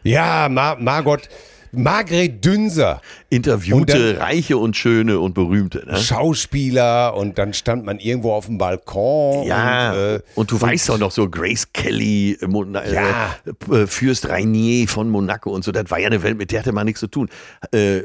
Ja, 0.04 0.48
Mar 0.48 0.76
Margot, 0.80 1.28
Margret 1.72 2.42
Dünser. 2.44 3.02
Interviewte 3.30 3.76
Und 3.80 3.90
dann- 3.90 4.16
Reiche 4.16 4.56
und 4.56 4.76
Schöne 4.76 5.18
und 5.18 5.34
Berühmte, 5.34 5.84
ne? 5.86 5.96
Schauspieler 5.98 7.14
und 7.14 7.36
dann 7.36 7.52
stand 7.52 7.84
man 7.84 7.98
irgendwo 7.98 8.32
auf 8.32 8.46
dem 8.46 8.56
Balkon. 8.56 9.46
Ja, 9.46 9.90
und, 9.92 9.98
äh, 9.98 10.20
und 10.36 10.50
du 10.50 10.58
weißt 10.60 10.88
doch 10.88 10.98
noch 10.98 11.10
so 11.10 11.28
Grace 11.28 11.70
Kelly, 11.72 12.38
Mon 12.46 12.74
äh, 12.74 12.94
Ja. 12.94 13.36
äh, 13.70 13.86
Fürst 13.86 14.28
Rainier 14.28 14.88
von 14.88 15.10
Monaco 15.10 15.50
und 15.50 15.62
so, 15.64 15.72
das 15.72 15.90
war 15.90 15.98
ja 15.98 16.06
eine 16.06 16.22
Welt, 16.22 16.38
mit 16.38 16.52
der 16.52 16.60
hatte 16.60 16.72
man 16.72 16.86
nichts 16.86 17.00
zu 17.00 17.06
tun. 17.08 17.28
Äh, 17.72 18.02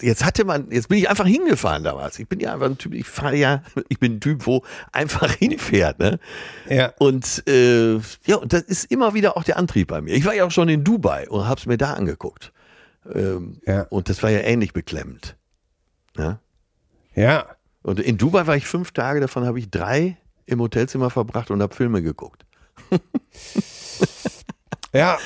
jetzt 0.00 0.24
hatte 0.24 0.44
man, 0.44 0.70
jetzt 0.70 0.88
bin 0.88 0.98
ich 0.98 1.08
einfach 1.08 1.26
hingefahren 1.26 1.84
damals. 1.84 2.18
Ich 2.18 2.28
bin 2.28 2.40
ja 2.40 2.52
einfach 2.52 2.66
ein 2.66 2.78
Typ, 2.78 2.94
ich 2.94 3.06
fahre 3.06 3.36
ja, 3.36 3.62
ich 3.88 3.98
bin 3.98 4.16
ein 4.16 4.20
Typ, 4.20 4.46
wo 4.46 4.62
einfach 4.92 5.32
hinfährt, 5.34 5.98
ne? 5.98 6.18
Ja. 6.68 6.92
Und 6.98 7.42
äh, 7.48 7.94
ja, 8.26 8.36
und 8.36 8.52
das 8.52 8.62
ist 8.62 8.90
immer 8.90 9.14
wieder 9.14 9.36
auch 9.36 9.44
der 9.44 9.56
Antrieb 9.56 9.88
bei 9.88 10.00
mir. 10.00 10.14
Ich 10.14 10.24
war 10.24 10.34
ja 10.34 10.44
auch 10.44 10.50
schon 10.50 10.68
in 10.68 10.84
Dubai 10.84 11.28
und 11.28 11.48
hab's 11.48 11.66
mir 11.66 11.78
da 11.78 11.94
angeguckt. 11.94 12.52
Ähm, 13.12 13.60
Ja. 13.66 13.82
Und 13.90 14.08
das 14.08 14.22
war 14.22 14.30
ja 14.30 14.40
ähnlich 14.40 14.72
beklemmend. 14.72 15.36
Ja? 16.16 16.40
Ja. 17.14 17.46
Und 17.82 18.00
in 18.00 18.16
Dubai 18.16 18.46
war 18.46 18.56
ich 18.56 18.66
fünf 18.66 18.92
Tage, 18.92 19.20
davon 19.20 19.44
habe 19.44 19.58
ich 19.58 19.70
drei 19.70 20.16
im 20.46 20.60
Hotelzimmer 20.60 21.10
verbracht 21.10 21.50
und 21.50 21.60
habe 21.62 21.74
Filme 21.74 22.02
geguckt. 22.02 22.44
Ja. 24.94 25.18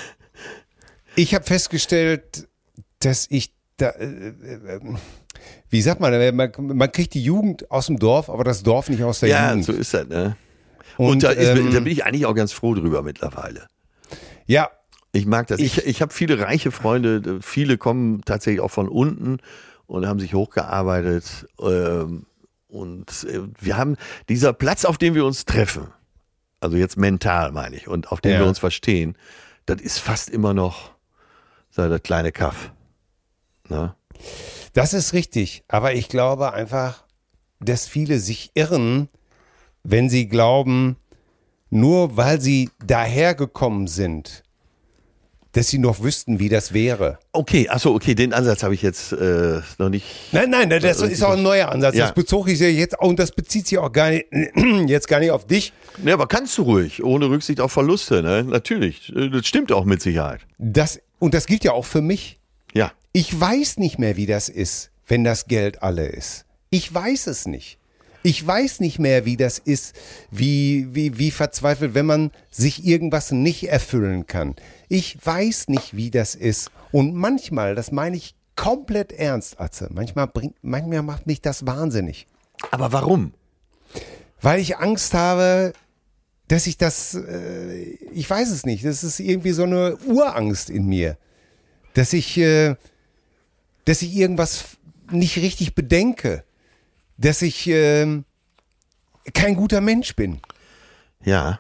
Ich 1.15 1.35
habe 1.35 1.45
festgestellt, 1.45 2.49
dass 3.01 3.27
ich 3.29 3.53
da, 3.79 3.89
äh, 3.91 4.05
äh, 4.29 4.81
wie 5.71 5.81
sagt 5.83 6.01
man, 6.01 6.13
äh, 6.13 6.33
man, 6.33 6.53
man 6.59 6.93
kriegt 6.93 7.15
die 7.15 7.23
Jugend 7.23 7.71
aus 7.71 7.87
dem 7.87 7.99
Dorf, 7.99 8.29
aber 8.29 8.45
das 8.45 8.63
Dorf 8.63 8.89
nicht 8.91 9.03
aus 9.03 9.21
der 9.21 9.29
Ja, 9.31 9.49
Jugend. 9.51 9.65
so 9.65 9.73
ist 9.73 9.95
das, 9.95 10.07
ne? 10.09 10.37
Und, 10.97 11.11
Und, 11.13 11.23
da, 11.23 11.31
ist, 11.31 11.57
ähm, 11.59 11.73
da 11.73 11.81
bin 11.81 11.93
ich 11.93 12.05
eigentlich 12.05 12.27
auch 12.27 12.35
ganz 12.35 12.53
froh 12.53 12.75
drüber 12.75 13.03
mittlerweile. 13.03 13.67
Ja, 14.47 14.71
Ich 15.13 15.25
mag 15.27 15.47
das. 15.47 15.59
Ich, 15.59 15.79
Ich- 15.79 15.87
ich 15.87 16.03
habe 16.03 16.13
viele 16.13 16.39
reiche 16.39 16.71
Freunde, 16.71 17.39
viele 17.41 17.79
kommen 17.79 18.21
tatsächlich 18.27 18.61
auch 18.61 18.71
von 18.71 18.89
unten 18.89 19.39
und 19.87 20.07
haben 20.07 20.21
sich 20.21 20.35
hochgearbeitet. 20.35 21.47
Ähm, 21.61 22.27
und 22.69 23.25
äh, 23.25 23.41
wir 23.59 23.77
haben 23.79 23.97
dieser 24.29 24.53
Platz, 24.53 24.85
auf 24.85 24.99
dem 24.99 25.15
wir 25.15 25.25
uns 25.25 25.47
treffen, 25.47 25.89
also 26.61 26.77
jetzt 26.77 26.97
mental 26.99 27.53
meine 27.53 27.75
ich, 27.77 27.89
und 27.89 28.13
auf 28.13 28.21
dem 28.21 28.33
Ja. 28.33 28.41
wir 28.41 28.47
uns 28.47 28.59
verstehen, 28.59 29.17
das 29.65 29.81
ist 29.81 29.99
fast 29.99 30.29
immer 30.29 30.53
noch 30.53 30.91
so 31.71 31.89
das 31.89 32.03
kleine 32.03 32.31
Kaff. 32.33 32.71
Ne? 33.69 33.95
Das 34.73 34.95
ist 34.95 35.13
richtig, 35.13 35.65
aber 35.69 35.95
ich 35.95 36.09
glaube 36.09 36.53
einfach, 36.53 37.05
dass 37.61 37.89
viele 37.89 38.19
sich 38.19 38.51
irren, 38.55 39.09
wenn 39.83 40.09
sie 40.09 40.29
glauben, 40.29 40.97
nur 41.71 42.17
weil 42.17 42.41
sie 42.41 42.71
dahergekommen 42.85 43.87
sind, 43.89 44.43
dass 45.53 45.69
sie 45.69 45.79
noch 45.79 46.03
wüssten, 46.03 46.39
wie 46.39 46.49
das 46.49 46.73
wäre. 46.73 47.19
Okay, 47.33 47.69
achso, 47.69 47.95
okay, 47.95 48.15
den 48.15 48.33
Ansatz 48.33 48.63
habe 48.63 48.75
ich 48.75 48.83
jetzt 48.83 49.13
äh, 49.13 49.61
noch 49.79 49.89
nicht. 49.89 50.05
Nein, 50.33 50.51
nein, 50.51 50.69
das 50.69 51.01
ist 51.01 51.23
auch 51.23 51.33
ein 51.33 51.43
neuer 51.43 51.71
Ansatz. 51.71 51.95
Ja. 51.97 52.07
Das 52.07 52.15
bezog 52.15 52.49
ich 52.49 52.61
ja 52.61 52.69
jetzt 52.69 52.99
und 53.01 53.19
das 53.19 53.33
bezieht 53.33 53.67
sich 53.67 53.79
auch 53.79 53.91
gar 53.91 54.11
nicht, 54.11 54.27
jetzt 54.87 55.09
gar 55.09 55.21
nicht 55.21 55.31
auf 55.31 55.47
dich. 55.47 55.73
Ne, 56.03 56.13
aber 56.13 56.27
kannst 56.27 56.57
du 56.59 56.63
ruhig, 56.63 57.03
ohne 57.03 57.29
Rücksicht 57.29 57.61
auf 57.61 57.73
Verluste, 57.73 58.23
ne? 58.23 58.45
Natürlich. 58.45 59.15
Äh, 59.17 59.31
Das 59.31 59.47
stimmt 59.47 59.73
auch 59.73 59.85
mit 59.85 60.03
Sicherheit. 60.03 60.41
Das, 60.59 61.01
und 61.19 61.35
das 61.35 61.47
gilt 61.47 61.65
ja 61.65 61.73
auch 61.73 61.87
für 61.87 62.03
mich. 62.03 62.38
Ich 63.21 63.41
weiß 63.41 63.79
nicht 63.79 63.99
mehr, 63.99 64.15
wie 64.15 64.27
das 64.27 64.49
ist, 64.49 64.93
wenn 65.09 65.25
das 65.25 65.47
Geld 65.47 65.83
alle 65.83 66.07
ist. 66.07 66.45
Ich 66.71 66.95
weiß 66.95 67.27
es 67.27 67.49
nicht. 67.49 67.77
Ich 68.23 68.47
weiß 68.47 68.79
nicht 68.79 69.01
mehr, 69.01 69.25
wie 69.25 69.37
das 69.37 69.59
ist, 69.59 69.97
wie, 70.31 70.87
wie, 70.93 71.19
wie 71.19 71.33
verzweifelt, 71.33 71.95
wenn 71.95 72.07
man 72.07 72.31
sich 72.49 72.87
irgendwas 72.87 73.33
nicht 73.33 73.69
erfüllen 73.69 74.29
kann. 74.29 74.55
Ich 74.89 75.19
weiß 75.21 75.67
nicht, 75.67 75.97
wie 75.97 76.13
das 76.13 76.37
ist. 76.37 76.71
Und 76.93 77.13
manchmal, 77.13 77.75
das 77.75 77.91
meine 77.91 78.17
ich 78.17 78.37
komplett 78.55 79.11
ernst, 79.11 79.59
Atze, 79.59 79.89
manchmal, 79.91 80.29
bringt, 80.29 80.55
manchmal 80.63 81.03
macht 81.03 81.27
mich 81.27 81.41
das 81.41 81.67
wahnsinnig. 81.67 82.29
Aber 82.71 82.93
warum? 82.93 83.35
Weil 84.41 84.61
ich 84.61 84.77
Angst 84.77 85.13
habe, 85.13 85.73
dass 86.47 86.69
ich 86.69 86.77
das, 86.77 87.15
äh, 87.17 87.83
ich 88.13 88.31
weiß 88.31 88.53
es 88.53 88.65
nicht, 88.65 88.85
das 88.85 89.03
ist 89.03 89.19
irgendwie 89.19 89.51
so 89.51 89.65
eine 89.65 89.97
Urangst 90.07 90.71
in 90.71 90.87
mir, 90.87 91.19
dass 91.95 92.13
ich, 92.13 92.39
äh, 92.39 92.77
dass 93.89 94.03
ich 94.03 94.15
irgendwas 94.15 94.77
nicht 95.11 95.39
richtig 95.39 95.75
bedenke, 95.75 96.45
dass 97.17 97.41
ich 97.41 97.67
ähm, 97.69 98.27
kein 99.33 99.57
guter 99.57 99.81
Mensch 99.81 100.15
bin. 100.15 100.41
Ja. 101.25 101.59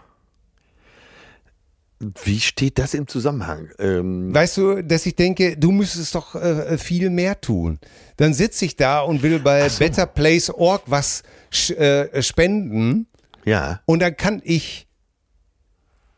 Wie 2.22 2.38
steht 2.38 2.78
das 2.78 2.92
im 2.92 3.08
Zusammenhang? 3.08 3.70
Ähm, 3.78 4.34
Weißt 4.34 4.58
du, 4.58 4.82
dass 4.82 5.06
ich 5.06 5.16
denke, 5.16 5.56
du 5.56 5.72
müsstest 5.72 6.14
doch 6.14 6.34
äh, 6.34 6.76
viel 6.76 7.08
mehr 7.08 7.40
tun. 7.40 7.78
Dann 8.18 8.34
sitze 8.34 8.66
ich 8.66 8.76
da 8.76 9.00
und 9.00 9.22
will 9.22 9.38
bei 9.40 9.66
betterplace.org 9.66 10.82
was 10.84 11.22
äh, 11.70 12.22
spenden. 12.22 13.06
ja. 13.46 13.80
Und 13.86 14.00
dann 14.00 14.16
kann 14.18 14.42
ich, 14.44 14.86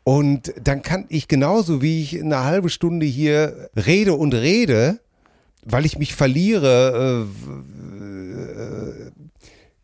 und 0.03 0.53
dann 0.61 0.81
kann 0.81 1.05
ich 1.07 1.29
genauso 1.29 1.81
wie 1.81 2.01
ich 2.01 2.19
eine 2.19 2.43
halbe 2.43 2.69
Stunde 2.69 3.05
hier 3.05 3.69
rede 3.77 4.13
und 4.13 4.33
rede, 4.33 4.99
weil 5.63 5.85
ich 5.85 5.97
mich 5.97 6.15
verliere, 6.15 7.27
äh, 7.27 7.51
äh, 8.51 9.11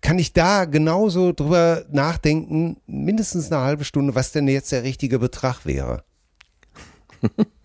kann 0.01 0.19
ich 0.19 0.33
da 0.33 0.65
genauso 0.65 1.33
drüber 1.33 1.85
nachdenken, 1.91 2.77
mindestens 2.85 3.51
eine 3.51 3.61
halbe 3.61 3.83
Stunde, 3.83 4.15
was 4.15 4.31
denn 4.31 4.47
jetzt 4.47 4.71
der 4.71 4.83
richtige 4.83 5.19
Betrag 5.19 5.65
wäre. 5.65 6.03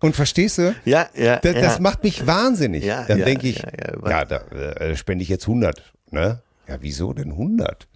Und 0.00 0.16
verstehst 0.16 0.58
du? 0.58 0.74
Ja, 0.84 1.08
ja. 1.14 1.36
Das, 1.36 1.54
ja. 1.54 1.60
das 1.60 1.78
macht 1.80 2.02
mich 2.02 2.26
wahnsinnig. 2.26 2.84
Ja, 2.84 3.04
Dann 3.04 3.20
ja, 3.20 3.24
denke 3.24 3.48
ich, 3.48 3.58
ja, 3.58 4.24
da 4.24 4.38
äh, 4.48 4.96
spende 4.96 5.22
ich 5.22 5.28
jetzt 5.28 5.46
100. 5.46 5.82
Ne? 6.10 6.42
Ja, 6.66 6.78
wieso 6.80 7.12
denn 7.12 7.30
100? 7.32 7.86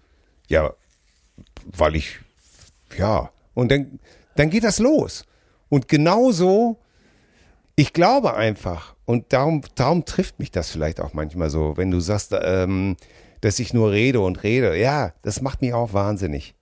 Ja, 0.48 0.72
weil 1.64 1.96
ich, 1.96 2.20
ja. 2.96 3.30
Und 3.54 3.70
dann, 3.70 3.98
dann 4.36 4.50
geht 4.50 4.64
das 4.64 4.78
los. 4.78 5.24
Und 5.68 5.88
genauso, 5.88 6.78
ich 7.76 7.92
glaube 7.92 8.34
einfach, 8.34 8.94
und 9.04 9.32
darum, 9.32 9.62
darum 9.74 10.04
trifft 10.04 10.38
mich 10.38 10.50
das 10.50 10.70
vielleicht 10.70 11.00
auch 11.00 11.14
manchmal 11.14 11.50
so, 11.50 11.76
wenn 11.76 11.90
du 11.90 12.00
sagst, 12.00 12.34
ähm, 12.40 12.96
dass 13.40 13.58
ich 13.58 13.74
nur 13.74 13.90
rede 13.90 14.20
und 14.20 14.42
rede. 14.42 14.76
Ja, 14.78 15.12
das 15.22 15.40
macht 15.40 15.62
mich 15.62 15.72
auch 15.72 15.92
wahnsinnig. 15.92 16.54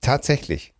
Tatsächlich. 0.00 0.72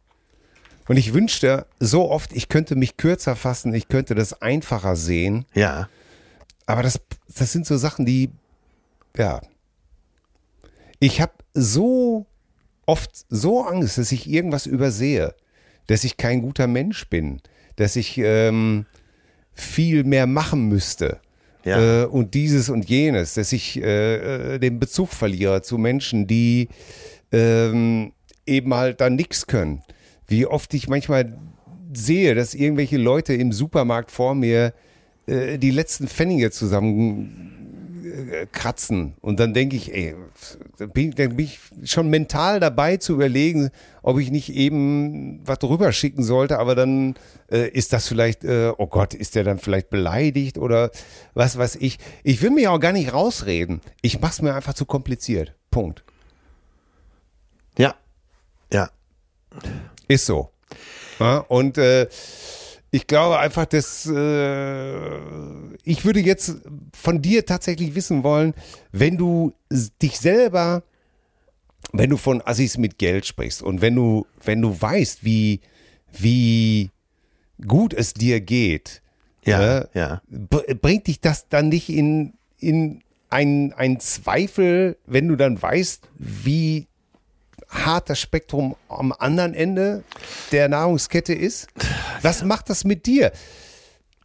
Und 0.88 0.96
ich 0.96 1.14
wünschte 1.14 1.66
so 1.78 2.10
oft, 2.10 2.32
ich 2.32 2.48
könnte 2.48 2.74
mich 2.74 2.96
kürzer 2.96 3.36
fassen, 3.36 3.74
ich 3.74 3.88
könnte 3.88 4.14
das 4.14 4.40
einfacher 4.42 4.96
sehen. 4.96 5.46
ja. 5.54 5.88
Aber 6.66 6.84
das, 6.84 7.00
das 7.26 7.50
sind 7.50 7.66
so 7.66 7.76
Sachen, 7.76 8.06
die, 8.06 8.30
ja. 9.16 9.40
Ich 11.00 11.20
habe 11.20 11.32
so 11.52 12.26
oft 12.86 13.10
so 13.28 13.64
Angst, 13.64 13.98
dass 13.98 14.12
ich 14.12 14.30
irgendwas 14.30 14.66
übersehe, 14.66 15.34
dass 15.88 16.04
ich 16.04 16.16
kein 16.16 16.42
guter 16.42 16.68
Mensch 16.68 17.08
bin, 17.08 17.40
dass 17.74 17.96
ich 17.96 18.18
ähm, 18.18 18.86
viel 19.52 20.04
mehr 20.04 20.26
machen 20.26 20.68
müsste. 20.68 21.20
Ja. 21.64 22.02
Äh, 22.02 22.06
und 22.06 22.34
dieses 22.34 22.68
und 22.70 22.88
jenes, 22.88 23.34
dass 23.34 23.52
ich 23.52 23.80
äh, 23.82 24.54
äh, 24.54 24.58
den 24.58 24.78
Bezug 24.78 25.10
verliere 25.10 25.62
zu 25.62 25.78
Menschen, 25.78 26.26
die 26.26 26.68
ähm, 27.32 28.12
eben 28.46 28.74
halt 28.74 29.00
dann 29.00 29.14
nichts 29.16 29.46
können. 29.46 29.82
Wie 30.26 30.46
oft 30.46 30.72
ich 30.74 30.88
manchmal 30.88 31.36
sehe, 31.92 32.34
dass 32.34 32.54
irgendwelche 32.54 32.96
Leute 32.96 33.34
im 33.34 33.52
Supermarkt 33.52 34.10
vor 34.10 34.34
mir 34.34 34.72
äh, 35.26 35.58
die 35.58 35.70
letzten 35.70 36.08
Pfennige 36.08 36.50
zusammen 36.50 37.59
äh, 38.10 38.46
kratzen. 38.50 39.14
Und 39.20 39.40
dann 39.40 39.54
denke 39.54 39.76
ich, 39.76 39.94
ey, 39.94 40.14
dann 40.78 40.90
bin, 40.90 41.10
dann 41.12 41.36
bin 41.36 41.46
ich 41.46 41.60
schon 41.84 42.10
mental 42.10 42.60
dabei 42.60 42.96
zu 42.96 43.14
überlegen, 43.14 43.70
ob 44.02 44.18
ich 44.18 44.30
nicht 44.30 44.52
eben 44.52 45.40
was 45.46 45.58
drüber 45.58 45.92
schicken 45.92 46.22
sollte, 46.22 46.58
aber 46.58 46.74
dann 46.74 47.14
äh, 47.50 47.68
ist 47.68 47.92
das 47.92 48.08
vielleicht, 48.08 48.44
äh, 48.44 48.72
oh 48.76 48.86
Gott, 48.86 49.14
ist 49.14 49.34
der 49.34 49.44
dann 49.44 49.58
vielleicht 49.58 49.90
beleidigt 49.90 50.58
oder 50.58 50.90
was 51.34 51.56
weiß 51.56 51.76
ich. 51.76 51.98
Ich 52.22 52.42
will 52.42 52.50
mich 52.50 52.68
auch 52.68 52.80
gar 52.80 52.92
nicht 52.92 53.12
rausreden. 53.12 53.80
Ich 54.02 54.20
mach's 54.20 54.42
mir 54.42 54.54
einfach 54.54 54.74
zu 54.74 54.84
kompliziert. 54.84 55.54
Punkt. 55.70 56.04
Ja. 57.78 57.94
Ja. 58.72 58.90
Ist 60.08 60.26
so. 60.26 60.50
Ja, 61.18 61.38
und 61.38 61.76
äh, 61.76 62.08
ich 62.90 63.06
glaube 63.06 63.38
einfach, 63.38 63.66
dass 63.66 64.06
äh, 64.06 65.16
ich 65.84 66.04
würde 66.04 66.20
jetzt 66.20 66.56
von 66.92 67.22
dir 67.22 67.46
tatsächlich 67.46 67.94
wissen 67.94 68.22
wollen, 68.24 68.54
wenn 68.92 69.16
du 69.16 69.52
dich 70.02 70.18
selber, 70.18 70.82
wenn 71.92 72.10
du 72.10 72.16
von 72.16 72.42
Assis 72.44 72.78
mit 72.78 72.98
Geld 72.98 73.26
sprichst 73.26 73.62
und 73.62 73.80
wenn 73.80 73.94
du, 73.94 74.26
wenn 74.44 74.60
du 74.60 74.80
weißt, 74.80 75.24
wie, 75.24 75.60
wie 76.12 76.90
gut 77.66 77.94
es 77.94 78.12
dir 78.14 78.40
geht, 78.40 79.02
Ja. 79.44 79.58
ne, 79.58 79.88
Ja. 79.94 80.22
br- 80.28 80.74
bringt 80.74 81.06
dich 81.06 81.20
das 81.20 81.48
dann 81.48 81.68
nicht 81.68 81.88
in, 81.88 82.34
in 82.58 83.02
einen 83.30 84.00
Zweifel, 84.00 84.96
wenn 85.06 85.28
du 85.28 85.36
dann 85.36 85.60
weißt, 85.60 86.08
wie 86.18 86.88
hart 87.70 88.10
das 88.10 88.20
Spektrum 88.20 88.76
am 88.88 89.12
anderen 89.12 89.54
Ende 89.54 90.04
der 90.52 90.68
Nahrungskette 90.68 91.32
ist? 91.32 91.68
Was 92.22 92.44
macht 92.44 92.68
das 92.68 92.84
mit 92.84 93.06
dir? 93.06 93.32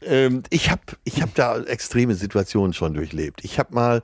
Ähm, 0.02 0.43
ich 0.50 0.70
habe 0.72 0.82
ich 1.04 1.22
hab 1.22 1.34
da 1.36 1.60
extreme 1.62 2.16
Situationen 2.16 2.74
schon 2.74 2.93
durchlebt. 2.93 3.43
Ich 3.43 3.60
habe 3.60 3.74
mal 3.74 4.04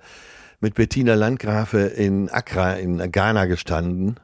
mit 0.59 0.75
Bettina 0.75 1.15
Landgrafe 1.15 1.79
in 1.79 2.29
Accra 2.29 2.73
in 2.73 3.11
Ghana 3.11 3.45
gestanden 3.45 4.19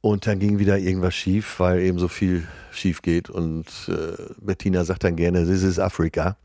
und 0.00 0.26
dann 0.26 0.38
ging 0.38 0.58
wieder 0.58 0.78
irgendwas 0.78 1.14
schief, 1.14 1.60
weil 1.60 1.80
eben 1.80 1.98
so 1.98 2.08
viel 2.08 2.46
schief 2.70 3.02
geht 3.02 3.28
und 3.28 3.66
äh, 3.88 4.16
Bettina 4.40 4.84
sagt 4.84 5.04
dann 5.04 5.16
gerne, 5.16 5.44
this 5.46 5.62
is 5.62 5.78
Africa. 5.78 6.36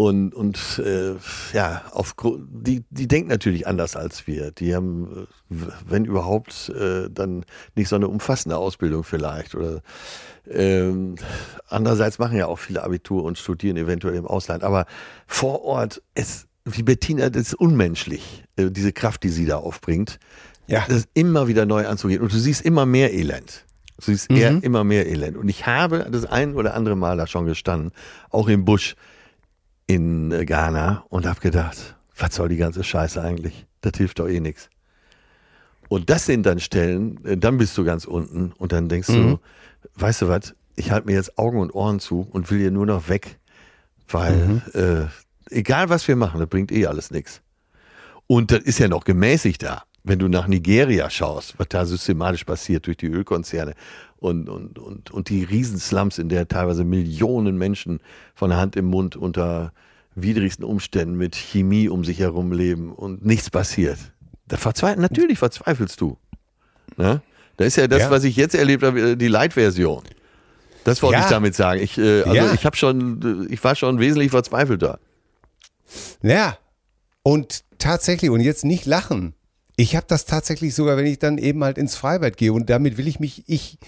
Und, 0.00 0.34
und 0.34 0.78
äh, 0.82 1.16
ja, 1.52 1.82
auf, 1.90 2.14
die, 2.48 2.84
die 2.88 3.06
denken 3.06 3.28
natürlich 3.28 3.66
anders 3.66 3.96
als 3.96 4.26
wir. 4.26 4.50
Die 4.50 4.74
haben, 4.74 5.26
wenn 5.50 6.06
überhaupt, 6.06 6.70
äh, 6.70 7.10
dann 7.10 7.44
nicht 7.74 7.90
so 7.90 7.96
eine 7.96 8.08
umfassende 8.08 8.56
Ausbildung 8.56 9.04
vielleicht. 9.04 9.54
Oder 9.54 9.82
ähm, 10.48 11.16
andererseits 11.68 12.18
machen 12.18 12.38
ja 12.38 12.46
auch 12.46 12.58
viele 12.58 12.82
Abitur 12.82 13.24
und 13.24 13.36
studieren 13.36 13.76
eventuell 13.76 14.14
im 14.14 14.26
Ausland. 14.26 14.64
Aber 14.64 14.86
vor 15.26 15.66
Ort, 15.66 16.00
es, 16.14 16.46
wie 16.64 16.82
Bettina, 16.82 17.28
das 17.28 17.48
ist 17.48 17.54
unmenschlich, 17.56 18.44
äh, 18.56 18.70
diese 18.70 18.94
Kraft, 18.94 19.22
die 19.22 19.28
sie 19.28 19.44
da 19.44 19.58
aufbringt. 19.58 20.18
Ja. 20.66 20.82
Das 20.88 21.08
immer 21.12 21.46
wieder 21.46 21.66
neu 21.66 21.86
anzugehen. 21.86 22.22
Und 22.22 22.32
du 22.32 22.38
siehst 22.38 22.62
immer 22.64 22.86
mehr 22.86 23.12
Elend. 23.12 23.66
Du 23.98 24.06
siehst 24.06 24.30
eher 24.30 24.52
Mhm. 24.52 24.60
immer 24.62 24.82
mehr 24.82 25.06
Elend. 25.06 25.36
Und 25.36 25.50
ich 25.50 25.66
habe 25.66 26.06
das 26.10 26.24
ein 26.24 26.54
oder 26.54 26.72
andere 26.72 26.96
Mal 26.96 27.18
da 27.18 27.26
schon 27.26 27.44
gestanden, 27.44 27.92
auch 28.30 28.48
im 28.48 28.64
Busch 28.64 28.96
in 29.90 30.30
äh, 30.30 30.44
Ghana 30.44 31.04
und 31.08 31.26
habe 31.26 31.40
gedacht, 31.40 31.96
was 32.16 32.34
soll 32.36 32.48
die 32.48 32.56
ganze 32.56 32.84
Scheiße 32.84 33.20
eigentlich? 33.20 33.66
Das 33.80 33.92
hilft 33.96 34.20
doch 34.20 34.28
eh 34.28 34.38
nichts. 34.38 34.70
Und 35.88 36.10
das 36.10 36.26
sind 36.26 36.46
dann 36.46 36.60
Stellen, 36.60 37.24
äh, 37.24 37.36
dann 37.36 37.58
bist 37.58 37.76
du 37.76 37.82
ganz 37.84 38.04
unten 38.04 38.52
und 38.52 38.70
dann 38.70 38.88
denkst 38.88 39.08
Mhm. 39.08 39.14
du, 39.14 39.38
weißt 39.96 40.22
du 40.22 40.28
was, 40.28 40.54
ich 40.76 40.92
halte 40.92 41.08
mir 41.08 41.14
jetzt 41.14 41.36
Augen 41.38 41.58
und 41.58 41.74
Ohren 41.74 41.98
zu 41.98 42.28
und 42.30 42.48
will 42.50 42.60
hier 42.60 42.70
nur 42.70 42.86
noch 42.86 43.08
weg, 43.08 43.38
weil 44.08 44.36
Mhm. 44.36 44.62
äh, 44.74 45.06
egal 45.50 45.88
was 45.88 46.06
wir 46.06 46.14
machen, 46.14 46.38
das 46.38 46.48
bringt 46.48 46.70
eh 46.70 46.86
alles 46.86 47.10
nichts. 47.10 47.42
Und 48.28 48.52
das 48.52 48.60
ist 48.60 48.78
ja 48.78 48.86
noch 48.86 49.02
gemäßigt 49.02 49.64
da. 49.64 49.82
Wenn 50.04 50.20
du 50.20 50.28
nach 50.28 50.46
Nigeria 50.46 51.10
schaust, 51.10 51.58
was 51.58 51.66
da 51.68 51.84
systematisch 51.84 52.44
passiert 52.44 52.86
durch 52.86 52.96
die 52.96 53.08
Ölkonzerne 53.08 53.74
und, 54.20 54.48
und, 54.48 54.78
und, 54.78 55.10
und 55.10 55.28
die 55.28 55.42
Riesenslums, 55.44 56.18
in 56.18 56.28
der 56.28 56.46
teilweise 56.46 56.84
Millionen 56.84 57.56
Menschen 57.58 58.00
von 58.34 58.54
Hand 58.54 58.76
im 58.76 58.84
Mund 58.86 59.16
unter 59.16 59.72
widrigsten 60.14 60.64
Umständen 60.64 61.16
mit 61.16 61.34
Chemie 61.36 61.88
um 61.88 62.04
sich 62.04 62.18
herum 62.20 62.52
leben 62.52 62.92
und 62.92 63.24
nichts 63.24 63.50
passiert. 63.50 63.98
Da 64.46 64.56
verzweif 64.56 64.96
natürlich 64.98 65.38
verzweifelst 65.38 66.00
du. 66.00 66.18
Ne? 66.96 67.22
Da 67.56 67.64
ist 67.64 67.76
ja 67.76 67.86
das, 67.88 68.00
Ja. 68.00 68.10
was 68.10 68.24
ich 68.24 68.36
jetzt 68.36 68.54
erlebt 68.54 68.82
habe, 68.82 69.00
äh, 69.12 69.16
die 69.16 69.28
Light-Version. 69.28 70.02
Das 70.84 71.02
wollte 71.02 71.18
Ja. 71.18 71.24
ich 71.24 71.30
damit 71.30 71.54
sagen. 71.54 71.80
Ich, 71.82 71.96
äh, 71.98 72.22
also 72.22 72.34
Ja. 72.34 72.52
ich 72.54 72.64
habe 72.66 72.76
schon, 72.76 73.46
ich 73.50 73.62
war 73.62 73.74
schon 73.74 73.98
wesentlich 74.00 74.30
verzweifelter. 74.30 74.98
Ja, 76.22 76.56
und 77.22 77.64
tatsächlich, 77.78 78.30
und 78.30 78.40
jetzt 78.40 78.64
nicht 78.64 78.86
lachen. 78.86 79.34
Ich 79.80 79.96
habe 79.96 80.04
das 80.06 80.26
tatsächlich 80.26 80.74
sogar, 80.74 80.98
wenn 80.98 81.06
ich 81.06 81.18
dann 81.18 81.38
eben 81.38 81.64
halt 81.64 81.78
ins 81.78 81.96
Freibad 81.96 82.36
gehe 82.36 82.52
und 82.52 82.68
damit 82.68 82.98
will 82.98 83.08
ich 83.08 83.18
mich, 83.18 83.44
ich, 83.46 83.78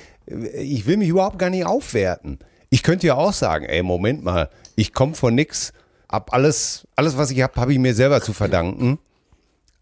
ich 0.55 0.86
will 0.86 0.97
mich 0.97 1.11
überhaupt 1.11 1.38
gar 1.38 1.51
nicht 1.51 1.66
aufwerten. 1.66 2.38
Ich 2.70 2.82
könnte 2.82 3.07
ja 3.07 3.14
auch 3.16 3.34
sagen, 3.34 3.66
ey, 3.66 3.82
Moment 3.82 4.24
mal, 4.24 4.49
ich 4.74 4.95
komme 4.95 5.14
von 5.14 5.34
nix, 5.34 5.74
ab 6.09 6.30
alles, 6.32 6.86
alles, 6.97 7.18
was 7.18 7.30
ich 7.30 7.43
habe, 7.43 7.61
habe 7.61 7.74
ich 7.74 7.78
mir 7.78 7.93
selber 7.95 8.22
zu 8.22 8.32
verdanken. 8.32 9.01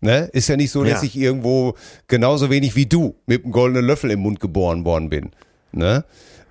Ne? 0.00 0.28
Ist 0.32 0.48
ja 0.48 0.56
nicht 0.56 0.72
so, 0.72 0.82
dass 0.82 1.02
Ja. 1.02 1.06
ich 1.06 1.16
irgendwo 1.16 1.74
genauso 2.08 2.50
wenig 2.50 2.74
wie 2.74 2.86
du 2.86 3.14
mit 3.26 3.44
einem 3.44 3.52
goldenen 3.52 3.84
Löffel 3.84 4.11
im 4.11 4.18
Mund 4.18 4.40
geboren 4.40 4.84
worden 4.84 5.11
bin. 5.11 5.30
Ne? 5.70 6.04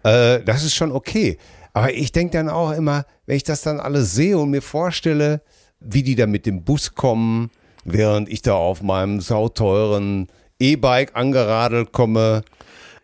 Äh, 0.03 0.39
das 0.41 0.63
ist 0.63 0.73
schon 0.75 0.93
okay. 0.93 1.37
Aber 1.73 1.91
ich 1.93 2.13
denke 2.13 2.31
dann 2.37 2.47
auch 2.47 2.71
immer, 2.71 3.05
wenn 3.25 3.35
ich 3.35 3.43
das 3.43 3.61
dann 3.61 3.81
alles 3.81 4.15
sehe 4.15 4.37
und 4.37 4.51
mir 4.51 4.61
vorstelle, 4.61 5.41
wie 5.81 6.03
die 6.03 6.15
da 6.15 6.27
mit 6.27 6.45
dem 6.45 6.63
Bus 6.63 6.95
kommen, 6.95 7.51
während 7.93 8.29
ich 8.29 8.41
da 8.41 8.53
auf 8.53 8.81
meinem 8.81 9.21
sauteuren 9.21 10.27
E-Bike 10.59 11.15
angeradelt 11.15 11.91
komme. 11.91 12.43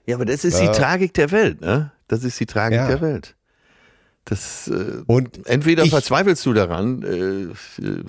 Ja, 0.06 0.16
aber 0.16 0.26
das 0.26 0.44
ist 0.46 0.60
die 0.62 0.68
Tragik 0.68 1.14
der 1.14 1.32
Welt, 1.32 1.62
ne? 1.62 1.92
Das 2.08 2.24
ist 2.24 2.40
die 2.40 2.46
Tragik 2.46 2.78
Ja. 2.78 2.88
der 2.88 3.02
Welt. 3.02 3.36
Das, 4.26 4.68
äh, 4.68 5.04
Und 5.08 5.46
entweder 5.48 5.84
ich- 5.84 5.90
verzweifelst 5.92 6.46
du 6.46 6.54
daran, 6.54 7.04
äh, 7.04 7.84
äh, 7.84 8.04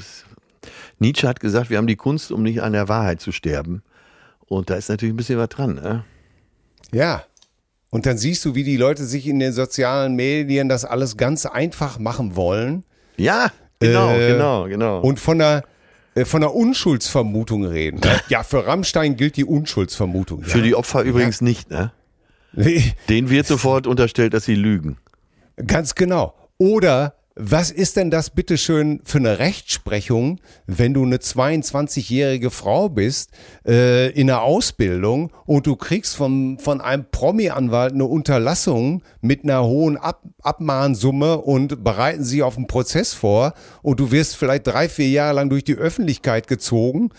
Nietzsche 0.99 1.29
hat 1.29 1.41
gesagt, 1.41 1.71
wir 1.71 1.79
haben 1.79 1.87
die 1.87 1.97
Kunst, 1.97 2.33
um 2.33 2.43
nicht 2.43 2.63
an 2.63 2.73
der 2.73 2.89
Wahrheit 2.89 3.21
zu 3.21 3.33
sterben. 3.33 3.83
Und 4.47 4.71
da 4.71 4.75
ist 4.77 4.89
natürlich 4.89 5.13
ein 5.13 5.17
bisschen 5.17 5.39
was 5.39 5.49
dran, 5.51 5.75
ne? 5.75 6.05
Ja. 6.93 7.25
Und 7.91 8.07
dann 8.07 8.19
siehst 8.19 8.45
du, 8.45 8.55
wie 8.55 8.65
die 8.65 8.77
Leute 8.77 9.05
sich 9.05 9.27
in 9.27 9.39
den 9.39 9.53
sozialen 9.53 10.15
Medien 10.17 10.69
das 10.69 10.85
alles 10.85 11.17
ganz 11.17 11.47
einfach 11.47 11.99
machen 11.99 12.37
wollen 12.37 12.85
Ja, 13.17 13.51
genau, 13.79 14.11
Äh, 14.15 14.33
genau, 14.33 14.65
genau. 14.69 15.01
und 15.01 15.19
von 15.21 15.39
der, 15.39 15.59
äh, 15.59 15.63
von 16.25 16.41
der 16.41 16.55
Unschuldsvermutung 16.55 17.65
reden. 17.65 18.01
Ja, 18.29 18.43
für 18.43 18.67
Rammstein 18.67 19.17
gilt 19.17 19.37
die 19.37 19.45
Unschuldsvermutung. 19.45 20.43
Für 20.43 20.59
ja. 20.59 20.65
die 20.65 20.75
Opfer 20.75 21.03
übrigens 21.03 21.41
nicht, 21.41 21.71
ne? 21.71 21.93
die 22.53 22.93
Denen 23.09 23.29
wird 23.29 23.47
sofort 23.47 23.87
unterstellt, 23.87 24.33
dass 24.33 24.45
sie 24.45 24.55
lügen. 24.55 24.97
Ganz 25.67 25.95
genau. 25.95 26.35
Oder 26.59 27.16
was 27.39 27.71
ist 27.71 27.97
denn 27.97 28.11
das 28.11 28.31
bitteschön 28.31 29.01
für 29.05 29.19
eine 29.19 29.39
Rechtsprechung, 29.39 30.41
wenn 30.67 30.95
du 30.95 31.05
eine 31.05 31.19
22-jährige 31.19 32.51
Frau 32.51 32.89
bist 32.89 33.31
äh, 33.67 34.11
in 34.13 34.29
der 34.29 34.41
Ausbildung 34.41 35.31
und 35.45 35.67
du 35.67 35.77
kriegst 35.77 36.17
vom, 36.17 36.59
von 36.59 36.81
einem 36.81 37.05
Promi-Anwalt 37.11 37.93
eine 37.93 38.07
Unterlassung 38.07 39.03
mit 39.21 39.45
einer 39.45 39.65
hohen 39.65 39.99
Ab 39.99 40.23
Abmahnsumme 40.41 41.39
und 41.39 41.85
bereiten 41.85 42.25
sie 42.25 42.43
auf 42.43 42.57
einen 42.57 42.69
Prozess 42.69 43.13
vor 43.13 43.53
und 43.83 44.01
du 44.01 44.13
wirst 44.13 44.37
vielleicht 44.37 44.67
drei, 44.67 44.89
vier 44.89 45.11
Jahre 45.11 45.35
lang 45.35 45.51
durch 45.51 45.65
die 45.65 45.75
Öffentlichkeit 45.75 46.47
gezogen, 46.47 47.11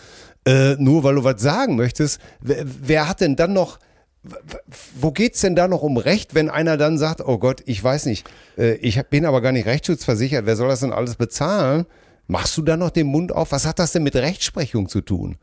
äh, 0.48 0.76
nur 0.80 1.04
weil 1.04 1.16
du 1.16 1.24
was 1.26 1.42
sagen 1.42 1.76
möchtest. 1.76 2.20
Wer, 2.42 2.64
wer 2.66 3.10
hat 3.10 3.22
denn 3.22 3.36
dann 3.36 3.54
noch 3.54 3.80
wo 5.00 5.12
geht's 5.12 5.42
denn 5.42 5.56
da 5.56 5.68
noch 5.68 5.82
um 5.82 5.98
Recht, 5.98 6.36
wenn 6.36 6.50
einer 6.50 6.78
dann 6.78 6.98
sagt, 6.98 7.22
oh 7.22 7.38
Gott, 7.38 7.62
ich 7.66 7.84
weiß 7.84 8.06
nicht, 8.06 8.30
äh, 8.58 8.76
ich 8.76 9.02
bin 9.10 9.26
aber 9.26 9.42
gar 9.42 9.52
nicht 9.52 9.66
rechtsschutzversichert, 9.66 10.46
wer 10.46 10.56
soll 10.56 10.68
das 10.70 10.82
denn 10.82 10.94
alles 10.94 11.16
bezahlen? 11.16 11.86
Machst 12.28 12.58
du 12.58 12.62
da 12.62 12.76
noch 12.78 12.90
den 12.90 13.08
Mund 13.08 13.32
auf? 13.32 13.52
Was 13.52 13.66
hat 13.66 13.80
das 13.80 13.94
denn 13.94 14.04
mit 14.04 14.16
Rechtsprechung 14.16 14.90
zu 14.90 15.02
tun? 15.02 15.38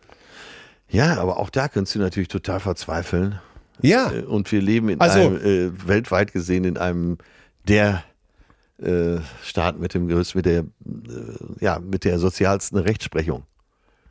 Ja, 0.90 1.16
aber 1.18 1.38
auch 1.38 1.50
da 1.50 1.68
könntest 1.68 1.94
du 1.94 1.98
natürlich 1.98 2.28
total 2.28 2.60
verzweifeln. 2.60 3.40
Ja, 3.80 4.12
Äh, 4.12 4.20
Und 4.22 4.50
wir 4.52 4.60
leben 4.60 4.88
in 4.90 5.00
Also- 5.00 5.18
einem, 5.20 5.36
äh, 5.76 5.88
weltweit 5.88 6.32
gesehen 6.32 6.64
in 6.64 6.76
einem 6.78 7.18
der 7.66 8.04
äh, 8.82 9.20
Staat 9.44 9.78
mit 9.78 9.94
dem 9.94 10.08
größten, 10.08 10.38
mit 10.40 10.46
der, 10.46 10.58
äh, 10.60 10.64
ja, 11.64 11.78
mit 11.78 12.04
der 12.04 12.18
sozialsten 12.18 12.76
Rechtsprechung. 12.76 13.44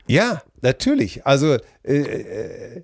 ja, 0.07 0.41
natürlich. 0.61 1.25
Also, 1.27 1.55
äh, 1.83 1.97
äh, 1.97 2.83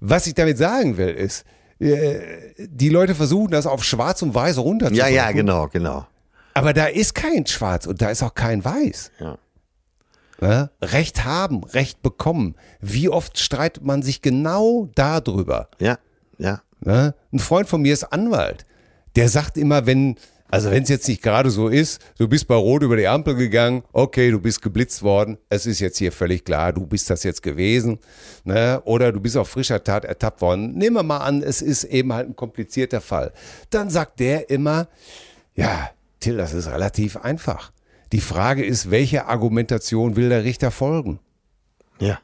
was 0.00 0.26
ich 0.26 0.34
damit 0.34 0.58
sagen 0.58 0.96
will, 0.96 1.08
ist, 1.10 1.44
äh, 1.78 2.18
die 2.58 2.88
Leute 2.88 3.14
versuchen 3.14 3.50
das 3.52 3.66
auf 3.66 3.84
schwarz 3.84 4.22
und 4.22 4.34
weiß 4.34 4.56
Ja, 4.56 4.62
runterzubrechen. 4.62 5.14
ja, 5.14 5.32
genau, 5.32 5.68
genau. 5.68 6.06
Aber 6.54 6.72
da 6.72 6.86
ist 6.86 7.14
kein 7.14 7.46
Schwarz 7.46 7.86
und 7.86 8.02
da 8.02 8.10
ist 8.10 8.22
auch 8.22 8.34
kein 8.34 8.64
Weiß. 8.64 9.12
Ja. 9.20 9.38
Ne? 10.40 10.70
Recht 10.82 11.24
haben, 11.24 11.64
Recht 11.64 12.02
bekommen. 12.02 12.54
Wie 12.80 13.08
oft 13.08 13.38
streitet 13.38 13.84
man 13.84 14.02
sich 14.02 14.22
genau 14.22 14.88
darüber? 14.94 15.68
Ja, 15.78 15.98
ja. 16.38 16.62
Ne? 16.80 17.14
Ein 17.32 17.38
Freund 17.38 17.68
von 17.68 17.82
mir 17.82 17.92
ist 17.92 18.04
Anwalt. 18.04 18.64
Der 19.16 19.28
sagt 19.28 19.58
immer, 19.58 19.84
wenn, 19.86 20.16
also 20.50 20.70
wenn 20.70 20.82
es 20.82 20.88
jetzt 20.88 21.08
nicht 21.08 21.22
gerade 21.22 21.50
so 21.50 21.68
ist, 21.68 22.00
du 22.18 22.28
bist 22.28 22.46
bei 22.48 22.54
Rot 22.54 22.82
über 22.82 22.96
die 22.96 23.06
Ampel 23.06 23.34
gegangen, 23.34 23.82
okay, 23.92 24.30
du 24.30 24.40
bist 24.40 24.62
geblitzt 24.62 25.02
worden, 25.02 25.38
es 25.48 25.66
ist 25.66 25.80
jetzt 25.80 25.98
hier 25.98 26.12
völlig 26.12 26.44
klar, 26.44 26.72
du 26.72 26.86
bist 26.86 27.10
das 27.10 27.22
jetzt 27.22 27.42
gewesen, 27.42 27.98
ne? 28.44 28.80
oder 28.84 29.12
du 29.12 29.20
bist 29.20 29.36
auf 29.36 29.48
frischer 29.48 29.82
Tat 29.82 30.04
ertappt 30.04 30.40
worden. 30.40 30.72
Nehmen 30.72 30.96
wir 30.96 31.02
mal 31.02 31.18
an, 31.18 31.42
es 31.42 31.62
ist 31.62 31.84
eben 31.84 32.12
halt 32.12 32.28
ein 32.28 32.36
komplizierter 32.36 33.00
Fall. 33.00 33.32
Dann 33.70 33.90
sagt 33.90 34.20
der 34.20 34.50
immer, 34.50 34.88
ja, 35.54 35.90
Till, 36.20 36.36
das 36.36 36.52
ist 36.52 36.68
relativ 36.68 37.16
einfach. 37.16 37.72
Die 38.12 38.20
Frage 38.20 38.64
ist, 38.64 38.90
welche 38.90 39.26
Argumentation 39.26 40.16
will 40.16 40.28
der 40.28 40.44
Richter 40.44 40.70
folgen? 40.70 41.20
Ja, 41.98 42.18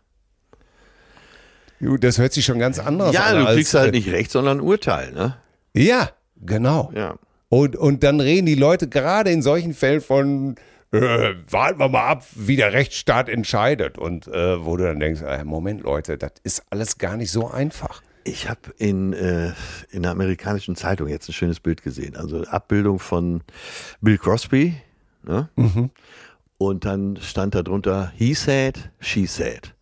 Das 1.80 2.18
hört 2.18 2.32
sich 2.32 2.44
schon 2.44 2.58
ganz 2.58 2.78
anders 2.78 3.12
ja 3.12 3.24
an. 3.24 3.40
du 3.40 3.46
als, 3.46 3.56
kriegst 3.56 3.74
halt 3.74 3.92
nicht 3.92 4.10
Recht, 4.10 4.30
sondern 4.30 4.60
Urteil, 4.60 5.12
ne? 5.12 5.36
Ja, 5.74 6.10
genau. 6.36 6.90
Ja. 6.94 7.16
Und, 7.48 7.76
und 7.76 8.02
dann 8.02 8.20
reden 8.20 8.46
die 8.46 8.54
Leute 8.54 8.88
gerade 8.88 9.30
in 9.30 9.42
solchen 9.42 9.72
Fällen 9.74 10.00
von, 10.00 10.56
äh, 10.92 11.34
warten 11.48 11.78
wir 11.78 11.88
mal 11.88 12.06
ab, 12.08 12.24
wie 12.34 12.56
der 12.56 12.72
Rechtsstaat 12.72 13.28
entscheidet. 13.28 13.98
Und 13.98 14.26
äh, 14.28 14.64
wo 14.64 14.76
du 14.76 14.84
dann 14.84 14.98
denkst, 15.00 15.22
äh, 15.22 15.44
Moment 15.44 15.82
Leute, 15.82 16.18
das 16.18 16.32
ist 16.42 16.62
alles 16.70 16.98
gar 16.98 17.16
nicht 17.16 17.30
so 17.30 17.48
einfach. 17.48 18.02
Ich 18.24 18.48
habe 18.48 18.60
in, 18.78 19.12
äh, 19.12 19.52
in 19.90 20.02
der 20.02 20.10
amerikanischen 20.10 20.74
Zeitung 20.74 21.06
jetzt 21.08 21.28
ein 21.28 21.32
schönes 21.32 21.60
Bild 21.60 21.82
gesehen. 21.82 22.16
Also 22.16 22.42
Abbildung 22.44 22.98
von 22.98 23.42
Bill 24.00 24.18
Crosby. 24.18 24.74
Ne? 25.22 25.48
Und 26.58 26.84
dann 26.84 27.18
stand 27.20 27.54
da 27.54 27.62
drunter, 27.62 28.12
he 28.16 28.34
said, 28.34 28.90
she 28.98 29.26
said. 29.26 29.74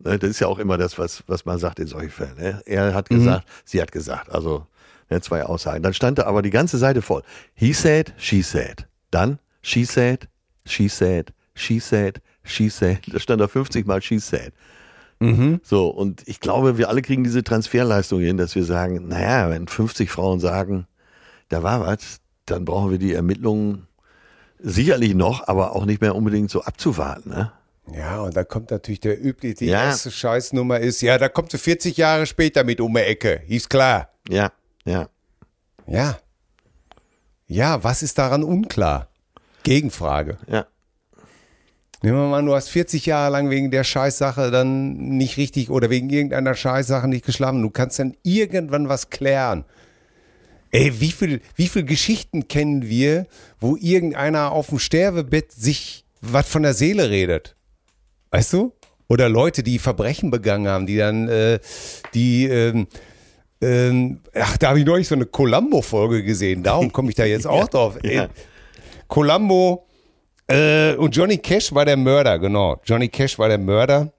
Ne, 0.00 0.18
Das 0.18 0.30
ist 0.30 0.40
ja 0.40 0.48
auch 0.48 0.58
immer 0.58 0.76
das, 0.78 0.98
was, 0.98 1.22
was 1.28 1.44
man 1.44 1.58
sagt 1.58 1.78
in 1.78 1.86
solchen 1.86 2.10
Fällen. 2.10 2.36
Ne? 2.36 2.62
Er 2.66 2.94
hat 2.94 3.08
gesagt, 3.08 3.46
sie 3.64 3.80
hat 3.80 3.92
gesagt. 3.92 4.30
Also 4.30 4.66
ne, 5.10 5.20
zwei 5.20 5.42
Aussagen. 5.44 5.82
Dann 5.82 5.94
stand 5.94 6.18
da 6.18 6.24
aber 6.24 6.42
die 6.42 6.50
ganze 6.50 6.78
Seite 6.78 7.02
voll. 7.02 7.22
He 7.54 7.72
said, 7.72 8.12
she 8.16 8.42
said. 8.42 8.86
Dann 9.10 9.38
she 9.62 9.84
said, 9.84 10.28
she 10.66 10.88
said, 10.88 11.32
she 11.54 11.78
said, 11.80 12.20
she 12.44 12.68
said. 12.68 12.98
Da 13.12 13.18
stand 13.18 13.40
da 13.40 13.48
50 13.48 13.86
Mal 13.86 14.02
she 14.02 14.18
said. 14.18 14.52
So, 15.62 15.88
und 15.88 16.22
ich 16.26 16.40
glaube, 16.40 16.76
wir 16.76 16.90
alle 16.90 17.00
kriegen 17.00 17.24
diese 17.24 17.42
Transferleistung 17.42 18.20
hin, 18.20 18.36
dass 18.36 18.54
wir 18.56 18.64
sagen, 18.64 19.08
naja, 19.08 19.48
wenn 19.48 19.66
50 19.68 20.10
Frauen 20.10 20.38
sagen, 20.38 20.86
da 21.48 21.62
war 21.62 21.80
was, 21.80 22.18
dann 22.44 22.66
brauchen 22.66 22.90
wir 22.90 22.98
die 22.98 23.14
Ermittlungen 23.14 23.86
sicherlich 24.58 25.14
noch, 25.14 25.48
aber 25.48 25.74
auch 25.74 25.86
nicht 25.86 26.02
mehr 26.02 26.14
unbedingt 26.14 26.50
so 26.50 26.62
abzuwarten. 26.62 27.30
Ne? 27.30 27.52
Ja, 27.94 28.20
und 28.20 28.36
da 28.36 28.44
kommt 28.44 28.70
natürlich 28.70 29.00
der 29.00 29.18
übliche, 29.22 29.54
die 29.54 29.66
Ja. 29.66 29.84
erste 29.84 30.10
Scheißnummer 30.10 30.80
ist, 30.80 31.00
ja, 31.00 31.16
da 31.16 31.30
kommt 31.30 31.52
sie 31.52 31.58
40 31.58 31.96
Jahre 31.96 32.26
später 32.26 32.62
mit 32.64 32.80
um 32.82 32.92
die 32.92 33.00
Ecke. 33.00 33.40
Hieß 33.46 33.68
klar. 33.70 34.10
Ja, 34.28 34.52
ja. 34.84 35.08
Ja. 35.86 36.18
Ja, 37.46 37.84
was 37.84 38.02
ist 38.02 38.18
daran 38.18 38.42
unklar? 38.42 39.08
Gegenfrage. 39.62 40.38
Ja. 40.48 40.66
Nehmen 42.02 42.18
wir 42.18 42.28
mal, 42.28 42.38
an, 42.40 42.46
du 42.46 42.54
hast 42.54 42.68
40 42.68 43.06
Jahre 43.06 43.32
lang 43.32 43.48
wegen 43.48 43.70
der 43.70 43.82
Scheißsache 43.82 44.50
dann 44.50 44.94
nicht 45.16 45.38
richtig 45.38 45.70
oder 45.70 45.88
wegen 45.88 46.10
irgendeiner 46.10 46.54
Scheißsache 46.54 47.08
nicht 47.08 47.24
geschlafen. 47.24 47.62
Du 47.62 47.70
kannst 47.70 47.98
dann 47.98 48.14
irgendwann 48.22 48.90
was 48.90 49.08
klären. 49.08 49.64
Ey, 50.70 51.00
wie 51.00 51.12
viel, 51.12 51.40
wie 51.54 51.68
viel 51.68 51.84
Geschichten 51.84 52.48
kennen 52.48 52.88
wir, 52.88 53.26
wo 53.60 53.76
irgendeiner 53.76 54.52
auf 54.52 54.68
dem 54.68 54.80
Sterbebett 54.80 55.52
sich 55.52 56.04
was 56.20 56.48
von 56.48 56.62
der 56.62 56.74
Seele 56.74 57.08
redet? 57.10 57.56
Weißt 58.32 58.52
du? 58.52 58.72
Oder 59.08 59.28
Leute, 59.28 59.62
die 59.62 59.78
Verbrechen 59.78 60.30
begangen 60.30 60.68
haben, 60.68 60.86
die 60.86 60.96
dann, 60.96 61.28
äh, 61.28 61.58
die, 62.12 62.46
ähm, 62.46 62.86
ähm, 63.64 64.20
ach, 64.34 64.56
da 64.58 64.68
habe 64.68 64.80
ich 64.80 64.84
neulich 64.84 65.08
so 65.08 65.14
eine 65.14 65.26
Columbo-Folge 65.26 66.22
gesehen. 66.22 66.62
Darum 66.62 66.92
komme 66.92 67.08
ich 67.08 67.14
da 67.14 67.24
jetzt 67.24 67.46
auch 67.46 67.68
drauf. 67.68 67.98
ja. 68.02 68.24
Ey, 68.24 68.28
Columbo 69.08 69.86
äh, 70.48 70.94
und 70.96 71.16
Johnny 71.16 71.38
Cash 71.38 71.72
war 71.72 71.84
der 71.84 71.96
Mörder, 71.96 72.38
genau. 72.38 72.80
Johnny 72.84 73.08
Cash 73.08 73.38
war 73.38 73.48
der 73.48 73.58
Mörder. 73.58 74.12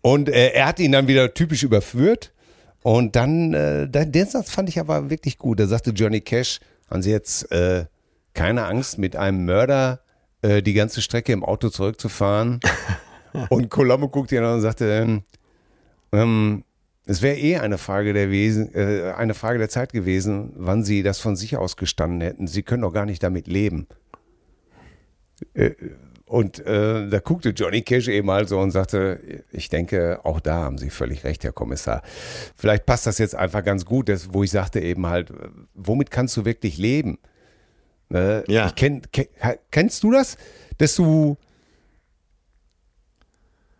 Und 0.00 0.28
äh, 0.28 0.52
er 0.52 0.66
hat 0.66 0.80
ihn 0.80 0.92
dann 0.92 1.06
wieder 1.08 1.34
typisch 1.34 1.62
überführt. 1.62 2.32
Und 2.82 3.16
dann, 3.16 3.52
äh, 3.52 3.88
den 3.88 4.26
Satz 4.26 4.50
fand 4.50 4.68
ich 4.68 4.78
aber 4.78 5.10
wirklich 5.10 5.36
gut. 5.36 5.60
Da 5.60 5.66
sagte 5.66 5.90
Johnny 5.90 6.20
Cash, 6.20 6.60
haben 6.90 7.02
Sie 7.02 7.10
jetzt 7.10 7.50
äh, 7.52 7.84
keine 8.32 8.66
Angst, 8.66 8.98
mit 8.98 9.16
einem 9.16 9.44
Mörder 9.44 10.00
äh, 10.42 10.62
die 10.62 10.72
ganze 10.72 11.02
Strecke 11.02 11.32
im 11.32 11.44
Auto 11.44 11.68
zurückzufahren? 11.68 12.60
und 13.50 13.68
Columbo 13.68 14.08
guckte 14.08 14.36
ihn 14.36 14.44
an 14.44 14.54
und 14.54 14.60
sagte, 14.62 14.90
ähm, 14.90 15.22
ähm, 16.12 16.64
es 17.08 17.22
wäre 17.22 17.38
eh 17.38 17.56
eine 17.56 17.78
Frage 17.78 18.12
der 18.12 18.30
Wesen, 18.30 18.74
äh, 18.74 19.14
eine 19.16 19.32
Frage 19.32 19.58
der 19.58 19.70
Zeit 19.70 19.92
gewesen, 19.92 20.52
wann 20.56 20.84
Sie 20.84 21.02
das 21.02 21.20
von 21.20 21.36
sich 21.36 21.56
aus 21.56 21.78
gestanden 21.78 22.20
hätten. 22.20 22.46
Sie 22.46 22.62
können 22.62 22.82
doch 22.82 22.92
gar 22.92 23.06
nicht 23.06 23.22
damit 23.22 23.46
leben. 23.46 23.86
Äh, 25.54 25.70
und 26.26 26.58
äh, 26.66 27.08
da 27.08 27.20
guckte 27.20 27.50
Johnny 27.50 27.80
Cash 27.80 28.08
eben 28.08 28.30
halt 28.30 28.50
so 28.50 28.58
und 28.60 28.72
sagte, 28.72 29.42
ich 29.50 29.70
denke, 29.70 30.20
auch 30.24 30.38
da 30.38 30.56
haben 30.56 30.76
Sie 30.76 30.90
völlig 30.90 31.24
recht, 31.24 31.44
Herr 31.44 31.52
Kommissar. 31.52 32.02
Vielleicht 32.54 32.84
passt 32.84 33.06
das 33.06 33.16
jetzt 33.16 33.34
einfach 33.34 33.64
ganz 33.64 33.86
gut, 33.86 34.10
dass, 34.10 34.34
wo 34.34 34.42
ich 34.42 34.50
sagte 34.50 34.78
eben 34.80 35.06
halt, 35.06 35.32
womit 35.72 36.10
kannst 36.10 36.36
du 36.36 36.44
wirklich 36.44 36.76
leben? 36.76 37.16
Ne? 38.10 38.44
Ja. 38.48 38.70
Kenn, 38.70 39.00
kenn, 39.12 39.28
kennst 39.70 40.02
du 40.02 40.10
das, 40.10 40.36
dass 40.76 40.94
du 40.94 41.38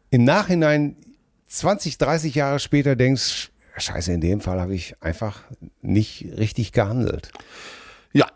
im 0.09 0.25
Nachhinein 0.25 0.97
20, 1.49 1.99
30 1.99 2.35
Jahre 2.35 2.59
später 2.59 2.95
denkst, 2.97 3.51
scheiße, 3.77 4.13
in 4.13 4.21
dem 4.21 4.41
Fall 4.41 4.61
habe 4.61 4.75
ich 4.75 4.95
einfach 5.03 5.43
nicht 5.83 6.27
richtig 6.37 6.73
gehandelt. 6.73 7.31
Ja, 8.13 8.27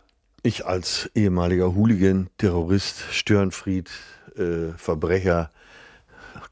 ich 0.43 0.65
als 0.67 1.11
ehemaliger 1.15 1.75
Hooligan, 1.75 2.29
Terrorist, 2.39 3.03
Störenfried, 3.11 3.91
äh, 4.37 4.73
Verbrecher, 4.77 5.51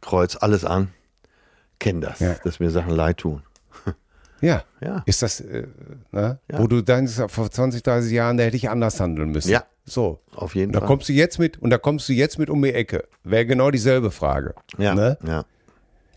kreuz 0.00 0.36
alles 0.36 0.64
an, 0.64 0.88
kenne 1.78 2.00
das, 2.00 2.20
Ja. 2.20 2.34
dass 2.44 2.60
mir 2.60 2.70
Sachen 2.70 2.90
leid 2.94 3.18
tun. 3.18 3.42
Ja. 4.42 4.64
Ja. 4.80 5.02
Ist 5.04 5.20
das, 5.20 5.40
äh, 5.42 5.66
ne? 6.12 6.38
Ja. 6.50 6.58
wo 6.58 6.66
du 6.66 6.80
denkst, 6.80 7.12
vor 7.28 7.50
20, 7.50 7.82
30 7.82 8.10
Jahren, 8.10 8.38
da 8.38 8.44
hätte 8.44 8.56
ich 8.56 8.70
anders 8.70 8.98
handeln 8.98 9.32
müssen. 9.32 9.50
Ja. 9.50 9.64
So. 9.84 10.22
Auf 10.34 10.54
jeden 10.54 10.68
Und 10.70 10.76
da 10.76 10.78
Fall. 10.80 10.86
kommst 10.86 11.10
du 11.10 11.12
jetzt 11.12 11.38
mit, 11.38 11.58
und 11.58 11.68
da 11.68 11.76
kommst 11.76 12.08
du 12.08 12.14
jetzt 12.14 12.38
mit 12.38 12.48
um 12.48 12.62
die 12.62 12.72
Ecke. 12.72 13.06
Wäre 13.22 13.44
genau 13.44 13.70
dieselbe 13.70 14.10
Frage. 14.10 14.54
ja, 14.78 14.94
Ne? 14.94 15.18
ja. 15.26 15.44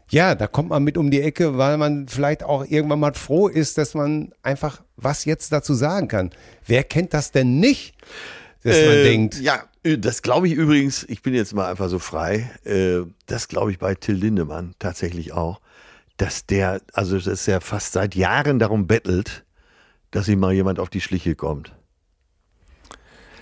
Ja, 0.09 0.35
da 0.35 0.47
kommt 0.47 0.69
man 0.69 0.83
mit 0.83 0.97
um 0.97 1.09
die 1.09 1.21
Ecke, 1.21 1.57
weil 1.57 1.77
man 1.77 2.07
vielleicht 2.07 2.43
auch 2.43 2.65
irgendwann 2.65 2.99
mal 2.99 3.13
froh 3.13 3.47
ist, 3.47 3.77
dass 3.77 3.93
man 3.93 4.31
einfach 4.43 4.81
was 4.95 5.25
jetzt 5.25 5.51
dazu 5.51 5.73
sagen 5.73 6.07
kann. 6.07 6.29
Wer 6.67 6.83
kennt 6.83 7.13
das 7.13 7.31
denn 7.31 7.59
nicht? 7.59 7.95
Dass 8.63 8.77
man 8.77 8.95
Äh, 8.95 9.03
denkt, 9.03 9.39
Ja, 9.41 9.63
äh, 9.83 9.97
das 9.97 10.21
glaube 10.21 10.47
ich 10.47 10.53
übrigens, 10.53 11.03
ich 11.09 11.21
bin 11.21 11.33
jetzt 11.33 11.53
mal 11.53 11.69
einfach 11.69 11.89
so 11.89 11.99
frei, 11.99 12.49
äh, 12.63 12.99
das 13.25 13.47
glaube 13.47 13.71
ich 13.71 13.79
bei 13.79 13.95
Till 13.95 14.15
Lindemann 14.15 14.75
tatsächlich 14.79 15.33
auch, 15.33 15.59
dass 16.17 16.45
der, 16.45 16.81
also 16.93 17.17
dass 17.19 17.47
er 17.47 17.59
fast 17.59 17.93
seit 17.93 18.13
Jahren 18.15 18.59
darum 18.59 18.87
bettelt, 18.87 19.43
dass 20.11 20.27
ihm 20.27 20.39
mal 20.39 20.53
jemand 20.53 20.79
auf 20.79 20.89
die 20.89 21.01
Schliche 21.01 21.35
kommt. 21.35 21.73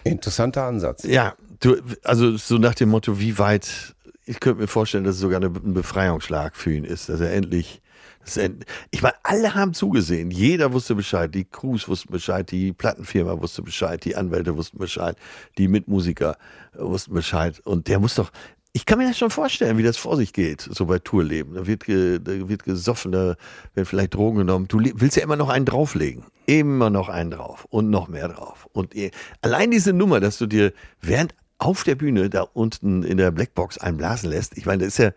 interessanter 0.03 0.63
Ansatz. 0.63 1.03
Ja, 1.03 1.35
du, 1.59 1.75
also 2.03 2.37
so 2.37 2.57
nach 2.57 2.73
dem 2.75 2.89
Motto, 2.89 3.19
wie 3.19 3.37
weit, 3.37 3.93
ich 4.31 4.39
könnte 4.39 4.61
mir 4.61 4.67
vorstellen, 4.67 5.03
dass 5.03 5.15
es 5.15 5.21
sogar 5.21 5.41
ein 5.41 5.73
Befreiungsschlag 5.73 6.55
für 6.55 6.73
ihn 6.73 6.85
ist, 6.85 7.09
dass 7.09 7.19
er 7.19 7.33
endlich, 7.33 7.81
dass 8.23 8.37
er, 8.37 8.51
ich 8.89 9.01
meine, 9.01 9.15
alle 9.23 9.53
haben 9.53 9.73
zugesehen, 9.73 10.31
jeder 10.31 10.71
wusste 10.71 10.95
Bescheid, 10.95 11.35
die 11.35 11.43
Crews 11.43 11.89
wussten 11.89 12.13
Bescheid, 12.13 12.49
die 12.49 12.71
Plattenfirma 12.71 13.41
wusste 13.41 13.61
Bescheid, 13.61 14.05
die 14.05 14.15
Anwälte 14.15 14.55
wussten 14.55 14.77
Bescheid, 14.77 15.17
die 15.57 15.67
Mitmusiker 15.67 16.37
äh, 16.73 16.79
wussten 16.79 17.13
Bescheid 17.13 17.59
und 17.65 17.89
der 17.89 17.99
muss 17.99 18.15
doch, 18.15 18.31
ich 18.71 18.85
kann 18.85 18.99
mir 18.99 19.07
das 19.09 19.17
schon 19.17 19.31
vorstellen, 19.31 19.77
wie 19.77 19.83
das 19.83 19.97
vor 19.97 20.15
sich 20.15 20.31
geht, 20.31 20.61
so 20.61 20.85
bei 20.85 20.97
Tourleben. 20.97 21.55
Da 21.55 21.67
wird, 21.67 21.83
ge, 21.83 22.19
da 22.23 22.47
wird 22.47 22.63
gesoffen, 22.63 23.11
da 23.11 23.35
werden 23.73 23.85
vielleicht 23.85 24.13
Drogen 24.13 24.37
genommen. 24.37 24.69
Du 24.69 24.79
willst 24.79 25.17
ja 25.17 25.23
immer 25.23 25.35
noch 25.35 25.49
einen 25.49 25.65
drauflegen. 25.65 26.23
Immer 26.45 26.89
noch 26.89 27.09
einen 27.09 27.31
drauf 27.31 27.65
und 27.69 27.89
noch 27.89 28.07
mehr 28.07 28.29
drauf. 28.29 28.69
Und 28.71 28.95
eh- 28.95 29.11
allein 29.41 29.71
diese 29.71 29.91
Nummer, 29.91 30.21
dass 30.21 30.37
du 30.37 30.47
dir 30.47 30.71
während 31.01 31.35
auf 31.61 31.83
der 31.83 31.95
Bühne 31.95 32.29
da 32.29 32.41
unten 32.41 33.03
in 33.03 33.17
der 33.17 33.31
Blackbox 33.31 33.77
einblasen 33.77 34.29
lässt, 34.29 34.57
ich 34.57 34.65
meine, 34.65 34.83
das 34.83 34.93
ist 34.93 34.97
ja, 34.97 35.11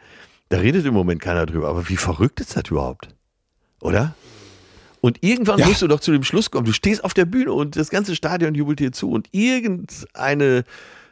da 0.51 0.59
redet 0.59 0.85
im 0.85 0.95
Moment 0.95 1.21
keiner 1.23 1.47
drüber, 1.47 1.69
aber 1.69 1.89
wie 1.89 1.97
verrückt 1.97 2.41
ist 2.41 2.57
das 2.57 2.65
überhaupt? 2.71 3.09
Oder? 3.81 4.15
Und 5.01 5.23
irgendwann 5.23 5.59
Ja. 5.59 5.67
musst 5.67 5.83
du 5.83 5.89
doch 5.89 6.01
zu 6.01 6.13
dem 6.13 6.23
Schluss 6.23 6.51
kommen, 6.51 6.65
du 6.67 6.73
stehst 6.73 7.03
auf 7.05 7.15
der 7.15 7.25
Bühne 7.25 7.53
und 7.53 7.77
das 7.77 7.91
ganze 7.91 8.15
Stadion 8.15 8.55
jubelt 8.55 8.79
dir 8.79 8.93
zu 8.93 9.11
und 9.11 9.29
irgendeine 9.33 10.65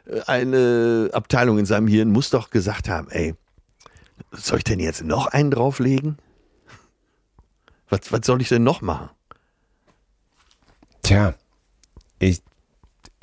äh, 0.05 0.21
eine 0.27 1.09
Abteilung 1.13 1.57
in 1.59 1.65
seinem 1.65 1.87
Hirn 1.87 2.11
muss 2.11 2.29
doch 2.29 2.49
gesagt 2.49 2.89
haben, 2.89 3.09
ey, 3.09 3.35
soll 4.31 4.59
ich 4.59 4.63
denn 4.63 4.79
jetzt 4.79 5.03
noch 5.03 5.27
einen 5.27 5.51
drauflegen? 5.51 6.17
Was, 7.89 8.11
was 8.11 8.21
soll 8.25 8.41
ich 8.41 8.49
denn 8.49 8.63
noch 8.63 8.81
machen? 8.81 9.09
Tja, 11.03 11.33
ich, 12.19 12.41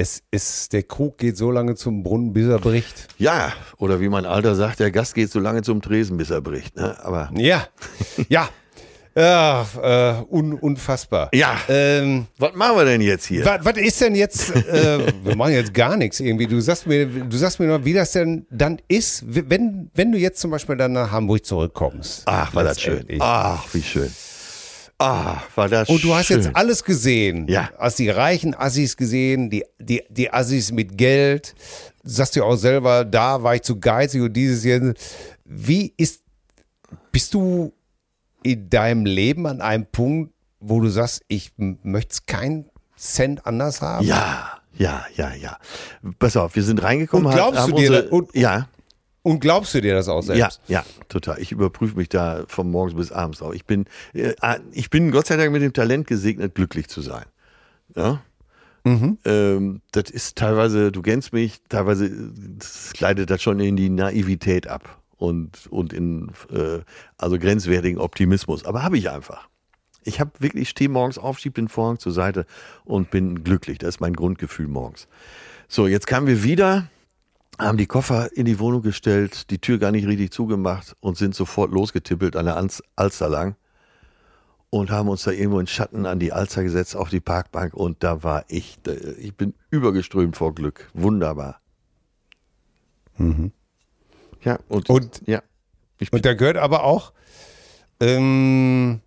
es 0.01 0.23
ist, 0.31 0.73
der 0.73 0.83
Krug 0.83 1.19
geht 1.19 1.37
so 1.37 1.51
lange 1.51 1.75
zum 1.75 2.03
Brunnen, 2.03 2.33
bis 2.33 2.49
er 2.49 2.59
bricht. 2.59 3.09
Ja, 3.19 3.53
oder 3.77 4.01
wie 4.01 4.09
mein 4.09 4.25
Alter 4.25 4.55
sagt, 4.55 4.81
der 4.81 4.91
Gast 4.91 5.15
geht 5.15 5.31
so 5.31 5.41
lange 5.41 5.61
zum 5.61 5.83
Tresen, 5.83 6.17
bis 6.17 6.31
er 6.31 6.41
bricht. 6.41 6.75
Ne? 6.77 6.97
Aber 7.05 7.31
Ja, 7.37 7.67
ja. 8.31 8.49
Ja, 9.15 9.67
äh, 9.83 10.23
un, 10.35 10.55
unfassbar. 10.55 11.29
ja, 11.35 11.59
Ähm, 11.69 12.29
was 12.39 12.55
machen 12.55 12.77
wir 12.77 12.85
denn 12.87 13.03
jetzt 13.03 13.27
hier? 13.27 13.45
was, 13.45 13.77
ist 13.77 14.01
denn 14.01 14.15
jetzt, 14.15 14.55
äh, 14.55 15.13
wir 15.25 15.37
machen 15.37 15.53
jetzt 15.53 15.75
gar 15.75 15.97
nichts 15.97 16.21
irgendwie. 16.21 16.47
Du 16.47 16.61
sagst 16.61 16.87
mir, 16.87 17.05
du 17.07 17.37
sagst 17.37 17.61
mir 17.61 17.67
noch, 17.67 17.85
wie 17.85 17.93
das 17.93 18.13
denn 18.13 18.47
dann 18.51 18.81
ist, 18.89 19.25
wenn, 19.27 19.91
wenn 19.95 20.13
du 20.13 20.17
jetzt 20.17 20.41
zum 20.41 20.51
Beispiel 20.53 20.77
dann 20.77 20.93
nach 20.93 21.11
Hamburg 21.11 21.45
zurückkommst. 21.45 22.23
Ach, 22.25 22.55
war 22.55 22.65
das 22.65 22.81
schön. 22.81 22.93
Letztendlich. 22.95 23.21
Ach, 23.21 23.67
wie 23.75 23.83
schön. 23.83 24.11
Ach, 25.03 25.43
war 25.57 25.69
das 25.71 25.89
schön. 25.89 25.97
Und 25.97 26.05
du 26.05 26.15
hast 26.15 26.29
jetzt 26.29 26.51
alles 26.55 26.85
gesehen. 26.85 27.49
Ja. 27.49 27.71
Hast 27.79 27.99
die 27.99 28.11
reichen 28.11 28.55
Assis 28.55 28.97
gesehen, 28.99 29.49
die, 29.49 29.65
die, 29.79 30.03
die 30.11 30.31
Assis 30.31 30.73
mit 30.73 30.99
Geld. 30.99 31.55
Du 32.05 32.11
sagst 32.11 32.37
ja 32.37 32.43
auch 32.43 32.57
selber, 32.57 33.07
da 33.07 33.43
war 33.43 33.55
ich 33.55 33.63
zu 33.63 33.81
geizig 33.81 34.21
und 34.21 34.35
dieses 34.35 34.63
hier. 34.63 34.93
Wie 35.45 35.95
ist, 35.97 36.23
bist 37.13 37.33
du 37.33 37.73
in 38.43 38.69
deinem 38.69 39.07
Leben 39.07 39.47
an 39.47 39.63
einem 39.63 39.87
Punkt, 39.87 40.33
wo 40.61 40.81
du 40.81 40.89
sagst, 40.89 41.23
ich 41.29 41.51
möchte 41.57 42.19
keinen 42.27 42.67
Cent 42.97 43.47
anders 43.47 43.81
haben? 43.81 44.05
Ja, 44.07 44.59
ja, 44.77 45.07
ja, 45.17 45.33
ja. 45.35 45.57
Pass 46.19 46.37
auf, 46.37 46.55
wir 46.55 46.63
sind 46.63 46.83
reingekommen. 46.83 47.27
Und 47.27 47.33
glaubst 47.33 47.59
haben 47.61 47.71
du 47.73 47.79
dir 47.79 47.89
unsere, 47.89 48.09
und- 48.11 48.35
ja, 48.37 48.69
Und 49.23 49.41
glaubst 49.41 49.75
du 49.75 49.81
dir 49.81 49.95
das 49.95 50.09
auch 50.09 50.23
ja, 50.23 50.51
selbst? 50.51 50.61
ja, 50.67 50.85
total. 51.09 51.41
Ich 51.41 51.53
überprüfe 51.53 51.97
mich 51.97 52.09
da 52.09 52.45
von 52.49 52.71
morgens 52.71 52.95
bis 52.95 53.13
abends 53.13 53.43
auch. 53.43 53.53
Ich 53.53 53.67
bin, 53.67 53.85
äh, 54.15 54.35
ich 54.73 54.89
bin 54.89 55.11
Gott 55.11 55.27
sei 55.27 55.37
Dank 55.37 55.53
mit 55.53 55.63
dem 55.63 55.73
Talent 55.73 56.07
gesegnet, 56.07 56.55
glücklich 56.55 56.89
zu 56.89 57.03
sein. 57.03 57.25
Ja. 57.95 58.23
Ähm, 58.85 59.83
das 59.93 60.11
ist 60.11 60.37
teilweise, 60.37 60.91
du 60.91 61.03
kennst 61.03 61.33
mich, 61.33 61.61
teilweise 61.69 62.07
äh, 62.07 62.31
das 62.59 62.93
das 63.27 63.43
schon 63.43 63.61
in 63.61 63.77
die 63.77 63.91
Naivität 63.91 64.67
ab 64.67 65.01
und, 65.17 65.67
und 65.71 65.93
in 65.93 66.33
äh, 66.51 66.81
also 67.19 67.39
grenzwertigen 67.39 67.99
Optimismus. 67.99 68.65
Aber 68.65 68.83
habe 68.83 68.97
ich 68.97 69.11
einfach. 69.11 69.49
Ich 70.03 70.19
habe 70.19 70.31
wirklich, 70.39 70.71
stehe 70.71 70.89
morgens 70.89 71.19
auf, 71.19 71.39
schiebe 71.39 71.61
den 71.61 71.69
Vorhang 71.69 71.99
zur 71.99 72.13
Seite 72.13 72.47
und 72.85 73.11
bin 73.11 73.45
glücklich. 73.45 73.79
Das 73.79 73.91
ist 73.91 74.01
mein 74.01 74.15
Grundgefühl 74.15 74.67
morgens. 74.67 75.09
So, 75.69 75.87
jetzt 75.87 76.07
kamen 76.07 76.27
wir 76.27 76.43
wieder, 76.43 76.89
haben 77.61 77.79
die 77.79 77.87
Koffer 77.87 78.35
in 78.37 78.47
die 78.47 78.59
Wohnung 78.59 78.83
gestellt, 78.83 79.51
die 79.51 79.59
Tür 79.59 79.79
gar 79.79 79.91
nicht 79.93 80.07
richtig 80.07 80.33
zugemacht 80.33 80.97
und 81.01 81.17
sind 81.17 81.35
sofort 81.35 81.71
losgetippelt 81.73 82.37
an 82.37 82.47
der 82.47 82.57
Alster 82.97 83.29
lang. 83.29 83.57
und 84.71 84.91
haben 84.91 85.09
uns 85.09 85.25
da 85.25 85.33
irgendwo 85.33 85.59
in 85.59 85.67
Schatten 85.67 86.07
an 86.07 86.21
die 86.21 86.33
Alster 86.33 86.63
gesetzt 86.63 86.95
auf 86.97 87.11
die 87.11 87.21
Parkbank 87.21 87.75
und 87.75 88.03
da 88.05 88.23
war 88.23 88.45
ich, 88.49 88.79
ich 89.19 89.37
bin 89.37 89.55
übergeströmt 89.71 90.37
vor 90.37 90.55
Glück. 90.55 90.89
Wunderbar. 90.95 91.61
Mhm. 93.19 93.53
Ja, 94.43 94.59
und, 94.69 94.89
und, 94.89 95.23
ja, 95.27 95.43
und 96.13 96.25
da 96.25 96.35
gehört 96.35 96.57
aber 96.57 96.85
auch, 96.85 97.13
ähm, 97.99 99.01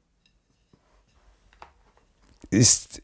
ist, 2.51 3.01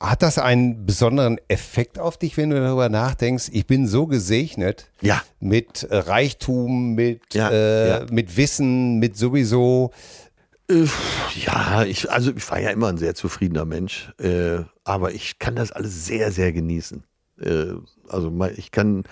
hat 0.00 0.22
das 0.22 0.38
einen 0.38 0.86
besonderen 0.86 1.38
Effekt 1.48 1.98
auf 1.98 2.16
dich, 2.16 2.36
wenn 2.36 2.50
du 2.50 2.60
darüber 2.60 2.88
nachdenkst? 2.88 3.50
Ich 3.52 3.66
bin 3.66 3.86
so 3.86 4.06
gesegnet 4.06 4.90
ja. 5.00 5.22
mit 5.40 5.82
äh, 5.84 5.96
Reichtum, 5.96 6.94
mit, 6.94 7.34
ja, 7.34 7.50
äh, 7.50 7.88
ja. 7.88 8.06
mit 8.10 8.36
Wissen, 8.36 8.98
mit 8.98 9.16
sowieso. 9.16 9.90
Äh, 10.70 10.86
ja, 11.44 11.84
ich, 11.84 12.10
also 12.10 12.32
ich 12.34 12.48
war 12.50 12.60
ja 12.60 12.70
immer 12.70 12.88
ein 12.88 12.98
sehr 12.98 13.14
zufriedener 13.14 13.64
Mensch, 13.64 14.12
äh, 14.18 14.60
aber 14.84 15.12
ich 15.12 15.38
kann 15.38 15.56
das 15.56 15.72
alles 15.72 16.06
sehr, 16.06 16.30
sehr 16.30 16.52
genießen. 16.52 17.02
Äh, 17.40 17.72
also 18.08 18.32
ich 18.56 18.70
kann 18.70 19.04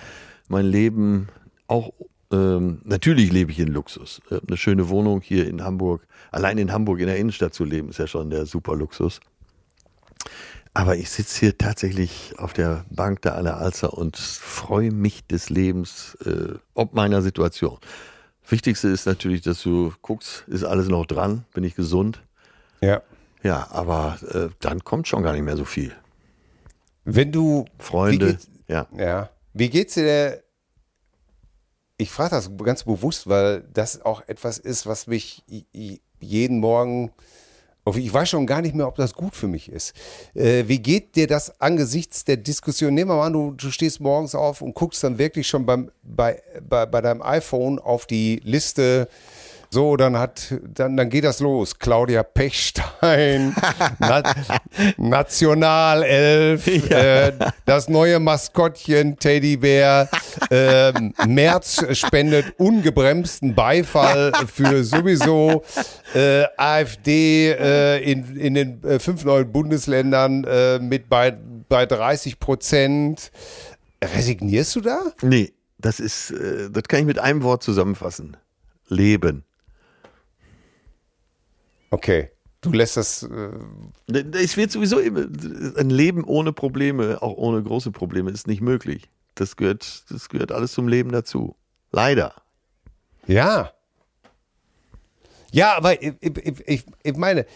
mein 0.49 0.67
Leben 0.67 1.29
auch 1.67 1.93
ähm, 2.33 2.81
natürlich 2.85 3.33
lebe 3.33 3.53
ich 3.53 3.59
in 3.59 3.69
Luxus. 3.69 4.21
Eine 4.31 4.57
schöne 4.57 4.89
Wohnung 4.89 5.21
hier 5.21 5.49
in 5.49 5.63
Hamburg. 5.63 6.07
Allein 6.33 6.59
in 6.59 6.73
Hamburg 6.73 7.01
in 7.01 7.07
der 7.07 7.19
Innenstadt 7.19 7.55
zu 7.55 7.65
leben, 7.65 7.91
ist 7.91 7.99
ja 7.99 8.07
schon 8.07 8.31
der 8.31 8.47
super 8.47 8.75
Luxus. 8.75 9.21
Aber 10.77 10.95
ich 10.95 11.09
sitze 11.09 11.41
hier 11.41 11.57
tatsächlich 11.57 12.35
auf 12.37 12.53
der 12.53 12.85
Bank 12.91 13.23
der 13.23 13.35
Aller 13.35 13.57
Alster 13.57 13.95
und 13.95 14.19
freue 14.19 14.91
mich 14.91 15.27
des 15.27 15.49
Lebens 15.49 16.19
äh, 16.27 16.59
ob 16.75 16.93
meiner 16.93 17.23
Situation. 17.23 17.79
Wichtigste 18.47 18.89
ist 18.89 19.07
natürlich, 19.07 19.41
dass 19.41 19.63
du 19.63 19.95
guckst, 20.03 20.45
ist 20.49 20.65
alles 20.65 20.89
noch 20.89 21.07
dran, 21.07 21.47
bin 21.55 21.65
ich 21.65 21.77
gesund? 21.77 22.21
Ja. 22.83 23.01
Ja, 23.43 23.69
aber 23.71 24.19
äh, 24.31 24.49
dann 24.61 24.85
kommt 24.85 25.09
schon 25.09 25.23
gar 25.23 25.33
nicht 25.33 25.45
mehr 25.45 25.57
so 25.57 25.65
viel. 25.65 25.93
Wenn 27.07 27.33
du 27.33 27.65
Freunde, 27.79 28.37
ja. 28.69 28.87
Ja. 28.95 29.31
Wie 29.55 29.71
geht's 29.71 29.95
dir 29.95 30.43
ich 31.97 32.11
frage 32.11 32.33
das 32.33 32.51
ganz 32.59 32.85
bewusst, 32.85 33.27
weil 33.27 33.63
das 33.73 34.03
auch 34.03 34.29
etwas 34.29 34.59
ist, 34.59 34.85
was 34.85 35.07
mich 35.07 35.43
jeden 36.21 36.61
Morgen, 36.61 37.13
ich 37.95 38.13
weiß 38.13 38.29
schon 38.29 38.47
gar 38.47 38.63
nicht 38.63 38.75
mehr, 38.75 38.89
ob 38.89 38.97
das 38.97 39.15
gut 39.15 39.37
für 39.37 39.47
mich 39.47 39.71
ist. 39.71 39.95
Äh, 40.35 40.65
wie 40.67 40.81
geht 40.81 41.15
dir 41.15 41.29
das 41.29 41.61
angesichts 41.61 42.25
der 42.25 42.37
Diskussion? 42.37 42.93
Nehmen 42.95 43.11
wir 43.11 43.17
mal 43.17 43.27
an, 43.27 43.33
du, 43.33 43.53
du 43.53 43.71
stehst 43.71 44.01
morgens 44.01 44.35
auf 44.35 44.61
und 44.61 44.75
guckst 44.75 45.05
dann 45.05 45.19
wirklich 45.19 45.47
schon 45.47 45.65
beim, 45.65 45.91
bei, 46.03 46.43
bei, 46.69 46.85
bei 46.87 47.01
deinem 47.01 47.23
iPhone 47.23 47.79
auf 47.79 48.07
die 48.07 48.41
Liste 48.43 49.09
so, 49.71 49.97
dann 49.97 50.17
hat, 50.17 50.55
dann, 50.75 50.97
dann 50.97 51.11
geht 51.11 51.25
das 51.25 51.41
los. 51.41 51.79
Claudia 51.79 52.23
Pechstein, 52.23 53.55
Na, 53.99 54.23
Nationalelf, 54.97 56.67
ja. 56.67 56.99
äh, 56.99 57.33
das 57.65 57.89
neue 57.89 58.21
Maskottchen 58.21 59.19
Teddybär, 59.19 60.09
äh, 60.51 60.93
Merz 61.27 61.85
spendet 61.97 62.55
ungebremsten 62.59 63.55
Beifall 63.55 64.33
für 64.47 64.85
sowieso 64.85 65.65
äh, 66.15 66.45
AfD 66.57 67.51
äh, 67.53 67.99
in, 68.11 68.37
in 68.37 68.55
den 68.55 68.85
äh, 68.85 68.99
fünf 68.99 69.25
neuen 69.25 69.51
Bundesländern 69.51 70.45
äh, 70.45 70.79
mit 70.79 71.09
bei, 71.09 71.37
bei 71.69 71.87
30 71.87 72.39
Prozent. 72.39 73.31
Resignierst 74.03 74.77
du 74.77 74.81
da? 74.83 75.01
Nee, 75.23 75.53
das 75.79 76.01
ist, 76.01 76.33
das 76.71 76.83
kann 76.85 77.01
ich 77.01 77.07
mit 77.07 77.19
einem 77.19 77.43
Wort 77.43 77.63
zusammenfassen. 77.63 78.37
Leben. 78.89 79.45
Okay. 81.91 82.31
Du 82.61 82.73
lässt 82.73 82.97
das. 82.97 83.23
Äh 83.23 83.51
es 84.33 84.57
wird 84.57 84.73
sowieso 84.73 84.99
immer, 84.99 85.27
ein 85.77 85.91
Leben 85.91 86.25
ohne 86.25 86.53
Probleme, 86.53 87.23
auch 87.23 87.37
ohne 87.37 87.63
große 87.63 87.93
Probleme, 87.93 88.31
ist 88.31 88.47
nicht 88.47 88.61
möglich. 88.61 89.09
Das 89.35 89.57
gehört, 89.57 90.05
das 90.11 90.29
gehört 90.29 90.53
alles 90.53 90.73
zum 90.73 90.89
Leben 90.89 91.13
dazu. 91.13 91.57
Leider. 91.93 92.35
Ja. 93.27 93.73
Ja, 95.53 95.77
aber 95.77 96.03
ich, 96.03 96.15
ich, 96.67 96.85
ich 97.03 97.17
meine, 97.17 97.47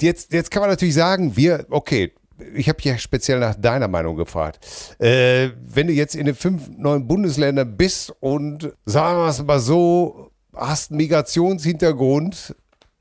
jetzt, 0.00 0.32
jetzt 0.32 0.50
kann 0.50 0.60
man 0.60 0.70
natürlich 0.70 0.94
sagen, 0.94 1.36
wir, 1.36 1.66
okay, 1.70 2.12
ich 2.54 2.68
habe 2.68 2.78
ja 2.82 2.98
speziell 2.98 3.38
nach 3.38 3.54
deiner 3.54 3.88
Meinung 3.88 4.16
gefragt. 4.16 4.64
Äh, 4.98 5.50
wenn 5.66 5.86
du 5.86 5.92
jetzt 5.92 6.14
in 6.14 6.26
den 6.26 6.34
fünf 6.34 6.68
neuen 6.68 7.06
Bundesländern 7.06 7.76
bist 7.76 8.12
und 8.20 8.72
sagen 8.84 9.18
wir 9.18 9.28
es 9.28 9.42
mal 9.42 9.60
so, 9.60 10.30
hast 10.54 10.90
einen 10.90 10.98
Migrationshintergrund, 10.98 12.54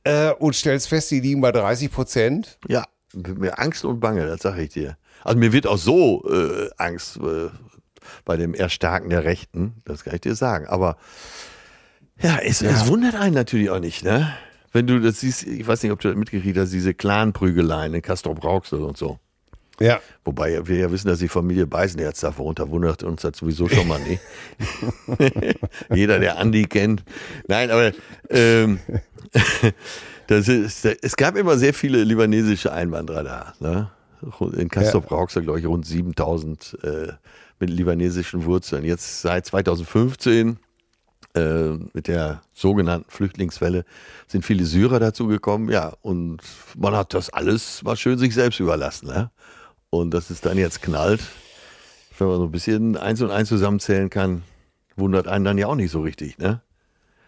äh, 0.04 0.32
und 0.32 0.56
stellst 0.56 0.90
fest, 0.90 1.12
die 1.12 1.20
liegen 1.20 1.42
bei 1.42 1.52
30 1.52 1.92
Prozent. 1.92 2.58
Ja, 2.68 2.86
mir 3.14 3.60
Angst 3.60 3.86
und 3.86 4.00
Bange, 4.00 4.26
das 4.26 4.42
sage 4.42 4.64
ich 4.64 4.70
dir. 4.70 4.98
Also 5.24 5.38
mir 5.38 5.54
wird 5.54 5.68
auch 5.68 5.78
so 5.78 6.24
äh, 6.30 6.70
Angst 6.78 7.18
äh, 7.18 7.50
bei 8.26 8.38
dem 8.38 8.54
Erstarken 8.54 9.10
der 9.10 9.24
Rechten, 9.24 9.76
das 9.86 10.04
kann 10.04 10.16
ich 10.16 10.22
dir 10.22 10.36
sagen. 10.36 10.68
Aber 10.68 10.98
ja 12.22 12.38
es, 12.38 12.60
ja. 12.60 12.72
es 12.72 12.88
wundert 12.88 13.16
einen 13.16 13.36
natürlich 13.36 13.70
auch 13.70 13.80
nicht, 13.80 14.04
ne? 14.04 14.34
Wenn 14.72 14.88
du 14.88 15.00
das 15.00 15.20
siehst, 15.20 15.44
ich 15.44 15.68
weiß 15.68 15.84
nicht, 15.84 15.92
ob 15.92 16.00
du 16.00 16.08
das 16.08 16.18
mitgekriegt 16.18 16.58
hast, 16.58 16.72
diese 16.72 16.96
Clan-Prügeleien 16.96 17.94
in 17.94 18.02
Castrop-Rauxel 18.02 18.82
und 18.82 18.98
so. 18.98 19.20
Ja. 19.84 20.00
Wobei 20.24 20.66
wir 20.66 20.78
ja 20.78 20.92
wissen, 20.92 21.10
dass 21.10 21.20
die 21.20 21.28
Familie 21.28 21.68
Beisenherz 21.68 22.22
da 22.22 22.32
darunter 22.32 22.70
wundert 22.70 23.04
uns 23.04 23.22
das 23.22 23.38
sowieso 23.38 23.68
schon 23.68 23.86
mal 23.86 24.00
nicht. 24.00 24.22
Jeder, 25.94 26.20
der 26.20 26.38
Andi 26.38 26.64
kennt. 26.64 27.04
Nein, 27.50 27.70
aber 27.70 27.92
ähm, 28.30 28.80
das 30.28 30.48
ist, 30.48 30.86
es 30.86 31.16
gab 31.18 31.36
immer 31.36 31.58
sehr 31.58 31.74
viele 31.74 32.02
libanesische 32.06 32.72
Einwanderer 32.72 33.24
da. 33.24 33.54
Ne? 33.60 33.92
In 34.54 34.70
Castrop 34.70 35.12
ja. 35.12 35.18
Rauxel, 35.18 35.44
glaube 35.44 35.60
ich, 35.60 35.66
rund 35.66 35.86
7000 35.86 36.78
äh, 36.84 37.08
mit 37.60 37.70
libanesischen 37.70 38.46
Wurzeln. 38.46 38.86
Jetzt 38.86 39.22
seit 39.22 39.46
2015 39.48 40.60
äh, 41.36 41.72
mit 41.94 42.08
der 42.08 42.42
sogenannten 42.54 43.12
Flüchtlingswelle 43.12 43.84
sind 44.28 44.46
viele 44.46 44.64
Syrer 44.64 45.02
dazugekommen. 45.02 45.70
Ja, 45.70 45.92
und 46.02 46.40
man 46.78 46.96
hat 46.96 47.14
das 47.14 47.30
alles 47.32 47.84
mal 47.84 47.98
schön 47.98 48.18
sich 48.18 48.34
selbst 48.34 48.62
überlassen. 48.62 49.08
Ne? 49.08 49.30
Und 49.94 50.12
dass 50.12 50.32
es 50.32 50.42
dann 50.42 50.58
jetzt 50.58 50.82
knallt, 50.82 51.22
wenn 52.18 52.28
man 52.28 52.38
so 52.38 52.46
ein 52.46 52.52
bisschen 52.52 52.98
eins 52.98 53.22
und 53.22 53.30
eins 53.30 53.48
zusammenzählen 53.48 54.10
kann, 54.10 54.42
wundert 54.96 55.28
einen 55.28 55.46
dann 55.46 55.60
ja 55.60 55.68
auch 55.68 55.76
nicht 55.76 55.92
so 55.92 56.02
richtig. 56.02 56.40
Ne? 56.40 56.62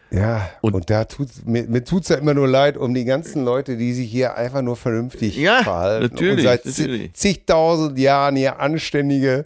Ja, 0.09 0.49
und, 0.61 0.73
und 0.73 0.89
da 0.89 1.05
tut 1.05 1.29
mir, 1.45 1.65
mir 1.65 1.83
tut 1.83 2.01
es 2.01 2.09
ja 2.09 2.15
immer 2.15 2.33
nur 2.33 2.47
leid 2.47 2.75
um 2.75 2.95
die 2.95 3.05
ganzen 3.05 3.45
Leute, 3.45 3.77
die 3.77 3.93
sich 3.93 4.09
hier 4.09 4.35
einfach 4.35 4.63
nur 4.63 4.75
vernünftig 4.77 5.37
ja, 5.37 5.61
verhalten. 5.61 6.09
Natürlich, 6.11 6.37
und 6.37 6.41
seit 6.41 6.65
natürlich. 6.65 7.13
zigtausend 7.13 7.99
Jahren 7.99 8.35
hier 8.35 8.59
anständige, 8.59 9.45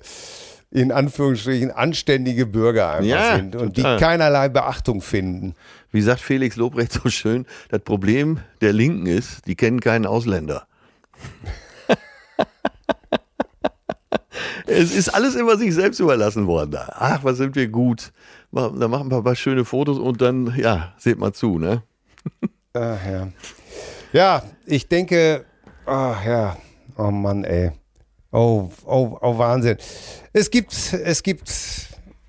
in 0.71 0.93
Anführungsstrichen, 0.93 1.71
anständige 1.71 2.45
Bürger 2.45 2.91
einfach 2.91 3.05
ja, 3.05 3.35
sind 3.35 3.57
und 3.57 3.75
total. 3.75 3.97
die 3.97 4.01
keinerlei 4.01 4.47
Beachtung 4.47 5.01
finden. 5.01 5.55
Wie 5.91 6.01
sagt 6.01 6.21
Felix 6.21 6.55
Lobrecht 6.55 6.93
so 6.93 7.09
schön, 7.09 7.45
das 7.67 7.81
Problem 7.81 8.39
der 8.61 8.71
Linken 8.71 9.07
ist, 9.07 9.45
die 9.45 9.57
kennen 9.57 9.81
keinen 9.81 10.05
Ausländer. 10.05 10.67
es 14.69 14.95
ist 14.95 15.09
alles 15.09 15.35
immer 15.35 15.57
sich 15.57 15.73
selbst 15.73 15.99
überlassen 15.99 16.47
worden 16.47 16.71
da. 16.71 16.93
Ach, 16.95 17.23
was 17.23 17.37
sind 17.37 17.55
wir 17.55 17.67
gut. 17.67 18.11
Da 18.51 18.87
machen 18.87 19.11
wir 19.11 19.17
ein 19.17 19.23
paar 19.23 19.35
schöne 19.35 19.65
Fotos 19.65 19.99
und 19.99 20.21
dann, 20.21 20.53
ja, 20.57 20.93
seht 20.97 21.19
mal 21.19 21.33
zu, 21.33 21.59
ne? 21.59 21.83
Ach, 22.73 22.97
ja. 23.05 23.27
Ja, 24.11 24.43
ich 24.65 24.87
denke, 24.87 25.45
ach 25.85 26.25
ja, 26.25 26.57
oh 26.97 27.11
Mann, 27.11 27.43
ey. 27.43 27.71
Oh, 28.31 28.69
oh, 28.85 29.17
oh, 29.21 29.37
Wahnsinn. 29.37 29.77
Es 30.33 30.51
gibt, 30.51 30.73
es 30.93 31.23
gibt, 31.23 31.51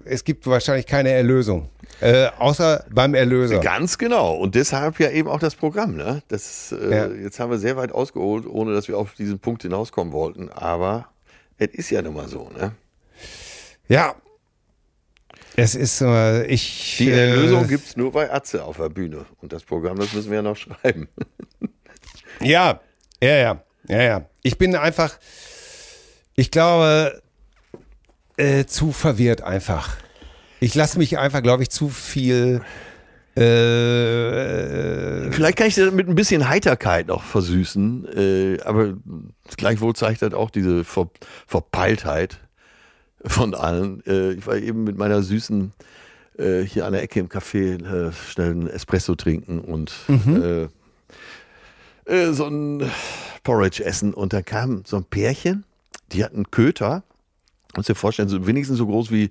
es 0.04 0.24
gibt 0.24 0.46
wahrscheinlich 0.46 0.86
keine 0.86 1.10
Erlösung. 1.10 1.68
Äh, 2.00 2.28
außer 2.38 2.86
beim 2.90 3.14
Erlöser. 3.14 3.58
Ganz 3.58 3.98
genau. 3.98 4.34
Und 4.34 4.54
deshalb 4.54 4.98
ja 4.98 5.10
eben 5.10 5.28
auch 5.28 5.38
das 5.38 5.54
Programm. 5.54 5.96
Ne? 5.96 6.22
Das, 6.28 6.72
äh, 6.72 6.90
ja. 6.90 7.06
Jetzt 7.08 7.38
haben 7.38 7.50
wir 7.50 7.58
sehr 7.58 7.76
weit 7.76 7.92
ausgeholt, 7.92 8.46
ohne 8.46 8.72
dass 8.72 8.88
wir 8.88 8.96
auf 8.96 9.12
diesen 9.12 9.38
Punkt 9.38 9.62
hinauskommen 9.62 10.14
wollten. 10.14 10.48
Aber 10.48 11.09
es 11.60 11.74
ist 11.74 11.90
ja 11.90 12.00
nun 12.00 12.14
mal 12.14 12.26
so, 12.26 12.48
ne? 12.48 12.74
Ja. 13.88 14.16
Es 15.56 15.74
ist, 15.74 16.00
äh, 16.00 16.46
ich. 16.46 16.96
Die 16.98 17.10
Erlösung 17.10 17.64
äh, 17.64 17.68
gibt 17.68 17.86
es 17.86 17.96
nur 17.96 18.12
bei 18.12 18.32
Atze 18.32 18.64
auf 18.64 18.78
der 18.78 18.88
Bühne. 18.88 19.26
Und 19.42 19.52
das 19.52 19.62
Programm, 19.62 19.98
das 19.98 20.12
müssen 20.14 20.30
wir 20.30 20.36
ja 20.36 20.42
noch 20.42 20.56
schreiben. 20.56 21.08
ja, 22.40 22.80
ja, 23.22 23.36
ja, 23.36 23.64
ja, 23.88 24.02
ja. 24.02 24.26
Ich 24.42 24.56
bin 24.56 24.74
einfach, 24.74 25.18
ich 26.34 26.50
glaube, 26.50 27.20
äh, 28.38 28.64
zu 28.64 28.92
verwirrt 28.92 29.42
einfach. 29.42 29.98
Ich 30.60 30.74
lasse 30.74 30.98
mich 30.98 31.18
einfach, 31.18 31.42
glaube 31.42 31.62
ich, 31.62 31.70
zu 31.70 31.90
viel 31.90 32.62
äh, 33.40 35.32
Vielleicht 35.32 35.56
kann 35.56 35.66
ich 35.68 35.74
das 35.74 35.92
mit 35.92 36.08
ein 36.08 36.14
bisschen 36.14 36.48
Heiterkeit 36.48 37.08
noch 37.08 37.22
versüßen, 37.22 38.06
äh, 38.14 38.60
aber 38.62 38.94
gleichwohl 39.56 39.94
zeigt 39.94 40.22
das 40.22 40.34
auch 40.34 40.50
diese 40.50 40.84
Ver 40.84 41.08
Verpeiltheit 41.46 42.38
von 43.24 43.54
allen. 43.54 44.04
Äh, 44.06 44.32
ich 44.32 44.46
war 44.46 44.56
eben 44.56 44.84
mit 44.84 44.98
meiner 44.98 45.22
Süßen 45.22 45.72
äh, 46.38 46.62
hier 46.62 46.86
an 46.86 46.92
der 46.92 47.02
Ecke 47.02 47.20
im 47.20 47.28
Café 47.28 47.82
äh, 47.82 48.12
schnell 48.12 48.50
einen 48.50 48.66
Espresso 48.66 49.14
trinken 49.14 49.60
und 49.60 49.92
mhm. 50.08 50.68
Äh, 52.06 52.12
äh, 52.12 52.32
so 52.32 52.46
ein 52.46 52.90
Porridge 53.42 53.84
essen 53.84 54.12
und 54.14 54.32
da 54.32 54.42
kam 54.42 54.82
so 54.84 54.96
ein 54.96 55.04
Pärchen, 55.04 55.64
die 56.12 56.24
hatten 56.24 56.50
Köter, 56.50 57.04
muss 57.76 57.86
dir 57.86 57.94
vorstellen, 57.94 58.28
so 58.28 58.46
wenigstens 58.46 58.78
so 58.78 58.86
groß 58.86 59.10
wie 59.10 59.30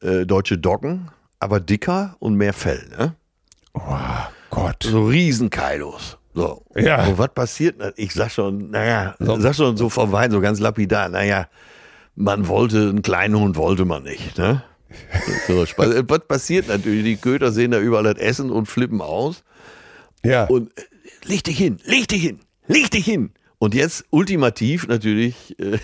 äh, 0.00 0.24
deutsche 0.26 0.58
Doggen, 0.58 1.10
aber 1.38 1.60
dicker 1.60 2.16
und 2.18 2.34
mehr 2.34 2.52
Fell, 2.52 2.88
ne? 2.96 3.14
Oh 3.76 3.98
Gott. 4.50 4.82
So 4.82 5.06
Riesenkeilos. 5.06 6.18
So. 6.34 6.62
Ja. 6.74 7.06
Und 7.06 7.18
was 7.18 7.32
passiert? 7.34 7.76
Ich 7.96 8.12
sag 8.12 8.30
schon, 8.30 8.70
naja, 8.70 9.14
sag 9.18 9.54
schon 9.54 9.76
so 9.76 9.88
vor 9.88 10.12
Wein, 10.12 10.30
so 10.30 10.40
ganz 10.40 10.60
lapidar, 10.60 11.08
naja, 11.08 11.48
man 12.14 12.48
wollte, 12.48 12.88
einen 12.88 13.02
kleinen 13.02 13.36
Hund 13.36 13.56
wollte 13.56 13.84
man 13.84 14.02
nicht, 14.02 14.38
ne? 14.38 14.62
So, 15.46 15.56
was 15.76 16.26
passiert 16.26 16.68
natürlich? 16.68 17.04
Die 17.04 17.16
Köter 17.16 17.52
sehen 17.52 17.70
da 17.70 17.78
überall 17.80 18.04
das 18.04 18.16
Essen 18.16 18.50
und 18.50 18.66
flippen 18.66 19.00
aus. 19.00 19.44
Ja. 20.24 20.44
Und 20.44 20.76
äh, 20.78 20.82
leg 21.24 21.44
dich 21.44 21.58
hin, 21.58 21.78
leg 21.84 22.08
dich 22.08 22.22
hin, 22.22 22.40
leg 22.66 22.90
dich 22.90 23.04
hin. 23.04 23.30
Und 23.58 23.74
jetzt 23.74 24.04
ultimativ 24.10 24.86
natürlich 24.88 25.58
äh, 25.58 25.78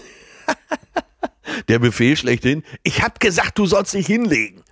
der 1.68 1.78
Befehl 1.78 2.16
schlechthin. 2.16 2.62
Ich 2.82 3.02
hab 3.02 3.20
gesagt, 3.20 3.58
du 3.58 3.66
sollst 3.66 3.94
dich 3.94 4.06
hinlegen. 4.06 4.62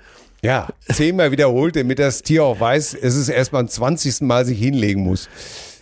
Ja, 0.42 0.68
zehnmal 0.90 1.32
wiederholt, 1.32 1.76
damit 1.76 1.98
das 1.98 2.22
Tier 2.22 2.44
auch 2.44 2.60
weiß, 2.60 2.94
es 2.94 3.16
ist 3.16 3.28
erst 3.28 3.50
beim 3.52 3.68
20. 3.68 4.22
Mal 4.22 4.44
sich 4.44 4.58
hinlegen 4.58 5.02
muss. 5.02 5.28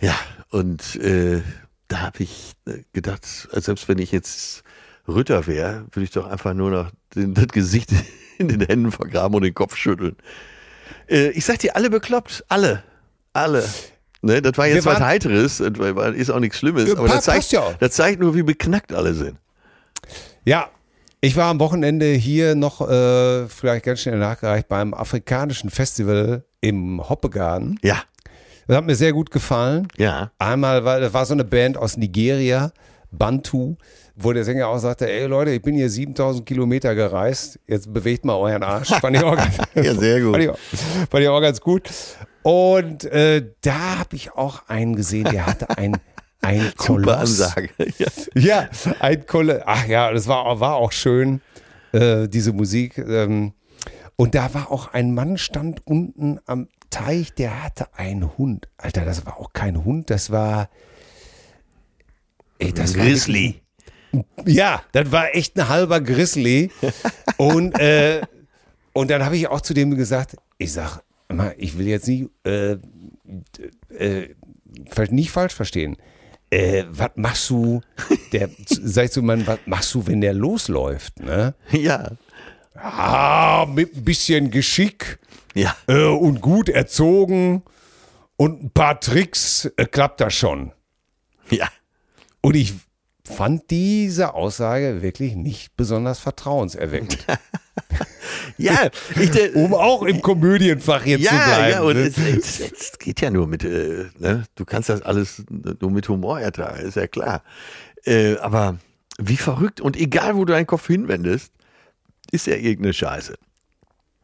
Ja, 0.01 0.15
und 0.49 0.95
äh, 0.97 1.41
da 1.87 2.01
habe 2.01 2.23
ich 2.23 2.53
äh, 2.67 2.83
gedacht, 2.93 3.25
selbst 3.25 3.87
wenn 3.87 3.99
ich 3.99 4.11
jetzt 4.11 4.63
Ritter 5.07 5.47
wäre, 5.47 5.85
würde 5.91 6.03
ich 6.03 6.11
doch 6.11 6.27
einfach 6.27 6.53
nur 6.53 6.71
noch 6.71 6.91
den, 7.15 7.33
das 7.33 7.47
Gesicht 7.47 7.91
in 8.37 8.47
den 8.49 8.61
Händen 8.61 8.91
vergraben 8.91 9.35
und 9.35 9.43
den 9.43 9.53
Kopf 9.53 9.75
schütteln. 9.75 10.15
Äh, 11.09 11.29
ich 11.29 11.45
sag 11.45 11.59
dir, 11.59 11.75
alle 11.75 11.89
bekloppt. 11.89 12.43
Alle. 12.49 12.83
Alle. 13.33 13.67
Ne, 14.21 14.41
das 14.41 14.57
war 14.57 14.67
jetzt 14.67 14.85
was 14.85 14.99
Heiteres, 14.99 15.59
das 15.59 16.15
ist 16.15 16.29
auch 16.29 16.41
nichts 16.41 16.57
Schlimmes, 16.57 16.89
Ja, 16.89 16.97
aber 16.97 17.07
das 17.07 17.23
zeigt, 17.23 17.53
ja 17.53 17.73
das 17.79 17.91
zeigt 17.91 18.19
nur, 18.19 18.35
wie 18.35 18.43
beknackt 18.43 18.91
alle 18.91 19.13
sind. 19.13 19.37
Ja, 20.43 20.69
ich 21.21 21.35
war 21.35 21.45
am 21.49 21.59
Wochenende 21.59 22.05
hier 22.13 22.55
noch, 22.55 22.87
äh, 22.89 23.47
vielleicht 23.47 23.85
ganz 23.85 24.01
schnell 24.01 24.17
nachgereicht, 24.17 24.67
beim 24.67 24.93
afrikanischen 24.93 25.69
Festival 25.69 26.43
im 26.61 27.01
Hoppegarten. 27.09 27.77
Ja, 27.83 28.03
Das 28.67 28.77
hat 28.77 28.85
mir 28.85 28.95
sehr 28.95 29.13
gut 29.13 29.31
gefallen. 29.31 29.87
ja. 29.97 30.31
Einmal 30.37 30.85
war, 30.85 30.99
das 30.99 31.13
war 31.13 31.25
so 31.25 31.33
eine 31.33 31.43
Band 31.43 31.77
aus 31.77 31.97
Nigeria, 31.97 32.71
Bantu, 33.11 33.75
wo 34.15 34.33
der 34.33 34.43
Sänger 34.43 34.67
auch 34.67 34.77
sagte, 34.77 35.09
ey 35.09 35.25
Leute, 35.25 35.51
ich 35.51 35.61
bin 35.61 35.75
hier 35.75 35.89
7000 35.89 36.45
Kilometer 36.45 36.93
gereist, 36.93 37.59
jetzt 37.67 37.91
bewegt 37.91 38.23
mal 38.25 38.35
euren 38.35 38.61
Arsch. 38.63 38.89
Fand 38.89 39.15
ich 39.17 39.23
auch 39.23 39.35
ganz, 39.35 39.57
Ja, 39.75 39.95
sehr 39.95 40.21
gut. 40.21 40.33
Fand 40.33 40.43
ich, 40.43 40.49
auch- 40.49 40.57
fand 41.09 41.23
ich 41.23 41.29
auch 41.29 41.41
ganz 41.41 41.61
gut. 41.61 41.89
Und 42.43 43.05
äh, 43.05 43.45
da 43.61 43.99
habe 43.99 44.15
ich 44.15 44.31
auch 44.33 44.67
einen 44.69 44.95
gesehen, 44.95 45.25
der 45.31 45.45
hatte 45.47 45.69
ein, 45.77 45.97
ein 46.41 46.59
Super 46.61 46.73
Koloss. 46.77 47.41
Ansage. 47.41 47.69
Ja. 47.97 48.07
Ja, 48.35 48.69
ein 48.99 49.25
Kolle. 49.25 49.63
Ach 49.65 49.85
ja, 49.87 50.11
das 50.11 50.27
war, 50.27 50.59
war 50.59 50.75
auch 50.75 50.91
schön, 50.91 51.41
äh, 51.91 52.27
diese 52.27 52.53
Musik. 52.53 52.97
Ähm, 52.97 53.53
und 54.15 54.35
da 54.35 54.53
war 54.53 54.71
auch 54.71 54.93
ein 54.93 55.13
Mann, 55.13 55.37
stand 55.37 55.85
unten 55.87 56.39
am 56.45 56.67
Teich, 56.89 57.33
der 57.33 57.63
hatte 57.63 57.87
einen 57.97 58.37
Hund. 58.37 58.67
Alter, 58.77 59.05
das 59.05 59.25
war 59.25 59.37
auch 59.39 59.53
kein 59.53 59.83
Hund, 59.85 60.09
das 60.09 60.31
war. 60.31 60.69
Ey, 62.57 62.73
das 62.73 62.97
war 62.97 63.05
Grizzly. 63.05 63.61
wirklich- 64.11 64.55
Ja, 64.57 64.81
das 64.91 65.11
war 65.11 65.35
echt 65.35 65.57
ein 65.57 65.69
halber 65.69 66.01
Grizzly. 66.01 66.71
und, 67.37 67.77
äh, 67.79 68.21
und 68.93 69.09
dann 69.11 69.23
habe 69.23 69.37
ich 69.37 69.47
auch 69.47 69.61
zu 69.61 69.73
dem 69.73 69.95
gesagt, 69.95 70.35
ich 70.57 70.73
sag, 70.73 71.01
ich 71.57 71.77
will 71.77 71.87
jetzt 71.87 72.07
nicht, 72.07 72.29
äh, 72.43 72.77
äh, 73.97 74.35
nicht 75.11 75.31
falsch 75.31 75.53
verstehen. 75.53 75.95
Äh, 76.51 76.85
was 76.89 77.11
machst 77.15 77.49
du, 77.49 77.81
der, 78.31 78.49
sag 78.67 79.05
ich 79.05 79.11
zu 79.11 79.21
meinem, 79.21 79.45
was 79.45 79.59
machst 79.65 79.93
du, 79.93 80.07
wenn 80.07 80.21
der 80.21 80.33
losläuft, 80.33 81.19
ne? 81.19 81.53
Ja. 81.71 82.11
Ah, 82.75 83.65
mit 83.67 83.95
ein 83.95 84.03
bisschen 84.05 84.51
Geschick 84.51 85.19
Ja. 85.53 85.75
äh, 85.87 86.05
und 86.05 86.41
gut 86.41 86.69
erzogen 86.69 87.63
und 88.37 88.63
ein 88.63 88.71
paar 88.71 88.99
Tricks 88.99 89.65
äh, 89.77 89.85
klappt 89.85 90.21
das 90.21 90.33
schon. 90.33 90.71
Ja. 91.49 91.67
Und 92.41 92.55
ich 92.55 92.73
fand 93.25 93.69
diese 93.69 94.33
Aussage 94.33 95.01
wirklich 95.01 95.35
nicht 95.35 95.75
besonders 95.75 96.19
vertrauenserweckend. 96.19 97.25
Ja, 98.57 98.89
ich, 99.19 99.31
der, 99.31 99.55
um 99.55 99.73
auch 99.73 100.03
im 100.03 100.21
Komödienfach 100.21 101.05
jetzt 101.05 101.27
zu 101.27 101.33
ja, 101.33 101.45
bleiben. 101.45 101.71
ja, 101.71 101.81
und 101.81 101.95
ne? 101.95 102.01
es, 102.01 102.17
es, 102.17 102.59
es 102.59 102.99
geht 102.99 103.21
ja 103.21 103.31
nur 103.31 103.47
mit, 103.47 103.63
äh, 103.63 104.07
ne? 104.17 104.43
du 104.55 104.65
kannst 104.65 104.89
das 104.89 105.01
alles 105.01 105.43
nur 105.49 105.91
mit 105.91 106.09
Humor 106.09 106.39
ertragen, 106.41 106.85
ist 106.85 106.95
ja 106.95 107.07
klar. 107.07 107.41
Äh, 108.03 108.35
aber 108.37 108.77
wie 109.17 109.37
verrückt 109.37 109.79
und 109.81 109.95
egal, 109.97 110.35
wo 110.35 110.45
du 110.45 110.53
deinen 110.53 110.67
Kopf 110.67 110.87
hinwendest, 110.87 111.53
ist 112.31 112.47
ja 112.47 112.55
irgendeine 112.55 112.93
Scheiße. 112.93 113.37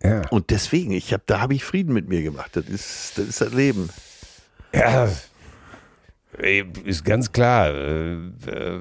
ja. 0.03 0.27
Und 0.29 0.49
deswegen, 0.49 0.91
ich 0.91 1.13
hab, 1.13 1.25
da 1.27 1.39
habe 1.39 1.53
ich 1.53 1.63
Frieden 1.63 1.93
mit 1.93 2.09
mir 2.09 2.21
gemacht. 2.21 2.51
Das 2.55 2.65
ist 2.65 3.17
das, 3.17 3.27
ist 3.27 3.41
das 3.41 3.53
Leben. 3.53 3.89
ja, 4.73 5.09
ist 6.83 7.03
ganz 7.05 7.31
klar. 7.31 7.69
äh, 7.73 8.13
äh, 8.47 8.79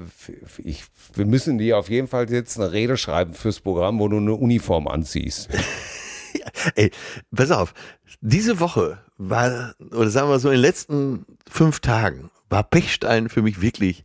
Ich, 0.59 0.83
wir 1.13 1.25
müssen 1.25 1.57
dir 1.57 1.77
auf 1.77 1.89
jeden 1.89 2.07
Fall 2.07 2.29
jetzt 2.31 2.59
eine 2.59 2.71
Rede 2.71 2.97
schreiben 2.97 3.33
fürs 3.33 3.59
Programm, 3.59 3.99
wo 3.99 4.07
du 4.07 4.17
eine 4.17 4.33
Uniform 4.33 4.87
anziehst. 4.87 5.49
Ey, 6.75 6.91
pass 7.35 7.51
auf, 7.51 7.73
diese 8.21 8.59
Woche 8.59 8.99
war, 9.17 9.73
oder 9.91 10.09
sagen 10.09 10.29
wir 10.29 10.39
so, 10.39 10.49
in 10.49 10.55
den 10.55 10.61
letzten 10.61 11.25
fünf 11.49 11.79
Tagen 11.79 12.29
war 12.49 12.63
Pechstein 12.63 13.29
für 13.29 13.41
mich 13.41 13.61
wirklich 13.61 14.03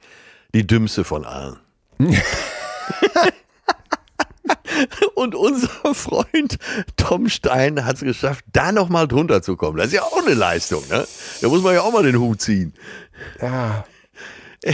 die 0.54 0.66
dümmste 0.66 1.04
von 1.04 1.24
allen. 1.24 1.56
Und 5.14 5.34
unser 5.34 5.94
Freund 5.94 6.58
Tom 6.96 7.28
Stein 7.28 7.84
hat 7.84 7.96
es 7.96 8.02
geschafft, 8.02 8.44
da 8.52 8.72
nochmal 8.72 9.08
drunter 9.08 9.42
zu 9.42 9.56
kommen. 9.56 9.78
Das 9.78 9.88
ist 9.88 9.94
ja 9.94 10.02
auch 10.02 10.24
eine 10.24 10.34
Leistung, 10.34 10.82
ne? 10.88 11.06
Da 11.40 11.48
muss 11.48 11.62
man 11.62 11.74
ja 11.74 11.82
auch 11.82 11.92
mal 11.92 12.02
den 12.02 12.18
Hut 12.18 12.40
ziehen. 12.40 12.72
Ja. 13.40 13.84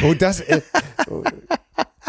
Und 0.02 0.20
das, 0.22 0.40
äh, 0.40 0.60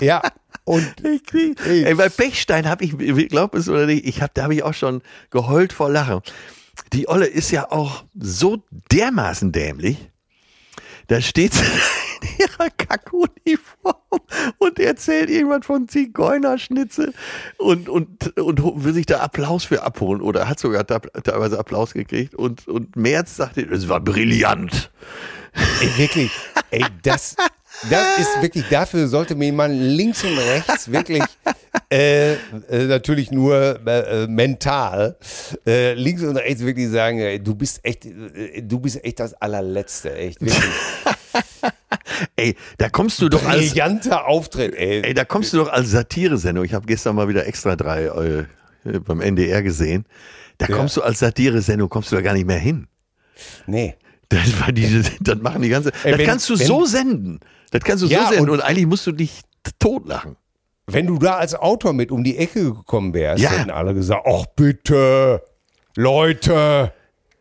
ja, 0.01 0.21
und 0.67 0.93
Ich 1.05 1.23
krieg, 1.23 1.65
ey, 1.65 1.95
bei 1.95 2.09
Pechstein 2.09 2.67
habe 2.67 2.83
ich, 2.83 3.29
glaub 3.29 3.55
es 3.55 3.69
oder 3.69 3.85
nicht, 3.85 4.05
ich 4.05 4.21
hab, 4.21 4.33
da 4.33 4.43
habe 4.43 4.55
ich 4.55 4.63
auch 4.63 4.73
schon 4.73 5.01
geheult 5.31 5.71
vor 5.71 5.89
Lachen. 5.89 6.21
Die 6.91 7.07
Olle 7.07 7.25
ist 7.25 7.51
ja 7.51 7.71
auch 7.71 8.03
so 8.19 8.63
dermaßen 8.91 9.53
dämlich. 9.53 9.97
Da 11.07 11.21
steht 11.21 11.53
sie 11.53 11.63
in 12.21 12.27
ihrer 12.39 12.69
Kackuniform 12.69 14.21
und 14.57 14.79
erzählt 14.79 15.29
irgendwas 15.29 15.65
von 15.65 15.87
Zigeunerschnitzel 15.87 17.13
und, 17.57 17.89
und, 17.89 18.37
und 18.37 18.83
will 18.83 18.93
sich 18.93 19.05
da 19.05 19.19
Applaus 19.19 19.63
für 19.63 19.83
abholen 19.83 20.21
oder 20.21 20.47
hat 20.47 20.59
sogar 20.59 20.85
teilweise 20.85 21.59
Applaus 21.59 21.93
gekriegt 21.93 22.35
und, 22.35 22.67
und 22.67 22.95
Merz 22.95 23.35
sagte, 23.35 23.61
es 23.61 23.89
war 23.89 23.99
brillant. 23.99 24.91
Ey, 25.81 25.97
wirklich, 25.97 26.31
ey, 26.69 26.85
das, 27.01 27.35
das 27.89 28.19
ist 28.19 28.41
wirklich, 28.41 28.65
dafür 28.69 29.07
sollte 29.07 29.35
mir 29.35 29.51
man 29.53 29.73
links 29.73 30.23
und 30.23 30.37
rechts 30.37 30.91
wirklich, 30.91 31.23
äh, 31.91 32.33
äh, 32.33 32.37
natürlich 32.69 33.31
nur 33.31 33.79
äh, 33.85 34.23
äh, 34.23 34.27
mental, 34.27 35.17
äh, 35.65 35.93
links 35.93 36.23
und 36.23 36.37
rechts 36.37 36.63
wirklich 36.63 36.89
sagen, 36.89 37.19
ey, 37.19 37.41
du 37.41 37.55
bist 37.55 37.79
echt, 37.83 38.05
äh, 38.05 38.61
du 38.61 38.79
bist 38.79 39.03
echt 39.03 39.19
das 39.19 39.33
allerletzte, 39.35 40.13
echt, 40.13 40.41
wirklich. 40.41 40.71
Ey, 42.35 42.55
da 42.77 42.89
kommst 42.89 43.21
du 43.21 43.29
doch 43.29 43.45
als, 43.45 43.71
Brillanter 43.71 44.27
Auftritt, 44.27 44.75
ey. 44.75 45.01
Ey, 45.03 45.13
da 45.13 45.25
kommst 45.25 45.53
du 45.53 45.57
doch 45.57 45.69
als 45.71 45.91
Satire-Sendung. 45.91 46.63
Ich 46.65 46.73
habe 46.73 46.85
gestern 46.85 47.15
mal 47.15 47.27
wieder 47.27 47.45
extra 47.47 47.75
drei 47.75 48.05
äh, 48.05 48.45
beim 48.99 49.21
NDR 49.21 49.61
gesehen. 49.63 50.05
Da 50.57 50.67
kommst 50.67 50.97
du 50.97 51.01
als 51.01 51.19
Satire-Sendung, 51.19 51.89
kommst 51.89 52.11
du 52.11 52.15
da 52.15 52.21
gar 52.21 52.33
nicht 52.33 52.47
mehr 52.47 52.57
hin. 52.59 52.87
Nee. 53.67 53.95
Das, 54.29 54.59
war 54.59 54.71
diese, 54.71 55.09
das 55.21 55.37
machen 55.39 55.61
die 55.61 55.69
ganze. 55.69 55.91
Ey, 56.03 56.11
das 56.11 56.19
wenn- 56.19 56.27
kannst 56.27 56.49
du 56.49 56.57
wenn- 56.59 56.67
so 56.67 56.85
senden. 56.85 57.39
Das 57.71 57.81
kannst 57.83 58.03
du 58.03 58.07
Ja, 58.07 58.23
so 58.23 58.29
senden 58.29 58.49
und- 58.49 58.59
und, 58.59 58.61
eigentlich 58.61 58.87
musst 58.87 59.05
du 59.07 59.11
dich 59.11 59.41
totlachen. 59.79 60.35
Wenn 60.87 61.05
du 61.07 61.17
da 61.19 61.35
als 61.35 61.53
Autor 61.53 61.91
mit 61.93 62.11
um 62.11 62.23
die 62.23 62.37
Ecke 62.37 62.73
gekommen 62.73 63.13
wärst, 63.13 63.43
Ja. 63.43 63.51
hätten 63.51 63.69
alle 63.71 63.93
gesagt, 63.93 64.25
ach 64.25 64.45
bitte, 64.55 65.41
Leute. 65.95 66.93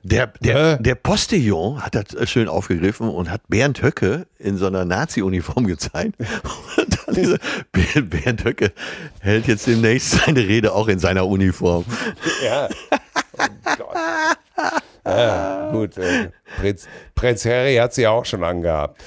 Der, 0.08 0.28
der, 0.40 0.76
der 0.78 0.94
Postillon 0.94 1.82
hat 1.82 1.96
das 1.96 2.14
äh, 2.14 2.28
schön 2.28 2.46
aufgegriffen 2.46 3.08
und 3.08 3.28
hat 3.28 3.42
Bernd 3.48 3.82
Höcke 3.82 4.28
in 4.38 4.56
so 4.56 4.66
einer 4.66 4.84
Nazi-Uniform 4.84 5.66
gezeigt. 5.66 6.14
Und 6.76 6.98
dann 7.06 7.14
diese, 7.14 7.38
Bernd 7.72 8.44
Höcke 8.44 8.72
hält 9.20 9.48
jetzt 9.48 9.66
demnächst 9.66 10.12
seine 10.12 10.46
Rede 10.46 10.72
auch 10.74 10.86
in 10.86 11.00
seiner 11.00 11.26
Uniform. 11.26 11.84
Ja. 12.44 12.68
Oh 13.38 13.74
Gott. 13.76 13.96
Ja, 15.04 15.70
gut. 15.72 15.98
Äh, 15.98 16.30
Prinz, 16.56 16.86
Prinz 17.16 17.44
Harry 17.44 17.74
hat 17.76 17.92
sie 17.92 18.02
ja 18.02 18.10
auch 18.10 18.24
schon 18.24 18.44
angehabt. 18.44 19.02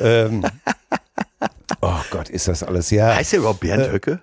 Ähm, 0.00 0.44
oh 1.80 2.00
Gott, 2.10 2.28
ist 2.28 2.48
das 2.48 2.62
alles 2.62 2.90
ja. 2.90 3.14
Heißt 3.14 3.32
der 3.32 3.38
überhaupt 3.40 3.60
Bernd 3.60 3.90
Höcke? 3.90 4.20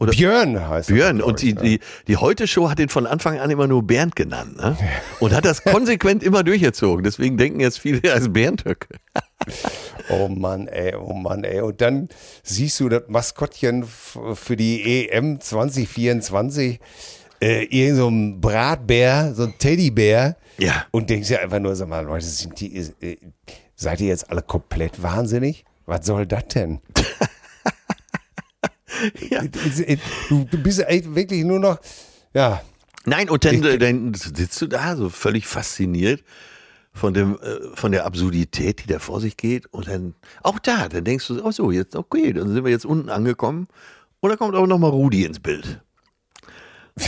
Oder 0.00 0.12
Björn 0.12 0.66
heißt 0.66 0.88
Björn. 0.88 1.18
glaub 1.18 1.28
Und 1.28 1.42
die, 1.42 1.54
die, 1.54 1.78
die 2.08 2.16
Heute-Show 2.16 2.70
hat 2.70 2.80
ihn 2.80 2.88
von 2.88 3.06
Anfang 3.06 3.38
an 3.38 3.50
immer 3.50 3.66
nur 3.66 3.82
Bernd 3.82 4.16
genannt. 4.16 4.56
Ne? 4.56 4.76
Und 5.20 5.34
hat 5.34 5.44
das 5.44 5.62
konsequent 5.62 6.22
immer 6.22 6.42
durchgezogen. 6.42 7.04
Deswegen 7.04 7.36
denken 7.36 7.60
jetzt 7.60 7.78
viele, 7.78 8.00
er 8.02 8.14
ist 8.16 8.32
Berndhöcke. 8.32 8.88
Oh 10.10 10.28
Mann, 10.28 10.66
ey, 10.66 10.96
oh 10.96 11.14
Mann, 11.14 11.44
ey. 11.44 11.60
Und 11.60 11.80
dann 11.80 12.08
siehst 12.42 12.80
du 12.80 12.88
das 12.88 13.04
Maskottchen 13.06 13.84
für 13.84 14.56
die 14.56 15.08
EM 15.08 15.40
2024, 15.40 16.80
äh, 17.40 17.64
irgend 17.64 17.96
so 17.96 18.08
ein 18.08 18.40
Bratbär, 18.40 19.32
so 19.34 19.44
ein 19.44 19.54
Teddybär. 19.56 20.36
Ja. 20.58 20.84
Und 20.90 21.08
denkst 21.10 21.28
dir 21.28 21.40
einfach 21.40 21.60
nur, 21.60 21.76
sag 21.76 21.88
mal, 21.88 22.04
Leute, 22.04 22.26
sind 22.26 22.60
die, 22.60 22.76
äh, 22.76 23.16
seid 23.76 24.00
ihr 24.00 24.08
jetzt 24.08 24.30
alle 24.30 24.42
komplett 24.42 25.00
wahnsinnig? 25.00 25.64
Was 25.86 26.04
soll 26.04 26.26
das 26.26 26.48
denn? 26.48 26.80
Ja. 29.30 29.42
du, 29.42 30.44
du 30.50 30.58
bist 30.58 30.80
echt 30.80 31.14
wirklich 31.14 31.44
nur 31.44 31.58
noch, 31.58 31.78
ja, 32.34 32.62
Nein, 33.06 33.30
und 33.30 33.44
dann, 33.44 33.62
dann 33.78 34.14
sitzt 34.14 34.60
du 34.60 34.66
da 34.66 34.94
so 34.94 35.08
völlig 35.08 35.46
fasziniert 35.46 36.22
von 36.92 37.14
dem, 37.14 37.38
äh, 37.40 37.74
von 37.74 37.92
der 37.92 38.04
Absurdität, 38.04 38.84
die 38.84 38.88
da 38.88 38.98
vor 38.98 39.20
sich 39.20 39.36
geht. 39.36 39.66
Und 39.72 39.88
dann, 39.88 40.14
auch 40.42 40.58
da, 40.58 40.88
dann 40.88 41.04
denkst 41.04 41.28
du, 41.28 41.42
oh 41.42 41.50
so, 41.50 41.70
jetzt, 41.70 41.96
okay, 41.96 42.32
dann 42.32 42.52
sind 42.52 42.64
wir 42.64 42.70
jetzt 42.70 42.84
unten 42.84 43.08
angekommen. 43.08 43.68
Und 44.20 44.30
dann 44.30 44.38
kommt 44.38 44.54
aber 44.54 44.66
nochmal 44.66 44.90
Rudi 44.90 45.24
ins 45.24 45.40
Bild. 45.40 45.80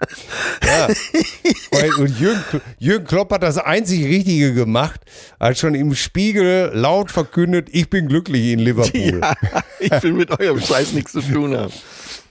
Und- 0.00 1.98
Und 1.98 2.20
Jürgen, 2.20 2.42
Jürgen 2.78 3.04
Klopp 3.06 3.32
hat 3.32 3.42
das 3.42 3.58
einzig 3.58 4.04
Richtige 4.04 4.54
gemacht, 4.54 5.00
hat 5.40 5.58
schon 5.58 5.74
im 5.74 5.94
Spiegel 5.94 6.70
laut 6.74 7.10
verkündet, 7.10 7.68
ich 7.72 7.90
bin 7.90 8.08
glücklich 8.08 8.52
in 8.52 8.60
Liverpool. 8.60 9.20
Ja, 9.20 9.34
ich 9.80 10.02
will 10.02 10.12
mit 10.12 10.38
eurem 10.38 10.60
Scheiß 10.60 10.92
nichts 10.92 11.12
zu 11.12 11.20
tun 11.20 11.56
haben. 11.56 11.72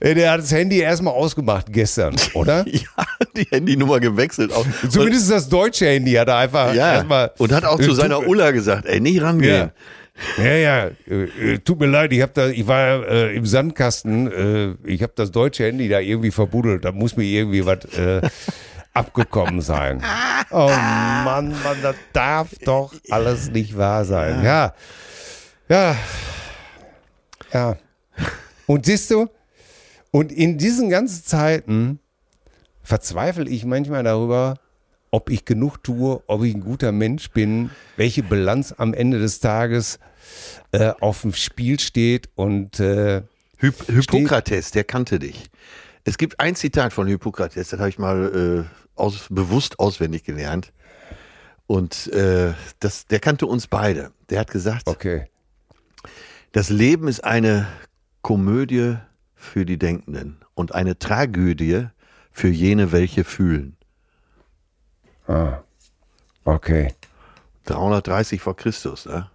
Ey, 0.00 0.14
Der 0.14 0.32
hat 0.32 0.40
das 0.40 0.52
Handy 0.52 0.78
erstmal 0.78 1.12
ausgemacht 1.14 1.66
gestern, 1.72 2.16
oder? 2.34 2.64
Ja, 2.72 3.04
die 3.36 3.46
Handynummer 3.50 4.00
gewechselt. 4.00 4.52
Auch. 4.52 4.64
Zumindest 4.88 5.30
das 5.30 5.48
deutsche 5.48 5.86
Handy 5.86 6.12
hat 6.12 6.28
er 6.28 6.36
einfach 6.36 6.72
ja, 6.74 6.94
erstmal. 6.94 7.32
und 7.38 7.52
hat 7.52 7.64
auch 7.64 7.80
zu 7.80 7.92
seiner 7.92 8.26
Ulla 8.26 8.50
gesagt, 8.52 8.86
ey, 8.86 9.00
nicht 9.00 9.20
rangehen. 9.22 9.54
Ja, 9.56 9.70
ja, 10.36 10.44
ja 10.44 10.90
äh, 11.08 11.54
äh, 11.54 11.58
tut 11.58 11.80
mir 11.80 11.86
leid, 11.86 12.12
ich, 12.12 12.22
hab 12.22 12.34
da, 12.34 12.48
ich 12.48 12.66
war 12.66 13.06
äh, 13.08 13.36
im 13.36 13.46
Sandkasten, 13.46 14.32
äh, 14.32 14.88
ich 14.88 15.02
habe 15.02 15.12
das 15.16 15.30
deutsche 15.30 15.64
Handy 15.64 15.88
da 15.88 16.00
irgendwie 16.00 16.30
verbuddelt, 16.30 16.84
da 16.84 16.92
muss 16.92 17.16
mir 17.16 17.24
irgendwie 17.24 17.64
was 17.64 17.84
äh, 17.96 18.20
abgekommen 18.94 19.60
sein. 19.60 20.02
Oh 20.50 20.68
Mann, 20.68 21.50
Mann, 21.62 21.76
das 21.82 21.96
darf 22.14 22.48
doch 22.64 22.94
alles 23.10 23.50
nicht 23.50 23.76
wahr 23.76 24.06
sein. 24.06 24.42
Ja, 24.42 24.72
ja, 25.68 25.94
ja. 27.52 27.76
Und 28.66 28.86
siehst 28.86 29.10
du, 29.10 29.28
und 30.10 30.32
in 30.32 30.56
diesen 30.56 30.88
ganzen 30.88 31.22
Zeiten 31.26 32.00
verzweifle 32.82 33.46
ich 33.46 33.66
manchmal 33.66 34.04
darüber, 34.04 34.54
ob 35.10 35.30
ich 35.30 35.44
genug 35.44 35.82
tue, 35.82 36.22
ob 36.26 36.44
ich 36.44 36.54
ein 36.54 36.60
guter 36.60 36.92
Mensch 36.92 37.30
bin, 37.30 37.70
welche 37.96 38.22
Bilanz 38.22 38.74
am 38.76 38.94
Ende 38.94 39.18
des 39.18 39.40
Tages 39.40 39.98
äh, 40.72 40.92
auf 41.00 41.22
dem 41.22 41.32
Spiel 41.32 41.80
steht 41.80 42.28
und 42.34 42.80
äh, 42.80 43.22
Hyp 43.58 43.86
Hippokrates, 43.86 44.70
der 44.70 44.84
kannte 44.84 45.18
dich. 45.18 45.50
Es 46.04 46.18
gibt 46.18 46.38
ein 46.40 46.54
Zitat 46.54 46.92
von 46.92 47.06
Hippokrates, 47.06 47.70
das 47.70 47.80
habe 47.80 47.88
ich 47.88 47.98
mal 47.98 48.66
äh, 48.66 48.98
aus, 48.98 49.26
bewusst 49.30 49.78
auswendig 49.78 50.24
gelernt. 50.24 50.72
Und 51.66 52.10
äh, 52.12 52.54
das, 52.80 53.06
der 53.06 53.20
kannte 53.20 53.46
uns 53.46 53.66
beide. 53.66 54.12
Der 54.30 54.40
hat 54.40 54.50
gesagt, 54.50 54.86
okay. 54.86 55.26
das 56.52 56.70
Leben 56.70 57.08
ist 57.08 57.24
eine 57.24 57.66
Komödie 58.22 58.96
für 59.34 59.66
die 59.66 59.78
Denkenden 59.78 60.38
und 60.54 60.74
eine 60.74 60.98
Tragödie 60.98 61.88
für 62.30 62.48
jene, 62.48 62.92
welche 62.92 63.24
fühlen. 63.24 63.77
Okay. 66.44 66.94
330 67.66 68.40
vor 68.40 68.56
Christus, 68.56 69.06
ne? 69.06 69.28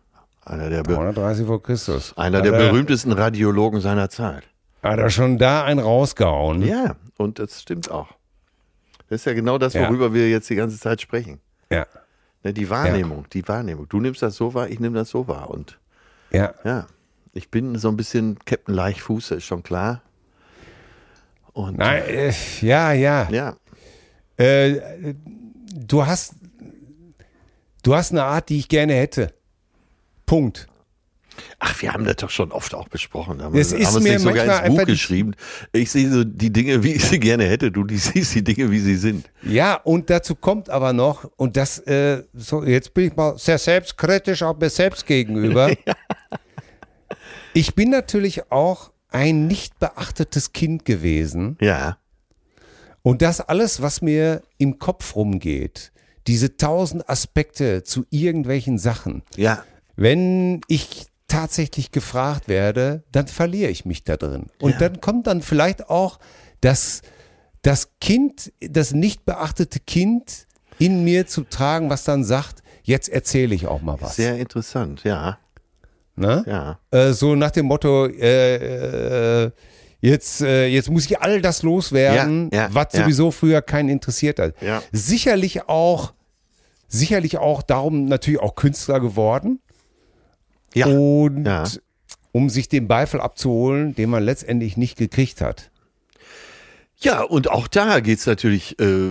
Einer 0.45 0.69
der, 0.69 0.83
be 0.83 0.93
330 0.95 1.45
vor 1.45 1.61
Christus. 1.63 2.17
einer 2.17 2.39
hat 2.39 2.45
der 2.45 2.53
er, 2.53 2.69
berühmtesten 2.71 3.11
Radiologen 3.13 3.79
seiner 3.79 4.09
Zeit. 4.09 4.43
Hat 4.81 4.99
er 4.99 5.09
schon 5.09 5.37
da 5.37 5.63
einen 5.63 5.79
rausgehauen? 5.79 6.61
Ja, 6.63 6.95
und 7.17 7.39
das 7.39 7.61
stimmt 7.61 7.89
auch. 7.91 8.09
Das 9.09 9.21
ist 9.21 9.25
ja 9.25 9.33
genau 9.33 9.57
das, 9.57 9.73
Ja. 9.73 9.87
worüber 9.87 10.13
wir 10.13 10.29
jetzt 10.29 10.49
die 10.49 10.55
ganze 10.55 10.77
Zeit 10.79 10.99
sprechen. 11.01 11.39
Ja. 11.69 11.85
Ne, 12.43 12.53
die 12.53 12.69
Wahrnehmung, 12.69 13.25
die 13.31 13.47
Wahrnehmung. 13.47 13.87
Du 13.87 14.01
nimmst 14.01 14.21
das 14.21 14.35
so 14.35 14.53
wahr, 14.53 14.67
ich 14.67 14.79
nehme 14.81 14.97
das 14.97 15.09
so 15.09 15.27
wahr. 15.29 15.49
Und 15.49 15.79
Ja. 16.31 16.53
ja, 16.65 16.87
ich 17.31 17.49
bin 17.49 17.77
so 17.77 17.87
ein 17.89 17.95
bisschen 17.95 18.37
Captain 18.45 18.73
Leichtfuß, 18.75 19.29
das 19.29 19.37
ist 19.37 19.45
schon 19.45 19.63
klar. 19.63 20.01
Und 21.53 21.77
Nein, 21.77 22.03
äh, 22.07 22.33
ja, 22.61 22.91
ja. 22.93 23.29
ja, 23.29 23.55
Äh, 24.35 25.13
du 25.73 26.05
hast, 26.05 26.35
du 27.83 27.95
hast 27.95 28.11
eine 28.11 28.23
Art, 28.23 28.49
die 28.49 28.59
ich 28.59 28.67
gerne 28.69 28.93
hätte. 28.93 29.33
Punkt. 30.25 30.67
ach, 31.59 31.81
wir 31.81 31.93
haben 31.93 32.05
das 32.05 32.17
doch 32.17 32.29
schon 32.29 32.51
oft 32.51 32.73
auch 32.75 32.87
besprochen. 32.87 33.41
Haben 33.41 33.57
Es 33.57 33.71
wir 33.71 33.79
ist 33.79 33.87
haben 33.87 33.95
uns 33.95 34.03
mir 34.03 34.13
nicht 34.13 34.21
sogar 34.21 34.65
ins 34.65 34.75
Buch 34.77 34.85
geschrieben. 34.85 35.35
Ich 35.71 35.91
sehe 35.91 36.09
so 36.09 36.23
die 36.23 36.51
Dinge, 36.53 36.83
wie 36.83 36.93
ich 36.93 37.03
sie 37.05 37.19
gerne 37.19 37.45
hätte. 37.45 37.71
Du 37.71 37.83
die 37.83 37.97
siehst 37.97 38.35
die 38.35 38.43
Dinge, 38.43 38.69
wie 38.71 38.79
sie 38.79 38.95
sind. 38.95 39.29
Ja, 39.41 39.75
und 39.75 40.09
dazu 40.09 40.35
kommt 40.35 40.69
aber 40.69 40.93
noch, 40.93 41.29
und 41.35 41.57
das, 41.57 41.79
äh, 41.79 42.23
so, 42.33 42.63
jetzt 42.63 42.93
bin 42.93 43.07
ich 43.07 43.15
mal 43.15 43.37
sehr 43.37 43.57
selbstkritisch 43.57 44.43
auch 44.43 44.57
mir 44.57 44.69
selbst 44.69 45.05
gegenüber. 45.05 45.71
Ich 47.55 47.75
bin 47.75 47.91
natürlich 47.91 48.51
auch 48.51 48.91
ein 49.09 49.45
nicht 49.45 49.77
beachtetes 49.77 50.53
Kind 50.53 50.85
gewesen. 50.85 51.55
Ja, 51.61 51.97
Und 53.03 53.21
das 53.21 53.41
alles, 53.41 53.81
was 53.81 54.01
mir 54.01 54.41
im 54.57 54.79
Kopf 54.79 55.15
rumgeht, 55.15 55.91
diese 56.25 56.55
tausend 56.57 57.07
Aspekte 57.09 57.83
zu 57.83 58.05
irgendwelchen 58.09 58.77
Sachen, 58.77 59.23
ja, 59.35 59.63
wenn 59.95 60.61
ich 60.67 61.05
tatsächlich 61.27 61.91
gefragt 61.91 62.47
werde, 62.47 63.03
dann 63.11 63.27
verliere 63.27 63.69
ich 63.69 63.85
mich 63.85 64.03
da 64.03 64.17
drin. 64.17 64.47
Und 64.59 64.73
Ja. 64.73 64.77
dann 64.79 65.01
kommt 65.01 65.27
dann 65.27 65.41
vielleicht 65.41 65.89
auch 65.89 66.19
das, 66.61 67.01
das 67.61 67.89
Kind, 67.99 68.53
das 68.61 68.93
nicht 68.93 69.25
beachtete 69.25 69.79
Kind 69.79 70.47
in 70.79 71.03
mir 71.03 71.27
zu 71.27 71.43
tragen, 71.43 71.89
was 71.89 72.03
dann 72.03 72.23
sagt, 72.23 72.63
jetzt 72.83 73.09
erzähle 73.09 73.53
ich 73.55 73.67
auch 73.67 73.81
mal 73.81 73.97
was. 73.99 74.15
sehr 74.15 74.37
interessant. 74.37 75.03
Ja, 75.03 75.37
ne? 76.15 76.43
ja, 76.47 76.79
äh, 76.91 77.13
so 77.13 77.35
nach 77.35 77.51
dem 77.51 77.65
Motto, 77.65 78.07
äh, 78.07 79.45
äh, 79.45 79.51
jetzt, 80.03 80.41
äh, 80.41 80.67
jetzt 80.67 80.89
muss 80.91 81.05
ich 81.05 81.19
all 81.21 81.41
das 81.41 81.63
loswerden, 81.63 82.49
Ja, 82.53 82.63
ja, 82.63 82.69
was 82.73 82.87
ja. 82.93 83.01
sowieso 83.01 83.31
früher 83.31 83.61
keinen 83.61 83.89
interessiert 83.89 84.37
hat. 84.37 84.53
Sicherlich 84.91 85.67
auch, 85.69 86.13
sicherlich 86.87 87.37
auch 87.37 87.63
darum 87.63 88.05
natürlich 88.05 88.41
auch 88.41 88.55
Künstler 88.55 88.99
geworden 88.99 89.59
ja. 90.73 90.87
und 90.87 91.81
um 92.33 92.49
sich 92.49 92.67
den 92.67 92.87
Beifall 92.87 93.21
abzuholen, 93.21 93.95
den 93.95 94.09
man 94.09 94.23
letztendlich 94.23 94.75
nicht 94.75 94.97
gekriegt 94.97 95.39
hat. 95.39 95.69
Ja, 96.97 97.21
und 97.21 97.49
auch 97.49 97.67
da 97.67 97.99
geht's 97.99 98.25
natürlich, 98.25 98.79
äh, 98.79 99.09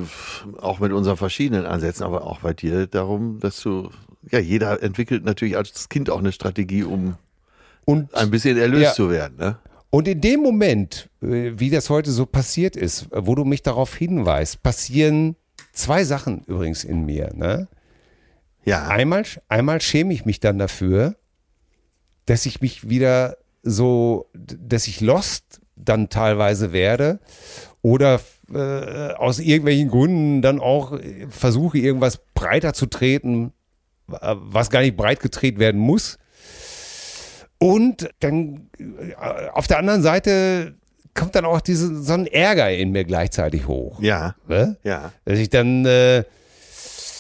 auch 0.61 0.79
mit 0.79 0.93
unseren 0.93 1.17
verschiedenen 1.17 1.67
Ansätzen, 1.67 2.05
aber 2.05 2.27
auch 2.27 2.41
bei 2.41 2.53
dir 2.55 2.87
darum, 2.87 3.39
dass 3.41 3.61
du, 3.61 3.91
ja, 4.31 4.39
jeder 4.39 4.83
entwickelt 4.83 5.25
natürlich 5.25 5.57
als 5.57 5.89
Kind 5.89 6.11
auch 6.11 6.19
eine 6.19 6.33
Strategie, 6.33 6.85
um 6.85 7.17
Und 7.85 8.15
ein 8.15 8.31
bisschen 8.31 8.57
erlöst 8.59 8.83
Ja. 8.83 8.93
zu 8.95 9.11
werden. 9.11 9.37
Ne? 9.39 9.57
Und 9.95 10.09
in 10.09 10.23
dem 10.23 10.41
Moment, 10.41 11.11
äh, 11.21 11.53
wie 11.55 11.69
das 11.69 11.91
heute 11.91 12.11
so 12.11 12.25
passiert 12.25 12.77
ist, 12.77 13.13
äh, 13.13 13.27
wo 13.27 13.35
du 13.35 13.45
mich 13.45 13.63
darauf 13.63 13.95
hinweist, 13.95 14.63
passieren 14.63 15.37
zwei 15.75 16.03
Sachen 16.05 16.45
übrigens 16.47 16.83
in 16.83 17.05
mir. 17.05 17.31
Ne? 17.35 17.69
Ja, 18.65 18.89
Einmal, 18.89 19.25
einmal 19.49 19.83
schäme 19.83 20.15
ich 20.15 20.25
mich 20.25 20.41
dann 20.41 20.59
dafür, 20.59 21.17
dass 22.25 22.47
ich 22.47 22.63
mich 22.63 22.89
wieder 22.89 23.37
so, 23.63 24.31
dass 24.33 24.89
ich 24.89 25.03
lost 25.03 25.61
dann 25.77 26.09
teilweise 26.09 26.73
werde 26.73 27.21
oder 27.83 28.19
äh, 28.51 29.13
aus 29.13 29.41
irgendwelchen 29.41 29.91
Gründen 29.91 30.41
dann 30.41 30.59
auch 30.59 30.93
äh, 30.93 31.27
versuche, 31.29 31.77
irgendwas 31.77 32.19
breiter 32.33 32.73
zu 32.73 32.87
treten, 32.87 33.53
was 34.07 34.71
gar 34.71 34.81
nicht 34.81 34.97
breit 34.97 35.21
getreten 35.21 35.59
werden 35.59 35.81
muss. 35.81 36.17
Und 37.63 38.09
dann 38.21 38.69
äh, 38.79 39.15
auf 39.53 39.67
der 39.67 39.79
anderen 39.79 40.03
Seite 40.03 40.75
kommt 41.15 41.35
dann 41.35 41.45
auch 41.45 41.61
diese, 41.61 42.03
so 42.03 42.13
ein 42.15 42.27
Ärger 42.27 42.71
in 42.71 42.91
mir 42.91 43.05
gleichzeitig 43.05 43.67
hoch. 43.69 44.01
ja, 44.01 44.35
Ne? 44.49 44.77
ja. 44.83 45.13
Dass 45.25 45.39
ich 45.39 45.51
dann 45.51 45.85
äh, 45.87 46.25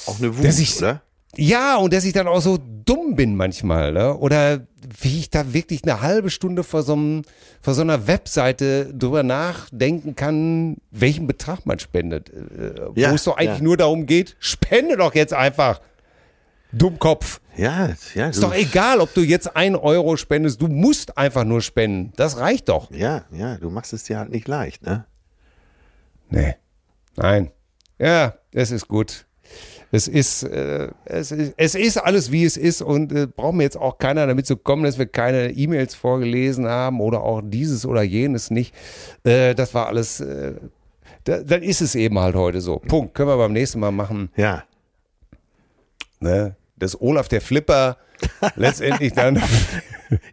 Auch 0.06 0.18
eine 0.18 0.36
Wut, 0.36 0.44
Dass 0.44 0.58
ich- 0.58 0.78
oder? 0.78 1.02
ja, 1.36 1.76
und 1.76 1.92
dass 1.92 2.04
ich 2.04 2.12
dann 2.12 2.26
auch 2.26 2.40
so 2.42 2.58
dumm 2.84 3.14
bin 3.16 3.36
manchmal, 3.36 3.92
ne? 3.92 4.16
Oder 4.16 4.66
wie 5.00 5.18
ich 5.20 5.30
da 5.30 5.52
wirklich 5.54 5.84
eine 5.84 6.00
halbe 6.00 6.28
Stunde 6.30 6.64
vor 6.64 6.82
so, 6.82 6.94
einem, 6.94 7.22
vor 7.60 7.74
so 7.74 7.82
einer 7.82 8.06
Webseite 8.08 8.92
drüber 8.92 9.22
nachdenken 9.22 10.16
kann, 10.16 10.76
welchen 10.90 11.26
Betrag 11.28 11.64
man 11.66 11.78
spendet. 11.78 12.30
Äh, 12.30 13.00
Ja, 13.00 13.10
wo 13.10 13.14
es 13.14 13.24
doch 13.24 13.36
eigentlich 13.36 13.58
ja. 13.58 13.64
nur 13.64 13.76
darum 13.76 14.06
geht, 14.06 14.36
spende 14.40 14.96
doch 14.96 15.14
jetzt 15.14 15.32
einfach. 15.34 15.80
Dummkopf. 16.72 17.40
Ja, 17.56 17.90
ja. 18.14 18.28
Ist 18.28 18.42
doch 18.42 18.54
egal, 18.54 19.00
ob 19.00 19.12
du 19.12 19.20
jetzt 19.20 19.56
ein 19.56 19.76
Euro 19.76 20.16
spendest. 20.16 20.60
Du 20.62 20.68
musst 20.68 21.18
einfach 21.18 21.44
nur 21.44 21.60
spenden. 21.60 22.12
Das 22.16 22.38
reicht 22.38 22.68
doch. 22.68 22.90
Ja, 22.90 23.24
ja, 23.30 23.56
du 23.58 23.70
machst 23.70 23.92
es 23.92 24.04
dir 24.04 24.18
halt 24.18 24.30
nicht 24.30 24.48
leicht, 24.48 24.82
ne? 24.82 25.04
Nee. 26.30 26.54
Nein. 27.16 27.50
Ja, 27.98 28.34
es 28.52 28.70
ist 28.70 28.88
gut. 28.88 29.26
Es 29.94 30.08
ist, 30.08 30.44
äh, 30.44 30.88
es 31.04 31.30
ist, 31.30 31.52
es 31.58 31.74
ist 31.74 31.98
alles, 31.98 32.32
wie 32.32 32.44
es 32.46 32.56
ist 32.56 32.80
und 32.80 33.12
äh, 33.12 33.26
braucht 33.26 33.54
mir 33.54 33.64
jetzt 33.64 33.76
auch 33.76 33.98
keiner 33.98 34.26
damit 34.26 34.46
zu 34.46 34.56
kommen, 34.56 34.84
dass 34.84 34.98
wir 34.98 35.04
keine 35.04 35.50
E-Mails 35.50 35.94
vorgelesen 35.94 36.66
haben 36.66 37.02
oder 37.02 37.22
auch 37.22 37.42
dieses 37.44 37.84
oder 37.84 38.02
jenes 38.02 38.50
nicht. 38.50 38.74
Äh, 39.24 39.54
das 39.54 39.74
war 39.74 39.88
alles, 39.88 40.20
äh, 40.20 40.54
da, 41.24 41.42
dann 41.42 41.62
ist 41.62 41.82
es 41.82 41.94
eben 41.94 42.18
halt 42.18 42.34
heute 42.34 42.62
so. 42.62 42.78
Punkt. 42.78 43.12
Können 43.12 43.28
wir 43.28 43.36
beim 43.36 43.52
nächsten 43.52 43.80
Mal 43.80 43.92
machen. 43.92 44.30
Ja. 44.34 44.64
Ne? 46.20 46.56
Dass 46.82 47.00
Olaf 47.00 47.28
der 47.28 47.40
Flipper 47.40 47.96
letztendlich 48.56 49.12
dann. 49.12 49.36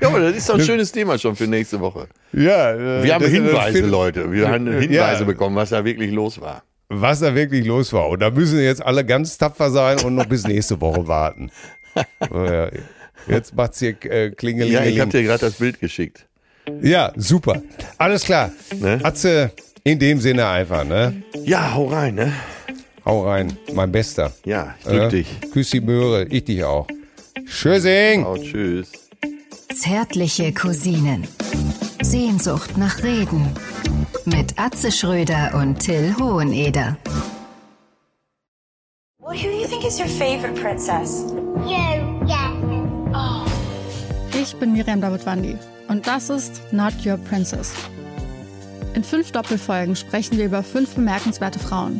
Ja, 0.02 0.08
aber 0.08 0.20
das 0.20 0.36
ist 0.36 0.50
doch 0.50 0.56
ein 0.56 0.62
schönes 0.66 0.92
Thema 0.92 1.18
schon 1.20 1.36
für 1.36 1.46
nächste 1.48 1.80
Woche. 1.80 2.08
ja, 2.34 2.72
äh, 2.74 3.04
Wir 3.04 3.14
haben 3.14 3.26
Hinweise, 3.26 3.82
Leute. 3.82 4.32
Wir 4.32 4.50
haben 4.50 4.66
Ja. 4.68 4.80
Hinweise 4.80 5.26
bekommen, 5.26 5.56
was 5.56 5.70
da 5.70 5.86
wirklich 5.86 6.12
los 6.12 6.42
war. 6.42 6.64
was 6.90 7.20
da 7.20 7.36
wirklich 7.36 7.66
los 7.68 7.94
war. 7.94 8.10
Und 8.10 8.20
da 8.22 8.32
müssen 8.32 8.60
jetzt 8.60 8.84
alle 8.84 9.06
ganz 9.06 9.38
tapfer 9.38 9.70
sein 9.70 10.00
und 10.00 10.16
noch 10.16 10.26
bis 10.26 10.48
nächste 10.48 10.82
Woche 10.82 11.08
warten. 11.08 11.52
Ja. 12.32 12.70
Jetzt 13.28 13.56
macht's 13.56 13.80
hier 13.80 13.96
äh, 14.06 14.32
Ja, 14.68 14.84
ich 14.86 15.00
habe 15.00 15.12
dir 15.12 15.24
gerade 15.24 15.40
das 15.42 15.56
Bild 15.56 15.80
geschickt. 15.80 16.26
Ja, 16.82 17.12
super. 17.16 17.62
Alles 17.98 18.24
klar. 18.24 18.52
Ne? 18.80 19.00
Atze, 19.04 19.52
in 19.84 20.00
dem 20.00 20.20
Sinne 20.22 20.48
einfach, 20.48 20.84
ne? 20.86 21.22
Ja, 21.44 21.74
hau 21.74 21.88
rein, 21.88 22.16
ne? 22.16 22.32
Hau 23.10 23.28
rein, 23.28 23.58
mein 23.74 23.92
Bester. 23.92 24.32
Ja, 24.46 24.76
ich 24.78 24.86
drück 24.86 25.02
Ja? 25.02 25.08
dich. 25.10 25.28
Küss 25.52 25.72
die 25.72 25.82
Möhre, 25.82 26.26
ich 26.26 26.44
dich 26.46 26.64
auch. 26.64 26.86
Tschüssing. 27.44 28.24
Hau, 28.24 28.38
tschüss. 28.38 28.92
Zärtliche 29.76 30.54
Cousinen. 30.54 31.28
Sehnsucht 32.04 32.78
nach 32.78 33.02
Reden. 33.02 33.48
Mit 34.26 34.60
Atze 34.60 34.92
Schröder 34.92 35.56
und 35.56 35.80
Till 35.80 36.14
Hoheneder. 36.20 36.98
Well, 39.20 39.36
who 39.36 39.48
do 39.50 39.60
you 39.60 39.66
think 39.68 39.84
is 39.84 40.00
your 40.00 40.06
favorite 40.08 40.54
princess? 40.62 41.24
You, 41.66 42.28
yeah. 42.28 43.44
Ich 44.40 44.56
bin 44.58 44.72
Miriam 44.74 45.02
Davidwandi 45.02 45.58
und 45.88 46.06
das 46.06 46.30
ist 46.30 46.62
Not 46.72 46.94
Your 47.04 47.18
Princess. 47.18 47.74
In 48.94 49.04
fünf 49.04 49.32
Doppelfolgen 49.32 49.96
sprechen 49.96 50.38
wir 50.38 50.46
über 50.46 50.62
fünf 50.62 50.94
bemerkenswerte 50.94 51.58
Frauen. 51.58 52.00